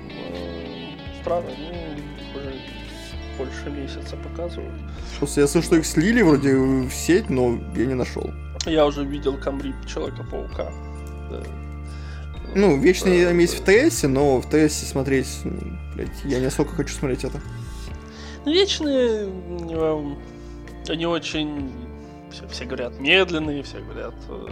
Странно, 1.22 1.50
ну, 1.58 1.74
больше 3.40 3.70
месяца 3.70 4.16
показывают. 4.16 4.74
Просто 5.18 5.40
я 5.40 5.46
слышу, 5.46 5.66
что 5.66 5.76
их 5.76 5.86
слили 5.86 6.22
вроде 6.22 6.54
в 6.54 6.90
сеть, 6.90 7.30
но 7.30 7.58
я 7.74 7.86
не 7.86 7.94
нашел. 7.94 8.30
Я 8.66 8.86
уже 8.86 9.04
видел 9.04 9.38
камрип 9.38 9.74
Человека-паука. 9.86 10.70
Да. 11.30 11.42
Ну, 12.54 12.78
вечные 12.78 13.22
Э, 13.22 13.28
там 13.28 13.38
есть 13.38 13.58
в 13.58 13.64
ТС, 13.64 14.02
но 14.02 14.40
в 14.40 14.46
ТС 14.46 14.74
смотреть, 14.88 15.28
ну, 15.44 15.78
блядь, 15.94 16.24
я 16.24 16.40
не 16.40 16.46
особо 16.46 16.70
хочу 16.70 16.94
смотреть 16.94 17.24
это. 17.24 17.40
Ну, 18.44 18.52
Вечные, 18.52 19.28
эм, 19.70 20.18
они 20.88 21.06
очень, 21.06 21.70
все, 22.32 22.46
все 22.48 22.64
говорят, 22.64 22.98
медленные, 22.98 23.62
все 23.62 23.78
говорят, 23.78 24.14
э, 24.28 24.48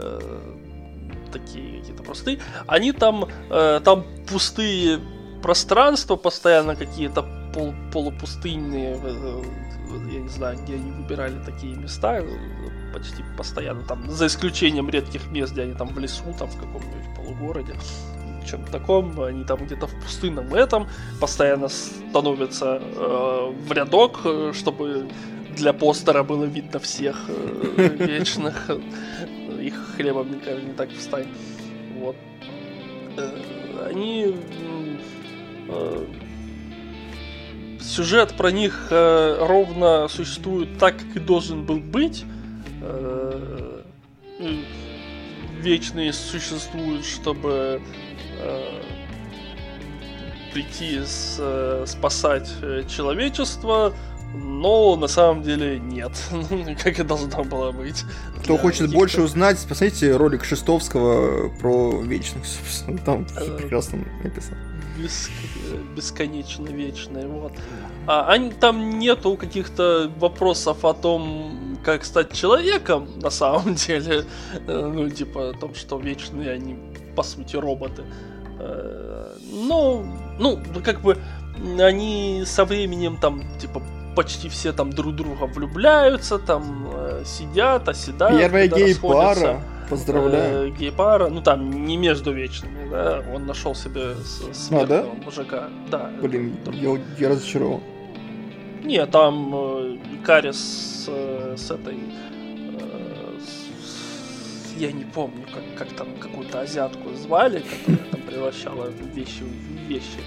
э, 0.00 0.40
такие 1.32 1.80
какие-то 1.80 2.02
простые. 2.02 2.38
Они 2.66 2.92
там, 2.92 3.26
э, 3.50 3.80
там 3.84 4.04
пустые 4.28 5.00
пространства 5.42 6.16
постоянно 6.16 6.74
какие-то 6.74 7.37
пол- 7.58 7.74
полупустынные, 7.92 8.98
э, 9.02 9.42
я 10.12 10.20
не 10.20 10.28
знаю, 10.28 10.58
где 10.62 10.74
они 10.74 10.92
выбирали 10.92 11.38
такие 11.44 11.74
места, 11.74 12.18
э, 12.20 12.24
почти 12.94 13.22
постоянно 13.36 13.82
там, 13.82 14.08
за 14.10 14.26
исключением 14.26 14.88
редких 14.88 15.30
мест, 15.30 15.52
где 15.52 15.62
они 15.62 15.74
там 15.74 15.88
в 15.88 15.98
лесу, 15.98 16.34
там 16.38 16.48
в 16.48 16.56
каком-нибудь 16.56 17.14
полугороде, 17.16 17.74
чем-то 18.48 18.72
таком, 18.72 19.20
они 19.20 19.44
там 19.44 19.64
где-то 19.64 19.86
в 19.86 19.94
пустынном 20.02 20.54
этом, 20.54 20.86
постоянно 21.20 21.68
становятся 21.68 22.80
э, 22.80 23.52
в 23.66 23.72
рядок, 23.72 24.20
э, 24.24 24.52
чтобы 24.54 25.08
для 25.56 25.72
постера 25.72 26.22
было 26.22 26.44
видно 26.44 26.78
всех 26.78 27.24
э, 27.28 27.88
вечных. 28.06 28.70
Их 29.60 29.74
хлебом 29.96 30.30
никогда 30.30 30.60
не 30.60 30.72
так 30.72 30.88
встань. 30.90 31.26
Вот. 31.98 32.16
Э, 33.16 33.88
Они... 33.90 34.34
э, 35.68 36.06
Сюжет 37.80 38.36
про 38.36 38.50
них 38.50 38.88
э, 38.90 39.38
ровно 39.40 40.08
существует 40.08 40.78
так, 40.78 40.96
как 40.96 41.16
и 41.16 41.20
должен 41.20 41.64
был 41.64 41.78
быть. 41.78 42.24
Э, 42.82 43.82
Вечные 45.60 46.12
существуют, 46.12 47.04
чтобы 47.04 47.82
э, 48.40 48.82
прийти 50.52 51.00
с, 51.04 51.36
э, 51.40 51.84
спасать 51.86 52.48
э, 52.62 52.84
человечество, 52.88 53.92
но 54.34 54.96
на 54.96 55.08
самом 55.08 55.42
деле 55.42 55.78
нет, 55.80 56.12
как 56.82 56.98
и 56.98 57.02
должно 57.02 57.44
было 57.44 57.72
быть. 57.72 58.04
Кто 58.42 58.56
хочет 58.56 58.92
больше 58.92 59.22
узнать, 59.22 59.58
посмотрите 59.68 60.14
ролик 60.16 60.44
Шестовского 60.44 61.48
про 61.58 62.00
вечных, 62.02 62.44
собственно, 62.46 62.98
там 62.98 63.26
Э, 63.36 63.56
прекрасно 63.56 64.04
написано. 64.22 64.56
Бес- 64.98 65.30
бесконечно 65.96 66.66
вечные, 66.66 67.26
вот. 67.26 67.52
А 68.06 68.26
они, 68.32 68.50
там 68.50 68.98
нету 68.98 69.36
каких-то 69.36 70.10
вопросов 70.18 70.84
о 70.84 70.92
том, 70.94 71.78
как 71.84 72.04
стать 72.04 72.32
человеком, 72.32 73.08
на 73.22 73.30
самом 73.30 73.74
деле. 73.86 74.24
Э, 74.66 74.92
Ну, 74.94 75.08
типа, 75.10 75.50
о 75.50 75.52
том, 75.52 75.74
что 75.74 75.98
вечные 75.98 76.50
они, 76.50 76.76
по 77.16 77.22
сути, 77.22 77.56
роботы. 77.56 78.02
Э, 78.58 79.36
Но, 79.52 80.04
ну, 80.38 80.58
как 80.84 81.00
бы, 81.00 81.16
они 81.80 82.44
со 82.46 82.64
временем 82.64 83.16
там, 83.20 83.42
типа, 83.60 83.82
почти 84.16 84.48
все 84.48 84.72
там 84.72 84.90
друг 84.92 85.14
друга 85.14 85.44
влюбляются, 85.44 86.38
там 86.38 86.88
э, 86.92 87.22
сидят, 87.24 87.88
оседают. 87.88 88.40
Первая 88.40 88.68
гей-пара, 88.68 89.62
поздравляю. 89.88 90.68
Э, 90.68 90.70
гей-пара, 90.70 91.28
ну 91.28 91.40
там 91.42 91.84
не 91.86 91.96
между 91.96 92.32
вечными, 92.32 92.88
да, 92.90 93.22
он 93.34 93.46
нашел 93.46 93.74
себе 93.74 94.14
с- 94.16 94.42
А, 94.42 94.46
да? 94.48 94.54
смертного 94.54 95.14
мужика, 95.24 95.68
да. 95.90 96.10
Блин, 96.22 96.56
это- 96.62 96.72
я, 96.76 96.98
я 97.18 97.28
разочарован. 97.28 97.80
Не, 98.84 99.04
там 99.06 99.50
э, 99.54 99.96
Икарис 100.20 100.56
с, 100.56 101.04
э, 101.08 101.54
с 101.56 101.70
этой, 101.70 101.94
э, 101.94 103.38
с- 103.40 104.80
я 104.80 104.92
не 104.92 105.04
помню, 105.04 105.44
как, 105.52 105.88
как 105.88 105.96
там 105.96 106.08
какую-то 106.20 106.60
азиатку 106.60 107.10
звали, 107.14 107.62
которая 107.86 108.10
там 108.10 108.20
превращала 108.22 108.88
вещи 109.14 109.42
в 109.42 109.88
вещи. 109.88 110.20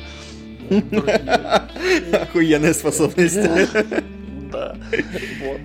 э. 0.69 2.15
Охуенная 2.23 2.73
способность. 2.73 3.38
Да, 4.51 4.75
вот. 5.41 5.61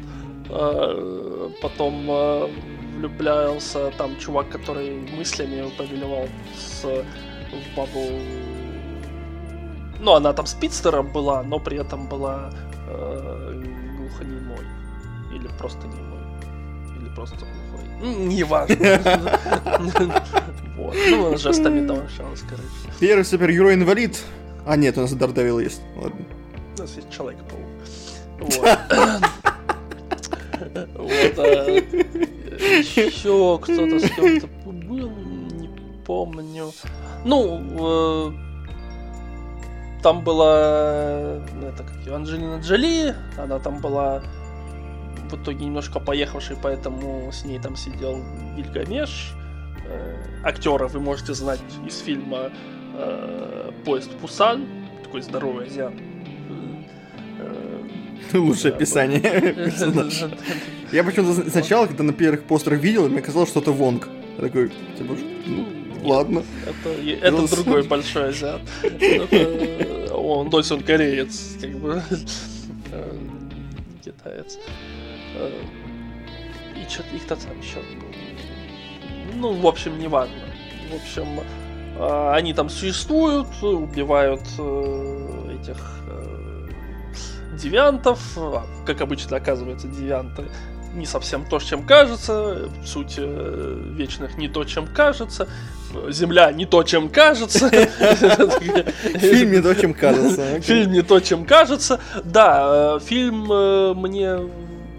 А, 0.48 1.50
Потом 1.60 2.06
а, 2.08 2.48
влюблялся 2.96 3.90
там 3.98 4.16
чувак, 4.18 4.48
который 4.48 5.00
мыслями 5.16 5.70
повелевал 5.76 6.28
с 6.56 6.82
в 6.84 7.76
бабу. 7.76 8.10
Ну, 10.00 10.12
она 10.12 10.32
там 10.32 10.46
спидстером 10.46 11.12
была, 11.12 11.42
но 11.42 11.58
при 11.58 11.78
этом 11.78 12.08
была 12.08 12.50
э, 12.88 13.62
глухонемой. 13.98 14.66
Или 15.34 15.48
просто 15.58 15.86
немой. 15.86 16.20
Или 16.98 17.14
просто 17.14 17.36
глухой. 17.36 17.86
М, 18.02 18.28
Неважно. 18.28 18.76
Вот. 20.76 20.94
Ну, 21.08 21.26
она 21.28 21.36
жестами 21.38 21.86
там 21.86 22.00
общалась, 22.00 22.42
короче. 22.42 22.98
Первый 23.00 23.24
супергерой-инвалид. 23.24 24.22
А, 24.66 24.76
нет, 24.76 24.98
у 24.98 25.00
нас 25.00 25.12
Дардевил 25.12 25.58
есть. 25.58 25.80
Ладно. 25.96 26.20
У 26.76 26.80
нас 26.82 26.94
есть 26.96 27.10
Человек-паук. 27.10 27.64
Вот. 28.40 28.78
Вот, 30.94 31.38
а, 31.38 31.66
еще 32.56 33.58
кто-то 33.62 33.98
с 33.98 34.10
кем-то 34.10 34.46
был, 34.64 35.10
не 35.10 35.68
помню. 36.04 36.72
Ну, 37.24 37.60
э, 37.78 38.32
там 40.02 40.22
была 40.22 41.40
это 41.62 41.84
как 41.84 42.14
Анджелина 42.14 42.60
Джоли, 42.60 43.14
она 43.36 43.58
там 43.58 43.80
была 43.80 44.22
в 45.30 45.34
итоге 45.34 45.64
немножко 45.64 46.00
поехавший, 46.00 46.56
поэтому 46.62 47.30
с 47.32 47.44
ней 47.44 47.58
там 47.58 47.76
сидел 47.76 48.22
Гильгамеш. 48.56 49.32
Э, 49.88 50.16
актера 50.44 50.88
вы 50.88 51.00
можете 51.00 51.34
знать 51.34 51.60
из 51.86 51.98
фильма 52.00 52.50
э, 52.94 53.70
Поезд 53.84 54.10
Пусан, 54.18 54.66
такой 55.02 55.22
здоровый 55.22 55.66
азиат. 55.66 55.94
Э, 57.38 57.88
Лучшее 58.32 58.74
описание. 58.74 59.20
Я 60.92 61.04
почему-то 61.04 61.50
сначала, 61.50 61.86
когда 61.86 62.04
на 62.04 62.12
первых 62.12 62.44
постерах 62.44 62.80
видел, 62.80 63.08
мне 63.08 63.22
казалось, 63.22 63.48
что 63.48 63.60
это 63.60 63.72
Вонг. 63.72 64.08
Я 64.36 64.44
такой, 64.44 64.68
типа, 64.96 65.16
ну, 65.46 65.66
ладно. 66.02 66.42
Это, 66.66 66.90
это 66.90 67.56
другой 67.56 67.82
большой 67.82 68.28
азиат. 68.28 68.60
Он, 70.12 70.50
то 70.50 70.58
есть 70.58 70.70
он 70.72 70.82
кореец, 70.82 71.56
как 71.60 71.70
бы 71.78 72.02
китаец. 74.04 74.58
И 76.76 76.90
что-то 76.90 77.16
их-то 77.16 77.36
там 77.36 77.58
еще 77.60 77.78
Ну, 79.34 79.52
в 79.52 79.66
общем, 79.66 79.98
не 79.98 80.08
важно. 80.08 80.36
В 80.90 80.94
общем, 80.94 81.26
они 81.98 82.52
там 82.52 82.68
существуют, 82.68 83.48
убивают 83.62 84.42
э, 84.58 85.58
этих 85.60 85.78
э, 86.06 86.35
девиантов. 87.56 88.20
А, 88.36 88.64
как 88.84 89.00
обычно 89.00 89.36
оказывается, 89.36 89.88
девианты 89.88 90.44
не 90.94 91.06
совсем 91.06 91.44
то, 91.44 91.58
чем 91.58 91.84
кажется. 91.84 92.70
Суть 92.84 93.14
э, 93.18 93.92
вечных 93.94 94.38
не 94.38 94.48
то, 94.48 94.64
чем 94.64 94.86
кажется. 94.86 95.48
Земля 96.08 96.52
не 96.52 96.66
то, 96.66 96.82
чем 96.82 97.08
кажется. 97.08 97.68
Фильм 99.18 99.52
не 99.52 99.62
то, 99.62 99.74
чем 99.74 99.94
кажется. 99.94 100.60
Фильм 100.60 100.92
не 100.92 101.02
то, 101.02 101.20
чем 101.20 101.44
кажется. 101.44 102.00
Да, 102.24 102.98
фильм 103.00 103.46
мне 104.00 104.38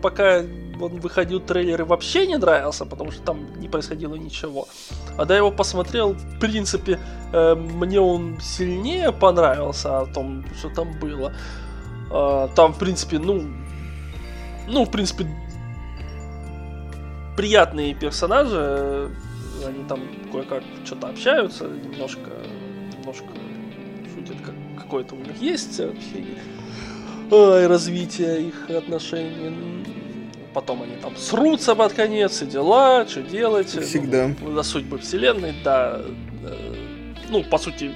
пока 0.02 0.44
он 0.80 1.00
выходил 1.00 1.40
трейлер 1.40 1.82
и 1.82 1.84
вообще 1.84 2.28
не 2.28 2.38
нравился, 2.38 2.86
потому 2.86 3.12
что 3.12 3.22
там 3.22 3.60
не 3.60 3.68
происходило 3.68 4.16
ничего. 4.16 4.68
А 5.18 5.26
да, 5.26 5.34
я 5.34 5.40
его 5.40 5.52
посмотрел, 5.52 6.14
в 6.14 6.40
принципе, 6.40 7.00
э, 7.34 7.56
мне 7.56 8.00
он 8.00 8.40
сильнее 8.42 9.12
понравился 9.12 10.00
о 10.00 10.06
том, 10.06 10.46
что 10.58 10.70
там 10.70 11.00
было. 11.00 11.34
Э, 12.12 12.48
там, 12.56 12.74
в 12.74 12.80
принципе, 12.80 13.20
ну, 13.20 13.46
ну, 14.68 14.86
в 14.86 14.92
принципе, 14.92 15.28
приятные 17.36 17.94
персонажи, 17.94 19.12
они 19.66 19.84
там 19.88 20.02
кое-как 20.32 20.64
что-то 20.86 21.10
общаются, 21.10 21.66
немножко, 21.66 22.32
немножко 22.98 23.28
шутят, 24.14 24.38
как 24.44 24.56
какое-то 24.78 25.16
у 25.16 25.20
них 25.20 25.42
есть 25.42 25.80
общение 25.80 26.42
ой, 27.32 27.68
развитие 27.68 28.48
их 28.48 28.70
отношений. 28.70 29.86
Потом 30.54 30.82
они 30.82 30.96
там 30.96 31.16
срутся 31.16 31.76
под 31.76 31.94
конец, 31.94 32.42
и 32.42 32.46
дела, 32.46 33.06
что 33.08 33.22
делать. 33.22 33.70
Всегда. 33.70 34.32
Ну, 34.42 34.54
за 34.54 34.64
судьбы 34.64 34.98
вселенной, 34.98 35.54
да. 35.64 36.02
Э, 36.44 36.74
ну, 37.30 37.44
по 37.44 37.58
сути, 37.58 37.92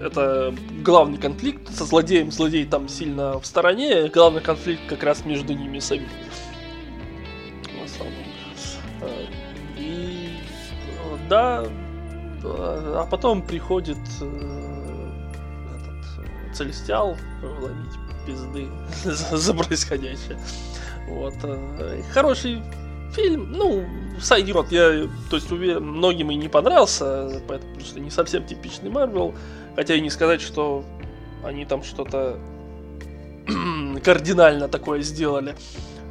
это 0.00 0.54
главный 0.82 1.18
конфликт 1.18 1.74
со 1.74 1.84
злодеем. 1.84 2.30
Злодей 2.30 2.66
там 2.66 2.88
сильно 2.88 3.38
в 3.40 3.46
стороне, 3.46 4.08
главный 4.08 4.40
конфликт 4.40 4.82
как 4.88 5.02
раз 5.02 5.24
между 5.24 5.54
ними 5.54 5.78
самими. 5.78 6.08
В 7.80 7.84
основном. 7.84 8.24
Э, 9.02 9.26
и 9.78 10.30
да, 11.28 11.64
а 12.44 13.06
потом 13.10 13.42
приходит 13.42 13.98
э, 14.20 15.10
этот 15.76 16.56
Целестиал 16.56 17.16
ловить 17.42 18.26
пизды 18.26 18.68
за, 19.04 19.54
происходящее. 19.54 20.38
Вот. 21.08 21.34
Э, 21.42 22.02
хороший 22.12 22.62
фильм, 23.12 23.52
ну, 23.52 23.84
сойдет. 24.20 24.70
Я, 24.70 25.08
то 25.30 25.36
есть, 25.36 25.50
уверен, 25.50 25.84
многим 25.84 26.30
и 26.30 26.34
не 26.34 26.48
понравился, 26.48 27.40
потому 27.46 27.80
что 27.80 28.00
не 28.00 28.10
совсем 28.10 28.44
типичный 28.44 28.90
Марвел. 28.90 29.34
Хотя 29.76 29.94
и 29.94 30.00
не 30.00 30.10
сказать, 30.10 30.40
что 30.40 30.84
они 31.44 31.64
там 31.64 31.82
что-то 31.82 32.38
кардинально 34.04 34.68
такое 34.68 35.02
сделали, 35.02 35.54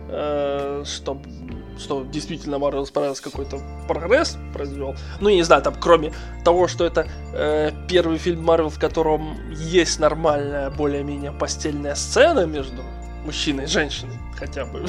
э, 0.09 0.83
чтобы 0.85 1.29
что 1.77 2.03
действительно 2.03 2.55
Marvel 2.55 2.85
справился 2.85 3.21
какой-то 3.23 3.59
прогресс 3.87 4.37
произвел. 4.53 4.95
Ну, 5.19 5.29
я 5.29 5.35
не 5.35 5.43
знаю, 5.43 5.61
там, 5.61 5.75
кроме 5.79 6.13
того, 6.43 6.67
что 6.67 6.85
это 6.85 7.07
э, 7.33 7.71
первый 7.89 8.17
фильм 8.17 8.49
Marvel, 8.49 8.69
в 8.69 8.79
котором 8.79 9.35
есть 9.51 9.99
нормальная, 9.99 10.69
более-менее 10.69 11.33
постельная 11.33 11.95
сцена 11.95 12.45
между 12.45 12.81
мужчиной 13.25 13.67
женщиной, 13.67 14.17
хотя 14.35 14.65
бы. 14.65 14.81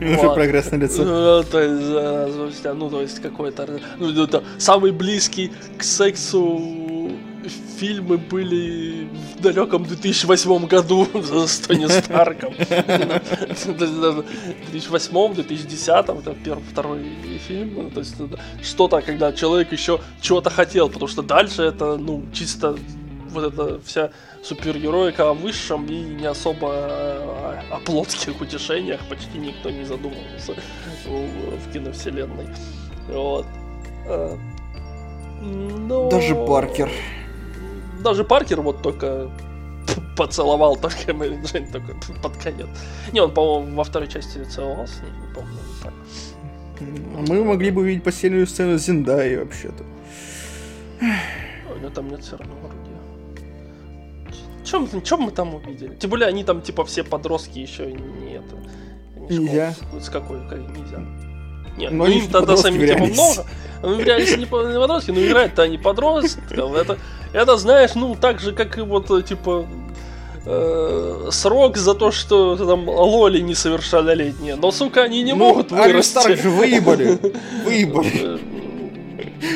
Уже 0.00 0.34
прогресс 0.34 0.70
на 0.70 0.76
лицо. 0.76 1.40
Э, 1.40 1.44
то 1.44 1.60
есть, 1.60 2.64
ну, 2.64 2.90
то 2.90 3.00
есть 3.00 3.20
какой-то... 3.20 3.80
Ну, 3.98 4.28
самый 4.58 4.92
близкий 4.92 5.52
к 5.78 5.82
сексу 5.82 6.86
фильмы 7.78 8.18
были 8.18 9.08
в 9.36 9.42
далеком 9.42 9.84
2008 9.84 10.66
году 10.66 11.06
с 11.46 11.58
Тони 11.58 11.86
Старком. 11.86 12.54
В 12.58 12.64
2008-2010 14.74 16.18
это 16.18 16.34
первый, 16.44 16.64
второй 16.64 17.04
фильм. 17.46 17.74
Ну, 17.74 17.90
то 17.90 18.00
есть 18.00 18.16
что-то, 18.62 19.00
когда 19.00 19.32
человек 19.32 19.72
еще 19.72 20.00
чего-то 20.20 20.50
хотел, 20.50 20.88
потому 20.88 21.08
что 21.08 21.22
дальше 21.22 21.62
это, 21.62 21.96
ну, 21.96 22.24
чисто 22.32 22.76
вот 23.30 23.52
эта 23.52 23.80
вся 23.84 24.10
супергероика 24.42 25.30
о 25.30 25.34
высшем 25.34 25.86
и 25.86 25.98
не 25.98 26.26
особо 26.26 26.68
о, 26.70 27.62
о 27.70 27.78
плотских 27.80 28.40
утешениях 28.40 29.00
почти 29.08 29.38
никто 29.38 29.70
не 29.70 29.84
задумывался 29.84 30.54
в 31.06 31.72
киновселенной. 31.72 32.48
Вот. 33.08 33.46
А, 34.08 34.38
но... 35.40 36.08
Даже 36.10 36.34
Паркер 36.34 36.90
даже 38.06 38.24
Паркер 38.24 38.60
вот 38.60 38.82
только 38.82 39.30
поцеловал 40.16 40.76
только 40.76 41.12
Мэри 41.14 41.40
Джейн 41.44 41.70
только 41.72 41.94
под 42.22 42.36
конец. 42.36 42.68
Не, 43.12 43.20
он, 43.20 43.34
по-моему, 43.34 43.76
во 43.76 43.84
второй 43.84 44.08
части 44.08 44.44
целовался, 44.44 45.02
не 45.02 45.34
помню. 45.34 45.58
Так. 45.82 45.92
Мы 47.28 47.44
могли 47.44 47.70
бы 47.70 47.80
увидеть 47.80 48.04
постельную 48.04 48.46
сцену 48.46 48.78
Зиндаи 48.78 49.36
вообще-то. 49.36 49.82
Ой, 51.00 51.80
ну 51.82 51.90
там 51.90 52.08
нет 52.08 52.22
все 52.22 52.36
равно 52.36 52.54
вроде. 52.62 52.85
Чем, 54.66 55.02
чем 55.02 55.20
мы 55.20 55.30
там 55.30 55.54
увидели? 55.54 55.94
Тем 55.94 56.10
более 56.10 56.28
они 56.28 56.44
там 56.44 56.60
типа 56.60 56.84
все 56.84 57.04
подростки 57.04 57.58
еще 57.58 57.86
не 57.86 58.34
это. 58.34 58.56
Нельзя. 59.32 59.74
С 60.00 60.08
какой, 60.10 60.40
как, 60.48 60.58
нельзя. 60.58 61.02
Нет, 61.76 61.92
но 61.92 62.06
ну, 62.06 62.10
им 62.10 62.28
тогда 62.28 62.56
сами 62.56 62.86
типа 62.86 63.04
много. 63.04 63.46
Ну, 63.82 63.94
в 63.94 64.00
реальности 64.00 64.38
не 64.38 64.46
подростки, 64.46 65.10
но 65.10 65.20
играют-то 65.20 65.62
они 65.62 65.78
подростков. 65.78 66.74
Это, 66.74 66.98
это, 67.32 67.56
знаешь, 67.56 67.94
ну, 67.94 68.16
так 68.16 68.40
же, 68.40 68.52
как 68.52 68.78
и 68.78 68.80
вот, 68.80 69.10
э, 69.10 69.22
типа, 69.22 69.66
э, 70.46 71.28
срок 71.30 71.76
за 71.76 71.94
то, 71.94 72.10
что 72.10 72.56
там 72.56 72.88
лоли 72.88 73.40
несовершеннолетние. 73.40 74.56
Но, 74.56 74.70
сука, 74.72 75.02
они 75.02 75.22
не 75.22 75.34
ну, 75.34 75.38
могут 75.38 75.70
вырасти. 75.70 76.10
Старых 76.10 76.42
же 76.42 76.50
выебали. 76.50 77.18
Выебали. 77.64 78.40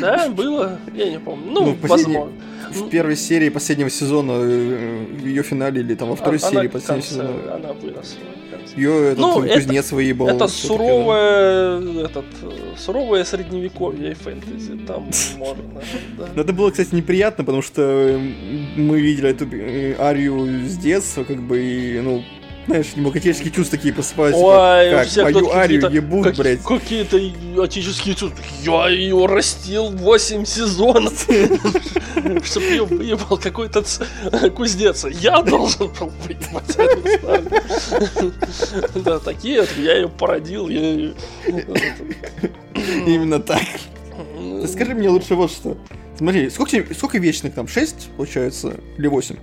Да, 0.01 0.29
было, 0.29 0.79
я 0.95 1.11
не 1.11 1.19
помню. 1.19 1.51
Ну, 1.51 1.65
ну 1.67 1.77
возможно. 1.81 2.33
В 2.71 2.89
первой 2.89 3.17
серии 3.17 3.49
последнего 3.49 3.91
сезона, 3.91 4.33
э, 4.33 5.07
в 5.13 5.27
ее 5.27 5.43
финале 5.43 5.81
или 5.81 5.95
там 5.95 6.09
во 6.09 6.17
второй 6.17 6.37
а, 6.37 6.41
серии 6.41 6.69
последнего 6.69 7.07
сезона. 7.07 7.55
Она 7.55 7.73
выросла. 7.73 8.19
Ее 8.77 9.13
этот 9.13 9.19
ну, 9.19 9.35
кузнец 9.35 9.87
это, 9.87 9.95
выебал. 9.95 10.29
Это 10.29 10.49
суровое, 10.49 12.05
этот, 12.05 12.25
суровое 12.79 13.25
средневековье 13.25 14.13
и 14.13 14.15
фэнтези. 14.15 14.79
Там 14.87 15.11
можно. 15.39 15.65
Да. 16.19 16.43
Это 16.43 16.53
было, 16.53 16.71
кстати, 16.71 16.95
неприятно, 16.95 17.45
потому 17.45 17.63
что 17.63 18.21
мы 18.77 19.01
видели 19.01 19.31
эту 19.31 19.47
э, 19.51 19.97
арию 19.99 20.69
с 20.69 20.77
детства, 20.77 21.25
как 21.25 21.43
бы, 21.43 21.61
и, 21.61 22.01
ну, 22.01 22.23
знаешь, 22.67 22.87
демократические 22.95 23.53
чувства 23.53 23.79
такие 23.79 23.93
просыпаются. 23.95 24.41
Ой, 24.41 24.91
как, 24.91 25.09
как 25.13 25.25
мою 25.35 25.51
арию 25.51 25.91
ебут, 25.91 26.25
как, 26.25 26.37
блядь. 26.37 26.63
Какие-то 26.63 27.17
отеческие 27.63 28.15
чувства. 28.15 28.39
Я 28.63 28.89
ее 28.89 29.27
растил 29.27 29.91
8 29.91 30.45
сезонов. 30.45 31.23
Чтоб 32.45 32.63
ее 32.63 32.85
выебал 32.85 33.39
какой-то 33.39 33.83
кузнец. 34.55 35.05
Я 35.07 35.43
должен 35.43 35.89
был 35.89 36.13
выебать 36.27 36.77
Да, 39.05 39.19
такие, 39.19 39.67
я 39.79 39.97
ее 39.97 40.09
породил. 40.09 40.69
Именно 43.07 43.41
так. 43.41 43.63
Скажи 44.67 44.95
мне 44.95 45.09
лучше 45.09 45.35
вот 45.35 45.51
что. 45.51 45.77
Смотри, 46.17 46.51
сколько, 46.51 46.95
сколько 46.95 47.19
вечных 47.19 47.55
там? 47.55 47.67
6, 47.67 48.11
получается? 48.17 48.75
Или 48.99 49.07
8? 49.07 49.37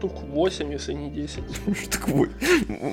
Штук 0.00 0.22
8, 0.22 0.72
если 0.72 0.94
не 0.94 1.10
10. 1.10 1.42
Штук 1.82 2.08
8. 2.08 2.32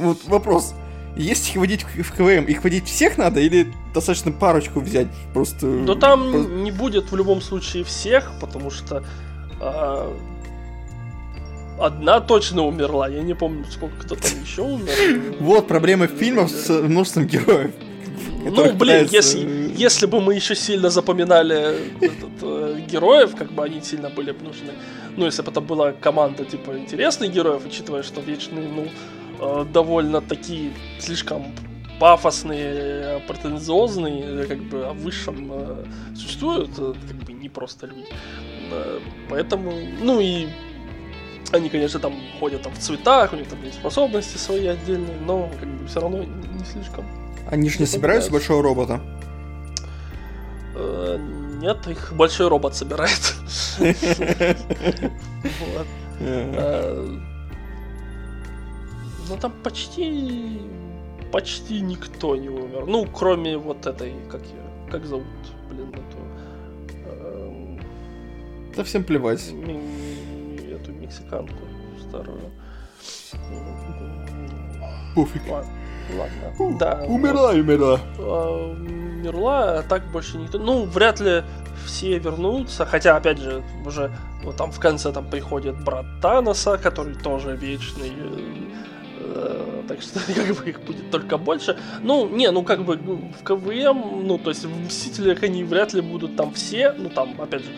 Вот 0.01 0.25
вопрос. 0.25 0.73
если 1.15 1.51
их 1.51 1.57
водить 1.57 1.83
в 1.83 2.11
КВМ, 2.11 2.45
их 2.45 2.63
водить 2.63 2.85
всех 2.85 3.17
надо 3.17 3.39
или 3.39 3.67
достаточно 3.93 4.31
парочку 4.31 4.81
взять? 4.81 5.07
Просто... 5.33 5.65
Но 5.67 5.95
там 5.95 6.31
просто... 6.31 6.51
не 6.51 6.71
будет 6.71 7.11
в 7.11 7.15
любом 7.15 7.41
случае 7.41 7.83
всех, 7.85 8.31
потому 8.41 8.69
что 8.69 9.05
а, 9.61 10.13
одна 11.79 12.19
точно 12.19 12.63
умерла. 12.65 13.07
Я 13.07 13.21
не 13.21 13.33
помню, 13.33 13.63
сколько 13.71 13.95
кто 14.01 14.15
там 14.15 14.31
еще 14.43 14.63
умер. 14.63 15.35
Вот 15.39 15.67
проблема 15.67 16.07
фильмов 16.07 16.51
с 16.51 16.69
множеством 16.69 17.25
героев. 17.25 17.71
Ну, 18.27 18.73
блин, 18.73 19.07
если, 19.11 19.71
если 19.75 20.05
бы 20.05 20.21
мы 20.21 20.35
еще 20.35 20.55
сильно 20.55 20.89
запоминали 20.89 21.75
этот, 22.01 22.41
э, 22.41 22.79
героев, 22.91 23.35
как 23.35 23.51
бы 23.51 23.63
они 23.63 23.81
сильно 23.81 24.09
были 24.09 24.31
бы 24.31 24.43
нужны. 24.43 24.71
Ну, 25.15 25.25
если 25.25 25.41
бы 25.41 25.51
это 25.51 25.61
была 25.61 25.91
команда, 25.91 26.45
типа, 26.45 26.77
интересных 26.77 27.31
героев, 27.31 27.65
учитывая, 27.65 28.03
что 28.03 28.21
вечные, 28.21 28.67
ну, 28.67 28.87
э, 29.39 29.65
довольно 29.73 30.21
такие 30.21 30.71
слишком 30.99 31.53
пафосные, 31.99 33.21
претензиозные, 33.27 34.45
как 34.45 34.59
бы 34.59 34.85
о 34.85 34.93
высшем 34.93 35.51
э, 35.51 35.85
существуют, 36.15 36.69
э, 36.77 36.93
как 37.07 37.17
бы 37.17 37.33
не 37.33 37.49
просто 37.49 37.87
люди. 37.87 38.05
Э, 38.71 38.99
поэтому, 39.29 39.73
ну 40.01 40.19
и 40.19 40.47
они, 41.51 41.69
конечно, 41.69 41.99
там 41.99 42.13
ходят 42.39 42.61
там 42.61 42.73
в 42.73 42.79
цветах, 42.79 43.33
у 43.33 43.35
них 43.35 43.47
там 43.47 43.63
есть 43.63 43.75
способности 43.75 44.37
свои 44.37 44.67
отдельные, 44.67 45.17
но 45.25 45.49
как 45.59 45.69
бы 45.69 45.87
все 45.87 45.99
равно 45.99 46.23
не 46.23 46.65
слишком. 46.65 47.05
Они 47.49 47.69
же 47.69 47.79
не 47.79 47.85
собираются 47.85 48.31
большого 48.31 48.61
робота? 48.61 49.01
Э, 50.75 51.17
нет, 51.61 51.87
их 51.87 52.13
большой 52.13 52.47
робот 52.47 52.75
собирает. 52.75 53.33
Э, 56.19 57.05
ну 59.29 59.37
там 59.39 59.53
почти 59.63 60.59
почти 61.31 61.81
никто 61.81 62.35
не 62.35 62.49
умер. 62.49 62.85
Ну, 62.87 63.05
кроме 63.05 63.57
вот 63.57 63.85
этой, 63.85 64.13
как 64.29 64.41
ее, 64.41 64.89
как 64.89 65.05
зовут, 65.05 65.25
блин, 65.69 65.89
эту. 65.89 66.17
Эм, 67.05 67.79
да 68.75 68.83
всем 68.83 69.03
плевать. 69.03 69.47
Эту 69.47 70.91
мексиканку 70.91 71.53
старую. 72.09 72.51
Пофиг. 75.15 75.47
Ладно. 75.49 75.76
Ладно. 76.15 76.77
Да. 76.77 77.03
Умерла, 77.07 77.51
вот. 77.51 77.59
умерла. 77.59 77.99
А, 78.17 78.71
умерла, 78.71 79.79
а 79.79 79.83
так 79.83 80.03
больше 80.11 80.37
никто. 80.37 80.57
Ну, 80.57 80.85
вряд 80.85 81.19
ли 81.19 81.43
все 81.85 82.17
вернутся. 82.19 82.85
Хотя, 82.85 83.15
опять 83.17 83.39
же, 83.39 83.63
уже 83.85 84.11
вот 84.43 84.55
там 84.55 84.71
в 84.71 84.79
конце 84.79 85.11
там 85.11 85.29
приходит 85.29 85.83
брат 85.83 86.05
Таноса, 86.21 86.77
который 86.77 87.15
тоже 87.15 87.55
вечный. 87.55 88.13
Э, 89.19 89.83
так 89.87 90.01
что 90.01 90.19
как 90.33 90.55
бы 90.55 90.69
их 90.69 90.81
будет 90.81 91.11
только 91.11 91.37
больше. 91.37 91.77
Ну, 92.01 92.29
не, 92.29 92.51
ну 92.51 92.63
как 92.63 92.83
бы 92.83 92.95
в 92.97 93.43
КВМ, 93.43 94.25
ну 94.25 94.37
то 94.37 94.51
есть 94.51 94.65
в 94.65 94.85
Мстителях 94.85 95.43
они 95.43 95.63
вряд 95.63 95.93
ли 95.93 96.01
будут 96.01 96.35
там 96.35 96.53
все. 96.53 96.93
Ну 96.93 97.09
там, 97.09 97.39
опять 97.39 97.63
же, 97.63 97.71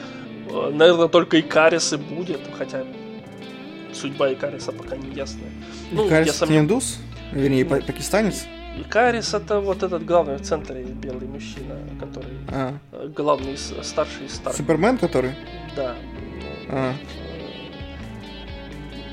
э, 0.52 0.72
наверное, 0.74 1.08
только 1.08 1.40
Икарис 1.40 1.94
и 1.94 1.98
будет, 1.98 2.42
хотя 2.58 2.84
судьба 3.94 4.34
Икариса 4.34 4.72
пока 4.72 4.96
не 4.96 5.14
ясная. 5.16 5.50
Ну, 5.92 6.08
Икарис 6.08 6.36
сам... 6.36 6.50
не 6.50 6.60
индус? 6.60 7.00
Вернее, 7.32 7.66
ну, 7.66 7.82
пакистанец? 7.82 8.46
Икарис 8.78 9.34
это 9.34 9.60
вот 9.60 9.84
этот 9.84 10.06
главный 10.06 10.38
в 10.38 10.42
центре 10.42 10.84
белый 10.84 11.28
мужчина, 11.28 11.76
который 12.00 12.38
а. 12.48 12.74
Э, 12.92 13.08
главный, 13.16 13.58
старший 13.58 14.26
из 14.26 14.36
старших. 14.36 14.58
Супермен 14.58 14.98
который? 14.98 15.32
Да. 15.76 15.96
А. 16.70 16.94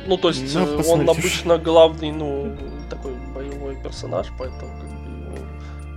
Ну, 0.06 0.16
то 0.16 0.28
есть 0.28 0.54
ну, 0.54 0.82
он 0.88 1.08
обычно 1.08 1.58
главный, 1.58 2.12
ну, 2.12 2.56
такой 2.88 3.14
боевой 3.34 3.76
персонаж, 3.82 4.28
поэтому, 4.38 4.70
как 4.80 4.88
бы, 4.88 5.40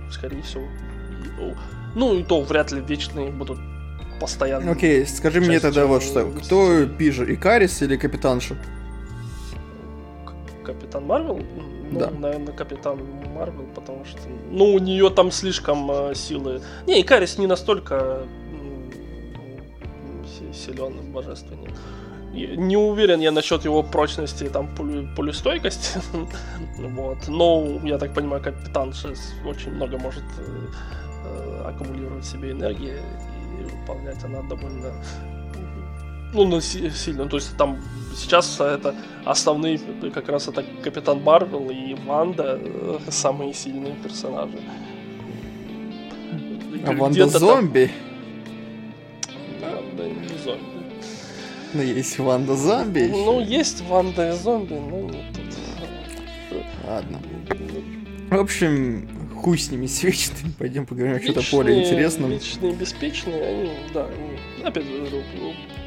ну, 0.04 0.10
скорее 0.10 0.42
всего. 0.42 0.64
Ну, 1.94 2.14
и 2.14 2.22
то 2.24 2.40
вряд 2.42 2.72
ли 2.72 2.80
вечные 2.80 3.30
будут 3.30 3.58
постоянно. 4.20 4.72
Окей, 4.72 5.06
скажи 5.06 5.40
мне 5.40 5.60
тогда 5.60 5.86
вот 5.86 6.02
что. 6.02 6.26
Кто 6.26 6.86
пиже, 6.86 7.32
Икарис 7.32 7.82
или 7.82 7.96
Капитанша? 7.96 8.56
Капитан 10.64 11.06
Марвел? 11.06 11.40
Ну, 11.90 12.10
наверное, 12.18 12.52
Капитан 12.52 13.00
Марвел, 13.34 13.66
потому 13.74 14.04
что, 14.04 14.20
ну, 14.50 14.74
у 14.74 14.78
нее 14.78 15.10
там 15.10 15.30
слишком 15.30 15.90
э, 15.90 16.14
силы. 16.14 16.60
Не, 16.86 17.00
Икарис 17.00 17.38
не 17.38 17.46
настолько 17.46 18.26
силен, 20.52 21.12
божественный 21.12 21.70
не 22.32 22.76
уверен 22.76 23.20
я 23.20 23.32
насчет 23.32 23.64
его 23.64 23.82
прочности 23.82 24.48
там 24.48 24.68
полю, 24.74 25.08
полюстойкости. 25.16 26.00
вот. 26.78 27.28
Но, 27.28 27.80
я 27.84 27.98
так 27.98 28.14
понимаю, 28.14 28.42
капитан 28.42 28.92
сейчас 28.92 29.32
очень 29.44 29.72
много 29.72 29.98
может 29.98 30.24
э, 30.38 30.66
э, 31.24 31.62
аккумулировать 31.66 32.24
себе 32.24 32.52
энергии 32.52 32.96
и 33.60 33.62
выполнять 33.64 34.22
она 34.24 34.42
довольно 34.42 34.92
ну, 36.32 36.60
сильно. 36.60 37.28
То 37.28 37.36
есть 37.36 37.56
там 37.56 37.78
сейчас 38.14 38.60
это 38.60 38.94
основные 39.24 39.78
как 40.14 40.28
раз 40.28 40.48
это 40.48 40.64
Капитан 40.82 41.22
Марвел 41.22 41.70
и 41.70 41.94
Ванда 42.06 42.58
э, 42.62 42.98
самые 43.08 43.54
сильные 43.54 43.94
персонажи. 43.94 44.58
А 46.86 46.92
Ванда 46.92 47.26
зомби? 47.26 47.90
Там... 49.60 49.96
Да, 49.96 50.04
не 50.08 50.38
зомби. 50.42 50.64
Ну, 51.72 51.82
есть 51.82 52.18
Ванда 52.18 52.56
зомби. 52.56 53.08
Ну, 53.10 53.40
есть 53.40 53.82
Ванда 53.82 54.30
и 54.30 54.32
зомби, 54.32 54.74
но 54.74 55.00
нет 55.02 55.24
тут. 55.34 56.60
Ладно. 56.86 57.20
В 58.30 58.40
общем, 58.40 59.08
хуй 59.36 59.58
с 59.58 59.70
ними, 59.70 59.86
с 59.88 60.02
вечными. 60.02 60.52
Пойдем 60.58 60.86
поговорим 60.86 61.16
о 61.16 61.20
что-то 61.20 61.42
более 61.50 61.84
интересном. 61.84 62.30
Вечные, 62.30 62.74
беспечные, 62.74 63.44
они, 63.44 63.70
да, 63.92 64.06
они, 64.06 64.64
опять 64.64 64.84
же, 64.84 65.24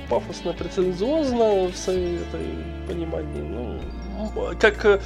пафосно, 0.10 0.54
претензиозно 0.54 1.68
в 1.68 1.76
своей 1.76 2.18
этой 2.18 2.48
понимании. 2.88 3.42
Ну, 3.42 3.80
как 4.60 4.86
э, 4.86 5.00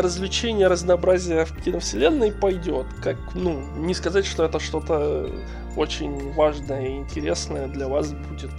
развлечение, 0.00 0.68
разнообразие 0.68 1.44
в 1.44 1.62
киновселенной 1.62 2.32
пойдет. 2.32 2.86
Как, 3.02 3.16
ну, 3.34 3.60
не 3.76 3.94
сказать, 3.94 4.26
что 4.26 4.44
это 4.44 4.60
что-то 4.60 5.30
очень 5.76 6.32
важное 6.32 6.86
и 6.86 6.96
интересное 6.96 7.68
для 7.68 7.88
вас 7.88 8.12
будет 8.12 8.50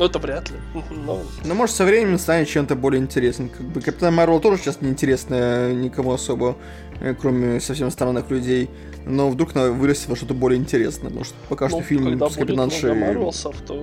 ну, 0.00 0.06
это 0.06 0.18
вряд 0.18 0.50
ли. 0.50 0.56
Но... 1.04 1.20
Ну, 1.44 1.54
может, 1.54 1.76
со 1.76 1.84
временем 1.84 2.18
станет 2.18 2.48
чем-то 2.48 2.74
более 2.74 3.02
интересным. 3.02 3.50
Как 3.50 3.66
бы 3.66 3.82
Капитан 3.82 4.14
Марвел 4.14 4.40
тоже 4.40 4.56
сейчас 4.56 4.80
неинтересная 4.80 5.74
никому 5.74 6.12
особо, 6.12 6.56
э, 7.00 7.14
кроме 7.20 7.60
совсем 7.60 7.90
странных 7.90 8.30
людей. 8.30 8.70
Но 9.04 9.28
вдруг 9.28 9.54
она 9.54 9.66
вырастет 9.66 10.08
во 10.08 10.16
что-то 10.16 10.32
более 10.32 10.58
интересное. 10.58 11.10
Может, 11.10 11.34
пока 11.50 11.66
ну, 11.66 11.70
что 11.76 11.82
фильм 11.82 12.18
с 12.18 12.34
Капитаншей... 12.34 12.80
Когда 12.80 13.06
Марвелсов, 13.08 13.54
то 13.60 13.74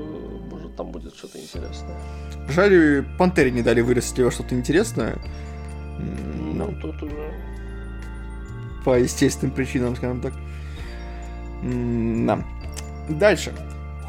там 0.77 0.91
будет 0.91 1.15
что-то 1.15 1.39
интересное. 1.39 1.97
Жаль, 2.49 3.05
Пантере 3.17 3.51
не 3.51 3.63
дали 3.63 3.81
вырасти 3.81 4.21
во 4.21 4.31
что-то 4.31 4.55
интересное. 4.55 5.17
Ну, 5.99 6.71
ну, 6.71 6.81
тут 6.81 7.03
уже... 7.03 7.33
По 8.85 8.97
естественным 8.97 9.53
причинам, 9.53 9.95
скажем 9.95 10.21
так. 10.21 10.33
Да. 11.63 12.43
Дальше. 13.09 13.51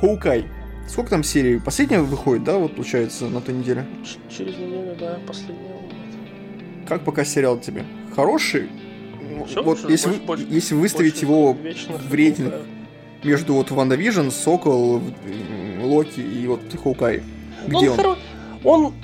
Hawkeye. 0.01 0.47
Сколько 0.89 1.11
там 1.11 1.25
серий? 1.25 1.59
Последняя 1.59 2.01
выходит, 2.01 2.45
да, 2.45 2.57
вот 2.59 2.75
получается, 2.75 3.29
на 3.29 3.41
той 3.41 3.55
неделе? 3.55 3.87
Через 4.31 4.57
неделю, 4.57 4.97
да, 4.99 5.19
последняя 5.27 5.83
Как 6.87 7.05
пока 7.05 7.25
сериал 7.25 7.59
тебе? 7.59 7.85
Хороший? 8.15 8.69
Все, 9.47 9.63
вот 9.63 9.65
больше, 9.65 9.91
если, 9.91 10.13
больше, 10.19 10.47
если 10.49 10.75
выставить 10.75 11.21
его 11.21 11.53
в 11.53 12.15
рейтинг 12.15 12.55
между 13.25 13.55
вот 13.55 13.71
WandaVision, 13.71 14.31
Сокол, 14.31 15.01
Локи 15.83 16.21
и 16.21 16.47
вот 16.47 16.61
Hawkeye, 16.83 17.23
где 17.67 17.91
он? 17.91 17.99
Он, 17.99 18.05
хоро... 18.05 18.17
он 18.65 18.95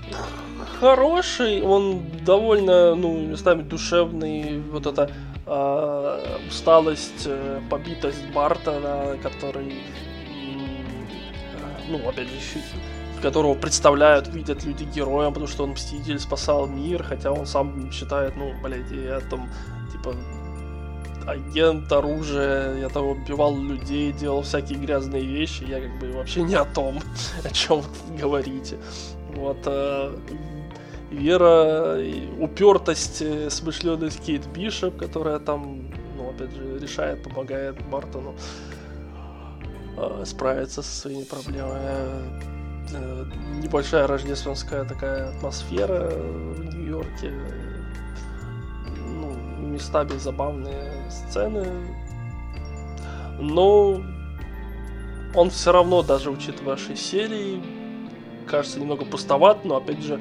хороший, 0.80 1.62
он 1.62 2.02
довольно, 2.24 2.94
ну, 2.94 3.26
местами 3.26 3.62
душевный, 3.62 4.60
вот 4.60 4.86
эта 4.86 5.10
э, 5.46 6.38
усталость, 6.48 7.26
э, 7.26 7.60
побитость 7.70 8.24
Барта, 8.34 9.18
который 9.22 9.74
ну, 11.88 12.08
опять 12.08 12.28
же, 12.28 12.34
которого 13.22 13.54
представляют, 13.54 14.28
видят 14.28 14.64
люди 14.64 14.84
героем, 14.84 15.32
потому 15.32 15.46
что 15.46 15.64
он 15.64 15.70
мститель, 15.70 16.18
спасал 16.18 16.66
мир, 16.66 17.02
хотя 17.02 17.32
он 17.32 17.46
сам 17.46 17.90
считает, 17.90 18.36
ну, 18.36 18.52
блядь, 18.62 18.90
я 18.90 19.20
там, 19.20 19.48
типа, 19.92 20.14
агент, 21.26 21.90
оружие, 21.92 22.80
я 22.80 22.88
там 22.88 23.06
убивал 23.06 23.56
людей, 23.56 24.12
делал 24.12 24.42
всякие 24.42 24.78
грязные 24.78 25.24
вещи, 25.24 25.64
я 25.64 25.80
как 25.80 25.98
бы 25.98 26.12
вообще 26.12 26.42
не 26.42 26.54
о 26.54 26.64
том, 26.64 27.00
о 27.44 27.48
чем 27.50 27.80
вы 27.80 28.18
говорите. 28.18 28.76
Вот, 29.34 29.58
а, 29.66 30.16
вера, 31.10 31.98
упертость, 32.38 33.22
э, 33.22 33.50
смышленность 33.50 34.20
Кейт 34.20 34.46
Бишоп, 34.46 34.96
которая 34.96 35.38
там, 35.38 35.90
ну, 36.16 36.30
опять 36.30 36.52
же, 36.52 36.78
решает, 36.78 37.22
помогает 37.22 37.76
Бартону 37.88 38.34
э, 39.96 40.24
справиться 40.26 40.82
со 40.82 41.00
своими 41.00 41.24
проблемами. 41.24 42.44
Э, 42.92 43.24
небольшая 43.62 44.06
рождественская 44.06 44.84
такая 44.84 45.30
атмосфера 45.30 46.10
в 46.10 46.64
Нью-Йорке. 46.64 47.32
Местами 49.64 50.16
забавные 50.18 50.92
сцены. 51.10 51.66
Но 53.40 54.00
он 55.34 55.50
все 55.50 55.72
равно, 55.72 56.02
даже 56.02 56.30
учитывая 56.30 56.76
6 56.76 57.00
серий, 57.04 57.62
кажется 58.46 58.78
немного 58.78 59.04
пустоват, 59.04 59.64
но 59.64 59.76
опять 59.76 60.02
же, 60.02 60.20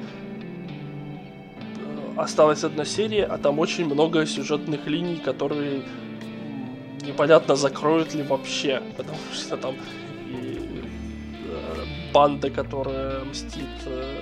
осталась 2.16 2.64
одна 2.64 2.84
серия, 2.84 3.24
а 3.24 3.38
там 3.38 3.58
очень 3.58 3.86
много 3.86 4.26
сюжетных 4.26 4.86
линий, 4.86 5.16
которые 5.16 5.82
непонятно 7.06 7.54
закроют 7.54 8.14
ли 8.14 8.22
вообще, 8.22 8.82
потому 8.96 9.18
что 9.32 9.56
там 9.56 9.74
и 10.28 10.82
э, 11.46 11.84
банда, 12.12 12.50
которая 12.50 13.24
мстит 13.24 13.68
э, 13.86 14.20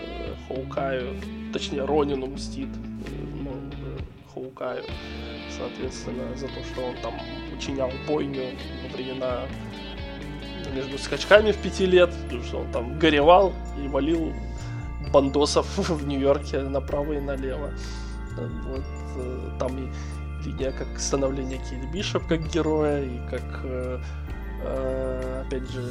Хоукаю, 0.49 1.16
точнее 1.53 1.85
Ронину 1.85 2.27
мстит, 2.27 2.69
ну, 4.53 4.59
Хоукаю, 4.59 4.85
соответственно, 5.57 6.37
за 6.37 6.49
то, 6.49 6.62
что 6.65 6.83
он 6.83 6.97
там 7.03 7.15
учинял 7.57 7.91
бойню 8.07 8.57
во 8.83 8.97
времена 8.97 9.43
между 10.74 10.99
скачками 10.99 11.53
в 11.53 11.59
пяти 11.59 11.87
лет, 11.87 12.11
что 12.47 12.59
он 12.59 12.73
там 12.73 12.99
горевал 12.99 13.53
и 13.83 13.89
валил 13.89 14.33
бандосов 15.12 15.66
в 15.89 16.07
Нью-Йорке 16.07 16.61
направо 16.61 17.15
и 17.15 17.20
налево. 17.20 17.73
Вот, 18.37 18.85
э, 19.16 19.51
там 19.59 19.77
и 19.77 19.93
линия 20.47 20.73
как 20.73 20.99
становление 20.99 21.59
Кейт 21.59 21.93
Бишоп 21.93 22.27
как 22.27 22.49
героя, 22.49 23.05
и 23.05 23.19
как, 23.29 23.61
э, 23.65 24.01
э, 24.65 25.45
опять 25.47 25.69
же, 25.70 25.87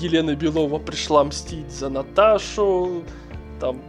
Елена 0.00 0.36
Белова 0.36 0.78
пришла 0.78 1.24
мстить 1.24 1.70
за 1.72 1.88
Наташу, 1.88 3.02
там 3.58 3.82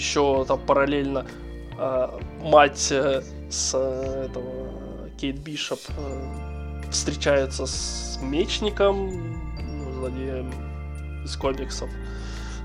еще 0.00 0.44
там 0.46 0.58
параллельно 0.60 1.26
э, 1.78 2.08
мать 2.42 2.88
э, 2.90 3.22
с 3.50 3.72
э, 3.74 4.26
этого 4.26 5.10
Кейт 5.18 5.38
Бишоп 5.38 5.80
э, 5.88 6.90
встречается 6.90 7.66
с 7.66 8.18
мечником, 8.22 9.10
ну, 9.58 9.92
злодеем 9.92 10.52
из 11.24 11.36
комиксов. 11.36 11.90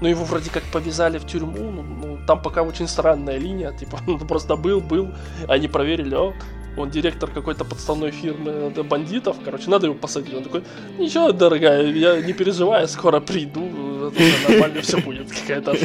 Ну, 0.01 0.07
его 0.07 0.23
вроде 0.23 0.49
как 0.49 0.63
повязали 0.71 1.17
в 1.17 1.25
тюрьму, 1.25 1.71
ну, 1.71 1.83
ну 1.83 2.19
там 2.25 2.41
пока 2.41 2.63
очень 2.63 2.87
странная 2.87 3.37
линия, 3.37 3.73
типа, 3.73 3.99
он 4.07 4.19
просто 4.19 4.55
был, 4.55 4.79
был, 4.79 5.09
они 5.49 5.67
проверили, 5.67 6.15
о, 6.15 6.33
он 6.77 6.89
директор 6.89 7.29
какой-то 7.29 7.65
подставной 7.65 8.11
фирмы 8.11 8.69
бандитов, 8.83 9.37
короче, 9.43 9.69
надо 9.69 9.87
его 9.87 9.95
посадить. 9.95 10.33
Он 10.33 10.43
такой, 10.43 10.63
ничего, 10.97 11.31
дорогая, 11.31 11.85
я 11.91 12.21
не 12.21 12.33
переживаю, 12.33 12.87
скоро 12.87 13.19
приду, 13.19 14.11
это 14.11 14.51
нормально 14.51 14.81
все 14.81 14.97
будет, 14.97 15.31
какая-то 15.31 15.77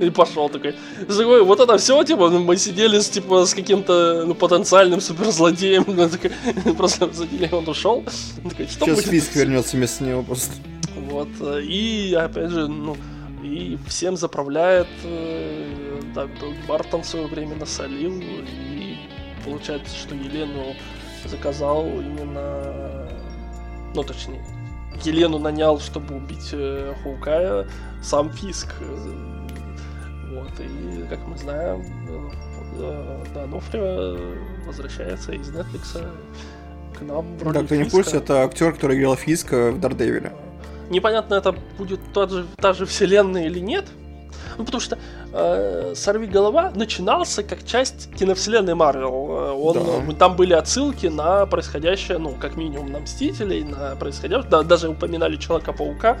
И 0.00 0.10
пошел 0.10 0.48
такой. 0.48 0.74
Вот 1.42 1.60
это 1.60 1.78
все, 1.78 2.02
типа, 2.04 2.28
мы 2.30 2.56
сидели 2.56 2.98
с, 2.98 3.08
типа, 3.08 3.46
с 3.46 3.54
каким-то 3.54 4.24
ну, 4.26 4.34
потенциальным 4.34 5.00
суперзлодеем, 5.00 5.84
просто 6.76 7.12
задели, 7.12 7.48
он 7.52 7.68
ушел. 7.68 8.04
Сейчас 8.68 9.02
Фиск 9.02 9.34
вернется 9.36 9.76
вместо 9.76 10.04
него 10.04 10.22
просто. 10.22 10.52
Вот, 10.96 11.28
и 11.62 12.16
опять 12.18 12.50
же, 12.50 12.68
ну, 12.68 12.96
и 13.42 13.78
всем 13.86 14.16
заправляет, 14.16 14.88
э, 15.04 16.00
да, 16.14 16.28
Бартон 16.66 17.02
в 17.02 17.06
свое 17.06 17.26
время 17.26 17.56
насолил, 17.56 18.18
и 18.18 18.63
получается, 19.44 19.94
что 19.96 20.14
Елену 20.14 20.74
заказал 21.24 21.86
именно, 21.86 23.08
ну 23.94 24.02
точнее, 24.02 24.44
Елену 25.02 25.38
нанял, 25.38 25.80
чтобы 25.80 26.16
убить 26.16 26.50
э, 26.52 26.94
Хоукая, 27.02 27.68
сам 28.02 28.30
Фиск. 28.32 28.74
Вот, 30.30 30.50
и 30.58 31.06
как 31.08 31.26
мы 31.26 31.36
знаем, 31.36 31.84
э, 32.78 33.24
да, 33.34 33.46
Нофрио 33.46 34.16
возвращается 34.66 35.32
из 35.32 35.48
Netflix 35.50 36.06
к 36.98 37.02
нам 37.02 37.36
в 37.38 37.42
роли 37.42 37.54
Да, 37.54 37.64
кто 37.64 37.74
не 37.74 37.84
в 37.84 37.90
курсе, 37.90 38.18
это 38.18 38.42
актер, 38.42 38.72
который 38.72 38.98
играл 38.98 39.16
Фиска 39.16 39.72
в 39.72 39.80
Дардевиле. 39.80 40.32
Непонятно, 40.90 41.34
это 41.34 41.54
будет 41.78 42.00
тот 42.12 42.30
же, 42.30 42.46
та 42.56 42.72
же 42.72 42.86
вселенная 42.86 43.46
или 43.46 43.58
нет, 43.58 43.86
ну, 44.58 44.64
потому 44.64 44.80
что 44.80 44.98
э, 45.32 45.92
«Сорви 45.94 46.26
голова» 46.26 46.72
начинался 46.74 47.42
как 47.42 47.64
часть 47.64 48.10
киновселенной 48.14 48.74
Марвел. 48.74 49.28
Э, 49.30 49.50
он, 49.52 50.06
да. 50.08 50.14
Там 50.14 50.36
были 50.36 50.52
отсылки 50.52 51.06
на 51.06 51.46
происходящее, 51.46 52.18
ну, 52.18 52.34
как 52.40 52.56
минимум, 52.56 52.92
на 52.92 53.00
Мстителей, 53.00 53.64
на 53.64 53.96
происходящее. 53.96 54.48
Да, 54.50 54.62
даже 54.62 54.88
упоминали 54.88 55.36
Человека-паука. 55.36 56.18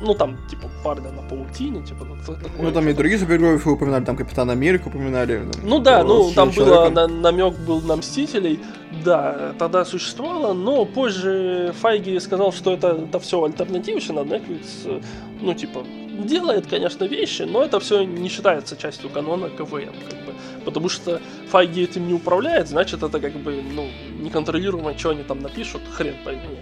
Ну, 0.00 0.14
там, 0.14 0.36
типа, 0.48 0.68
парня 0.84 1.10
на 1.10 1.22
паутине, 1.22 1.82
типа, 1.82 2.06
такое. 2.24 2.38
Ну, 2.60 2.70
там 2.70 2.88
и 2.88 2.92
другие 2.92 3.18
супергероев 3.18 3.66
упоминали, 3.66 4.04
там 4.04 4.16
Капитан 4.16 4.48
Америку 4.48 4.90
упоминали. 4.90 5.42
Ну, 5.62 5.80
да, 5.80 6.04
ну, 6.04 6.30
там 6.32 6.50
было, 6.50 6.88
на, 6.88 7.08
намек 7.08 7.58
был 7.58 7.80
на 7.80 7.96
Мстителей, 7.96 8.60
да, 9.04 9.54
тогда 9.58 9.84
существовало, 9.84 10.52
но 10.52 10.84
позже 10.84 11.74
Файги 11.80 12.20
сказал, 12.20 12.52
что 12.52 12.74
это, 12.74 12.88
это 13.08 13.18
все 13.18 13.42
альтернативщина, 13.42 14.20
Netflix, 14.20 15.02
ну, 15.40 15.54
типа, 15.54 15.84
делает, 16.26 16.66
конечно, 16.66 17.04
вещи, 17.04 17.42
но 17.42 17.62
это 17.62 17.78
все 17.80 18.02
не 18.02 18.28
считается 18.28 18.76
частью 18.76 19.10
канона 19.10 19.48
КВМ, 19.48 19.94
как 20.08 20.24
бы. 20.24 20.34
Потому 20.64 20.88
что 20.88 21.20
Файги 21.50 21.84
этим 21.84 22.06
не 22.06 22.14
управляет, 22.14 22.68
значит, 22.68 23.02
это 23.02 23.20
как 23.20 23.32
бы, 23.32 23.62
ну, 23.62 23.88
неконтролируемо, 24.20 24.96
что 24.98 25.10
они 25.10 25.22
там 25.22 25.40
напишут, 25.40 25.82
хрен 25.92 26.16
пойми. 26.24 26.58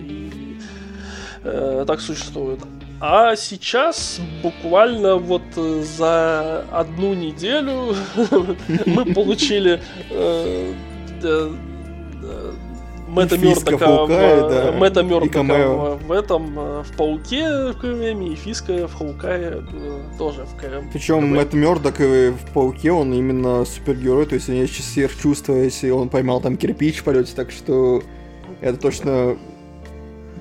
И 0.00 0.58
э, 1.44 1.84
так 1.86 2.00
существует. 2.00 2.60
А 3.00 3.34
сейчас 3.34 4.20
буквально 4.42 5.16
вот 5.16 5.42
э, 5.56 5.82
за 5.82 6.66
одну 6.70 7.14
неделю 7.14 7.94
мы 8.86 9.06
получили 9.06 9.80
э, 13.10 13.14
Мэтта 13.14 13.38
Мёрдока, 13.38 14.06
в, 14.06 14.08
да, 14.08 14.72
Мэтта 14.78 15.02
Мёрдока 15.02 15.42
в, 15.42 16.06
в 16.06 16.12
этом, 16.12 16.58
э, 16.58 16.82
в 16.82 16.96
Пауке 16.96 17.72
в 17.72 17.80
КВМ, 17.80 18.22
и 18.22 18.34
Фиска 18.34 18.86
в 18.88 18.94
Хаукае 18.94 19.62
э, 19.72 20.02
тоже 20.18 20.44
в 20.44 20.56
КВМ. 20.56 20.90
Причем 20.92 21.34
Мэтт 21.34 21.52
Мёрдок 21.52 21.98
в 21.98 22.52
Пауке, 22.54 22.92
он 22.92 23.12
именно 23.12 23.64
супергерой, 23.64 24.26
то 24.26 24.34
есть 24.34 24.48
у 24.48 24.52
него 24.52 24.62
есть 24.62 24.92
сверхчувство, 24.92 25.54
если 25.54 25.90
он 25.90 26.08
поймал 26.08 26.40
там 26.40 26.56
кирпич 26.56 26.98
в 26.98 27.04
полете, 27.04 27.32
так 27.34 27.50
что 27.50 28.02
это 28.60 28.78
точно 28.78 29.36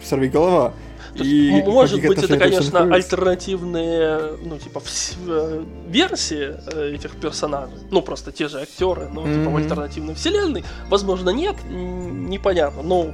сорви 0.03 0.29
голова. 0.29 0.73
И 1.15 1.63
может 1.65 2.01
быть, 2.01 2.19
это, 2.19 2.37
конечно, 2.37 2.93
альтернативные, 2.93 4.37
ну, 4.43 4.57
типа, 4.57 4.81
э, 5.27 5.63
версии 5.87 6.55
э, 6.73 6.95
этих 6.95 7.15
персонажей. 7.15 7.77
Ну, 7.91 8.01
просто 8.01 8.31
те 8.31 8.47
же 8.47 8.61
актеры, 8.61 9.09
ну, 9.13 9.25
mm-hmm. 9.25 9.39
типа, 9.39 9.51
в 9.51 9.55
альтернативной 9.55 10.15
вселенной. 10.15 10.63
Возможно, 10.89 11.29
нет, 11.29 11.55
непонятно. 11.69 12.83
Но 12.83 13.11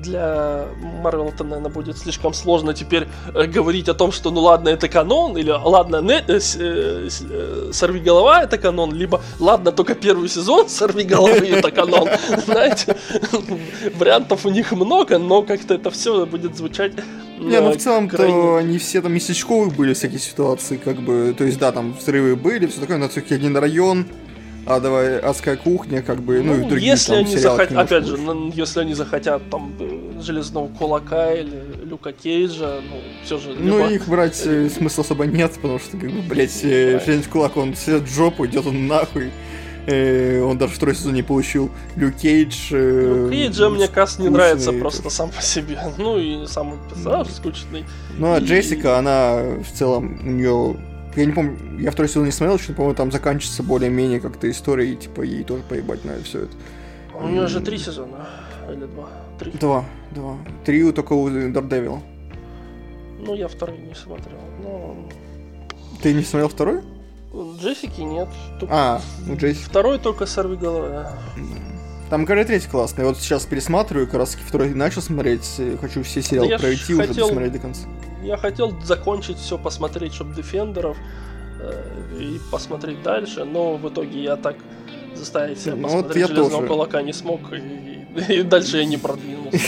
для 0.00 0.66
Марвел 1.02 1.28
это, 1.28 1.44
наверное, 1.44 1.70
будет 1.70 1.98
слишком 1.98 2.34
сложно 2.34 2.74
теперь 2.74 3.08
э, 3.34 3.44
говорить 3.44 3.88
о 3.88 3.94
том, 3.94 4.12
что 4.12 4.30
ну 4.30 4.40
ладно, 4.40 4.68
это 4.68 4.88
канон, 4.88 5.36
или 5.36 5.50
ладно, 5.50 6.00
не, 6.00 6.14
э, 6.14 6.40
э, 6.58 7.08
э, 7.30 7.70
сорви 7.72 8.00
голова 8.00 8.42
это 8.42 8.58
канон, 8.58 8.94
либо 8.94 9.20
ладно, 9.38 9.72
только 9.72 9.94
первый 9.94 10.28
сезон 10.28 10.68
сорви 10.68 11.04
головы 11.04 11.48
это 11.48 11.70
канон. 11.70 12.08
Знаете, 12.46 12.96
вариантов 13.94 14.46
у 14.46 14.50
них 14.50 14.72
много, 14.72 15.18
но 15.18 15.42
как-то 15.42 15.74
это 15.74 15.90
все 15.90 16.26
будет 16.26 16.56
звучать. 16.56 16.92
Не, 17.38 17.60
ну 17.60 17.72
в 17.72 17.76
целом-то 17.78 18.56
они 18.56 18.76
все 18.78 19.00
там 19.00 19.14
местечковые 19.14 19.70
были 19.70 19.94
всякие 19.94 20.18
ситуации, 20.18 20.76
как 20.76 21.00
бы, 21.00 21.34
то 21.36 21.44
есть 21.44 21.58
да, 21.58 21.72
там 21.72 21.94
взрывы 21.94 22.36
были, 22.36 22.66
все 22.66 22.80
такое, 22.80 22.98
но 22.98 23.08
все-таки 23.08 23.34
один 23.34 23.56
район, 23.56 24.06
а 24.66 24.80
давай 24.80 25.18
адская 25.18 25.56
кухня, 25.56 26.02
как 26.02 26.22
бы, 26.22 26.42
ну, 26.42 26.54
ну 26.54 26.60
и 26.60 26.68
другие 26.68 26.92
если 26.92 27.12
там, 27.12 27.24
они 27.24 27.36
захотят, 27.36 27.78
опять 27.78 28.06
же, 28.06 28.16
ну, 28.16 28.52
если 28.54 28.80
они 28.80 28.94
захотят 28.94 29.42
там 29.50 29.72
э, 29.78 30.20
железного 30.20 30.68
кулака 30.68 31.32
или 31.32 31.84
Люка 31.84 32.12
Кейджа, 32.12 32.80
ну, 32.88 32.96
все 33.24 33.38
же... 33.38 33.54
Ну, 33.58 33.78
либо... 33.78 33.92
их 33.92 34.08
брать 34.08 34.40
э, 34.44 34.68
смысла 34.68 35.02
особо 35.02 35.26
нет, 35.26 35.52
потому 35.54 35.78
что, 35.78 35.96
как 35.96 36.10
бы, 36.10 36.22
блядь, 36.22 36.60
э, 36.62 37.00
железный 37.04 37.30
кулак, 37.30 37.56
он 37.56 37.74
сидит 37.74 38.02
в 38.02 38.14
жопу, 38.14 38.46
идет 38.46 38.66
он 38.66 38.86
нахуй. 38.86 39.30
Э, 39.86 40.42
он 40.42 40.58
даже 40.58 40.74
второй 40.74 40.94
сезон 40.94 41.14
не 41.14 41.22
получил. 41.22 41.70
Люк 41.96 42.14
Кейдж... 42.16 42.68
Э, 42.70 43.22
Люк 43.22 43.32
Кейджа 43.32 43.70
мне 43.70 43.88
каст 43.88 44.18
не 44.18 44.28
нравится 44.28 44.72
просто 44.72 45.10
сам 45.10 45.30
по 45.30 45.42
себе. 45.42 45.78
Ну 45.98 46.18
и 46.18 46.46
сам 46.46 46.78
персонаж 46.88 47.28
скучный. 47.28 47.84
Ну 48.18 48.34
а 48.34 48.38
и... 48.38 48.44
Джессика, 48.44 48.98
она 48.98 49.40
в 49.62 49.76
целом, 49.76 50.20
у 50.22 50.30
нее 50.30 50.76
я 51.16 51.26
не 51.26 51.32
помню, 51.32 51.58
я 51.80 51.90
второй 51.90 52.08
сезон 52.08 52.24
не 52.24 52.30
смотрел, 52.30 52.58
что, 52.58 52.72
по-моему, 52.72 52.96
там 52.96 53.10
заканчивается 53.10 53.62
более-менее 53.62 54.20
как-то 54.20 54.50
история, 54.50 54.92
и, 54.92 54.96
типа, 54.96 55.22
ей 55.22 55.44
тоже 55.44 55.62
поебать 55.68 56.04
на 56.04 56.22
все 56.22 56.42
это. 56.42 56.52
У 57.14 57.28
нее 57.28 57.46
же 57.48 57.60
три 57.60 57.78
сезона, 57.78 58.28
или 58.68 58.86
два? 58.86 59.08
Три. 59.38 59.52
Два, 59.52 59.84
два. 60.12 60.36
Три 60.64 60.92
только 60.92 61.12
у 61.14 61.28
Daredevil. 61.28 62.00
Ну, 63.18 63.34
я 63.34 63.48
второй 63.48 63.78
не 63.78 63.94
смотрел, 63.94 64.40
но... 64.62 64.96
Ты 66.02 66.14
не 66.14 66.22
смотрел 66.22 66.48
второй? 66.48 66.80
Джессики 67.60 68.00
нет. 68.00 68.28
Только... 68.58 68.74
А, 68.74 69.00
у 69.28 69.36
Джессики. 69.36 69.64
Второй 69.64 69.98
только 69.98 70.26
сорви 70.26 70.56
голова. 70.56 71.12
Там, 72.10 72.26
короче, 72.26 72.48
третий 72.48 72.68
классный. 72.68 73.04
Вот 73.04 73.18
сейчас 73.18 73.46
пересматриваю, 73.46 74.06
как 74.06 74.16
раз 74.16 74.34
второй 74.34 74.70
начал 74.70 75.00
смотреть. 75.00 75.60
Хочу 75.80 76.02
все 76.02 76.20
сериалы 76.20 76.48
да 76.48 76.58
пройти 76.58 76.94
хотел... 76.94 77.10
уже, 77.10 77.14
досмотреть 77.14 77.52
до 77.52 77.58
конца 77.60 77.86
я 78.22 78.36
хотел 78.36 78.74
закончить 78.82 79.38
все, 79.38 79.58
посмотреть, 79.58 80.14
чтобы 80.14 80.34
Дефендеров, 80.34 80.96
э, 81.60 82.18
и 82.18 82.40
посмотреть 82.50 83.02
дальше, 83.02 83.44
но 83.44 83.76
в 83.76 83.88
итоге 83.88 84.22
я 84.22 84.36
так 84.36 84.56
заставить 85.14 85.58
себя 85.58 85.76
Ну, 85.76 85.82
посмотреть 85.84 86.12
вот 86.12 86.16
я 86.16 86.26
«Железного 86.26 86.62
тоже. 86.62 86.68
кулака» 86.68 87.02
не 87.02 87.12
смог, 87.12 87.40
и, 87.52 88.06
и 88.32 88.42
дальше 88.42 88.78
я 88.78 88.84
не 88.84 88.96
продвинулся. 88.96 89.58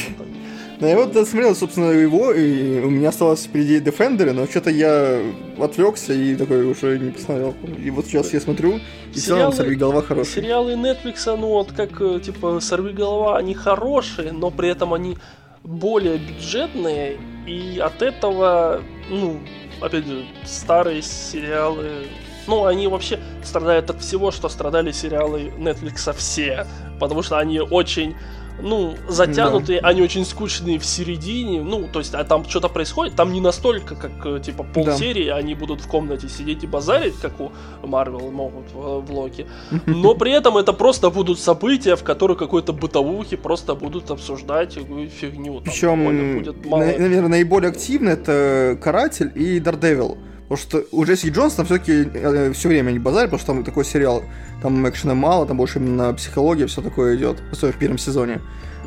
Да, 0.83 0.89
я 0.89 0.97
вот 0.97 1.13
досмотрел, 1.13 1.55
собственно, 1.55 1.93
его, 1.93 2.33
и 2.33 2.81
у 2.81 2.91
меня 2.91 3.11
осталось 3.11 3.45
впереди 3.45 3.79
Defender, 3.79 4.33
но 4.33 4.47
что-то 4.47 4.71
я 4.71 5.21
отвлекся 5.61 6.13
и 6.13 6.35
такой 6.35 6.65
уже 6.65 6.99
не 6.99 7.13
посмотрел. 7.13 7.55
И 7.79 7.89
вот 7.91 8.07
сейчас 8.07 8.33
я 8.33 8.41
смотрю, 8.41 8.81
и 9.15 9.17
Сериалы- 9.17 9.55
«Сорви 9.55 9.77
голова» 9.77 10.03
хороший. 10.03 10.43
Сериалы 10.43 10.73
Netflix, 10.73 11.25
ну 11.37 11.51
вот 11.51 11.71
как, 11.71 12.01
э, 12.01 12.19
типа, 12.19 12.59
«Сорви 12.59 12.93
голова», 12.93 13.39
они 13.39 13.55
хорошие, 13.55 14.33
но 14.33 14.51
при 14.51 14.71
этом 14.71 14.93
они 14.93 15.19
более 15.63 16.19
бюджетные, 16.19 17.17
и 17.47 17.79
от 17.79 18.03
этого, 18.03 18.83
ну, 19.09 19.39
опять 19.81 20.05
же, 20.05 20.25
старые 20.45 21.01
сериалы, 21.03 22.09
ну, 22.49 22.67
они 22.67 22.89
вообще 22.89 23.21
страдают 23.45 23.89
от 23.89 24.01
всего, 24.01 24.33
что 24.33 24.49
страдали 24.49 24.91
сериалы 24.91 25.53
Netflix 25.57 26.13
все, 26.15 26.67
потому 26.99 27.23
что 27.23 27.39
они 27.39 27.61
очень 27.61 28.17
ну, 28.61 28.95
затянутые, 29.09 29.81
они 29.81 30.03
очень 30.03 30.25
скучные 30.25 30.79
в 30.79 30.85
середине, 30.85 31.63
ну, 31.63 31.89
то 31.93 31.99
есть, 31.99 32.15
а 32.15 32.25
там 32.25 32.45
что-то 32.49 32.69
происходит, 32.69 33.15
там 33.15 33.33
не 33.33 33.41
настолько, 33.41 33.95
как, 33.95 34.13
э, 34.25 34.41
типа, 34.41 34.65
полсерии, 34.65 35.29
они 35.29 35.55
будут 35.55 35.81
в 35.81 35.89
комнате 35.89 36.29
сидеть 36.29 36.65
и 36.65 36.67
базарить, 36.67 37.15
как 37.21 37.41
у 37.41 37.51
Марвел 37.87 38.31
могут 38.31 38.73
в, 38.73 39.01
в 39.01 39.13
Локи, 39.13 39.47
но 39.87 40.15
при 40.15 40.33
этом 40.33 40.57
это 40.57 40.73
просто 40.73 41.11
будут 41.11 41.39
события, 41.39 41.97
в 41.97 42.03
которых 42.03 42.39
какой-то 42.39 42.73
бытовухи 42.73 43.37
просто 43.37 43.75
будут 43.75 44.11
обсуждать 44.11 44.75
фигню. 44.75 45.55
Там 45.55 45.65
Причем, 45.65 46.39
будет 46.39 46.67
мало- 46.67 46.81
наверное, 46.85 47.29
наиболее 47.29 47.71
активно 47.71 48.11
это 48.11 48.79
Каратель 48.81 49.33
и 49.35 49.61
Daredevil. 49.61 50.19
Потому 50.53 50.69
что 50.69 50.85
у 50.95 51.03
Джесси 51.07 51.31
Джонсона 51.31 51.65
все-таки 51.65 52.53
все 52.53 52.69
время 52.69 52.91
не 52.91 52.99
базарит, 52.99 53.31
потому 53.31 53.39
что 53.39 53.55
там 53.55 53.65
такой 53.65 53.87
сериал, 53.87 54.23
там 54.61 54.87
экшена 54.87 55.15
мало, 55.15 55.47
там 55.47 55.57
больше 55.57 55.79
именно 55.79 56.13
психология, 56.13 56.67
все 56.67 56.83
такое 56.83 57.17
идет, 57.17 57.39
особенно 57.51 57.73
в 57.73 57.79
первом 57.79 57.97
сезоне. 57.97 58.39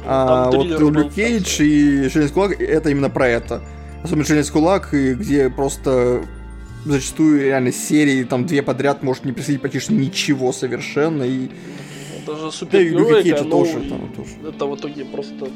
А 0.06 0.52
Там 0.52 0.60
вот 0.60 0.80
Люк 0.80 1.14
Кейдж 1.14 1.64
и 1.64 2.08
Железный 2.08 2.30
Кулак 2.30 2.62
это 2.62 2.92
именно 2.92 3.10
про 3.10 3.28
это. 3.28 3.64
Особенно 4.04 4.26
Железный 4.26 4.54
Кулак, 4.54 4.94
и 4.94 5.16
где 5.16 5.50
просто 5.50 6.24
зачастую 6.86 7.42
реально 7.42 7.72
серии, 7.72 8.24
там 8.26 8.46
две 8.46 8.62
подряд 8.62 9.02
может 9.02 9.26
не 9.26 9.32
происходить 9.32 9.62
практически 9.62 9.94
ничего 9.94 10.54
совершенно, 10.54 11.24
и 11.24 11.50
Даже 12.28 12.52
да 12.68 12.80
и 12.80 13.24
Кейджа 13.24 13.44
тоже, 13.44 13.80
там 13.90 14.14
тоже. 14.16 14.30
это 14.48 14.68
в 14.68 14.76
итоге 14.76 15.04
просто 15.06 15.48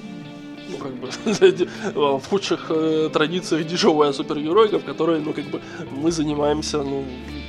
ну, 0.70 0.78
как 0.78 0.94
бы, 0.94 1.10
в 2.20 2.30
худших 2.30 2.68
э, 2.70 3.10
традициях 3.12 3.68
дешевая 3.68 4.14
супергеройка, 4.14 4.80
в 4.80 4.84
которой, 4.84 5.20
ну, 5.20 5.34
как 5.34 5.46
бы, 5.46 5.62
мы 5.92 6.12
занимаемся, 6.12 6.84
ну, 6.84 7.04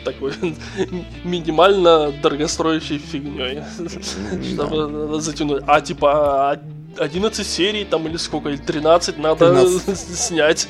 такой 0.05 0.33
минимально 1.25 2.13
дорогостроящей 2.23 2.99
фигней, 2.99 3.63
чтобы 4.53 5.21
затянуть. 5.21 5.63
А, 5.67 5.81
типа, 5.81 6.53
а 6.53 6.61
11 6.99 7.47
серий 7.47 7.85
там 7.85 8.07
или 8.07 8.17
сколько, 8.17 8.49
или 8.49 8.57
13 8.57 9.19
надо 9.19 9.51
13. 9.51 9.99
снять 9.99 10.69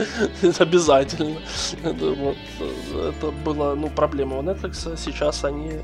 обязательно. 0.58 1.38
Это, 1.82 2.06
вот, 2.10 2.36
э, 2.60 3.10
это 3.10 3.30
была, 3.44 3.74
ну, 3.74 3.88
проблема 3.88 4.38
у 4.38 4.42
Netflix. 4.42 4.96
Сейчас 4.96 5.44
они 5.44 5.68
э, 5.68 5.80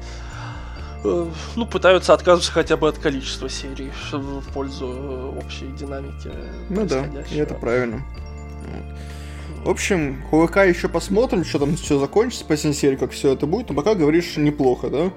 ну, 1.56 1.66
пытаются 1.66 2.14
отказываться 2.14 2.52
хотя 2.52 2.76
бы 2.76 2.88
от 2.88 2.98
количества 2.98 3.48
серий 3.48 3.90
в 4.12 4.52
пользу 4.52 4.86
э, 4.86 5.38
общей 5.38 5.66
динамики. 5.78 6.30
Ну 6.68 6.84
да, 6.86 7.06
и 7.30 7.36
это 7.38 7.54
правильно. 7.54 8.02
В 9.64 9.70
общем, 9.70 10.22
КВК 10.30 10.58
еще 10.58 10.88
посмотрим, 10.88 11.44
что 11.44 11.58
там 11.58 11.74
все 11.76 11.98
закончится, 11.98 12.44
последняя 12.44 12.78
серия, 12.78 12.96
как 12.96 13.10
все 13.10 13.32
это 13.32 13.46
будет, 13.46 13.68
но 13.68 13.74
пока 13.74 13.94
говоришь 13.94 14.36
неплохо, 14.36 14.90
да? 14.90 15.10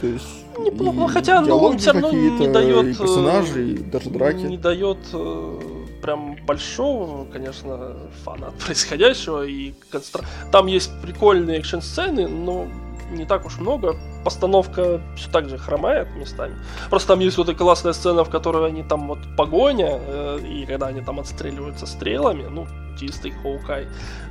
То 0.00 0.06
есть 0.06 0.44
Неплохо, 0.58 1.10
и 1.10 1.12
хотя, 1.12 1.40
ну, 1.40 1.76
всё 1.78 1.92
равно 1.92 2.12
не 2.12 2.48
дает, 2.48 2.86
и 2.86 2.90
э, 2.90 2.94
персонажи, 2.94 3.70
и 3.70 3.78
даже 3.78 4.10
драки. 4.10 4.42
Не 4.42 4.58
дает 4.58 4.98
э, 5.12 5.60
прям 6.02 6.36
большого, 6.46 7.24
конечно, 7.24 7.96
фана 8.24 8.48
от 8.48 8.54
происходящего. 8.56 9.46
И 9.46 9.72
констра- 9.90 10.24
там 10.52 10.66
есть 10.66 10.90
прикольные 11.02 11.58
экшн-сцены, 11.58 12.28
но 12.28 12.68
не 13.10 13.24
так 13.24 13.46
уж 13.46 13.58
много. 13.58 13.96
Постановка 14.24 15.00
все 15.16 15.30
так 15.30 15.48
же 15.48 15.58
хромает 15.58 16.08
местами. 16.16 16.56
Просто 16.90 17.08
там 17.08 17.20
есть 17.20 17.36
вот 17.38 17.48
эта 17.48 17.58
классная 17.58 17.92
сцена, 17.92 18.24
в 18.24 18.30
которой 18.30 18.66
они 18.66 18.82
там 18.82 19.08
вот 19.08 19.18
погоня, 19.36 19.98
э, 20.00 20.38
и 20.46 20.66
когда 20.66 20.86
они 20.86 21.00
там 21.00 21.20
отстреливаются 21.20 21.86
стрелами, 21.86 22.46
ну, 22.50 22.66
чистый 22.98 23.30
Хоукай 23.30 23.86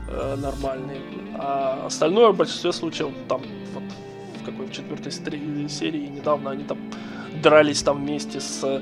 э, 0.10 0.36
нормальный. 0.38 1.02
А 1.36 1.86
остальное 1.86 2.32
в 2.32 2.38
большинстве 2.38 2.72
случаев 2.72 3.10
там 3.28 3.42
вот 3.74 3.84
в 4.42 4.46
какой 4.46 4.66
в 4.66 4.72
четвертой 4.72 5.12
стре- 5.12 5.70
серии 5.70 6.08
недавно 6.08 6.52
они 6.52 6.64
там 6.64 6.78
дрались 7.42 7.84
там 7.84 8.06
вместе 8.06 8.40
с 8.40 8.82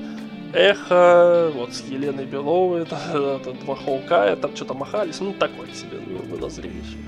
Эхо, 0.54 1.50
вот 1.54 1.72
с 1.72 1.82
Еленой 1.88 2.26
Беловой, 2.26 2.82
это, 2.82 3.40
два 3.64 3.74
Хоукая, 3.74 4.36
там 4.36 4.54
что-то 4.54 4.74
махались, 4.74 5.18
ну 5.20 5.32
такое 5.32 5.66
себе 5.68 5.98
ну, 6.06 6.18
было 6.36 6.50
зрелище. 6.50 6.98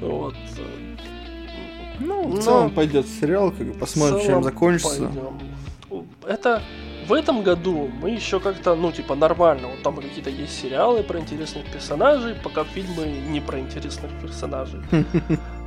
Вот. 0.00 0.34
Ну, 2.00 2.28
в 2.28 2.42
целом 2.42 2.70
пойдет 2.70 3.06
сериал, 3.06 3.52
как 3.52 3.78
посмотрим, 3.78 4.20
чем 4.24 4.42
закончится. 4.42 5.08
пойдем. 5.08 5.38
Это 6.26 6.62
в 7.06 7.12
этом 7.12 7.42
году 7.42 7.88
мы 8.02 8.10
еще 8.10 8.40
как-то, 8.40 8.74
ну, 8.74 8.90
типа, 8.90 9.14
нормально. 9.14 9.68
Вот 9.68 9.82
там 9.82 9.96
какие-то 9.96 10.30
есть 10.30 10.60
сериалы 10.60 11.02
про 11.04 11.20
интересных 11.20 11.70
персонажей, 11.70 12.34
пока 12.34 12.64
фильмы 12.64 13.06
не 13.06 13.40
про 13.40 13.60
интересных 13.60 14.10
персонажей. 14.20 14.80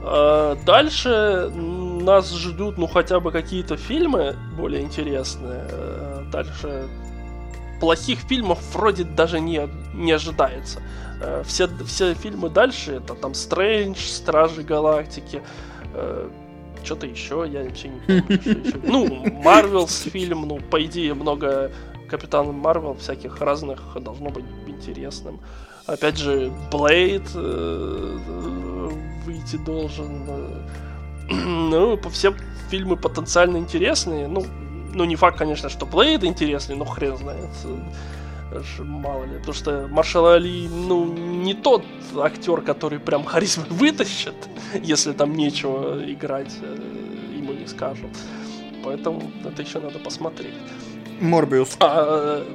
А, 0.02 0.56
Дальше 0.66 1.52
нас 1.54 2.34
ждут, 2.34 2.78
ну, 2.78 2.88
хотя 2.88 3.20
бы 3.20 3.32
какие-то 3.34 3.76
фильмы 3.76 4.38
более 4.58 4.82
интересные. 4.82 5.66
Э, 5.70 6.24
Дальше 6.32 6.88
плохих 7.82 8.20
фильмов 8.20 8.60
вроде 8.74 9.04
даже 9.04 9.42
не, 9.42 9.68
не 9.94 10.14
ожидается. 10.14 10.82
Э, 11.22 11.44
Все, 11.46 11.68
все 11.86 12.14
фильмы 12.14 12.50
дальше, 12.50 12.94
это 12.94 13.14
там 13.14 13.34
Стрэндж, 13.34 13.98
Стражи 14.00 14.64
Галактики, 14.64 15.42
что-то 16.84 17.08
еще, 17.08 17.46
я 17.52 17.64
вообще 17.64 17.90
не 17.90 18.00
помню, 18.22 18.42
что 18.42 18.52
еще. 18.52 18.80
Ну, 18.84 19.32
Марвелс 19.44 20.02
фильм, 20.04 20.48
ну, 20.48 20.60
по 20.60 20.84
идее, 20.86 21.14
много 21.14 21.72
Капитан 22.10 22.52
Марвел 22.54 22.96
всяких 22.96 23.40
разных 23.42 23.82
должно 24.02 24.30
быть 24.30 24.46
интересным. 24.68 25.40
Опять 25.86 26.18
же, 26.18 26.52
Блейд 26.72 27.24
э, 27.36 28.90
выйти 29.26 29.58
должен. 29.58 30.26
э, 30.28 30.62
Ну, 31.46 31.98
по- 31.98 32.10
все 32.10 32.34
фильмы 32.70 32.96
потенциально 32.96 33.58
интересные. 33.58 34.28
Ну, 34.28 34.46
ну, 34.94 35.04
не 35.06 35.16
факт, 35.16 35.38
конечно, 35.38 35.70
что 35.70 35.86
Блейд 35.86 36.24
интересный, 36.24 36.76
но 36.76 36.86
хрен 36.86 37.18
знает. 37.18 37.50
Мало 38.80 39.26
ли. 39.26 39.38
Потому 39.38 39.54
что 39.54 39.88
Маршал 39.88 40.28
Али, 40.28 40.68
ну, 40.68 41.06
не 41.06 41.54
тот 41.54 41.84
актер, 42.18 42.62
который 42.62 43.00
прям 43.00 43.24
харизмы 43.24 43.66
вытащит, 43.70 44.36
если 44.74 45.14
там 45.14 45.36
нечего 45.36 46.00
играть, 46.12 46.54
э, 46.62 46.78
ему 47.38 47.54
не 47.54 47.68
скажут. 47.68 48.12
Поэтому 48.84 49.32
это 49.46 49.62
еще 49.62 49.80
надо 49.80 50.00
посмотреть. 50.00 50.54
Морбиус. 51.20 51.78
А, 51.80 52.42
э, 52.42 52.46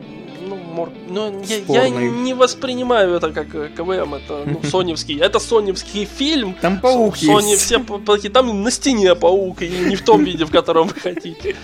ну, 0.49 0.57
мор... 0.74 0.90
ну 1.09 1.42
я, 1.68 1.84
я 1.84 1.88
не 1.88 2.34
воспринимаю 2.34 3.14
это 3.14 3.30
как 3.30 3.55
э, 3.55 3.68
КВМ, 3.76 4.14
это 4.14 4.42
ну, 4.46 4.60
соневский. 4.70 5.18
Это 5.18 5.38
соневский 5.38 6.05
фильм. 6.05 6.55
Там 6.60 6.80
паук 6.80 7.16
Сони 7.16 7.51
есть. 7.52 7.62
все 7.62 7.78
п- 7.78 7.98
плохие. 7.98 8.30
Там 8.30 8.62
на 8.62 8.70
стене 8.70 9.14
паук, 9.14 9.62
и 9.62 9.68
не 9.68 9.96
в 9.96 10.02
том 10.02 10.24
виде, 10.24 10.44
в 10.44 10.51
котором 10.51 10.88
вы 10.88 10.94
хотите. 11.01 11.55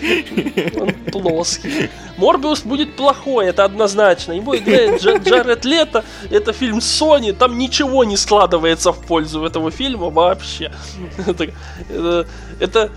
Он 0.79 0.93
плоский. 1.11 1.89
Морбиус 2.17 2.61
будет 2.61 2.95
плохой, 2.95 3.47
это 3.47 3.65
однозначно. 3.65 4.33
Ему 4.33 4.55
играет 4.55 5.01
Дж- 5.01 5.23
Джаред 5.23 5.65
Лето. 5.65 6.03
Это 6.29 6.53
фильм 6.53 6.77
Sony, 6.79 7.33
там 7.33 7.57
ничего 7.57 8.03
не 8.03 8.17
складывается 8.17 8.91
в 8.91 9.05
пользу 9.05 9.43
этого 9.45 9.71
фильма 9.71 10.09
вообще. 10.09 10.71
Это, 11.27 11.47
это, 11.89 12.27
это, 12.59 12.89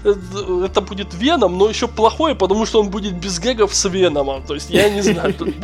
это 0.64 0.80
будет 0.80 1.14
Веном, 1.14 1.56
но 1.58 1.68
еще 1.68 1.88
плохой, 1.88 2.34
потому 2.34 2.66
что 2.66 2.80
он 2.80 2.90
будет 2.90 3.14
без 3.14 3.38
гэгов 3.38 3.74
с 3.74 3.88
Веномом. 3.88 4.42
То 4.42 4.54
есть 4.54 4.70
я 4.70 4.88
не 4.90 5.00
знаю 5.02 5.32
тут 5.34 5.54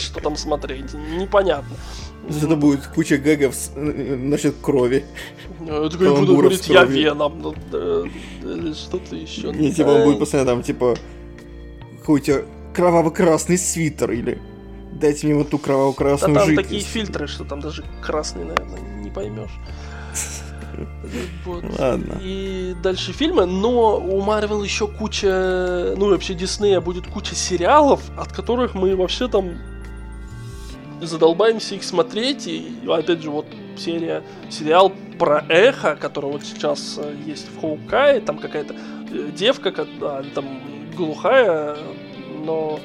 вообще, 0.00 0.06
что 0.12 0.20
там 0.20 0.36
смотреть. 0.36 0.94
Непонятно. 0.94 1.76
Это 2.28 2.56
будет 2.56 2.86
куча 2.86 3.16
гэгов 3.16 3.54
с- 3.54 3.72
э, 3.74 4.16
насчет 4.16 4.54
крови. 4.60 5.04
Я 5.60 5.88
такой 5.88 6.10
буду 6.16 6.36
говорить, 6.36 6.68
я. 6.68 6.84
Веном, 6.84 7.40
ну, 7.42 7.54
да, 7.72 8.02
или 8.42 8.72
что-то 8.72 9.16
еще. 9.16 9.52
И 9.52 9.72
типа 9.72 9.88
он 9.88 10.04
будет 10.04 10.18
постоянно 10.18 10.50
там, 10.50 10.62
типа, 10.62 10.96
какой-то 12.00 12.44
кроваво-красный 12.74 13.58
свитер 13.58 14.12
или 14.12 14.38
дайте 14.92 15.26
мне 15.26 15.36
вот 15.36 15.50
ту 15.50 15.58
Да 15.58 15.64
кроваво-красную 15.64 16.34
там 16.34 16.46
жидкость. 16.46 16.68
такие 16.68 16.82
фильтры, 16.82 17.26
что 17.26 17.44
там 17.44 17.60
даже 17.60 17.84
красный, 18.02 18.44
наверное, 18.44 18.80
не 19.02 19.10
поймешь. 19.10 19.50
Вот. 21.44 21.64
Ладно. 21.78 22.20
И 22.22 22.74
дальше 22.82 23.12
фильмы, 23.12 23.44
но 23.44 23.98
у 23.98 24.20
Марвел 24.22 24.62
еще 24.62 24.86
куча, 24.86 25.94
ну 25.96 26.08
и 26.08 26.10
вообще 26.12 26.32
Диснея 26.34 26.80
будет 26.80 27.06
куча 27.06 27.34
сериалов, 27.34 28.00
от 28.16 28.32
которых 28.32 28.74
мы 28.74 28.94
вообще 28.96 29.26
там 29.28 29.58
задолбаемся 31.06 31.74
их 31.74 31.84
смотреть. 31.84 32.46
И 32.46 32.72
опять 32.88 33.22
же, 33.22 33.30
вот 33.30 33.46
серия, 33.76 34.22
сериал 34.48 34.92
про 35.18 35.44
эхо, 35.48 35.96
которое 35.96 36.32
вот 36.32 36.44
сейчас 36.44 36.98
э, 36.98 37.14
есть 37.26 37.48
в 37.54 37.60
Хоукае, 37.60 38.20
там 38.20 38.38
какая-то 38.38 38.74
э, 39.12 39.30
девка, 39.34 39.72
там 40.34 40.60
глухая, 40.96 41.76
но 42.44 42.80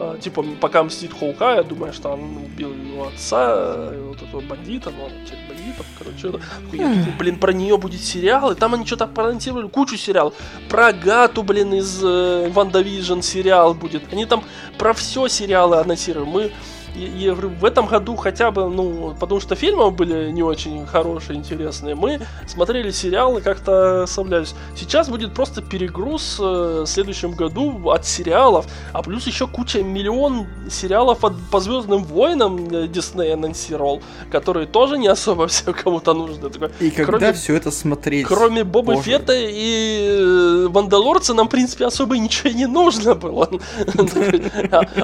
а, 0.00 0.16
типа, 0.16 0.44
пока 0.60 0.84
мстит 0.84 1.12
Хоукая, 1.12 1.64
думая, 1.64 1.92
что 1.92 2.10
он 2.10 2.36
убил 2.36 2.72
его 2.72 3.08
отца, 3.08 3.90
вот 4.06 4.22
этого 4.22 4.40
бандита, 4.40 4.90
он 4.90 5.10
часть 5.28 5.48
бандитов, 5.48 5.86
короче, 5.98 6.40
я 6.72 7.14
блин, 7.18 7.38
про 7.38 7.52
нее 7.52 7.76
будет 7.78 8.00
сериал, 8.00 8.52
и 8.52 8.54
там 8.54 8.74
они 8.74 8.86
что-то 8.86 9.08
проанонсировали, 9.08 9.66
кучу 9.66 9.96
сериалов, 9.96 10.34
про 10.68 10.92
Агату, 10.92 11.42
блин, 11.42 11.74
из 11.74 12.00
э, 12.02 12.48
WandaVision 12.50 13.20
сериал 13.22 13.74
будет, 13.74 14.02
они 14.12 14.24
там 14.24 14.44
про 14.78 14.92
все 14.92 15.26
сериалы 15.26 15.78
анонсировали, 15.78 16.28
мы 16.28 16.52
и, 16.98 17.26
и 17.26 17.30
в 17.30 17.64
этом 17.64 17.86
году 17.86 18.16
хотя 18.16 18.50
бы, 18.50 18.68
ну, 18.68 19.14
потому 19.18 19.40
что 19.40 19.54
фильмы 19.54 19.90
были 19.90 20.30
не 20.30 20.42
очень 20.42 20.86
хорошие, 20.86 21.36
интересные, 21.36 21.94
мы 21.94 22.20
смотрели 22.46 22.90
сериалы, 22.90 23.40
как-то 23.40 24.02
оставлялись. 24.02 24.54
Сейчас 24.76 25.08
будет 25.08 25.34
просто 25.34 25.62
перегруз 25.62 26.38
э, 26.40 26.82
в 26.84 26.86
следующем 26.86 27.32
году 27.32 27.90
от 27.90 28.06
сериалов, 28.06 28.66
а 28.92 29.02
плюс 29.02 29.26
еще 29.26 29.46
куча, 29.46 29.82
миллион 29.82 30.46
сериалов 30.70 31.24
от, 31.24 31.34
по 31.50 31.60
Звездным 31.60 32.04
войнам 32.04 32.90
Дисней 32.90 33.34
анонсировал, 33.34 34.02
которые 34.30 34.66
тоже 34.66 34.98
не 34.98 35.08
особо 35.08 35.46
все 35.48 35.72
кому-то 35.72 36.14
нужны. 36.14 36.50
Такой, 36.50 36.70
и 36.80 36.90
когда 36.90 37.18
кроме, 37.18 37.32
все 37.32 37.54
это 37.54 37.70
смотреть? 37.70 38.26
Кроме 38.26 38.64
Боба 38.64 38.94
Боже. 38.94 39.02
Фетта 39.02 39.32
и 39.36 40.66
Мандалорца 40.68 41.34
нам, 41.34 41.46
в 41.48 41.50
принципе, 41.50 41.86
особо 41.86 42.18
ничего 42.18 42.50
не 42.50 42.66
нужно 42.66 43.14
было. 43.14 43.48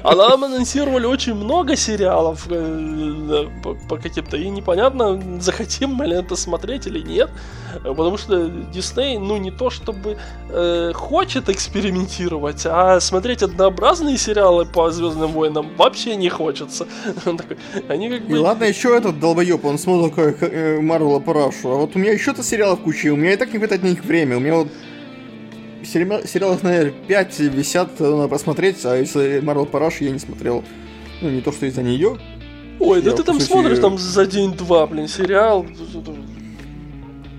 А 0.02 0.14
нам 0.14 0.44
анонсировали 0.44 1.06
очень 1.06 1.34
много 1.34 1.76
сериалов 1.84 2.46
э, 2.50 3.46
по, 3.88 3.96
каким-то, 3.96 4.36
и 4.36 4.48
непонятно, 4.48 5.40
захотим 5.40 5.90
мы 5.90 6.06
ли 6.06 6.16
это 6.16 6.36
смотреть 6.36 6.86
или 6.86 7.00
нет, 7.00 7.30
потому 7.82 8.16
что 8.16 8.48
Дисней, 8.72 9.18
ну, 9.18 9.36
не 9.36 9.50
то 9.50 9.70
чтобы 9.70 10.16
э, 10.48 10.92
хочет 10.94 11.48
экспериментировать, 11.48 12.66
а 12.66 13.00
смотреть 13.00 13.42
однообразные 13.42 14.16
сериалы 14.18 14.64
по 14.64 14.90
Звездным 14.90 15.32
войнам 15.32 15.70
вообще 15.76 16.16
не 16.16 16.28
хочется. 16.28 16.86
Они 17.88 18.08
как 18.08 18.26
бы... 18.26 18.34
И 18.34 18.38
ладно, 18.38 18.64
еще 18.64 18.96
этот 18.96 19.20
долбоеб, 19.20 19.64
он 19.64 19.78
смотрит 19.78 20.14
как 20.14 20.52
Марвела 20.82 21.20
Парашу, 21.20 21.70
а 21.70 21.76
вот 21.76 21.96
у 21.96 21.98
меня 21.98 22.12
еще-то 22.12 22.42
сериалов 22.42 22.80
куча, 22.80 23.12
у 23.12 23.16
меня 23.16 23.32
и 23.32 23.36
так 23.36 23.52
не 23.52 23.58
хватает 23.58 23.82
на 23.82 23.88
них 23.88 24.04
время, 24.04 24.36
у 24.36 24.40
меня 24.40 24.56
вот 24.56 24.68
сериалов, 25.84 26.62
наверное, 26.62 26.94
5 27.06 27.40
висят, 27.40 28.00
надо 28.00 28.28
посмотреть, 28.28 28.84
а 28.84 28.96
если 28.96 29.40
Марвел 29.40 29.66
Параш 29.66 30.00
я 30.00 30.10
не 30.10 30.18
смотрел. 30.18 30.64
Ну, 31.20 31.30
не 31.30 31.40
то, 31.40 31.52
что 31.52 31.66
из-за 31.66 31.82
нее. 31.82 32.18
Ой, 32.80 33.02
да 33.02 33.12
ты 33.12 33.22
там 33.22 33.40
сути... 33.40 33.50
смотришь 33.50 33.78
там 33.78 33.98
за 33.98 34.26
день-два, 34.26 34.86
блин, 34.86 35.08
сериал. 35.08 35.66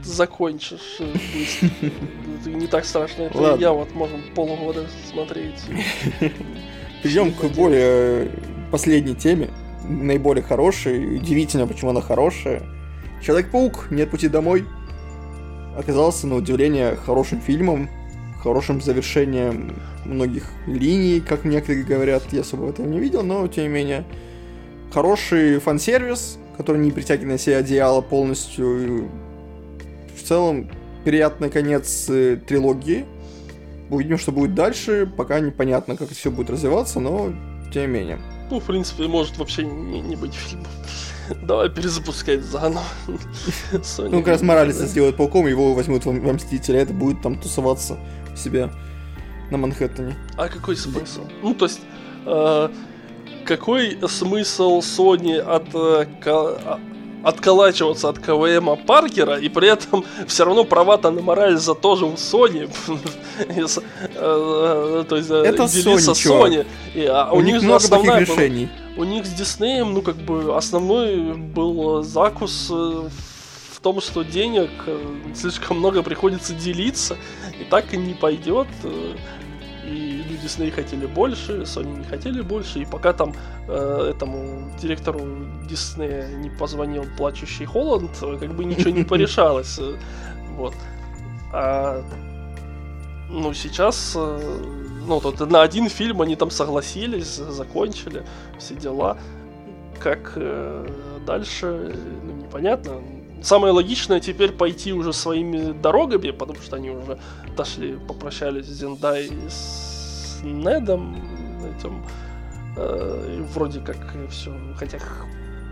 Закончишь 0.03 0.97
э, 0.99 1.13
быстро. 1.33 2.49
Не 2.49 2.67
так 2.67 2.85
страшно. 2.85 3.23
Это 3.23 3.57
я 3.59 3.71
вот 3.71 3.93
можем 3.95 4.21
полгода 4.35 4.85
смотреть. 5.11 5.61
Перейдем 7.03 7.33
к 7.33 7.43
более 7.55 8.31
последней 8.71 9.15
теме. 9.15 9.49
Наиболее 9.87 10.43
хорошей. 10.43 11.17
Удивительно, 11.17 11.67
почему 11.67 11.91
она 11.91 12.01
хорошая. 12.01 12.63
Человек-паук, 13.23 13.87
нет 13.89 14.11
пути 14.11 14.27
домой. 14.27 14.65
Оказался, 15.75 16.27
на 16.27 16.35
удивление, 16.35 16.95
хорошим 16.95 17.41
фильмом 17.41 17.89
хорошим 18.45 18.79
завершением 18.79 19.75
многих 20.05 20.43
линий, 20.67 21.19
как 21.19 21.45
некоторые 21.45 21.83
говорят. 21.83 22.23
Я 22.31 22.41
особо 22.41 22.69
этого 22.69 22.87
не 22.87 22.99
видел, 22.99 23.23
но 23.23 23.47
тем 23.47 23.65
не 23.65 23.69
менее. 23.69 24.05
Хороший 24.93 25.59
фан-сервис, 25.59 26.37
который 26.57 26.81
не 26.81 26.91
притягивает 26.91 27.33
на 27.33 27.37
себя 27.37 27.57
одеяло 27.57 28.01
полностью. 28.01 29.09
В 30.15 30.23
целом, 30.23 30.69
приятный 31.03 31.49
конец 31.49 32.07
э, 32.09 32.37
трилогии. 32.37 33.05
Увидим, 33.89 34.17
что 34.17 34.31
будет 34.31 34.55
дальше. 34.55 35.11
Пока 35.17 35.39
непонятно, 35.39 35.97
как 35.97 36.09
все 36.09 36.31
будет 36.31 36.49
развиваться, 36.49 36.99
но 36.99 37.33
тем 37.73 37.83
не 37.83 37.99
менее. 37.99 38.19
Ну, 38.49 38.59
в 38.59 38.63
принципе, 38.63 39.07
может 39.07 39.37
вообще 39.37 39.63
не, 39.63 40.01
не 40.01 40.15
быть 40.15 40.33
фильмов. 40.33 40.67
Давай 41.43 41.69
перезапускать 41.69 42.41
заново. 42.41 42.83
Ну, 43.97 44.19
как 44.19 44.27
раз 44.27 44.41
Моралиса 44.41 44.85
сделают 44.85 45.17
пауком, 45.17 45.47
его 45.47 45.73
возьмут 45.73 46.05
во 46.05 46.11
Мстителя, 46.11 46.81
это 46.81 46.93
будет 46.93 47.21
там 47.21 47.39
тусоваться 47.39 47.97
себя 48.35 48.71
на 49.51 49.57
Манхэттене. 49.57 50.15
А 50.37 50.47
какой 50.47 50.75
смысл? 50.75 51.21
Ну, 51.41 51.53
то 51.53 51.65
есть, 51.65 51.81
э, 52.25 52.69
какой 53.45 53.97
смысл 54.07 54.79
Sony 54.79 55.37
от, 55.37 55.67
э, 55.73 56.07
а, 56.25 56.79
отколачиваться 57.23 58.09
от 58.09 58.19
КВМа 58.19 58.75
Паркера, 58.75 59.37
и 59.37 59.49
при 59.49 59.67
этом 59.67 60.05
все 60.27 60.45
равно 60.45 60.63
права-то 60.63 61.11
на 61.11 61.21
Морализа 61.21 61.73
тоже 61.75 62.05
у 62.05 62.13
Sony. 62.13 62.69
Э, 64.17 65.03
то 65.09 65.15
есть, 65.17 65.29
э, 65.29 65.43
Это 65.43 65.63
Sony, 65.63 66.65
а 67.09 67.31
у, 67.33 67.37
у 67.37 67.41
них 67.41 67.61
много 67.61 67.87
таких 67.87 68.19
решений. 68.19 68.69
У 68.97 69.03
них 69.03 69.25
с 69.25 69.29
Диснеем, 69.29 69.93
ну, 69.93 70.01
как 70.01 70.15
бы, 70.15 70.55
основной 70.55 71.33
был 71.33 72.01
закус 72.01 72.69
в 72.69 73.09
том, 73.85 74.01
что 74.01 74.23
денег 74.23 74.71
э, 74.87 75.15
слишком 75.35 75.77
много 75.77 76.01
приходится 76.01 76.55
делиться, 76.55 77.17
и 77.61 77.63
так 77.65 77.93
и 77.93 77.97
не 77.97 78.15
пойдет. 78.15 78.67
Э, 78.83 79.15
и 79.85 80.23
люди 80.27 80.41
Дисней 80.41 80.71
хотели 80.71 81.05
больше, 81.05 81.61
Sony 81.65 81.99
не 81.99 82.03
хотели 82.03 82.41
больше, 82.41 82.79
и 82.79 82.85
пока 82.85 83.13
там 83.13 83.35
э, 83.67 84.11
этому 84.15 84.71
директору 84.81 85.21
Диснея 85.69 86.27
не 86.29 86.49
позвонил 86.49 87.05
плачущий 87.15 87.65
Холланд, 87.65 88.09
э, 88.23 88.37
как 88.39 88.55
бы 88.55 88.65
ничего 88.65 88.89
не 88.89 89.03
порешалось. 89.11 89.79
Вот. 90.57 90.73
А, 91.53 92.01
ну, 93.29 93.53
сейчас, 93.53 94.15
ну, 94.15 95.21
тут 95.21 95.39
на 95.51 95.61
один 95.61 95.89
фильм 95.89 96.23
они 96.23 96.35
там 96.35 96.49
согласились, 96.49 97.35
закончили, 97.35 98.23
все 98.57 98.73
дела. 98.73 99.19
Как 99.99 100.33
э, 100.37 100.87
дальше, 101.27 101.95
ну, 102.23 102.33
непонятно 102.33 102.99
самое 103.45 103.73
логичное 103.73 104.19
теперь 104.19 104.51
пойти 104.51 104.91
уже 104.91 105.13
своими 105.13 105.71
дорогами, 105.71 106.31
потому 106.31 106.59
что 106.61 106.75
они 106.77 106.89
уже 106.89 107.19
дошли, 107.55 107.97
попрощались 108.07 108.65
с 108.65 108.79
Зендай 108.79 109.29
с 109.49 110.41
Недом 110.43 111.15
этим. 111.77 112.03
Э, 112.77 113.45
вроде 113.53 113.79
как 113.79 113.97
все, 114.29 114.51
хотя 114.77 114.99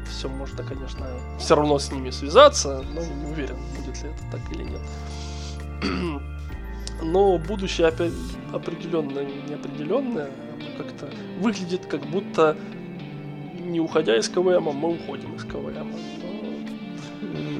все 0.09 0.29
можно, 0.29 0.63
конечно, 0.63 1.05
все 1.39 1.55
равно 1.55 1.79
с 1.79 1.91
ними 1.91 2.11
связаться, 2.11 2.83
но 2.93 3.01
не 3.01 3.25
уверен, 3.31 3.57
будет 3.75 4.01
ли 4.03 4.09
это 4.09 4.23
так 4.31 4.51
или 4.51 4.63
нет. 4.63 6.21
Но 7.01 7.37
будущее 7.37 7.87
опять 7.87 8.13
определенно 8.53 9.19
неопределенное, 9.49 10.31
как-то 10.77 11.09
выглядит 11.39 11.85
как 11.87 12.05
будто 12.05 12.55
не 13.59 13.79
уходя 13.79 14.17
из 14.17 14.29
КВМ, 14.29 14.63
мы 14.63 14.93
уходим 14.93 15.35
из 15.35 15.43
КВМ 15.43 15.91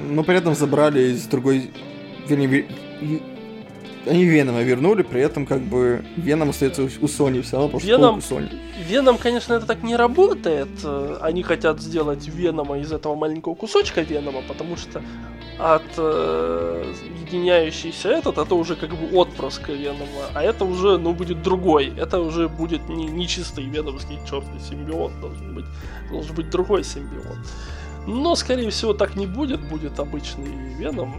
но 0.10 0.23
при 0.23 0.38
этом 0.38 0.55
забрали 0.55 1.11
из 1.14 1.26
другой... 1.26 1.72
Вернее, 2.27 2.65
они 4.05 4.26
Венома 4.26 4.61
вернули, 4.64 5.01
при 5.01 5.22
этом 5.22 5.45
как 5.45 5.61
бы 5.61 6.03
Веном 6.18 6.49
остается 6.49 6.84
у 6.84 6.88
Sony 6.88 7.41
все 7.41 7.53
равно, 7.53 7.69
потому 7.69 7.84
Веном, 7.84 8.22
что 8.22 8.35
Sony. 8.35 8.49
Веном, 8.88 9.18
конечно, 9.18 9.53
это 9.53 9.65
так 9.65 9.84
не 9.84 9.95
работает. 9.95 10.69
Они 11.22 11.43
хотят 11.43 11.81
сделать 11.81 12.27
Венома 12.27 12.80
из 12.80 12.91
этого 12.91 13.15
маленького 13.15 13.55
кусочка 13.55 14.01
Венома, 14.01 14.41
потому 14.47 14.76
что 14.76 15.01
от 15.60 15.84
э, 15.97 16.93
единяющийся 17.26 18.10
этот, 18.10 18.38
это 18.38 18.55
уже 18.55 18.76
как 18.76 18.89
бы 18.89 19.15
отпрыск 19.18 19.69
Венома, 19.69 20.27
а 20.34 20.43
это 20.43 20.65
уже, 20.65 20.97
ну, 20.97 21.14
будет 21.14 21.41
другой. 21.41 21.93
Это 21.97 22.19
уже 22.19 22.49
будет 22.49 22.89
не, 22.89 23.05
не 23.05 23.27
чистый 23.27 23.64
веномский 23.65 24.19
черный 24.30 24.60
симбиот, 24.60 25.19
должен 25.22 25.55
быть, 25.55 25.65
должен 26.10 26.35
быть 26.35 26.49
другой 26.49 26.84
симбиот. 26.84 27.38
Но, 28.07 28.35
скорее 28.35 28.69
всего, 28.69 28.93
так 28.93 29.15
не 29.15 29.27
будет. 29.27 29.61
Будет 29.61 29.99
обычный 29.99 30.51
Веном. 30.77 31.15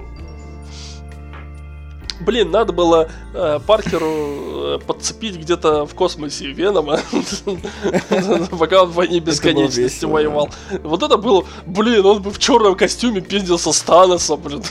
Блин, 2.21 2.51
надо 2.51 2.73
было 2.73 3.09
э, 3.35 3.59
Паркеру 3.67 4.77
э, 4.77 4.79
подцепить 4.87 5.37
где-то 5.37 5.85
в 5.85 5.95
космосе 5.95 6.47
Венома, 6.47 7.01
пока 8.59 8.85
он 8.85 8.91
в 8.91 8.95
войне 8.95 9.19
бесконечности 9.19 10.05
воевал. 10.05 10.49
Вот 10.85 11.03
это 11.03 11.17
было, 11.17 11.45
блин, 11.67 12.07
он 12.07 12.23
бы 12.23 12.31
в 12.31 12.39
черном 12.39 12.77
костюме 12.77 13.21
пиздился 13.21 13.73
с 13.73 13.83
Таносом, 13.83 14.41
блин. 14.41 14.63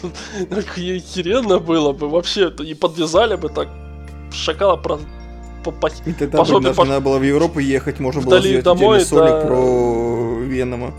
Охеренно 0.51 1.59
было 1.59 1.91
бы 1.91 2.07
вообще. 2.07 2.49
И 2.59 2.73
подвязали 2.73 3.35
бы 3.35 3.49
так 3.49 3.67
шакала 4.31 4.77
про 4.77 4.99
и 6.05 6.11
тогда 6.11 6.43
по... 6.43 6.83
надо 6.83 6.99
было 6.99 7.19
в 7.19 7.23
Европу 7.23 7.59
ехать, 7.59 7.99
можно 8.01 8.21
было 8.21 8.41
сделать 8.41 8.65
домой, 8.65 9.01
да, 9.09 9.41
про 9.41 10.12
Венома. 10.53 10.93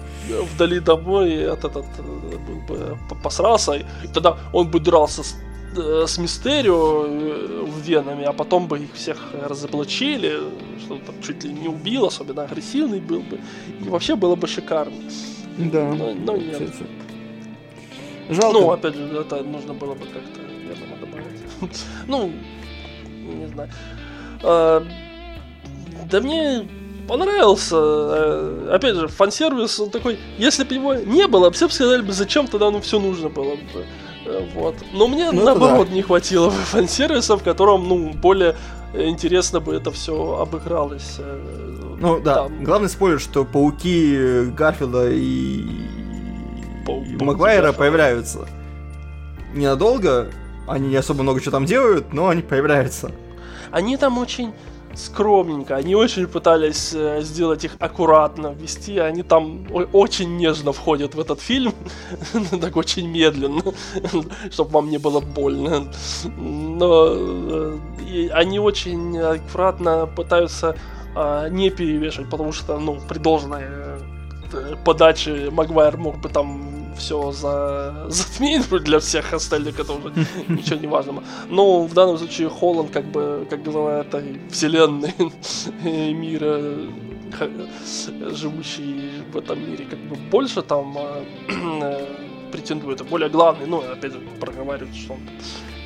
Вдали 0.54 0.80
домой 0.80 1.32
этот, 1.34 1.76
этот 1.76 2.04
был 2.46 2.60
бы 2.68 2.98
посрался, 3.22 3.74
и 3.74 4.08
тогда 4.12 4.36
он 4.52 4.70
бы 4.70 4.80
дрался 4.80 5.22
с, 5.22 5.36
э, 5.76 6.04
с 6.06 6.18
Мистерио 6.18 7.06
э, 7.06 7.64
в 7.66 7.80
Веноме, 7.80 8.26
а 8.26 8.32
потом 8.32 8.66
бы 8.68 8.78
их 8.78 8.94
всех 8.94 9.18
разоблачили, 9.48 10.40
что 10.80 10.98
там 10.98 11.14
чуть 11.22 11.44
ли 11.44 11.52
не 11.52 11.68
убил, 11.68 12.06
особенно 12.06 12.42
агрессивный 12.42 13.00
был 13.00 13.20
бы, 13.20 13.38
и 13.84 13.88
вообще 13.88 14.16
было 14.16 14.36
бы 14.36 14.46
шикарно. 14.46 14.96
Да. 15.58 15.94
Но, 15.94 16.14
но 16.14 16.36
нет. 16.36 16.72
Жалко. 18.30 18.58
Ну, 18.58 18.70
опять 18.70 18.94
же, 18.94 19.20
это 19.20 19.42
нужно 19.42 19.74
было 19.74 19.94
бы 19.94 20.06
как-то, 20.06 20.40
думаю, 20.40 21.00
добавить. 21.00 21.84
Ну, 22.06 22.32
не 23.34 23.46
знаю. 23.48 23.70
А, 24.42 24.86
да 26.10 26.20
мне 26.20 26.66
понравился. 27.06 27.76
э, 27.78 28.70
Опять 28.74 28.96
же, 28.96 29.08
фан-сервис, 29.08 29.78
он 29.80 29.90
такой, 29.90 30.18
если 30.38 30.64
бы 30.64 30.74
его 30.74 30.94
не 30.94 31.26
было, 31.26 31.50
все 31.50 31.66
бы 31.66 31.72
сказали 31.72 32.02
бы, 32.02 32.12
зачем 32.12 32.46
тогда 32.46 32.70
ну 32.70 32.80
все 32.80 32.98
нужно 32.98 33.28
было 33.28 33.54
бы. 33.56 33.86
Э, 34.26 34.46
Вот. 34.54 34.74
Но 34.92 35.06
мне 35.08 35.30
Ну, 35.32 35.44
наоборот 35.44 35.90
не 35.90 36.02
хватило 36.02 36.46
бы 36.46 36.56
фан-сервиса, 36.56 37.36
в 37.36 37.42
котором, 37.42 37.88
ну, 37.88 38.12
более 38.14 38.56
интересно 38.94 39.60
бы 39.60 39.74
это 39.74 39.90
все 39.90 40.38
обыгралось. 40.40 41.16
э, 41.18 41.96
Ну 42.00 42.20
да, 42.20 42.34
там. 42.34 42.64
главный 42.64 42.88
спойлер, 42.88 43.20
что 43.20 43.44
пауки 43.44 44.44
Гарфилда 44.56 45.10
и, 45.10 45.64
Пау- 46.86 47.04
и 47.04 47.22
Магуайра 47.24 47.62
Гарфилда. 47.62 47.78
появляются. 47.78 48.38
Ненадолго, 49.54 50.30
они 50.66 50.88
не 50.88 50.96
особо 50.96 51.22
много 51.22 51.40
что 51.40 51.50
там 51.50 51.64
делают, 51.64 52.12
но 52.12 52.28
они 52.28 52.42
появляются. 52.42 53.10
Они 53.70 53.96
там 53.96 54.18
очень 54.18 54.52
скромненько, 54.96 55.76
они 55.76 55.94
очень 55.94 56.26
пытались 56.26 56.92
э, 56.94 57.20
сделать 57.22 57.64
их 57.64 57.76
аккуратно, 57.78 58.48
ввести, 58.48 58.98
они 58.98 59.22
там 59.22 59.66
очень 59.92 60.36
нежно 60.36 60.72
входят 60.72 61.14
в 61.14 61.20
этот 61.20 61.40
фильм, 61.40 61.74
так 62.60 62.76
очень 62.76 63.08
медленно, 63.08 63.62
чтобы 64.50 64.70
вам 64.70 64.90
не 64.90 64.98
было 64.98 65.20
больно. 65.20 65.92
Но 66.38 67.06
э, 67.08 67.78
они 68.32 68.58
очень 68.58 69.18
аккуратно 69.18 70.06
пытаются 70.06 70.76
а, 71.14 71.48
не 71.48 71.70
перевешивать, 71.70 72.28
потому 72.28 72.52
что, 72.52 72.78
ну, 72.78 72.98
при 73.08 73.18
должной 73.18 73.62
э, 73.62 74.76
подаче 74.84 75.50
Магуайр 75.50 75.96
мог 75.96 76.18
бы 76.18 76.28
там 76.28 76.73
все 76.96 77.32
за... 77.32 78.06
затмить 78.08 78.68
для 78.68 78.98
всех 78.98 79.32
остальных, 79.32 79.78
это 79.78 79.92
уже 79.92 80.12
ничего 80.48 80.76
не 80.80 80.86
важно. 80.86 81.22
Но 81.48 81.82
в 81.84 81.94
данном 81.94 82.18
случае 82.18 82.48
Холланд 82.48 82.90
как 82.90 83.04
бы, 83.04 83.46
как 83.50 83.62
глава 83.62 84.00
этой 84.00 84.40
вселенной 84.50 85.14
мира, 86.12 86.60
живущий 88.30 89.10
в 89.32 89.36
этом 89.36 89.58
мире, 89.70 89.86
как 89.90 89.98
бы 89.98 90.16
больше 90.30 90.62
там 90.62 90.96
э, 90.96 91.24
э, 91.82 92.06
претендует, 92.52 93.00
а 93.00 93.04
более 93.04 93.28
главный, 93.28 93.66
ну, 93.66 93.80
опять 93.80 94.12
же, 94.12 94.20
проговаривает, 94.40 94.94
что 94.94 95.14
он 95.14 95.20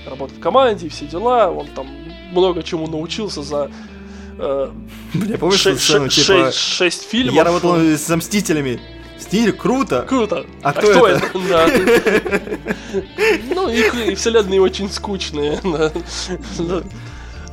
работает 0.07 0.39
в 0.39 0.43
команде 0.43 0.87
и 0.87 0.89
все 0.89 1.07
дела, 1.07 1.51
он 1.51 1.67
там 1.69 1.87
много 2.33 2.63
чему 2.63 2.87
научился 2.87 3.43
за 3.43 3.71
э, 4.39 4.71
помнишь 5.39 5.67
эту 5.67 5.79
шесть, 5.79 5.83
сцену, 5.83 6.11
шесть- 6.11 6.27
типа, 6.27 6.39
шесть- 6.47 6.59
шесть 6.59 7.03
фильмов. 7.09 7.35
я 7.35 7.45
работал 7.45 7.77
с 7.77 8.09
Мстителями. 8.15 8.81
Мстители, 9.19 9.51
круто! 9.51 10.05
Круто. 10.09 10.47
А 10.63 10.73
кто 10.73 11.07
это? 11.07 11.27
Да. 11.49 11.69
Ну, 13.55 13.69
их 13.69 14.19
вселенные 14.19 14.63
очень 14.63 14.91
скучные. 14.91 15.61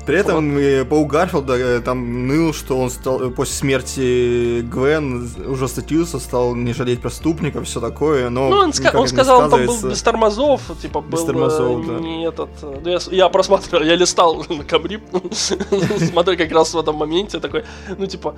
При 0.05 0.17
этом 0.19 0.57
э, 0.57 0.85
Паук 0.85 1.11
Гарфилда 1.11 1.53
э, 1.55 1.79
там 1.81 2.27
ныл, 2.27 2.53
что 2.53 2.77
он 2.79 2.89
стал 2.89 3.21
э, 3.21 3.29
после 3.31 3.55
смерти 3.55 4.61
Гвен 4.61 5.27
уже 5.47 5.67
статился, 5.67 6.19
стал 6.19 6.53
не 6.55 6.73
жалеть 6.73 7.01
преступников, 7.01 7.65
все 7.65 7.79
такое, 7.79 8.29
но 8.29 8.49
Ну, 8.49 8.57
он, 8.57 8.69
ска- 8.69 8.95
он 8.95 9.07
сказал, 9.07 9.41
он 9.43 9.49
там 9.49 9.65
был 9.65 9.89
без 9.89 10.01
тормозов, 10.03 10.61
типа, 10.81 11.01
был 11.01 11.09
Без 11.09 11.23
тормозов, 11.23 11.87
да. 11.87 11.93
не 11.99 12.27
этот... 12.27 12.49
ну, 12.61 12.89
я, 12.89 12.99
я 13.11 13.29
просматривал, 13.29 13.83
я 13.83 13.95
листал 13.95 14.45
на 14.49 14.63
Камрип, 14.63 15.01
смотрю 16.09 16.37
как 16.37 16.51
раз 16.51 16.73
в 16.73 16.77
этом 16.77 16.95
моменте, 16.97 17.39
такой, 17.39 17.63
ну, 17.97 18.05
типа, 18.05 18.35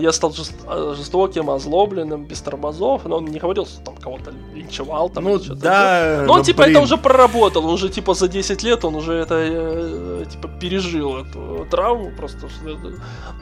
я 0.00 0.12
стал 0.12 0.30
жест- 0.32 0.96
жестоким, 0.96 1.50
озлобленным, 1.50 2.24
без 2.24 2.40
тормозов, 2.40 3.02
но 3.04 3.16
он 3.16 3.26
не 3.26 3.38
говорил, 3.38 3.66
что 3.66 3.80
там 3.84 3.96
кого-то 3.96 4.32
линчевал, 4.54 5.10
там, 5.10 5.24
Ну 5.24 5.38
да. 5.38 6.24
Но 6.26 6.34
он, 6.34 6.42
типа, 6.42 6.62
это 6.62 6.80
уже 6.80 6.96
проработал, 6.96 7.64
он 7.66 7.74
уже, 7.74 7.88
типа, 7.90 8.14
за 8.14 8.28
10 8.28 8.62
лет 8.62 8.84
он 8.84 8.94
уже 8.94 9.12
это, 9.14 10.26
типа, 10.30 10.48
пережил 10.60 11.09
эту 11.18 11.66
травму 11.70 12.10
просто. 12.16 12.48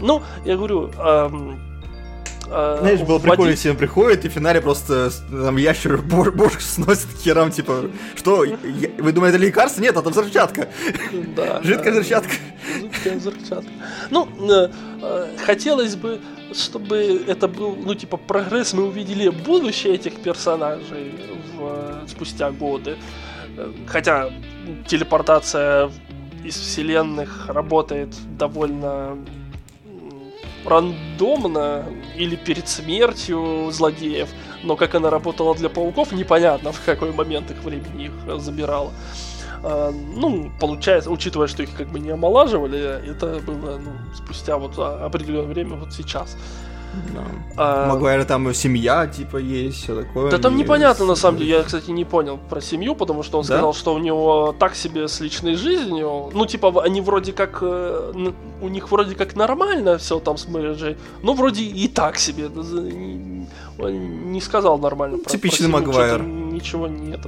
Ну, 0.00 0.22
я 0.44 0.56
говорю, 0.56 0.90
эм, 0.98 1.60
э, 2.50 2.76
Знаешь, 2.80 3.00
было 3.00 3.18
прикольно, 3.18 3.50
если 3.50 3.70
он 3.70 3.76
приходит, 3.76 4.24
и 4.24 4.28
в 4.28 4.32
финале 4.32 4.60
просто 4.60 5.10
с- 5.10 5.22
там 5.30 5.56
ящер 5.56 5.98
бор- 6.00 6.32
бошку 6.32 6.60
сносит 6.60 7.06
к 7.14 7.18
херам, 7.18 7.50
типа, 7.50 7.90
что, 8.16 8.44
я- 8.44 8.56
вы 8.98 9.12
думаете, 9.12 9.36
это 9.36 9.46
лекарство? 9.46 9.82
Нет, 9.82 9.96
это 9.96 10.08
взрывчатка. 10.10 10.68
Да, 11.36 11.60
Жидкая 11.62 11.84
да. 11.84 11.90
взрывчатка. 12.00 12.32
Жидкая 12.80 13.16
взрывчатка. 13.18 13.70
Ну, 14.10 14.28
э, 14.50 14.68
э, 15.02 15.26
хотелось 15.44 15.96
бы, 15.96 16.20
чтобы 16.54 17.22
это 17.26 17.46
был, 17.48 17.76
ну, 17.76 17.94
типа, 17.94 18.16
прогресс, 18.16 18.72
мы 18.72 18.84
увидели 18.86 19.28
будущее 19.28 19.94
этих 19.94 20.14
персонажей 20.22 21.14
в, 21.54 21.60
э, 21.62 22.06
спустя 22.08 22.50
годы. 22.50 22.96
Э, 23.58 23.70
Хотя 23.86 24.30
телепортация 24.86 25.90
из 26.44 26.56
вселенных 26.56 27.46
работает 27.48 28.14
довольно 28.38 29.16
рандомно 30.64 31.84
или 32.16 32.36
перед 32.36 32.68
смертью 32.68 33.70
злодеев, 33.70 34.28
но 34.62 34.76
как 34.76 34.94
она 34.94 35.10
работала 35.10 35.54
для 35.54 35.68
пауков, 35.68 36.12
непонятно 36.12 36.72
в 36.72 36.84
какой 36.84 37.12
момент 37.12 37.50
их 37.50 37.62
времени 37.62 38.06
их 38.06 38.40
забирала. 38.40 38.92
А, 39.62 39.90
ну, 39.90 40.50
получается, 40.60 41.10
учитывая, 41.10 41.48
что 41.48 41.62
их 41.62 41.74
как 41.74 41.88
бы 41.88 41.98
не 41.98 42.10
омолаживали, 42.10 43.10
это 43.10 43.40
было 43.44 43.78
ну, 43.78 43.92
спустя 44.14 44.56
вот 44.58 44.74
а, 44.78 45.06
определенное 45.06 45.46
время, 45.46 45.76
вот 45.76 45.92
сейчас. 45.92 46.36
А, 47.56 47.88
Магуайра 47.88 48.24
там 48.24 48.52
семья, 48.54 49.06
типа, 49.06 49.36
есть, 49.38 49.82
все 49.82 49.94
такое. 50.02 50.30
да 50.30 50.38
там 50.38 50.54
И- 50.54 50.58
непонятно 50.58 51.04
на 51.06 51.14
самом 51.16 51.38
деле. 51.38 51.50
Я, 51.58 51.62
кстати, 51.62 51.90
не 51.90 52.04
понял 52.04 52.38
про 52.48 52.60
семью, 52.60 52.94
потому 52.94 53.22
что 53.22 53.38
он 53.38 53.42
Да? 53.44 53.54
сказал, 53.54 53.74
что 53.74 53.94
у 53.94 53.98
него 53.98 54.54
так 54.58 54.74
себе 54.74 55.08
с 55.08 55.20
личной 55.20 55.54
жизнью. 55.54 56.30
Ну, 56.32 56.46
типа, 56.46 56.82
они 56.84 57.00
вроде 57.00 57.32
как. 57.32 57.58
э, 57.62 58.12
У 58.60 58.68
них 58.68 58.90
вроде 58.90 59.14
как 59.14 59.36
нормально 59.36 59.98
все 59.98 60.18
там 60.18 60.36
с 60.36 60.48
мэрджей, 60.48 60.96
но 61.22 61.34
вроде 61.34 61.62
и 61.62 61.88
так 61.88 62.18
себе. 62.18 62.48
Да, 62.48 62.60
Он 63.78 64.32
не 64.32 64.40
сказал 64.40 64.78
нормально 64.78 65.18
про 65.18 65.30
Типичный 65.30 65.68
про 65.70 65.78
семью, 65.78 65.86
Магуайр. 65.92 66.22
Ничего 66.22 66.88
нет. 66.88 67.20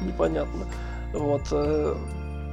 Непонятно. 0.00 0.66
Вот. 1.12 1.42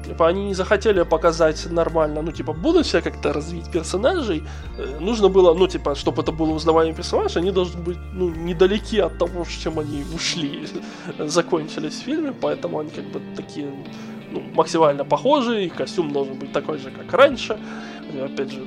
Э, 0.04 0.10
Типа 0.10 0.28
они 0.28 0.46
не 0.46 0.54
захотели 0.54 1.04
показать 1.04 1.72
нормально, 1.72 2.22
ну, 2.22 2.32
типа, 2.32 2.54
будущее 2.54 3.02
как-то 3.02 3.34
развить 3.34 3.72
персонажей. 3.72 4.44
Э, 4.78 5.00
Нужно 5.00 5.30
было, 5.30 5.54
ну, 5.54 5.68
типа, 5.68 5.96
чтобы 5.96 6.22
это 6.22 6.32
был 6.32 6.52
узнаваемый 6.54 6.96
персонаж, 6.96 7.38
они 7.38 7.52
должны 7.52 7.82
быть, 7.82 7.98
ну, 8.14 8.30
недалеки 8.30 8.98
от 9.02 9.18
того, 9.18 9.44
с 9.46 9.64
чем 9.64 9.80
они 9.80 10.04
ушли, 10.16 10.68
закончились 11.20 11.94
в 11.94 12.04
фильме, 12.06 12.32
поэтому 12.42 12.80
они 12.80 12.90
как 12.90 13.06
бы 13.06 13.22
такие, 13.36 13.68
ну, 14.32 14.42
максимально 14.56 15.06
похожи, 15.06 15.66
и 15.66 15.70
костюм 15.70 16.12
должен 16.12 16.36
быть 16.40 16.52
такой 16.52 16.78
же, 16.78 16.92
как 16.92 17.14
раньше. 17.14 17.58
И, 18.14 18.20
опять 18.20 18.52
же, 18.52 18.62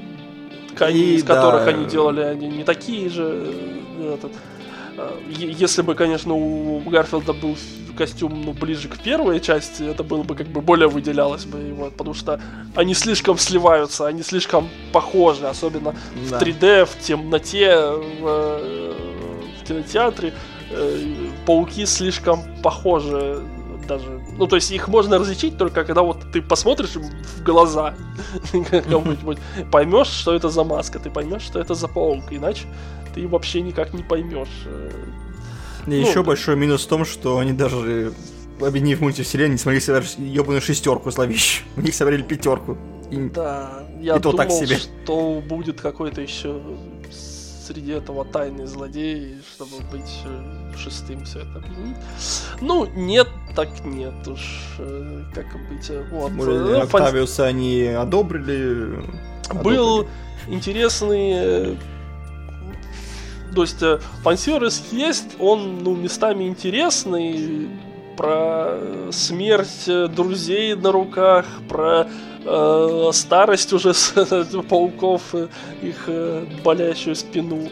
ткани, 0.74 0.98
И 0.98 1.14
из 1.16 1.24
которых 1.24 1.66
они 1.66 1.84
делали, 1.86 2.20
они 2.20 2.48
не 2.48 2.64
такие 2.64 3.08
же. 3.10 3.22
э, 3.98 4.14
Этот, 4.14 4.32
э, 4.32 4.36
если 5.28 5.82
бы, 5.82 5.94
конечно, 5.94 6.34
у 6.34 6.80
Гарфилда 6.80 7.32
был 7.32 7.56
костюм 7.96 8.42
ну, 8.44 8.52
ближе 8.52 8.88
к 8.88 8.98
первой 8.98 9.40
части, 9.40 9.82
это 9.82 10.04
было 10.04 10.22
бы 10.22 10.34
как 10.34 10.46
бы 10.48 10.60
более 10.60 10.88
выделялось 10.88 11.44
бы 11.46 11.58
его, 11.58 11.90
потому 11.90 12.14
что 12.14 12.40
они 12.74 12.94
слишком 12.94 13.38
сливаются, 13.38 14.06
они 14.06 14.22
слишком 14.22 14.68
похожи, 14.92 15.46
особенно 15.46 15.94
Да. 16.30 16.38
в 16.38 16.42
3D, 16.42 16.84
в 16.84 16.98
темноте, 17.00 17.76
в, 17.76 18.26
э, 18.26 18.94
в 19.62 19.66
кинотеатре. 19.66 20.34
э, 20.70 20.98
Пауки 21.46 21.86
слишком 21.86 22.42
похожи 22.62 23.40
даже. 23.88 24.20
Ну, 24.36 24.46
то 24.46 24.56
есть 24.56 24.70
их 24.72 24.88
можно 24.88 25.18
различить 25.18 25.56
только 25.56 25.84
когда 25.84 26.02
вот 26.02 26.18
ты 26.32 26.42
посмотришь 26.42 26.96
им 26.96 27.02
в 27.02 27.42
глаза 27.44 27.94
кому-нибудь, 28.90 29.38
поймешь, 29.70 30.08
что 30.08 30.34
это 30.34 30.48
за 30.48 30.64
маска, 30.64 30.98
ты 30.98 31.08
поймешь, 31.08 31.42
что 31.42 31.60
это 31.60 31.74
за 31.74 31.88
паук, 31.88 32.24
иначе 32.30 32.64
ты 33.16 33.26
вообще 33.26 33.62
никак 33.62 33.92
не 33.94 34.02
поймешь. 34.02 34.62
э, 34.66 34.90
И 35.86 35.90
Ну, 35.90 35.94
еще 35.96 36.16
да. 36.16 36.22
большой 36.24 36.54
минус 36.56 36.84
в 36.84 36.88
том, 36.88 37.04
что 37.04 37.38
они 37.38 37.52
даже, 37.52 38.12
объединив 38.60 39.00
мультивселенную, 39.00 39.52
не 39.52 39.58
смогли 39.58 39.80
собрать 39.80 40.16
ебаную 40.18 40.60
шестерку 40.60 41.10
зловещую. 41.10 41.66
У 41.76 41.80
них 41.80 41.94
собрали 41.94 42.22
пятерку. 42.22 42.76
И- 43.10 43.16
Да, 43.30 43.84
я 44.00 44.16
И 44.16 44.20
то 44.20 44.32
думал, 44.32 44.36
так 44.38 44.50
себе. 44.50 44.76
что 44.76 45.42
будет 45.48 45.80
какой-то 45.80 46.20
еще 46.20 46.60
среди 47.66 47.92
этого 47.92 48.24
тайный 48.24 48.66
злодей, 48.66 49.36
чтобы 49.54 49.80
быть 49.90 50.12
э, 50.24 50.72
шестым 50.76 51.24
все 51.24 51.40
это 51.40 51.58
объединить. 51.58 51.96
Ну, 52.60 52.86
нет, 52.94 53.28
так 53.54 53.68
нет 53.84 54.26
уж, 54.28 54.40
э, 54.78 55.22
как 55.34 55.46
быть. 55.70 55.90
Вот. 56.12 56.32
Может, 56.32 56.90
фан- 56.90 57.02
Октавиуса 57.02 57.46
они 57.46 57.82
одобрили. 57.86 59.00
был 59.64 60.00
одобрили. 60.00 60.08
интересный 60.48 61.78
то 63.56 63.62
есть 63.62 63.82
э, 63.82 63.98
фан-сервис 64.22 64.82
есть, 64.92 65.40
он 65.40 65.78
ну, 65.82 65.96
местами 65.96 66.46
интересный, 66.46 67.70
про 68.14 68.66
э, 68.68 69.08
смерть 69.12 69.88
э, 69.88 70.08
друзей 70.08 70.74
на 70.74 70.92
руках, 70.92 71.46
про 71.66 72.06
э, 72.44 73.10
старость 73.14 73.72
уже 73.72 73.94
пауков, 74.68 75.22
э, 75.32 75.48
их 75.82 76.04
э, 76.06 76.44
болящую 76.62 77.16
спину. 77.16 77.70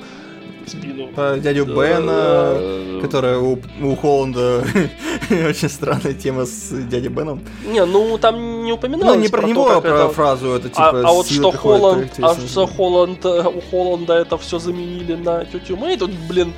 Спину. 0.69 1.09
Про 1.09 1.39
дядю 1.39 1.67
Бена, 1.67 3.01
которая 3.03 3.39
у, 3.39 3.59
у 3.83 3.95
Холланда 3.97 4.65
очень 5.31 5.69
странная 5.69 6.15
тема 6.15 6.45
с 6.47 6.71
дядей 6.89 7.09
Беном. 7.09 7.41
Не, 7.67 7.85
ну 7.85 8.19
там 8.19 8.65
не 8.65 8.73
упоминалось 8.73 9.17
Ну, 9.17 9.23
не 9.23 9.29
про, 9.29 9.43
то, 9.43 9.47
него, 9.49 9.67
а 9.67 9.75
как 9.75 9.83
про 9.83 9.91
это- 10.05 10.09
фразу 10.11 10.49
это 10.53 10.67
А, 10.69 10.71
типа 10.71 11.09
а 11.09 11.13
вот 11.13 11.27
сила 11.27 11.53
что 11.53 11.59
Холланд, 11.61 12.13
а 12.21 12.35
что 12.35 12.67
Холланд, 12.67 13.25
у 13.25 13.61
Холланда 13.71 14.15
это 14.15 14.37
все 14.39 14.59
заменили 14.59 15.15
на 15.15 15.45
тетю 15.45 15.77
Мэй, 15.77 15.97
тут, 15.97 16.11
блин, 16.29 16.53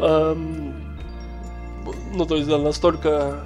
эм, 0.00 0.74
ну 2.14 2.24
то 2.26 2.36
есть 2.36 2.48
да, 2.48 2.58
настолько 2.58 3.36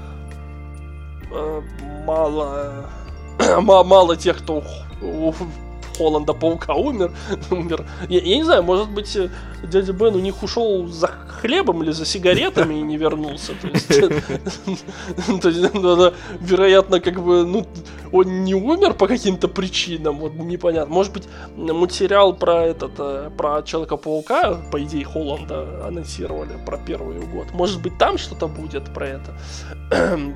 э, 1.33 1.61
мало, 2.07 2.91
ма- 3.61 3.85
мало 3.85 4.17
тех, 4.17 4.39
кто 4.39 4.63
у, 5.03 5.29
у 5.29 5.35
Холланда 5.97 6.33
Паука 6.33 6.75
умер, 6.75 7.13
умер. 7.51 7.85
Я, 8.09 8.21
я 8.21 8.37
не 8.37 8.45
знаю, 8.45 8.63
может 8.63 8.91
быть, 8.91 9.17
э, 9.17 9.29
дядя 9.63 9.93
Бен 9.93 10.15
у 10.15 10.21
них 10.21 10.43
ушел 10.43 10.87
за 10.89 11.09
хлебом 11.09 11.83
или 11.83 11.93
за 11.93 12.05
сигаретами 12.05 12.75
и 12.75 12.83
не 12.83 12.97
вернулся. 12.97 13.53
То 13.61 13.69
есть, 13.69 13.89
вероятно, 16.41 17.01
как 17.01 17.23
бы, 17.23 17.45
ну, 17.45 17.67
он 18.13 18.45
не 18.45 18.55
умер 18.55 18.95
по 18.95 19.07
каким-то 19.07 19.49
причинам, 19.49 20.19
вот 20.19 20.35
непонятно. 20.35 20.95
Может 20.95 21.13
быть, 21.13 21.25
мультсериал 21.57 22.35
про 22.35 22.63
этот, 22.63 22.93
э, 22.99 23.31
про 23.37 23.63
Человека-паука, 23.63 24.61
по 24.71 24.83
идее, 24.83 25.05
Холланда 25.05 25.87
анонсировали 25.87 26.57
про 26.65 26.79
первый 26.79 27.21
год. 27.21 27.53
Может 27.53 27.83
быть, 27.83 27.99
там 27.99 28.19
что-то 28.19 28.49
будет 28.49 28.93
про 28.95 29.09
это. 29.09 29.35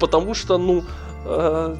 Потому 0.00 0.34
что, 0.34 0.58
ну, 0.58 0.84
э, 1.26 1.76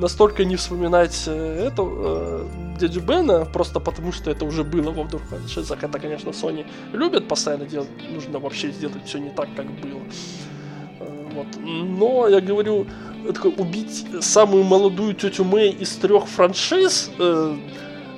настолько 0.00 0.44
не 0.44 0.56
вспоминать 0.56 1.24
э, 1.26 1.66
это 1.66 1.82
э, 1.86 2.44
дядю 2.78 3.00
Бена, 3.00 3.44
просто 3.44 3.80
потому 3.80 4.12
что 4.12 4.30
это 4.30 4.44
уже 4.44 4.64
было 4.64 4.90
во 4.90 5.02
вдруг 5.02 5.22
франшизах. 5.22 5.82
Это, 5.82 5.98
конечно, 5.98 6.30
Sony 6.30 6.64
любят 6.92 7.28
постоянно 7.28 7.66
делать, 7.66 7.88
нужно 8.14 8.38
вообще 8.38 8.70
сделать 8.70 9.04
все 9.04 9.18
не 9.18 9.30
так, 9.30 9.48
как 9.56 9.66
было. 9.66 10.00
Э, 11.00 11.28
Вот. 11.34 11.46
Но 11.64 12.28
я 12.28 12.40
говорю, 12.40 12.86
такой, 13.34 13.54
убить 13.56 14.06
самую 14.20 14.64
молодую 14.64 15.14
тетю 15.14 15.44
Мэй 15.44 15.70
из 15.70 15.96
трех 15.96 16.26
франшиз, 16.26 17.10
э, 17.18 17.56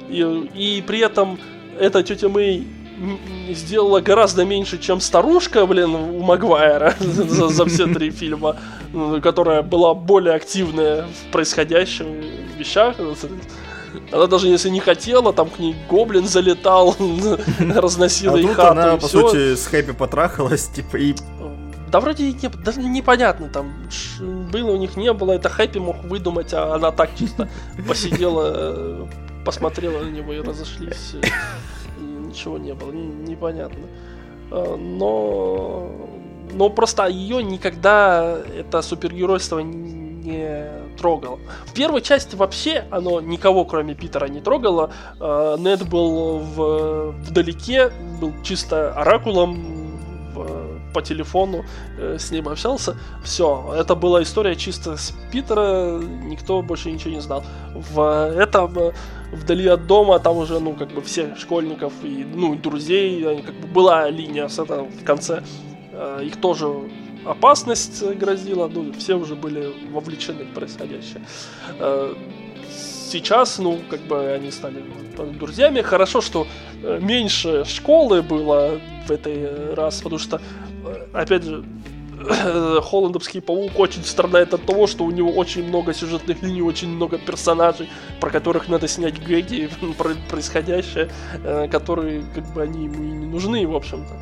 и, 0.09 0.51
и 0.55 0.83
при 0.83 1.01
этом 1.01 1.39
эта 1.79 2.03
тетя 2.03 2.29
Мэй 2.29 2.67
сделала 3.51 4.01
гораздо 4.01 4.45
меньше, 4.45 4.79
чем 4.79 5.01
старушка, 5.01 5.67
блин, 5.67 5.95
у 5.95 6.21
Магуайра 6.21 6.95
за, 7.01 7.65
все 7.65 7.87
три 7.87 8.11
фильма, 8.11 8.57
э, 8.57 8.80
которая 9.23 9.63
была 9.63 9.95
более 9.95 10.35
активная 10.35 11.07
в 11.07 11.33
происходящих 11.33 12.07
вещах. 12.59 12.97
Она 14.13 14.27
даже 14.27 14.49
если 14.49 14.69
не 14.69 14.81
хотела, 14.81 15.33
там 15.33 15.51
к 15.51 15.59
ней 15.59 15.75
гоблин 15.89 16.27
залетал, 16.27 16.97
разносила 17.59 18.37
А 18.37 18.41
их 18.41 18.55
хату, 18.55 18.71
она, 18.73 18.97
по 18.97 19.09
сути, 19.09 19.55
с 19.57 19.67
Хэппи 19.67 19.93
потрахалась, 19.93 20.69
типа, 20.69 20.97
и 20.97 21.15
Да 21.91 22.01
вроде 22.01 22.25
и 22.25 22.33
не, 22.33 22.49
даже 22.49 22.81
непонятно, 22.81 23.49
там 23.49 23.73
было 24.53 24.73
у 24.73 24.77
них 24.77 24.97
не 24.97 25.13
было, 25.13 25.33
это 25.33 25.49
Хэппи 25.49 25.79
мог 25.79 26.05
выдумать, 26.05 26.55
а 26.55 26.75
она 26.75 26.93
так 26.93 27.11
чисто 27.19 27.49
посидела, 27.89 28.53
э, 28.55 29.07
посмотрела 29.45 30.03
на 30.05 30.11
него 30.11 30.33
и 30.33 30.41
разошлись, 30.41 31.15
э, 31.15 31.27
и 31.99 32.03
ничего 32.03 32.59
не 32.59 32.75
было, 32.75 32.93
непонятно. 32.93 33.87
Э, 34.53 34.77
Но, 34.77 35.91
но 36.53 36.71
просто 36.71 37.07
ее 37.07 37.43
никогда 37.43 38.39
это 38.57 38.83
супергеройство 38.83 39.61
не 39.61 40.67
трогало. 40.99 41.39
В 41.67 41.73
первой 41.73 42.03
части 42.03 42.37
вообще 42.37 42.85
оно 42.91 43.21
никого, 43.21 43.65
кроме 43.65 43.95
Питера, 43.95 44.27
не 44.27 44.41
трогало. 44.41 44.91
Э, 45.19 45.57
Нед 45.59 45.89
был 45.89 46.39
в, 46.39 47.13
вдалеке, 47.23 47.91
был 48.21 48.33
чисто 48.43 48.93
оракулом 48.93 49.81
по 50.93 51.03
телефону, 51.03 51.65
э, 51.99 52.17
с 52.19 52.31
ним 52.31 52.49
общался. 52.49 52.97
Все, 53.23 53.75
это 53.77 53.95
была 53.95 54.23
история 54.23 54.57
чисто 54.57 54.97
с 54.97 55.13
Питера, 55.33 55.99
никто 55.99 56.63
больше 56.63 56.91
ничего 56.91 57.15
не 57.15 57.21
знал. 57.21 57.45
В 57.75 58.33
этом 58.37 58.93
вдали 59.33 59.67
от 59.69 59.87
дома, 59.87 60.19
там 60.19 60.37
уже, 60.37 60.61
ну, 60.61 60.75
как 60.75 60.93
бы 60.93 61.01
все 61.03 61.35
школьников 61.37 61.93
и, 62.03 62.27
ну, 62.35 62.55
друзей, 62.57 63.43
как 63.43 63.55
бы 63.55 63.69
была 63.69 64.11
линия 64.11 64.49
с 64.49 64.59
этого 64.59 64.85
в 64.85 65.05
конце. 65.05 65.43
Э, 66.01 66.25
Их 66.25 66.37
тоже 66.41 66.67
опасность 67.27 68.03
грозила, 68.17 68.69
ну, 68.69 68.93
все 68.95 69.15
уже 69.15 69.35
были 69.35 69.71
вовлечены 69.91 70.45
в 70.45 70.55
происходящее. 70.55 71.23
Э, 71.79 72.15
Сейчас, 73.13 73.59
ну, 73.59 73.81
как 73.91 74.01
бы 74.03 74.31
они 74.31 74.53
стали 74.53 74.85
друзьями. 75.39 75.83
Хорошо, 75.83 76.21
что 76.21 76.47
э, 76.83 77.01
меньше 77.03 77.65
школы 77.65 78.23
было 78.23 78.81
в 79.09 79.11
этой 79.11 79.75
раз, 79.75 80.01
потому 80.01 80.21
что, 80.21 80.41
опять 81.13 81.43
же, 81.43 81.65
Холландовский 82.83 83.41
паук 83.41 83.81
очень 83.81 84.05
страдает 84.05 84.55
от 84.55 84.65
того, 84.65 84.87
что 84.87 85.05
у 85.05 85.11
него 85.11 85.33
очень 85.33 85.67
много 85.67 85.93
сюжетных 85.93 86.41
линий, 86.43 86.63
очень 86.63 86.89
много 86.89 87.19
персонажей, 87.19 87.91
про 88.21 88.31
которых 88.31 88.69
надо 88.69 88.87
снять 88.87 89.21
гэги, 89.21 89.69
про 89.99 90.11
происходящее, 90.31 91.11
которые, 91.69 92.23
как 92.33 92.47
бы, 92.55 92.63
они 92.63 92.85
ему 92.85 93.03
и 93.03 93.09
не 93.09 93.27
нужны, 93.27 93.67
в 93.67 93.75
общем-то. 93.75 94.15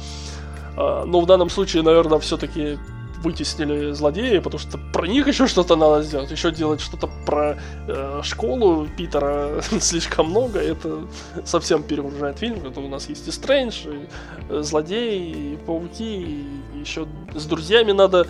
А, 0.76 1.04
Но 1.04 1.20
в 1.20 1.26
данном 1.26 1.50
случае, 1.50 1.82
наверное, 1.82 2.18
все-таки 2.18 2.78
вытеснили 3.22 3.90
злодеи, 3.92 4.38
потому 4.38 4.60
что 4.60 4.78
про 4.92 5.08
них 5.08 5.26
еще 5.26 5.48
что-то 5.48 5.74
надо 5.74 6.02
сделать. 6.04 6.30
Еще 6.30 6.52
делать 6.52 6.80
что-то 6.80 7.08
про 7.26 7.56
э, 7.88 8.20
школу 8.22 8.86
Питера 8.96 9.60
слишком 9.80 10.30
много. 10.30 10.60
Это 10.60 11.00
совсем 11.44 11.82
перегружает 11.82 12.38
фильм. 12.38 12.64
Это 12.64 12.78
у 12.78 12.88
нас 12.88 13.08
есть 13.08 13.26
и 13.26 13.32
Стрэндж, 13.32 13.88
и 13.88 14.08
э, 14.48 14.62
злодеи, 14.62 15.54
и 15.54 15.56
пауки, 15.66 16.22
и 16.22 16.78
еще 16.78 17.08
с 17.34 17.44
друзьями 17.46 17.90
надо 17.90 18.28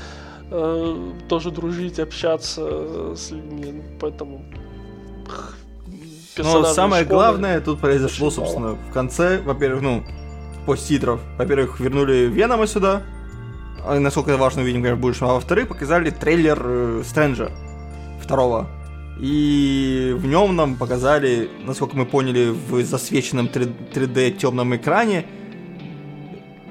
э, 0.51 1.13
тоже 1.29 1.51
дружить, 1.51 1.99
общаться 1.99 2.63
э, 2.65 3.15
с 3.15 3.31
людьми. 3.31 3.73
Ну, 3.73 3.83
Поэтому 4.01 4.43
Но 5.27 5.35
персонажи 6.35 6.75
самое 6.75 7.05
школы- 7.05 7.09
главное 7.09 7.61
тут 7.61 7.81
произошло, 7.81 8.27
мало. 8.27 8.31
собственно, 8.31 8.75
в 8.75 8.93
конце, 8.93 9.39
во-первых, 9.45 9.83
ну, 9.83 10.05
после 10.69 10.99
титров. 10.99 11.21
Во-первых, 11.39 11.81
вернули 11.81 12.27
Венома 12.27 12.67
сюда. 12.67 13.03
А 13.87 13.99
насколько 13.99 14.31
это 14.33 14.41
важно, 14.41 14.63
увидим, 14.63 14.83
конечно, 14.83 15.01
будущем. 15.01 15.27
А 15.27 15.33
во-вторых, 15.35 15.69
показали 15.69 16.11
трейлер 16.11 16.59
э, 16.63 17.03
Стрэнджа 17.07 17.51
второго. 18.23 18.67
И 19.21 20.15
в 20.17 20.27
нем 20.27 20.55
нам 20.57 20.77
показали, 20.77 21.49
насколько 21.67 21.97
мы 21.97 22.05
поняли, 22.07 22.51
в 22.71 22.83
засвеченном 22.85 23.47
3D 23.47 24.33
темном 24.33 24.77
экране. 24.77 25.25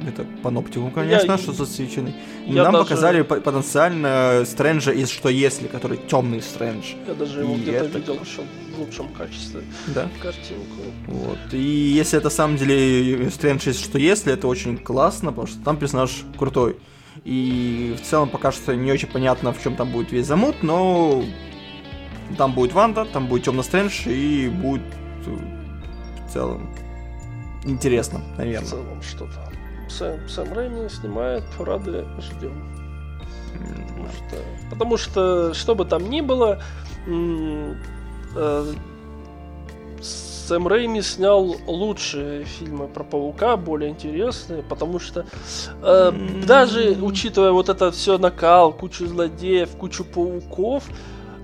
Это 0.07 0.26
паноптикум, 0.44 0.91
конечно, 0.91 1.32
Я- 1.32 1.38
что 1.40 1.53
засвеченный. 1.53 2.14
я 2.45 2.64
нам 2.64 2.74
даже- 2.74 2.84
показали 2.86 3.22
по- 3.24 3.41
потенциально 3.41 4.44
Стрэнджа 4.45 4.91
из 4.91 5.10
Что 5.10 5.28
Если, 5.30 5.68
который 5.68 5.98
темный 6.07 6.41
Стрэндж. 6.41 6.94
Я 7.07 7.14
даже 7.15 7.40
его 7.41 7.56
где-то 7.56 7.86
это- 7.86 7.98
видел 7.98 8.14
еще 8.24 8.41
в 8.78 8.82
лучшем 8.82 9.08
качестве 9.10 9.62
Да. 9.88 10.08
картинку. 10.22 10.82
Вот. 11.08 11.38
И 11.54 11.58
если 11.98 12.18
это 12.18 12.26
на 12.28 12.32
самом 12.32 12.58
деле 12.58 13.30
Стрэндж 13.32 13.68
есть 13.68 13.84
что 13.84 13.98
если, 13.98 14.34
это 14.34 14.48
очень 14.48 14.78
классно, 14.78 15.32
потому 15.32 15.48
что 15.48 15.64
там 15.64 15.78
персонаж 15.78 16.24
крутой. 16.38 16.78
И 17.26 17.95
в 17.99 18.06
целом 18.06 18.30
пока 18.30 18.52
что 18.52 18.76
не 18.76 18.91
очень 18.91 19.08
понятно, 19.08 19.52
в 19.52 19.62
чем 19.62 19.76
там 19.76 19.91
будет 19.91 20.12
весь 20.12 20.28
замут, 20.28 20.62
но 20.64 21.24
там 22.38 22.54
будет 22.54 22.74
Ванда, 22.74 23.06
там 23.06 23.28
будет 23.28 23.44
Темный 23.45 23.64
Стрэндж 23.64 24.08
и 24.08 24.48
будет 24.49 24.84
э, 25.26 25.38
в 26.28 26.32
целом 26.32 26.70
интересно, 27.66 28.20
В 28.36 28.38
наверное. 28.38 28.70
целом 28.70 29.02
что-то. 29.02 29.52
Сэм, 29.90 30.30
Сэм 30.30 30.54
Рэйми 30.54 30.90
снимает, 30.90 31.44
рады 31.60 32.06
ждем. 32.22 32.64
Потому 33.90 34.08
что, 34.12 34.36
потому 34.70 34.98
что, 34.98 35.54
что 35.54 35.76
бы 35.76 35.86
там 35.86 36.10
ни 36.10 36.22
было, 36.22 36.62
Сэм 40.48 40.68
Рэйми 40.68 41.02
снял 41.02 41.58
лучшие 41.68 42.45
фильмы 42.45 42.88
про 42.88 43.04
паука, 43.04 43.58
более 43.58 43.90
интересные, 43.90 44.64
потому 44.64 44.98
что 44.98 45.26
э, 45.82 46.12
даже 46.45 46.98
учитывая 47.02 47.52
вот 47.52 47.68
это 47.68 47.91
все 47.91 48.18
накал, 48.18 48.72
кучу 48.72 49.08
злодеев, 49.08 49.76
кучу 49.76 50.06
пауков, 50.06 50.86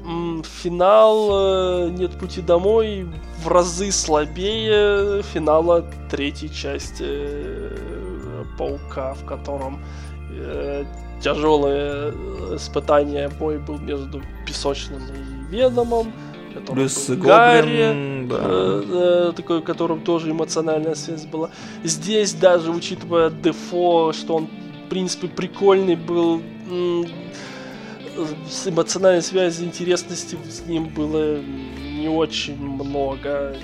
м, 0.05 0.43
финал 0.43 1.29
э, 1.31 1.89
Нет 1.89 2.17
пути 2.17 2.41
домой 2.41 3.07
в 3.43 3.47
разы 3.49 3.91
слабее 3.91 5.21
финала 5.23 5.85
третьей 6.09 6.53
части 6.53 7.03
э, 7.05 8.43
Паука, 8.57 9.15
в 9.15 9.25
котором 9.25 9.79
э, 10.31 10.85
тяжелое 11.21 12.11
испытание 12.55 13.29
бой 13.29 13.57
был 13.57 13.77
между 13.79 14.21
Песочным 14.45 15.01
и 15.01 15.51
Веномом. 15.51 16.13
Плюс 16.61 17.09
был 17.09 17.17
Гарри, 17.17 17.61
Гоблин, 17.61 18.27
да. 18.27 18.37
э, 18.39 19.29
э, 19.29 19.33
такой, 19.35 19.59
в 19.59 19.63
котором 19.63 20.01
тоже 20.01 20.31
эмоциональная 20.31 20.95
связь 20.95 21.25
была. 21.25 21.49
Здесь 21.83 22.33
даже, 22.33 22.71
учитывая 22.71 23.29
Дефо, 23.29 24.13
что 24.13 24.35
он, 24.35 24.47
в 24.85 24.89
принципе, 24.89 25.27
прикольный 25.27 25.95
был, 25.95 26.41
с 28.49 28.67
эмоциональной 28.67 29.21
связи, 29.21 29.63
интересности 29.63 30.37
с 30.49 30.65
ним 30.67 30.89
было 30.89 31.39
не 31.39 32.07
очень 32.07 32.57
много. 32.57 33.55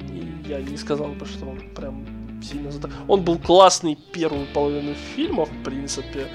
И 0.00 0.48
я 0.48 0.60
не 0.60 0.76
сказал 0.76 1.08
бы, 1.08 1.26
что 1.26 1.46
он 1.46 1.60
прям 1.74 2.06
сильно 2.44 2.70
зато. 2.70 2.88
Он 3.08 3.22
был 3.22 3.38
классный 3.38 3.96
первую 4.12 4.46
половину 4.46 4.94
фильма, 4.94 5.44
в 5.44 5.64
принципе. 5.64 6.26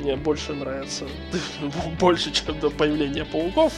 Мне 0.00 0.16
больше 0.16 0.52
нравится. 0.52 1.04
больше, 2.00 2.30
чем 2.32 2.58
до 2.60 2.70
появления 2.70 3.24
пауков. 3.24 3.72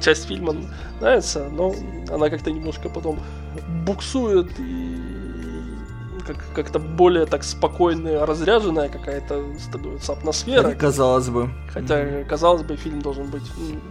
Часть 0.00 0.28
фильма 0.28 0.56
нравится, 1.00 1.48
но 1.48 1.74
она 2.10 2.30
как-то 2.30 2.50
немножко 2.50 2.88
потом 2.88 3.20
буксует 3.86 4.48
и 4.58 4.87
как, 6.34 6.52
как-то 6.54 6.78
более 6.78 7.26
так 7.26 7.44
спокойная, 7.44 8.24
разряженная 8.24 8.88
какая-то 8.88 9.44
становится 9.58 10.12
атмосфера. 10.12 10.74
Казалось 10.74 11.28
бы. 11.28 11.50
Хотя, 11.72 12.24
казалось 12.24 12.62
бы, 12.62 12.76
фильм 12.76 13.00
должен 13.02 13.26
быть 13.26 13.44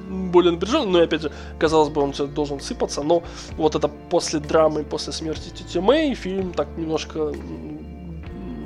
более 0.09 0.53
напряженный, 0.53 0.91
но, 0.91 0.99
опять 0.99 1.21
же, 1.21 1.31
казалось 1.59 1.89
бы, 1.89 2.01
он 2.01 2.13
все 2.13 2.27
должен 2.27 2.59
сыпаться, 2.59 3.03
но 3.03 3.23
вот 3.57 3.75
это 3.75 3.87
после 3.87 4.39
драмы, 4.39 4.83
после 4.83 5.13
смерти 5.13 5.49
Тити 5.49 5.77
Мэй, 5.77 6.13
фильм 6.15 6.53
так 6.53 6.67
немножко 6.77 7.31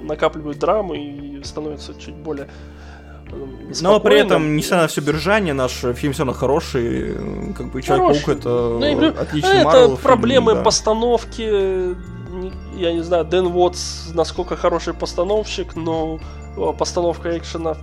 накапливает 0.03 0.60
драмы 0.60 0.98
и 0.98 1.43
становится 1.43 1.93
чуть 1.93 2.15
более 2.15 2.48
но 3.81 3.99
при 3.99 4.19
этом, 4.19 4.56
несмотря 4.56 4.84
на 4.84 4.88
все 4.88 5.02
бержание, 5.02 5.53
наш 5.53 5.72
фильм 5.72 6.14
все 6.14 6.23
равно 6.23 6.34
хороший. 6.34 7.15
Как 7.57 7.72
бы 7.72 7.81
Человек-паук 7.81 8.38
это 8.38 8.49
ну, 8.49 9.07
отличный 9.07 9.61
Это 9.61 9.95
проблемы 10.02 10.56
да. 10.56 10.61
постановки 10.64 11.95
я 12.75 12.93
не 12.93 13.01
знаю, 13.01 13.25
Дэн 13.25 13.47
Уотс 13.47 14.11
насколько 14.13 14.55
хороший 14.55 14.93
постановщик, 14.93 15.75
но 15.75 16.19
э, 16.57 16.73
постановка 16.77 17.37
экшена, 17.37 17.77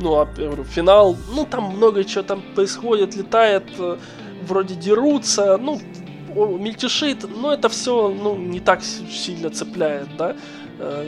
ну, 0.00 0.20
а, 0.20 0.28
я 0.36 0.46
говорю, 0.46 0.64
финал, 0.64 1.16
ну, 1.34 1.46
там 1.46 1.64
много 1.76 2.04
чего 2.04 2.22
там 2.22 2.42
происходит, 2.54 3.16
летает, 3.16 3.64
э, 3.78 3.96
вроде 4.46 4.74
дерутся, 4.74 5.58
ну, 5.58 5.80
мельтешит, 6.34 7.24
но 7.28 7.52
это 7.52 7.68
все, 7.68 8.08
ну, 8.08 8.36
не 8.36 8.60
так 8.60 8.82
сильно 8.82 9.50
цепляет, 9.50 10.08
да. 10.16 10.36
Э, 10.78 11.06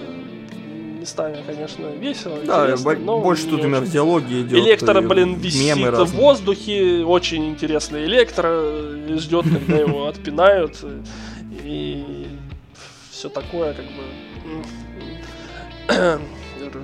местами, 1.07 1.37
конечно, 1.47 1.87
весело. 1.87 2.39
Да, 2.45 2.75
но 2.99 3.21
больше 3.21 3.47
тут 3.47 3.61
именно 3.61 3.81
в 3.81 3.91
диалоге 3.91 4.43
идет. 4.43 4.59
Электро, 4.59 5.01
блин, 5.01 5.35
висит 5.37 5.77
в 5.77 6.15
воздухе, 6.17 7.05
очень 7.05 7.49
интересный 7.49 8.05
электро, 8.05 8.63
ждет, 9.17 9.45
когда 9.45 9.77
его 9.77 10.07
отпинают. 10.09 10.85
И 11.65 12.26
все 13.27 13.29
такое, 13.29 13.75
как 13.75 13.85
бы... 13.87 14.03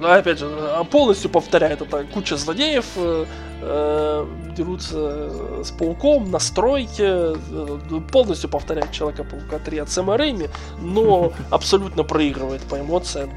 Опять 0.05 0.39
же, 0.39 0.48
полностью 0.90 1.31
повторяет 1.31 1.82
это 1.82 2.05
куча 2.05 2.36
злодеев, 2.36 2.86
э, 2.97 3.27
э, 3.60 4.27
дерутся 4.56 5.62
с 5.62 5.70
пауком 5.70 6.31
на 6.31 6.39
стройке, 6.39 7.35
э, 7.35 7.78
полностью 8.10 8.48
повторяет 8.48 8.90
Человека-паука 8.93 9.59
3 9.59 9.78
от 9.78 9.90
Сэма 9.90 10.16
Рэйми, 10.16 10.48
но 10.81 11.32
абсолютно 11.51 12.05
проигрывает 12.05 12.62
по 12.62 12.81
эмоциям. 12.81 13.31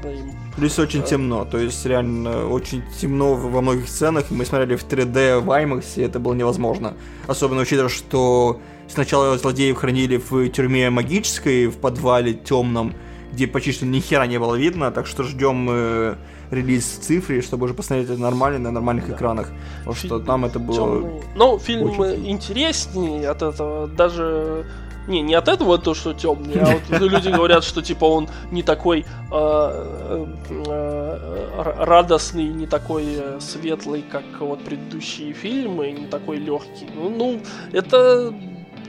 Плюс 0.56 0.78
очень 0.78 1.02
темно, 1.02 1.44
то 1.44 1.58
есть 1.58 1.84
реально 1.84 2.48
очень 2.48 2.82
темно 3.00 3.34
во 3.34 3.60
многих 3.60 3.88
сценах, 3.88 4.30
мы 4.30 4.44
смотрели 4.44 4.76
в 4.76 4.86
3D 4.86 5.40
в 5.40 5.50
IMAX, 5.50 5.84
и 5.96 6.02
это 6.02 6.18
было 6.20 6.34
невозможно. 6.34 6.94
Особенно 7.26 7.62
учитывая, 7.62 7.90
что 7.90 8.60
Сначала 8.88 9.36
злодеев 9.36 9.76
хранили 9.76 10.16
в 10.16 10.48
тюрьме 10.48 10.90
магической, 10.90 11.66
в 11.66 11.76
подвале 11.78 12.34
темном, 12.34 12.94
где 13.32 13.46
почти 13.46 13.72
что 13.72 13.86
ни 13.86 14.00
хера 14.00 14.26
не 14.26 14.38
было 14.38 14.54
видно, 14.54 14.90
так 14.90 15.06
что 15.06 15.22
ждем 15.22 15.68
э, 15.70 16.14
релиз 16.50 16.98
в 16.98 17.02
цифре, 17.02 17.42
чтобы 17.42 17.64
уже 17.64 17.74
посмотреть 17.74 18.10
это 18.10 18.20
нормально 18.20 18.58
на 18.58 18.70
нормальных 18.70 19.08
да. 19.08 19.14
экранах. 19.14 19.48
Потому 19.78 19.94
Фильм 19.94 20.16
что 20.16 20.18
там 20.20 20.44
это 20.44 20.58
было. 20.58 20.76
Темный. 20.76 21.22
Ну, 21.34 21.58
фильм 21.58 21.90
очень... 21.98 22.30
интереснее 22.30 23.28
от 23.28 23.42
этого, 23.42 23.88
даже. 23.88 24.66
Не, 25.08 25.20
не 25.20 25.34
от 25.34 25.46
этого 25.46 25.78
то, 25.78 25.94
что 25.94 26.14
темный, 26.14 26.60
а 26.60 26.66
вот 26.66 27.00
люди 27.00 27.28
говорят, 27.28 27.62
что 27.62 27.80
типа 27.80 28.06
он 28.06 28.28
не 28.50 28.64
такой 28.64 29.04
э, 29.30 30.26
э, 30.50 31.62
радостный, 31.78 32.48
не 32.48 32.66
такой 32.66 33.04
э, 33.06 33.38
светлый, 33.40 34.02
как 34.02 34.24
вот 34.40 34.64
предыдущие 34.64 35.32
фильмы, 35.32 35.92
не 35.92 36.06
такой 36.06 36.38
легкий. 36.38 36.88
Ну, 36.92 37.08
ну 37.08 37.40
это 37.72 38.34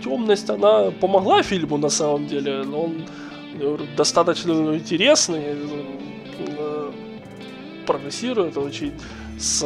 темность, 0.04 0.50
она 0.50 0.92
помогла 0.92 1.44
фильму 1.44 1.78
на 1.78 1.90
самом 1.90 2.28
деле. 2.28 2.62
Он 2.62 3.06
достаточно 3.96 4.52
интересный, 4.76 5.44
э, 5.46 6.92
прогрессирует 7.86 8.58
очень 8.58 8.94
с, 9.40 9.66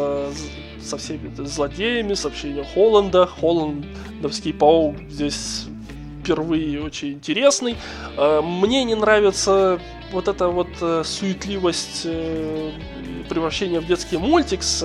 со 0.82 0.98
всеми 0.98 1.32
злодеями, 1.36 2.14
сообщением 2.14 2.66
Холланда. 2.74 3.28
Холландовский 3.28 4.54
паук 4.54 4.96
здесь 5.10 5.68
впервые 6.22 6.82
очень 6.82 7.14
интересный. 7.14 7.76
Э, 8.18 8.42
мне 8.42 8.84
не 8.84 8.96
нравится 8.96 9.80
вот 10.12 10.28
эта 10.28 10.48
вот 10.48 10.70
э, 10.82 11.04
суетливость 11.06 12.06
превращение 13.32 13.80
в 13.80 13.86
детский 13.86 14.18
мультик 14.18 14.62
с 14.62 14.84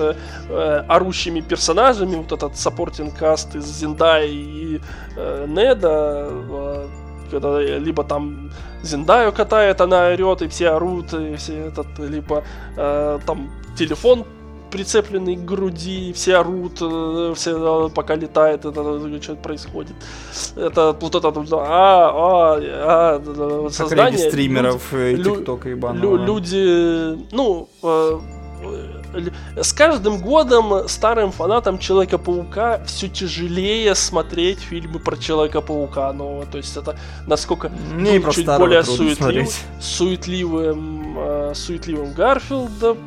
э, 0.49 0.83
орущими 0.87 1.41
персонажами, 1.41 2.15
вот 2.15 2.31
этот 2.31 2.55
supporting 2.55 3.13
cast 3.13 3.55
из 3.55 3.65
Зиндай 3.65 4.29
и 4.29 4.79
э, 5.17 5.45
Неда, 5.49 6.27
э, 6.29 6.87
когда 7.29 7.61
либо 7.61 8.03
там 8.03 8.51
Зиндаю 8.83 9.33
катает, 9.33 9.81
она 9.81 10.07
орет, 10.07 10.41
и 10.41 10.47
все 10.47 10.69
орут, 10.69 11.13
и 11.13 11.35
все 11.35 11.67
этот, 11.67 11.87
либо 11.99 12.45
э, 12.77 13.19
там 13.25 13.49
телефон 13.77 14.25
прицепленный 14.71 15.35
к 15.35 15.45
груди, 15.45 16.13
все 16.13 16.37
орут, 16.37 16.77
э, 16.81 17.33
все 17.35 17.89
пока 17.89 18.15
летает, 18.15 18.65
это 18.65 19.21
что 19.21 19.35
происходит. 19.35 19.95
Это 20.55 20.95
вот 20.99 21.15
это 21.15 21.27
а, 21.27 22.11
а, 22.13 22.59
а, 23.19 23.69
создание. 23.71 24.29
стримеров 24.29 24.89
ТикТока 24.91 25.69
и 25.69 25.75
банного. 25.75 26.17
Люди, 26.17 27.17
ну, 27.31 27.67
э, 27.83 28.19
с 29.55 29.73
каждым 29.73 30.19
годом 30.19 30.87
старым 30.87 31.31
фанатам 31.31 31.79
Человека-паука 31.79 32.81
все 32.85 33.07
тяжелее 33.07 33.95
смотреть 33.95 34.59
фильмы 34.59 34.99
про 34.99 35.17
Человека-паука. 35.17 36.13
Ну, 36.13 36.43
то 36.51 36.57
есть 36.57 36.75
это 36.77 36.97
насколько 37.25 37.69
Мне 37.69 38.21
чуть 38.31 38.45
более 38.45 38.83
суетлив, 38.83 39.49
суетливым, 39.79 41.15
э, 41.17 41.51
суетливым 41.55 42.13
Гарфилда 42.13 42.97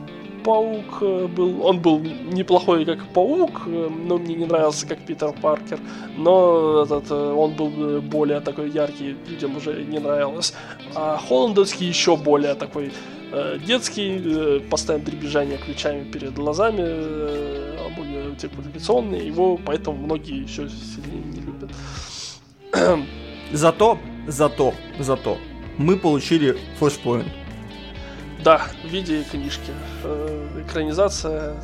паук 0.44 1.02
э, 1.02 1.26
был. 1.26 1.64
Он 1.64 1.80
был 1.80 2.00
неплохой 2.00 2.84
как 2.84 2.98
паук, 3.14 3.62
э, 3.66 3.88
но 4.06 4.18
мне 4.18 4.34
не 4.34 4.46
нравился 4.46 4.86
как 4.86 4.98
Питер 5.06 5.32
Паркер. 5.32 5.78
Но 6.16 6.82
этот, 6.84 7.10
э, 7.10 7.14
он 7.14 7.54
был 7.54 8.00
более 8.00 8.40
такой 8.40 8.70
яркий, 8.70 9.16
людям 9.28 9.56
уже 9.56 9.84
не 9.84 9.98
нравилось. 9.98 10.54
А 10.94 11.18
Холландовский 11.28 11.86
еще 11.88 12.16
более 12.16 12.54
такой 12.54 12.92
детский, 13.64 14.58
постоянно 14.70 15.04
дребезжание 15.04 15.56
ключами 15.56 16.02
перед 16.10 16.34
глазами, 16.34 16.82
более 17.96 18.34
типификационный, 18.34 19.24
его 19.24 19.56
поэтому 19.56 19.98
многие 19.98 20.42
еще 20.42 20.68
сильнее 20.68 21.22
не 21.24 21.40
любят. 21.40 21.70
Зато, 23.52 23.98
зато, 24.26 24.74
зато 24.98 25.38
мы 25.78 25.96
получили 25.96 26.56
флешпоинт. 26.78 27.39
Да, 28.42 28.62
в 28.82 28.88
виде 28.88 29.22
книжки. 29.24 29.72
Э, 30.04 30.62
экранизация. 30.66 31.56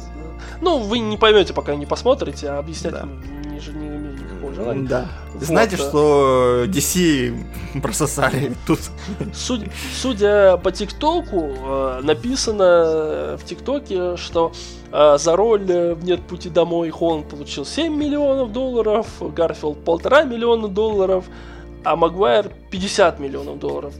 Ну, 0.60 0.78
вы 0.78 0.98
не 0.98 1.16
поймете, 1.16 1.52
пока 1.52 1.74
не 1.74 1.86
посмотрите, 1.86 2.48
а 2.48 2.58
объяснять 2.58 2.94
да. 2.94 3.08
не, 3.44 3.58
не 3.78 3.86
имею 3.86 4.14
никакого 4.14 4.54
желания. 4.54 4.88
Да. 4.88 5.08
Вот. 5.32 5.42
Знаете, 5.42 5.76
что 5.76 6.64
DC 6.66 7.80
прососали 7.82 8.52
тут? 8.66 8.80
Суд, 9.34 9.62
судя 9.94 10.56
по 10.58 10.70
ТикТоку, 10.72 11.54
э, 11.56 12.00
написано 12.02 13.36
в 13.38 13.44
ТикТоке, 13.44 14.16
что 14.16 14.52
э, 14.92 15.16
за 15.18 15.36
роль 15.36 15.64
в 15.64 16.04
«Нет 16.04 16.22
пути 16.22 16.50
домой» 16.50 16.90
Холланд 16.90 17.28
получил 17.28 17.64
7 17.64 17.94
миллионов 17.94 18.52
долларов, 18.52 19.06
Гарфилд 19.20 19.84
полтора 19.84 20.24
миллиона 20.24 20.68
долларов, 20.68 21.24
а 21.84 21.96
Магуайр 21.96 22.50
50 22.70 23.20
миллионов 23.20 23.58
долларов. 23.58 23.94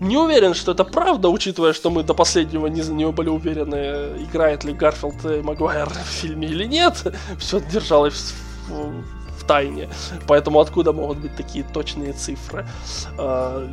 Не 0.00 0.16
уверен, 0.16 0.54
что 0.54 0.72
это 0.72 0.84
правда, 0.84 1.28
учитывая, 1.28 1.74
что 1.74 1.90
мы 1.90 2.02
до 2.02 2.14
последнего 2.14 2.66
не, 2.68 2.80
не 2.80 3.06
были 3.12 3.28
уверены, 3.28 4.24
играет 4.24 4.64
ли 4.64 4.72
Гарфилд 4.72 5.24
и 5.26 5.42
Магуайр 5.42 5.90
в 5.90 6.06
фильме 6.06 6.48
или 6.48 6.64
нет. 6.64 7.14
Все 7.38 7.60
держалось 7.60 8.14
в, 8.68 8.72
в, 8.72 9.04
в 9.38 9.46
тайне. 9.46 9.90
Поэтому 10.26 10.58
откуда 10.58 10.94
могут 10.94 11.18
быть 11.18 11.36
такие 11.36 11.64
точные 11.64 12.14
цифры? 12.14 12.66
А, 13.18 13.68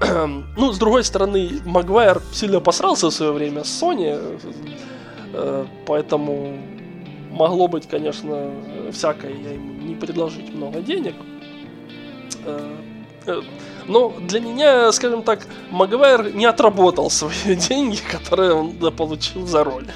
ну, 0.56 0.72
с 0.72 0.78
другой 0.78 1.04
стороны, 1.04 1.60
Магуайр 1.66 2.22
сильно 2.32 2.60
посрался 2.60 3.10
в 3.10 3.12
свое 3.12 3.32
время 3.32 3.62
с 3.62 3.82
Sony, 3.82 4.40
э, 5.34 5.66
поэтому 5.86 6.56
могло 7.30 7.68
быть, 7.68 7.86
конечно, 7.86 8.50
всякое, 8.92 9.34
я 9.34 9.52
им 9.52 9.86
не 9.86 9.94
предложить 9.94 10.54
много 10.54 10.80
денег. 10.80 11.14
Э, 13.26 13.42
но 13.86 14.12
для 14.20 14.40
меня, 14.40 14.92
скажем 14.92 15.22
так, 15.22 15.46
Магуайр 15.70 16.34
не 16.34 16.46
отработал 16.46 17.10
свои 17.10 17.54
деньги, 17.68 17.98
которые 18.10 18.52
он 18.52 18.72
получил 18.92 19.46
за 19.46 19.64
роль. 19.64 19.86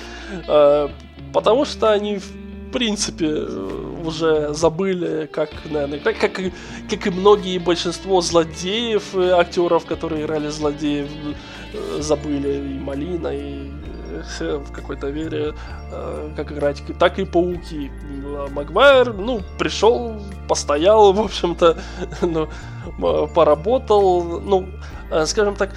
Э, 0.49 0.89
потому 1.33 1.65
что 1.65 1.93
они 1.93 2.19
в 2.19 2.73
принципе, 2.73 3.27
э, 3.27 4.03
уже 4.05 4.55
забыли, 4.55 5.27
как, 5.27 5.51
наверное, 5.65 5.99
как, 5.99 6.19
как, 6.19 6.39
и, 6.39 6.53
как 6.89 7.07
и 7.07 7.11
многие 7.11 7.59
большинство 7.59 8.21
злодеев, 8.21 9.17
актеров, 9.17 9.87
которые 9.87 10.25
играли 10.25 10.49
злодеев, 10.49 11.09
забыли 11.99 12.77
и 12.77 12.79
Малина, 12.79 13.29
и 13.29 13.80
в 14.39 14.73
какой-то 14.73 15.09
вере, 15.09 15.55
как 16.37 16.53
играть, 16.53 16.83
так 16.99 17.19
и 17.19 17.25
пауки. 17.25 17.91
А 18.25 18.49
Магуайр, 18.51 19.13
ну, 19.13 19.43
пришел, 19.59 20.21
постоял, 20.49 21.13
в 21.13 21.21
общем-то, 21.21 21.79
ну, 22.23 22.49
поработал, 23.35 24.41
ну, 24.41 24.69
скажем 25.27 25.57
так, 25.57 25.71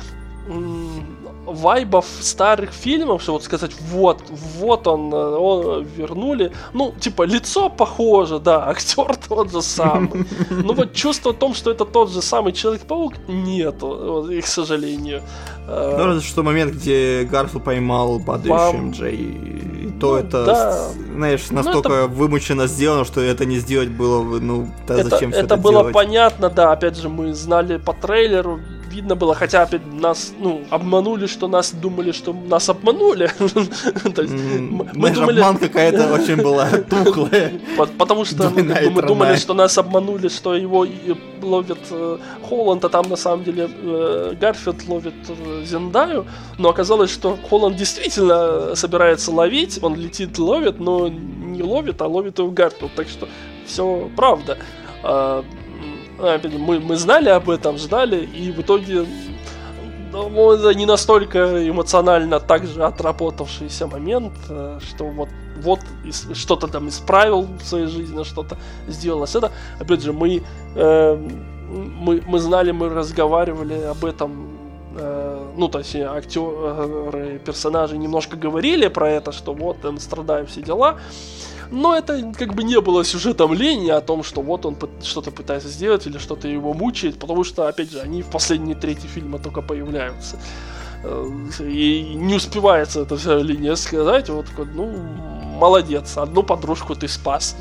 вайбов 1.45 2.05
старых 2.21 2.71
фильмов, 2.71 3.21
что 3.21 3.33
вот 3.33 3.43
сказать, 3.43 3.71
вот, 3.91 4.23
вот 4.57 4.87
он, 4.87 5.13
э, 5.13 5.17
он 5.17 5.83
вернули. 5.83 6.51
Ну, 6.73 6.93
типа, 6.99 7.23
лицо 7.23 7.69
похоже, 7.69 8.39
да, 8.39 8.67
актер 8.69 9.15
тот 9.15 9.51
же 9.51 9.61
самый. 9.61 10.25
Но 10.49 10.73
вот 10.73 10.93
чувство 10.93 11.31
о 11.31 11.33
том, 11.33 11.53
что 11.53 11.71
это 11.71 11.85
тот 11.85 12.11
же 12.11 12.21
самый 12.21 12.53
Человек-паук, 12.53 13.13
нету, 13.27 14.27
к 14.41 14.47
сожалению. 14.47 15.21
Э, 15.67 15.95
ну, 15.97 16.05
разве 16.05 16.21
что 16.21 16.43
момент, 16.43 16.73
где 16.73 17.23
Гарфил 17.29 17.59
поймал 17.59 18.19
падающим 18.19 18.91
Джей. 18.91 19.15
И 19.15 19.91
то 19.99 20.13
ну, 20.13 20.17
это, 20.17 20.45
да. 20.45 20.89
знаешь, 21.15 21.41
ну, 21.49 21.57
настолько 21.57 21.89
ну, 21.89 21.95
это... 21.95 22.07
вымученно 22.07 22.67
сделано, 22.67 23.05
что 23.05 23.21
это 23.21 23.45
не 23.45 23.59
сделать 23.59 23.89
было, 23.89 24.21
ну, 24.39 24.67
да 24.87 24.99
это, 24.99 25.09
зачем 25.09 25.31
это, 25.31 25.39
это 25.39 25.57
было 25.57 25.79
делать? 25.79 25.93
понятно, 25.93 26.49
да, 26.49 26.71
опять 26.71 26.97
же, 26.97 27.09
мы 27.09 27.33
знали 27.33 27.77
по 27.77 27.93
трейлеру, 27.93 28.59
видно 28.93 29.15
было, 29.15 29.33
хотя 29.35 29.63
опять 29.63 29.85
нас, 29.85 30.33
ну, 30.39 30.61
обманули, 30.69 31.27
что 31.27 31.47
нас 31.47 31.71
думали, 31.71 32.11
что 32.11 32.33
нас 32.33 32.69
обманули. 32.69 33.31
Мы 34.93 35.09
думали... 35.09 35.39
Обман 35.39 35.57
какая-то 35.57 36.13
очень 36.13 36.35
была 36.35 36.69
тухлая. 36.89 37.51
Потому 37.97 38.25
что 38.25 38.49
мы 38.49 39.01
думали, 39.01 39.35
что 39.35 39.53
нас 39.53 39.77
обманули, 39.77 40.29
что 40.29 40.55
его 40.55 40.85
ловит 41.41 41.79
э, 41.91 42.17
Холланд, 42.47 42.85
а 42.85 42.89
там 42.89 43.09
на 43.09 43.15
самом 43.15 43.43
деле 43.43 43.69
э, 43.69 44.35
Гарфилд 44.39 44.87
ловит 44.87 45.13
э, 45.27 45.63
Зендаю, 45.65 46.25
но 46.57 46.69
оказалось, 46.69 47.11
что 47.11 47.37
Холланд 47.49 47.75
действительно 47.75 48.75
собирается 48.75 49.31
ловить, 49.31 49.79
он 49.81 49.95
летит, 49.95 50.37
ловит, 50.37 50.79
но 50.79 51.09
не 51.09 51.63
ловит, 51.63 52.01
а 52.01 52.07
ловит 52.07 52.39
его 52.39 52.51
Гарфилд, 52.51 52.93
так 52.95 53.07
что 53.07 53.27
все 53.65 54.09
правда. 54.15 54.57
А, 56.19 56.39
мы, 56.57 56.79
мы 56.79 56.95
знали 56.95 57.29
об 57.29 57.49
этом, 57.49 57.77
ждали, 57.77 58.25
и 58.25 58.51
в 58.51 58.61
итоге 58.61 59.05
ну, 60.13 60.51
это 60.51 60.73
не 60.77 60.85
настолько 60.85 61.67
эмоционально 61.67 62.39
также 62.39 62.83
отработавшийся 62.83 63.87
момент, 63.87 64.33
э, 64.49 64.79
что 64.81 65.05
вот, 65.05 65.29
вот 65.61 65.79
что-то 66.33 66.67
там 66.67 66.87
исправил 66.87 67.47
в 67.59 67.63
своей 67.63 67.87
жизни, 67.87 68.23
что-то 68.23 68.57
сделалось. 68.87 69.35
Это, 69.35 69.51
опять 69.79 70.03
же, 70.03 70.13
мы, 70.13 70.43
э, 70.75 71.29
мы, 71.69 72.21
мы 72.27 72.39
знали, 72.39 72.71
мы 72.71 72.89
разговаривали 72.89 73.81
об 73.81 74.05
этом 74.05 74.49
э, 74.97 75.22
ну, 75.55 75.67
то 75.67 75.79
есть 75.79 75.95
актеры, 75.95 77.39
персонажи 77.45 77.97
немножко 77.97 78.37
говорили 78.37 78.87
про 78.87 79.09
это, 79.09 79.31
что 79.31 79.53
вот, 79.53 79.81
там, 79.81 79.99
страдаем 79.99 80.45
все 80.45 80.61
дела, 80.61 80.99
но 81.71 81.95
это 81.95 82.33
как 82.37 82.53
бы 82.53 82.63
не 82.63 82.79
было 82.81 83.03
сюжетом 83.03 83.53
лени 83.53 83.89
о 83.89 84.01
том, 84.01 84.23
что 84.23 84.41
вот 84.41 84.65
он 84.65 84.77
что-то 85.01 85.31
пытается 85.31 85.69
сделать 85.69 86.05
или 86.05 86.17
что-то 86.17 86.47
его 86.47 86.73
мучает, 86.73 87.17
потому 87.17 87.43
что, 87.43 87.67
опять 87.67 87.91
же, 87.91 87.99
они 87.99 88.21
в 88.21 88.27
последние 88.27 88.75
трети 88.75 89.07
фильма 89.07 89.39
только 89.39 89.61
появляются. 89.61 90.39
Э, 91.03 91.29
и 91.59 92.13
не 92.15 92.35
успевается 92.35 93.01
эта 93.01 93.17
вся 93.17 93.37
линия 93.37 93.75
сказать, 93.75 94.29
вот 94.29 94.47
такой, 94.47 94.65
ну, 94.65 94.87
молодец, 95.59 96.17
одну 96.17 96.43
подружку 96.43 96.95
ты 96.95 97.07
спас. 97.07 97.55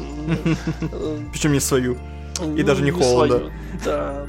Причем 1.32 1.52
не 1.52 1.60
свою. 1.60 1.96
И 2.56 2.62
даже 2.62 2.82
не 2.82 2.90
Холланда. 2.90 3.50
Да. 3.84 4.26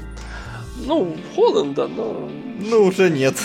Ну, 0.86 1.16
Холланда, 1.36 1.88
но... 1.88 2.30
Ну, 2.60 2.84
уже 2.84 3.10
нет. 3.10 3.36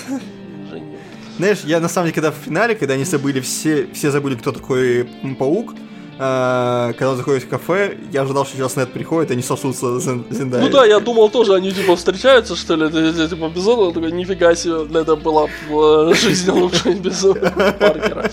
Знаешь, 1.37 1.59
я 1.65 1.81
на 1.81 1.89
самом 1.89 2.07
деле, 2.07 2.15
когда 2.15 2.31
в 2.33 2.35
финале, 2.35 2.75
когда 2.75 2.95
они 2.95 3.05
забыли, 3.05 3.41
все, 3.41 3.87
все 3.95 4.11
забыли, 4.11 4.35
кто 4.35 4.51
такой 4.53 5.09
паук, 5.39 5.75
а, 6.21 6.93
когда 6.95 7.11
он 7.11 7.17
заходит 7.17 7.45
в 7.45 7.49
кафе, 7.49 7.97
я 8.13 8.23
ожидал, 8.23 8.45
что 8.45 8.57
сейчас 8.57 8.75
Нет 8.75 8.93
приходит, 8.93 9.31
и 9.31 9.35
они 9.35 9.43
сосутся 9.43 10.01
Зендай. 10.01 10.61
Ну 10.61 10.69
да, 10.69 10.85
я 10.85 10.99
думал 10.99 11.31
тоже, 11.31 11.55
они 11.55 11.71
типа 11.71 11.95
встречаются, 11.95 12.57
что 12.57 12.75
ли, 12.75 12.87
это, 12.87 13.29
типа 13.29 13.49
без 13.49 13.63
этого, 13.63 13.93
такой, 13.93 14.11
нифига 14.11 14.53
себе, 14.57 15.01
это 15.01 15.15
была 15.15 15.47
в 15.69 16.15
жизни 16.15 16.51
лучше 16.51 16.91
без 16.95 17.21
Паркера. 17.21 18.33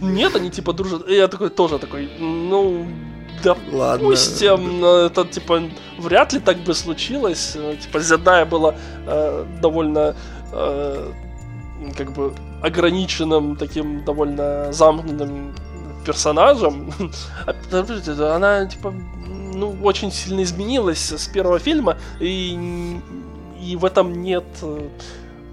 Нет, 0.00 0.34
они 0.34 0.50
типа 0.50 0.72
дружат, 0.72 1.08
я 1.10 1.28
такой 1.28 1.50
тоже 1.50 1.78
такой, 1.78 2.08
ну, 2.18 2.86
допустим, 3.54 4.82
Ладно. 4.82 5.06
это 5.06 5.24
типа 5.24 5.62
вряд 5.98 6.32
ли 6.32 6.40
так 6.40 6.58
бы 6.58 6.74
случилось, 6.74 7.56
типа 7.82 8.00
Зендая 8.00 8.44
была 8.44 8.74
э, 9.06 9.44
довольно 9.60 10.16
э, 10.52 11.12
как 11.96 12.12
бы 12.12 12.34
ограниченным, 12.62 13.56
таким 13.56 14.04
довольно 14.04 14.72
замкнутым 14.72 15.54
персонажем. 16.04 16.92
А, 17.46 18.36
она, 18.36 18.66
типа, 18.66 18.94
ну, 19.54 19.76
очень 19.82 20.10
сильно 20.12 20.42
изменилась 20.42 21.12
с 21.12 21.26
первого 21.28 21.58
фильма, 21.58 21.96
и, 22.20 23.00
и 23.60 23.76
в 23.76 23.84
этом 23.84 24.22
нет 24.22 24.44
э, 24.62 24.88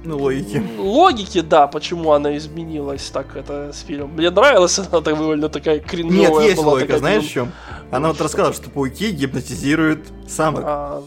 ну, 0.04 0.18
логики. 0.18 0.62
Логики, 0.78 1.42
да, 1.42 1.68
почему 1.68 2.12
она 2.12 2.36
изменилась 2.38 3.10
так 3.10 3.36
это 3.36 3.72
с 3.74 3.82
фильмом. 3.82 4.12
Мне 4.12 4.30
нравилась 4.30 4.78
она 4.80 5.02
так 5.02 5.18
довольно 5.18 5.50
такая 5.50 5.80
кринжовая 5.80 6.30
Нет, 6.30 6.42
есть 6.44 6.58
была, 6.58 6.74
логика, 6.74 6.88
такая, 6.88 7.00
знаешь 7.00 7.24
в 7.24 7.32
чем? 7.32 7.52
Она 7.92 8.10
вот 8.10 8.20
рассказала, 8.22 8.54
что 8.54 8.70
пауки 8.70 9.12
гипнотизируют 9.12 10.02
самок. 10.28 10.64
А, 10.66 11.04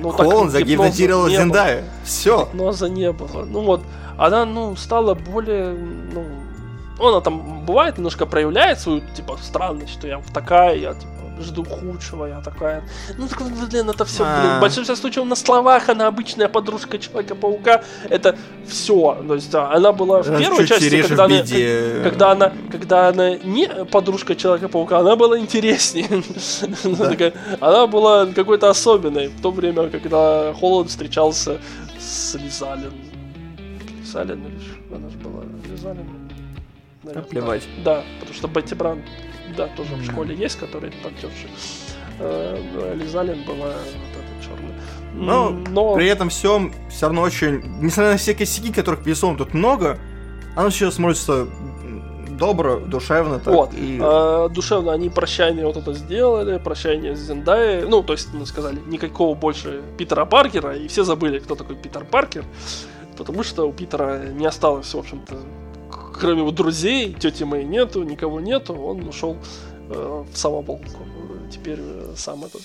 ну, 0.00 0.10
Холланд 0.10 0.50
загипнотизировал 0.50 1.28
Зендая. 1.28 1.84
Все. 2.04 2.44
Гипноза 2.44 2.88
не 2.88 3.12
было. 3.12 3.44
Ну 3.44 3.62
вот, 3.62 3.82
она, 4.18 4.44
ну, 4.44 4.76
стала 4.76 5.14
более, 5.14 5.74
ну, 6.12 6.24
она 7.08 7.20
там 7.20 7.64
бывает 7.64 7.96
немножко 7.96 8.26
проявляет 8.26 8.80
свою, 8.80 9.00
типа, 9.14 9.38
странность, 9.42 9.92
что 9.92 10.06
я 10.06 10.20
такая, 10.34 10.76
я, 10.76 10.94
типа, 10.94 11.17
жду 11.40 11.64
худшего, 11.64 12.26
я 12.26 12.40
такая. 12.40 12.82
Ну, 13.16 13.28
так, 13.28 13.42
блин, 13.42 13.90
это 13.90 14.04
все, 14.04 14.24
блин, 14.24 14.58
в 14.58 14.60
большинстве 14.60 14.96
случаев 14.96 15.26
на 15.26 15.36
словах 15.36 15.88
она 15.88 16.06
обычная 16.06 16.48
подружка 16.48 16.98
Человека-паука, 16.98 17.82
это 18.08 18.36
все. 18.66 19.22
То 19.26 19.34
есть, 19.34 19.50
да, 19.50 19.72
она 19.72 19.92
была 19.92 20.22
в 20.22 20.38
первой 20.38 20.66
части, 20.66 21.02
когда 21.02 21.24
она, 21.24 21.42
когда 22.02 22.32
она, 22.32 22.52
когда 22.70 23.08
она 23.08 23.36
не 23.36 23.66
подружка 23.84 24.34
Человека-паука, 24.34 24.98
она 24.98 25.16
была 25.16 25.38
интереснее. 25.38 26.08
Она 27.60 27.86
была 27.86 28.26
какой-то 28.26 28.70
особенной 28.70 29.28
в 29.28 29.40
то 29.40 29.50
время, 29.50 29.88
когда 29.90 30.52
Холланд 30.54 30.90
встречался 30.90 31.58
с 31.98 32.34
Лизалин. 32.34 32.92
Лизалин 34.00 34.44
она 34.94 35.08
же 35.08 35.18
была 35.18 35.42
Лизалин? 35.70 36.28
наверное. 37.08 37.28
Плевать. 37.28 37.62
Да, 37.84 38.02
потому 38.20 38.34
что 38.34 38.48
Бетти 38.48 38.74
Бран, 38.74 39.02
да, 39.56 39.68
тоже 39.68 39.94
в 39.94 40.04
школе 40.04 40.34
есть, 40.34 40.58
который 40.58 40.90
актерши. 41.04 41.48
Э, 42.18 42.94
Лизалин 42.94 43.44
была 43.44 43.66
вот 43.66 44.12
эта 44.14 44.44
черная. 44.44 44.74
Но, 45.14 45.50
Но 45.50 45.94
при 45.94 46.06
этом 46.06 46.28
всем 46.28 46.72
все 46.90 47.06
равно 47.06 47.22
очень, 47.22 47.62
несмотря 47.80 48.12
на 48.12 48.18
все 48.18 48.34
косяки, 48.34 48.72
которых 48.72 49.02
пересован 49.02 49.36
тут 49.36 49.54
много, 49.54 49.98
оно 50.56 50.70
сейчас 50.70 50.94
смотрится 50.94 51.46
добро, 52.38 52.78
душевно 52.78 53.38
так. 53.38 53.52
Вот. 53.52 53.74
И... 53.74 53.98
А, 54.00 54.48
душевно 54.48 54.92
они 54.92 55.10
прощание 55.10 55.66
вот 55.66 55.76
это 55.76 55.92
сделали, 55.92 56.58
прощание 56.58 57.14
с 57.14 57.20
Зендай. 57.20 57.82
Ну, 57.82 58.02
то 58.02 58.12
есть, 58.12 58.28
ну, 58.32 58.46
сказали, 58.46 58.78
никакого 58.86 59.34
больше 59.34 59.82
Питера 59.98 60.24
Паркера, 60.24 60.76
и 60.76 60.88
все 60.88 61.04
забыли, 61.04 61.38
кто 61.40 61.54
такой 61.54 61.76
Питер 61.76 62.04
Паркер, 62.04 62.44
потому 63.16 63.42
что 63.42 63.68
у 63.68 63.72
Питера 63.72 64.26
не 64.28 64.46
осталось, 64.46 64.92
в 64.92 64.98
общем-то, 64.98 65.36
кроме 66.18 66.40
его 66.40 66.50
друзей, 66.50 67.14
тети 67.14 67.44
моей 67.44 67.64
нету, 67.64 68.02
никого 68.02 68.40
нету, 68.40 68.74
он 68.74 69.06
ушел 69.08 69.36
э, 69.90 70.24
в 70.32 70.36
самоболку. 70.36 71.06
Теперь 71.50 71.78
э, 71.80 72.12
сам 72.16 72.44
этот. 72.44 72.62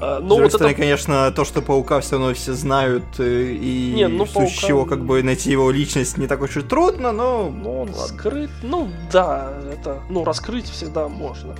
Э, 0.00 0.18
но 0.20 0.36
вот 0.36 0.48
стороны, 0.48 0.72
это... 0.72 0.80
конечно, 0.80 1.32
то, 1.32 1.44
что 1.44 1.62
паука 1.62 2.00
все 2.00 2.12
равно 2.12 2.34
все 2.34 2.52
знают, 2.52 3.04
э, 3.18 3.52
и 3.52 3.92
не, 3.94 4.08
ну, 4.08 4.24
в 4.24 4.30
случае 4.30 4.54
паука... 4.54 4.66
чего 4.66 4.84
как 4.86 5.04
бы 5.04 5.22
найти 5.22 5.50
его 5.50 5.70
личность 5.70 6.18
не 6.18 6.26
так 6.26 6.42
уж 6.42 6.56
и 6.56 6.62
трудно, 6.62 7.12
но. 7.12 7.50
Ну, 7.50 7.82
он 7.82 7.88
ладно. 7.90 8.06
скрыт. 8.06 8.50
Ну 8.62 8.88
да, 9.12 9.52
это. 9.72 10.02
Ну, 10.10 10.24
раскрыть 10.24 10.68
всегда 10.68 11.08
можно. 11.08 11.54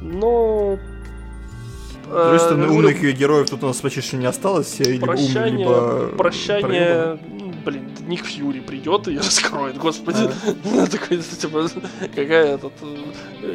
Но 0.00 0.78
стороны, 2.38 2.64
э, 2.64 2.68
умных 2.68 3.00
героев 3.00 3.50
тут 3.50 3.64
у 3.64 3.66
нас 3.66 3.76
почти 3.80 4.16
не 4.16 4.26
осталось, 4.26 4.66
все 4.66 4.98
прощание, 4.98 5.58
либо 5.58 5.70
умные, 5.70 6.04
либо 6.04 6.16
прощание, 6.16 7.18
блин, 7.68 7.90
Ник 8.06 8.24
Фьюри 8.24 8.60
придет 8.60 9.08
и 9.08 9.18
раскроет, 9.18 9.76
господи. 9.76 10.30
А. 10.64 10.86
Такой, 10.90 11.18
типа, 11.18 11.68
какая 12.14 12.54
этот, 12.54 12.72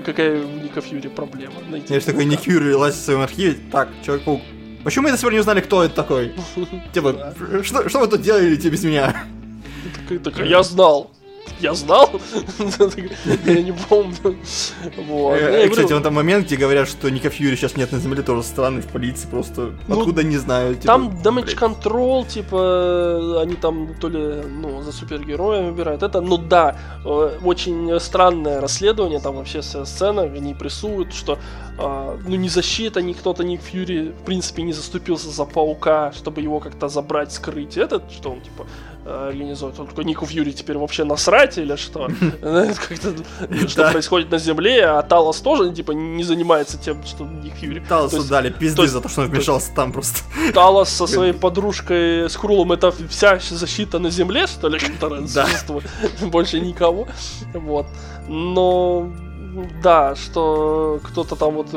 какая 0.05 0.43
у 0.43 0.49
Ника 0.59 0.81
Фьюри 0.81 1.07
проблема? 1.09 1.55
Я 1.87 1.99
же 1.99 2.05
такой 2.05 2.25
Ник 2.25 2.41
Фьюри 2.41 2.73
лазит 2.73 2.99
в 2.99 3.03
своем 3.03 3.21
архиве, 3.21 3.57
так, 3.71 3.89
Человек-паук, 4.05 4.41
Почему 4.83 5.03
мы 5.03 5.11
до 5.11 5.17
сих 5.17 5.23
пор 5.23 5.33
не 5.33 5.39
узнали, 5.39 5.61
кто 5.61 5.83
это 5.83 5.95
такой? 5.95 6.33
Типа, 6.93 7.33
что, 7.63 7.89
что 7.89 7.99
вы 7.99 8.07
тут 8.07 8.21
делали 8.21 8.55
без 8.55 8.83
меня? 8.83 9.15
Такой, 10.23 10.47
я 10.47 10.61
знал. 10.61 11.11
Я 11.59 11.73
знал, 11.73 12.09
я 13.45 13.61
не 13.61 13.71
помню. 13.71 14.35
Вот. 15.07 15.35
Э, 15.37 15.63
Ну, 15.65 15.71
Кстати, 15.71 15.93
вон 15.93 16.03
там 16.03 16.13
момент, 16.13 16.45
где 16.47 16.55
говорят, 16.55 16.87
что 16.87 17.09
Ника 17.09 17.29
Фьюри 17.29 17.55
сейчас 17.55 17.77
нет 17.77 17.91
на 17.91 17.99
земле, 17.99 18.21
тоже 18.21 18.43
странный 18.43 18.81
в 18.81 18.87
полиции, 18.87 19.27
просто 19.27 19.71
Ну, 19.87 19.99
откуда 19.99 20.23
не 20.23 20.37
знаю. 20.37 20.75
типа, 20.75 20.85
Там 20.85 21.09
damage 21.23 21.57
control, 21.57 22.27
типа, 22.27 23.41
они 23.41 23.55
там 23.55 23.95
то 23.99 24.09
ли, 24.09 24.41
ну, 24.61 24.81
за 24.81 24.91
супергероя 24.91 25.63
выбирают. 25.63 26.03
Это, 26.03 26.21
ну 26.21 26.37
да, 26.37 26.75
э, 27.05 27.37
очень 27.43 27.99
странное 27.99 28.61
расследование, 28.61 29.19
там 29.19 29.35
вообще 29.35 29.61
вся 29.61 29.85
сцена, 29.85 30.23
они 30.23 30.53
прессуют, 30.53 31.13
что, 31.13 31.39
а, 31.77 32.17
ну, 32.27 32.35
ни 32.35 32.47
защита, 32.47 33.01
ни 33.01 33.13
кто-то, 33.13 33.43
ни 33.43 33.57
Фьюри, 33.57 34.09
в 34.09 34.25
принципе, 34.25 34.61
не 34.63 34.73
заступился 34.73 35.29
за 35.29 35.45
Паука, 35.45 36.11
чтобы 36.11 36.41
его 36.41 36.59
как-то 36.59 36.87
забрать, 36.89 37.31
скрыть. 37.31 37.77
Это, 37.77 38.01
что 38.11 38.31
он, 38.31 38.41
типа, 38.41 38.65
э, 39.05 39.29
организует. 39.29 39.79
Он 39.79 39.87
такой, 39.87 40.05
Нику 40.05 40.25
Фьюри 40.25 40.51
теперь 40.51 40.77
вообще 40.77 41.03
насрать 41.03 41.57
или 41.57 41.75
что? 41.75 42.09
Как-то, 42.41 43.67
Что 43.67 43.91
происходит 43.91 44.31
на 44.31 44.37
Земле, 44.37 44.85
а 44.85 45.01
Талос 45.01 45.41
тоже, 45.41 45.71
типа, 45.73 45.91
не 45.91 46.23
занимается 46.23 46.77
тем, 46.77 47.03
что 47.05 47.25
Ник 47.25 47.53
Фьюри. 47.55 47.81
Талосу 47.87 48.23
дали 48.23 48.49
пизды 48.49 48.87
за 48.87 49.01
то, 49.01 49.09
что 49.09 49.21
он 49.21 49.27
вмешался 49.27 49.73
там 49.75 49.91
просто. 49.91 50.19
Талос 50.53 50.89
со 50.89 51.07
своей 51.07 51.33
подружкой 51.33 52.29
Скрулом 52.29 52.71
это 52.71 52.93
вся 53.09 53.39
защита 53.39 53.99
на 53.99 54.09
земле, 54.09 54.47
что 54.47 54.69
ли, 54.69 54.79
которая 54.79 55.27
существует? 55.27 55.85
Больше 56.21 56.59
никого. 56.59 57.07
Вот. 57.53 57.87
Но 58.27 59.11
да, 59.81 60.15
что 60.15 60.99
кто-то 61.03 61.35
там 61.35 61.55
вот 61.55 61.67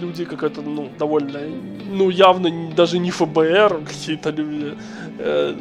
люди 0.00 0.24
какая-то, 0.24 0.62
ну, 0.62 0.88
довольно, 0.98 1.40
ну, 1.90 2.10
явно 2.10 2.50
даже 2.76 2.98
не 2.98 3.10
ФБР, 3.10 3.80
какие-то 3.86 4.30
люди, 4.30 4.74
э, 5.18 5.54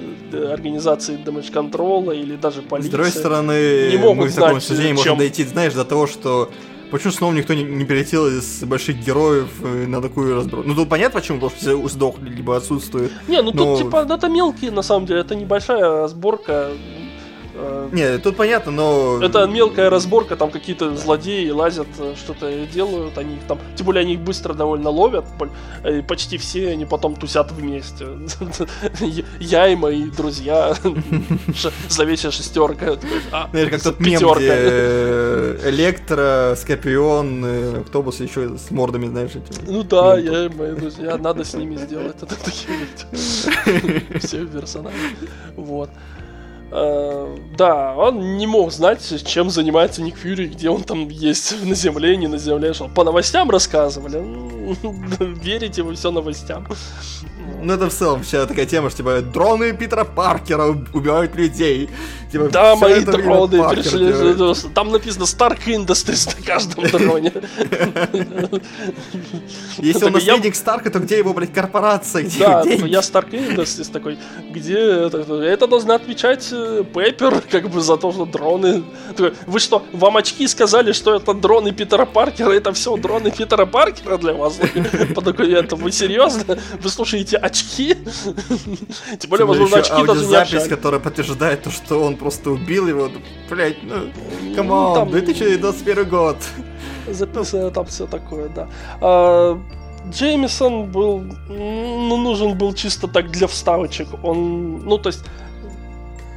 организации 0.54 1.18
damage 1.26 1.52
контрола 1.52 2.12
или 2.12 2.36
даже 2.36 2.62
С 2.62 2.64
полиция. 2.66 2.92
другой 2.92 3.12
стороны, 3.12 3.90
не 3.92 3.98
могут 3.98 4.18
мы 4.26 4.28
в 4.30 4.36
таком 4.36 4.52
знать, 4.52 4.64
суждении 4.64 4.90
чем- 4.90 4.98
можем 4.98 5.18
дойти, 5.18 5.44
знаешь, 5.46 5.74
до 5.74 5.84
того, 5.86 6.08
что 6.08 6.50
почему 6.92 7.12
снова 7.12 7.34
никто 7.34 7.54
не, 7.54 7.64
не 7.64 7.86
перелетел 7.86 8.28
из 8.28 8.64
больших 8.64 8.98
героев 9.06 9.50
э, 9.64 9.86
на 9.88 10.02
такую 10.02 10.36
разброс. 10.36 10.66
Ну, 10.66 10.76
тут 10.76 10.90
понятно, 10.90 11.20
почему, 11.20 11.40
потому 11.40 11.52
что 11.52 11.60
все 11.60 11.88
сдохли, 11.90 12.30
либо 12.30 12.56
отсутствуют. 12.56 13.12
Не, 13.28 13.42
ну 13.42 13.52
но- 13.54 13.76
тут 13.76 13.78
типа, 13.86 14.06
ну, 14.06 14.16
это 14.16 14.28
мелкие, 14.30 14.72
на 14.72 14.82
самом 14.82 15.06
деле, 15.06 15.22
это 15.22 15.36
небольшая 15.36 16.08
сборка. 16.08 16.70
Э, 17.60 17.90
Не, 17.92 18.18
тут 18.18 18.38
понятно, 18.38 18.72
но... 18.72 19.20
Это 19.22 19.46
мелкая 19.48 19.90
разборка, 19.90 20.36
там 20.36 20.52
какие-то 20.52 20.96
злодеи 20.96 21.50
лазят, 21.50 21.88
э, 21.98 22.14
что-то 22.16 22.52
делают, 22.66 23.18
они 23.18 23.36
их 23.36 23.44
там, 23.48 23.60
тем 23.76 23.86
более 23.86 24.02
они 24.02 24.14
их 24.14 24.22
быстро 24.22 24.54
довольно 24.54 24.90
ловят, 24.90 25.26
э, 25.84 26.02
почти 26.04 26.38
все 26.38 26.70
они 26.70 26.86
потом 26.86 27.16
тусят 27.16 27.52
вместе. 27.52 28.08
Я 29.40 29.68
и 29.68 29.76
мои 29.76 30.10
друзья, 30.10 30.76
зловещая 31.90 32.32
шестерка. 32.32 32.98
А, 33.32 33.50
Знаешь, 33.52 33.70
как 33.70 33.82
тот 33.82 34.00
мем, 34.00 34.22
где 34.36 35.60
Электро, 35.70 36.56
Скорпион, 36.56 37.82
автобус 37.82 38.20
еще 38.20 38.58
с 38.58 38.72
мордами, 38.72 39.08
знаешь, 39.08 39.32
эти. 39.32 39.60
Ну 39.68 39.84
да, 39.84 40.18
я 40.18 40.46
и 40.46 40.50
мои 40.50 40.72
друзья, 40.74 41.18
надо 41.18 41.44
с 41.44 41.54
ними 41.54 41.76
сделать 41.76 42.20
это 42.22 42.36
такие 42.44 44.20
все 44.20 44.46
персонажи. 44.46 44.96
Вот. 45.56 45.90
Э, 46.72 47.38
Да, 47.58 47.96
он 47.96 48.38
не 48.38 48.48
мог 48.48 48.72
знать, 48.72 49.24
чем 49.26 49.50
занимается 49.50 50.02
Ник 50.02 50.18
Фьюри, 50.18 50.48
где 50.48 50.70
он 50.70 50.84
там 50.84 51.10
есть 51.10 51.56
на 51.66 51.76
земле, 51.76 52.16
не 52.18 52.28
на 52.28 52.38
земле, 52.38 52.74
что 52.74 52.88
по 52.88 53.04
новостям 53.04 53.50
рассказывали. 53.50 54.18
М, 54.18 54.76
Верите 55.44 55.82
вы 55.84 55.96
все 55.96 56.12
новостям. 56.12 56.68
Ну, 57.62 57.74
это 57.74 57.90
в 57.90 57.94
целом 57.94 58.22
вся 58.24 58.46
такая 58.46 58.66
тема, 58.66 58.90
что, 58.90 58.98
типа, 58.98 59.22
дроны 59.22 59.74
Питера 59.74 60.06
Паркера 60.06 60.68
уб- 60.68 60.88
убивают 60.94 61.36
людей. 61.36 61.90
Типа, 62.32 62.50
Да, 62.50 62.76
мои 62.76 63.04
дроны 63.04 63.58
Паркер 63.58 63.84
перешли. 63.84 64.14
делает. 64.14 64.74
Там 64.74 64.92
написано 64.92 65.24
Stark 65.24 65.66
Industries 65.66 66.36
на 66.38 66.46
каждом 66.46 66.86
дроне. 66.88 67.34
Если 69.80 70.06
он 70.06 70.14
наследник 70.14 70.56
Старка, 70.56 70.90
то 70.92 71.00
где 71.00 71.18
его, 71.18 71.34
блядь, 71.34 71.54
корпорация, 71.54 72.24
где 72.24 72.40
Да, 72.40 72.64
я 72.64 73.00
Stark 73.00 73.32
Industries 73.32 73.92
такой, 73.92 74.18
где 74.52 74.78
это, 74.78 75.68
должна 75.68 75.96
отвечать 75.96 76.50
э, 76.52 76.84
Пеппер, 76.94 77.42
как 77.50 77.70
бы 77.70 77.82
за 77.82 77.98
то, 77.98 78.12
что 78.12 78.26
дроны. 78.26 78.84
Вы 79.48 79.60
что, 79.60 79.86
вам 79.94 80.18
очки 80.18 80.48
сказали, 80.48 80.92
что 80.92 81.16
это 81.16 81.34
дроны 81.34 81.72
Питера 81.72 82.06
Паркера, 82.06 82.52
это 82.52 82.74
все 82.74 82.96
дроны 82.98 83.32
Питера 83.32 83.66
Паркера 83.66 84.18
для 84.18 84.34
вас? 84.34 84.60
По 85.16 85.22
это 85.30 85.76
вы 85.76 85.92
серьезно? 85.92 86.58
Вы 86.82 86.90
слушаете 86.90 87.38
очки? 87.38 87.96
Тем 89.20 89.30
более, 89.30 89.46
возможно, 89.46 89.78
очки 89.78 90.06
даже 90.06 90.26
не 90.26 90.36
общались. 90.36 90.68
которая 90.68 91.00
подтверждает 91.00 91.64
то, 91.64 91.72
что 91.72 92.04
он 92.04 92.19
просто 92.20 92.52
убил 92.52 92.88
его. 92.88 93.10
Блять, 93.50 93.78
ну, 93.84 93.96
Ну, 94.44 94.56
come 94.56 94.79
on, 94.79 94.96
там- 94.96 95.10
2021 95.12 96.10
год. 96.10 96.38
записано 97.08 97.72
там 97.72 97.86
все 97.86 98.06
такое, 98.08 98.50
да. 98.50 98.68
А, 99.02 99.60
Джеймисон 100.12 100.92
был, 100.92 101.24
ну, 101.50 102.18
нужен 102.18 102.58
был 102.58 102.74
чисто 102.74 103.08
так 103.08 103.32
для 103.32 103.48
вставочек. 103.48 104.08
Он, 104.24 104.80
ну, 104.86 104.98
то 104.98 105.10
есть, 105.10 105.24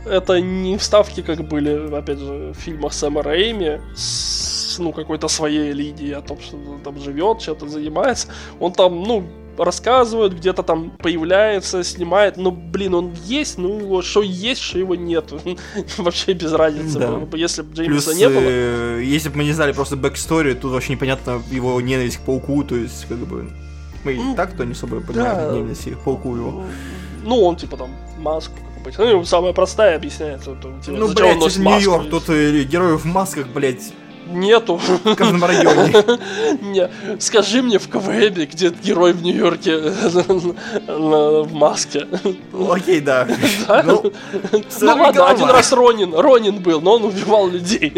это 0.06 0.40
не 0.40 0.76
вставки, 0.76 1.22
как 1.22 1.46
были, 1.48 1.94
опять 1.94 2.18
же, 2.18 2.52
в 2.52 2.54
фильмах 2.54 2.92
Сэма 2.92 3.22
Рэйми, 3.22 3.80
с, 3.94 4.78
ну, 4.78 4.92
какой-то 4.92 5.28
своей 5.28 5.72
линии 5.72 6.12
о 6.12 6.20
том, 6.22 6.38
что 6.40 6.56
он 6.56 6.80
там 6.84 6.98
живет, 7.00 7.40
что-то 7.40 7.68
занимается. 7.68 8.28
Он 8.60 8.72
там, 8.72 9.02
ну, 9.02 9.24
рассказывает, 9.58 10.34
где-то 10.34 10.62
там 10.62 10.90
появляется, 10.98 11.84
снимает, 11.84 12.36
но, 12.36 12.50
блин, 12.50 12.94
он 12.94 13.12
есть, 13.24 13.58
ну, 13.58 13.78
его 13.80 14.02
что 14.02 14.22
есть, 14.22 14.60
что 14.60 14.78
его 14.78 14.94
нет. 14.94 15.32
Вообще 15.98 16.32
без 16.32 16.52
разницы 16.52 16.98
Да. 16.98 17.08
было 17.08 17.18
бы, 17.20 17.38
если 17.38 17.62
бы 17.62 17.74
Плюс, 17.74 18.04
Джеймисона 18.06 18.14
не 18.14 18.28
было. 18.28 18.40
э, 18.44 19.02
если 19.04 19.28
бы 19.28 19.38
мы 19.38 19.44
не 19.44 19.52
знали 19.52 19.72
просто 19.72 19.96
backstory, 19.96 20.54
тут 20.54 20.72
вообще 20.72 20.92
непонятно 20.92 21.42
его 21.50 21.80
ненависть 21.80 22.18
к 22.18 22.20
пауку, 22.20 22.64
то 22.64 22.76
есть, 22.76 23.06
как 23.08 23.18
бы, 23.18 23.50
мы 24.04 24.12
и 24.14 24.16
Ну, 24.18 24.34
так-то 24.34 24.64
не 24.64 24.72
особо 24.72 25.00
да. 25.00 25.06
понимаем 25.06 25.54
ненависть 25.54 25.90
к 25.92 25.98
пауку 25.98 26.34
его. 26.36 26.64
Ну, 27.24 27.40
он 27.42 27.56
типа 27.56 27.76
там 27.76 27.90
маску, 28.18 28.54
обычно. 28.80 29.04
Ну, 29.04 29.24
самая 29.24 29.52
простая 29.52 29.96
объясняется. 29.96 30.56
типа, 30.56 30.68
Ну, 30.88 31.06
он 31.06 31.14
блядь, 31.14 31.38
носит 31.38 31.58
маску? 31.60 31.80
Нью-Йорк, 31.90 32.10
тут 32.10 32.24
э, 32.30 32.64
героев 32.64 33.02
в 33.02 33.06
масках, 33.06 33.46
блядь, 33.48 33.92
Нету. 34.32 34.76
в 35.04 35.14
каждом 35.14 35.44
районе. 35.44 35.92
Не, 36.62 36.88
скажи 37.20 37.62
мне 37.62 37.78
в 37.78 37.88
КВМ, 37.88 38.34
где 38.34 38.70
герой 38.82 39.12
в 39.12 39.22
Нью-Йорке 39.22 39.78
в 40.88 41.52
маске. 41.52 42.06
Окей, 42.70 43.00
да. 43.00 43.26
Ну, 43.84 44.12
Ну 44.80 44.86
ладно, 44.96 45.28
один 45.28 45.48
раз 45.50 45.72
Ронин, 45.72 46.14
Ронин 46.14 46.60
был, 46.60 46.80
но 46.80 46.94
он 46.94 47.04
убивал 47.04 47.48
людей. 47.48 47.92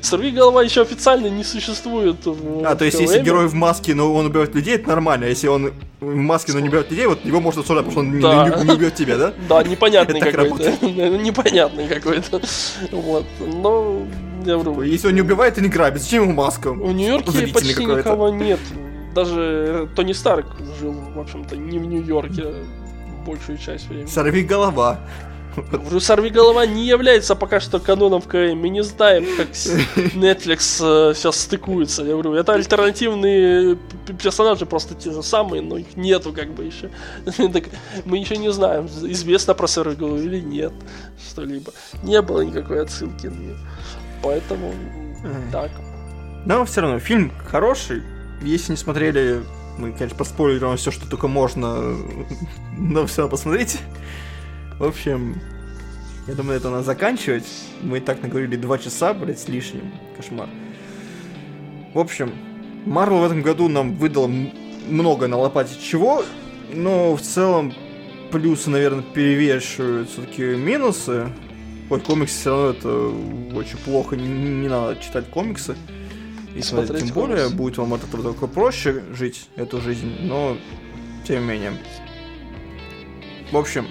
Сорви 0.00 0.30
голова 0.30 0.62
еще 0.62 0.82
официально 0.82 1.26
не 1.28 1.44
существует. 1.44 2.16
А, 2.64 2.74
то 2.74 2.84
есть, 2.84 3.00
если 3.00 3.20
герой 3.22 3.46
в 3.46 3.54
маске, 3.54 3.94
но 3.94 4.12
он 4.14 4.26
убивает 4.26 4.54
людей, 4.54 4.74
это 4.76 4.88
нормально. 4.88 5.26
А 5.26 5.28
если 5.28 5.48
он 5.48 5.72
в 6.00 6.14
маске, 6.14 6.52
но 6.52 6.60
не 6.60 6.68
убивает 6.68 6.90
людей, 6.90 7.06
вот 7.06 7.24
его 7.24 7.40
можно 7.40 7.62
осуждать, 7.62 7.86
потому 7.86 7.92
что 7.92 8.00
он 8.00 8.66
не- 8.66 8.72
убьет 8.72 8.94
тебя, 8.94 9.16
да? 9.16 9.32
Да, 9.48 9.62
непонятный 9.62 10.20
какой-то. 10.20 10.86
Непонятный 10.86 11.88
какой-то. 11.88 12.40
Вот. 12.92 13.24
Но 13.40 14.02
я 14.44 14.56
говорю, 14.56 14.82
Если 14.82 15.08
он 15.08 15.14
не 15.14 15.20
убивает 15.20 15.58
и 15.58 15.60
не 15.60 15.68
грабит, 15.68 16.02
зачем 16.02 16.24
ему 16.24 16.32
маска? 16.32 16.72
В 16.72 16.92
Нью-Йорке 16.92 17.46
почти 17.48 17.84
никого 17.84 18.28
нет. 18.30 18.60
Даже 19.14 19.88
Тони 19.96 20.12
Старк 20.12 20.46
жил, 20.78 20.92
в 20.92 21.18
общем-то, 21.18 21.56
не 21.56 21.78
в 21.78 21.84
Нью-Йорке 21.84 22.54
большую 23.26 23.58
часть 23.58 23.88
времени. 23.88 24.06
Сорви 24.06 24.42
голова. 24.42 25.00
Сорви 25.98 26.30
голова 26.30 26.64
не 26.64 26.86
является 26.86 27.34
пока 27.34 27.58
что 27.58 27.80
каноном 27.80 28.20
в 28.20 28.28
КМ. 28.28 28.56
Мы 28.56 28.68
не 28.68 28.84
знаем, 28.84 29.26
как 29.36 29.48
Netflix 30.14 30.78
э, 30.80 31.12
сейчас 31.14 31.40
стыкуется. 31.40 32.02
Я 32.04 32.12
говорю, 32.12 32.34
это 32.34 32.54
альтернативные 32.54 33.76
п- 34.06 34.12
персонажи, 34.14 34.64
просто 34.64 34.94
те 34.94 35.10
же 35.10 35.24
самые, 35.24 35.60
но 35.60 35.76
их 35.76 35.96
нету 35.96 36.32
как 36.32 36.54
бы 36.54 36.64
еще. 36.64 36.90
Так 37.52 37.64
мы 38.04 38.18
еще 38.18 38.36
не 38.36 38.52
знаем, 38.52 38.86
известно 38.86 39.54
про 39.54 39.66
Сорви 39.66 39.96
голову 39.96 40.18
или 40.18 40.38
нет, 40.40 40.72
что-либо. 41.30 41.72
Не 42.04 42.22
было 42.22 42.42
никакой 42.42 42.82
отсылки 42.82 43.26
на 43.26 43.34
неё. 43.34 43.56
Поэтому 44.22 44.72
так. 45.52 45.70
Но 46.46 46.64
все 46.64 46.80
равно, 46.80 46.98
фильм 46.98 47.32
хороший. 47.44 48.02
Если 48.42 48.72
не 48.72 48.78
смотрели, 48.78 49.42
мы, 49.76 49.92
конечно, 49.92 50.16
поспойлерим 50.16 50.76
все, 50.76 50.90
что 50.90 51.08
только 51.08 51.28
можно. 51.28 51.96
Но 52.78 53.06
все 53.06 53.22
равно 53.22 53.30
посмотрите. 53.30 53.78
В 54.78 54.84
общем, 54.84 55.40
я 56.26 56.34
думаю, 56.34 56.56
это 56.58 56.70
надо 56.70 56.82
заканчивать. 56.82 57.46
Мы 57.82 57.98
и 57.98 58.00
так 58.00 58.22
наговорили 58.22 58.56
два 58.56 58.78
часа, 58.78 59.12
блядь, 59.12 59.38
с 59.38 59.48
лишним. 59.48 59.92
Кошмар. 60.16 60.48
В 61.92 61.98
общем, 61.98 62.32
Марвел 62.86 63.18
в 63.18 63.24
этом 63.24 63.42
году 63.42 63.68
нам 63.68 63.96
выдал 63.96 64.28
много 64.88 65.28
на 65.28 65.36
лопате 65.36 65.74
чего, 65.80 66.24
но 66.72 67.14
в 67.14 67.20
целом 67.20 67.74
плюсы, 68.30 68.70
наверное, 68.70 69.02
перевешивают 69.02 70.08
все-таки 70.08 70.42
минусы. 70.42 71.28
Хоть 71.90 72.04
комиксы 72.04 72.38
все 72.38 72.50
равно 72.50 72.70
это 72.70 73.56
очень 73.58 73.76
плохо, 73.78 74.16
не, 74.16 74.26
не 74.28 74.68
надо 74.68 74.96
читать 75.02 75.28
комиксы. 75.28 75.76
И 76.54 76.62
смотреть, 76.62 76.88
Смотреть 76.88 77.04
тем 77.06 77.14
более, 77.14 77.36
комиксы. 77.36 77.56
будет 77.56 77.78
вам 77.78 77.94
от 77.94 78.04
этого 78.04 78.22
только 78.22 78.46
проще 78.46 79.02
жить 79.12 79.48
эту 79.56 79.80
жизнь, 79.80 80.08
но 80.22 80.56
тем 81.26 81.42
не 81.42 81.48
менее. 81.48 81.72
В 83.52 83.56
общем, 83.56 83.86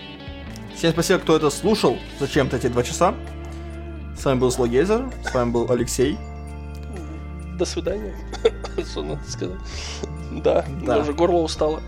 всем 0.75 0.91
спасибо, 0.93 1.19
кто 1.19 1.35
это 1.35 1.49
слушал 1.49 1.97
зачем-то 2.19 2.55
эти 2.57 2.67
два 2.67 2.83
часа. 2.83 3.13
С 4.17 4.23
вами 4.25 4.39
был 4.39 4.51
Слогейзер, 4.51 5.11
с 5.29 5.33
вами 5.33 5.51
был 5.51 5.69
Алексей. 5.69 6.17
До 7.57 7.65
свидания. 7.65 8.15
Что 8.89 9.03
надо 9.03 9.29
сказать? 9.29 9.59
Да, 10.41 10.65
Да. 10.85 10.99
уже 10.99 11.11
горло 11.13 11.41
устало. 11.41 11.81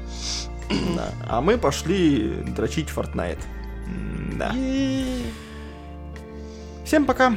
Да. 0.96 1.10
А 1.30 1.40
мы 1.42 1.58
пошли 1.58 2.34
дрочить 2.56 2.90
Fortnite. 2.90 3.40
Да. 4.38 4.52
Е-е-е. 4.54 5.24
Всем 6.92 7.06
пока. 7.06 7.32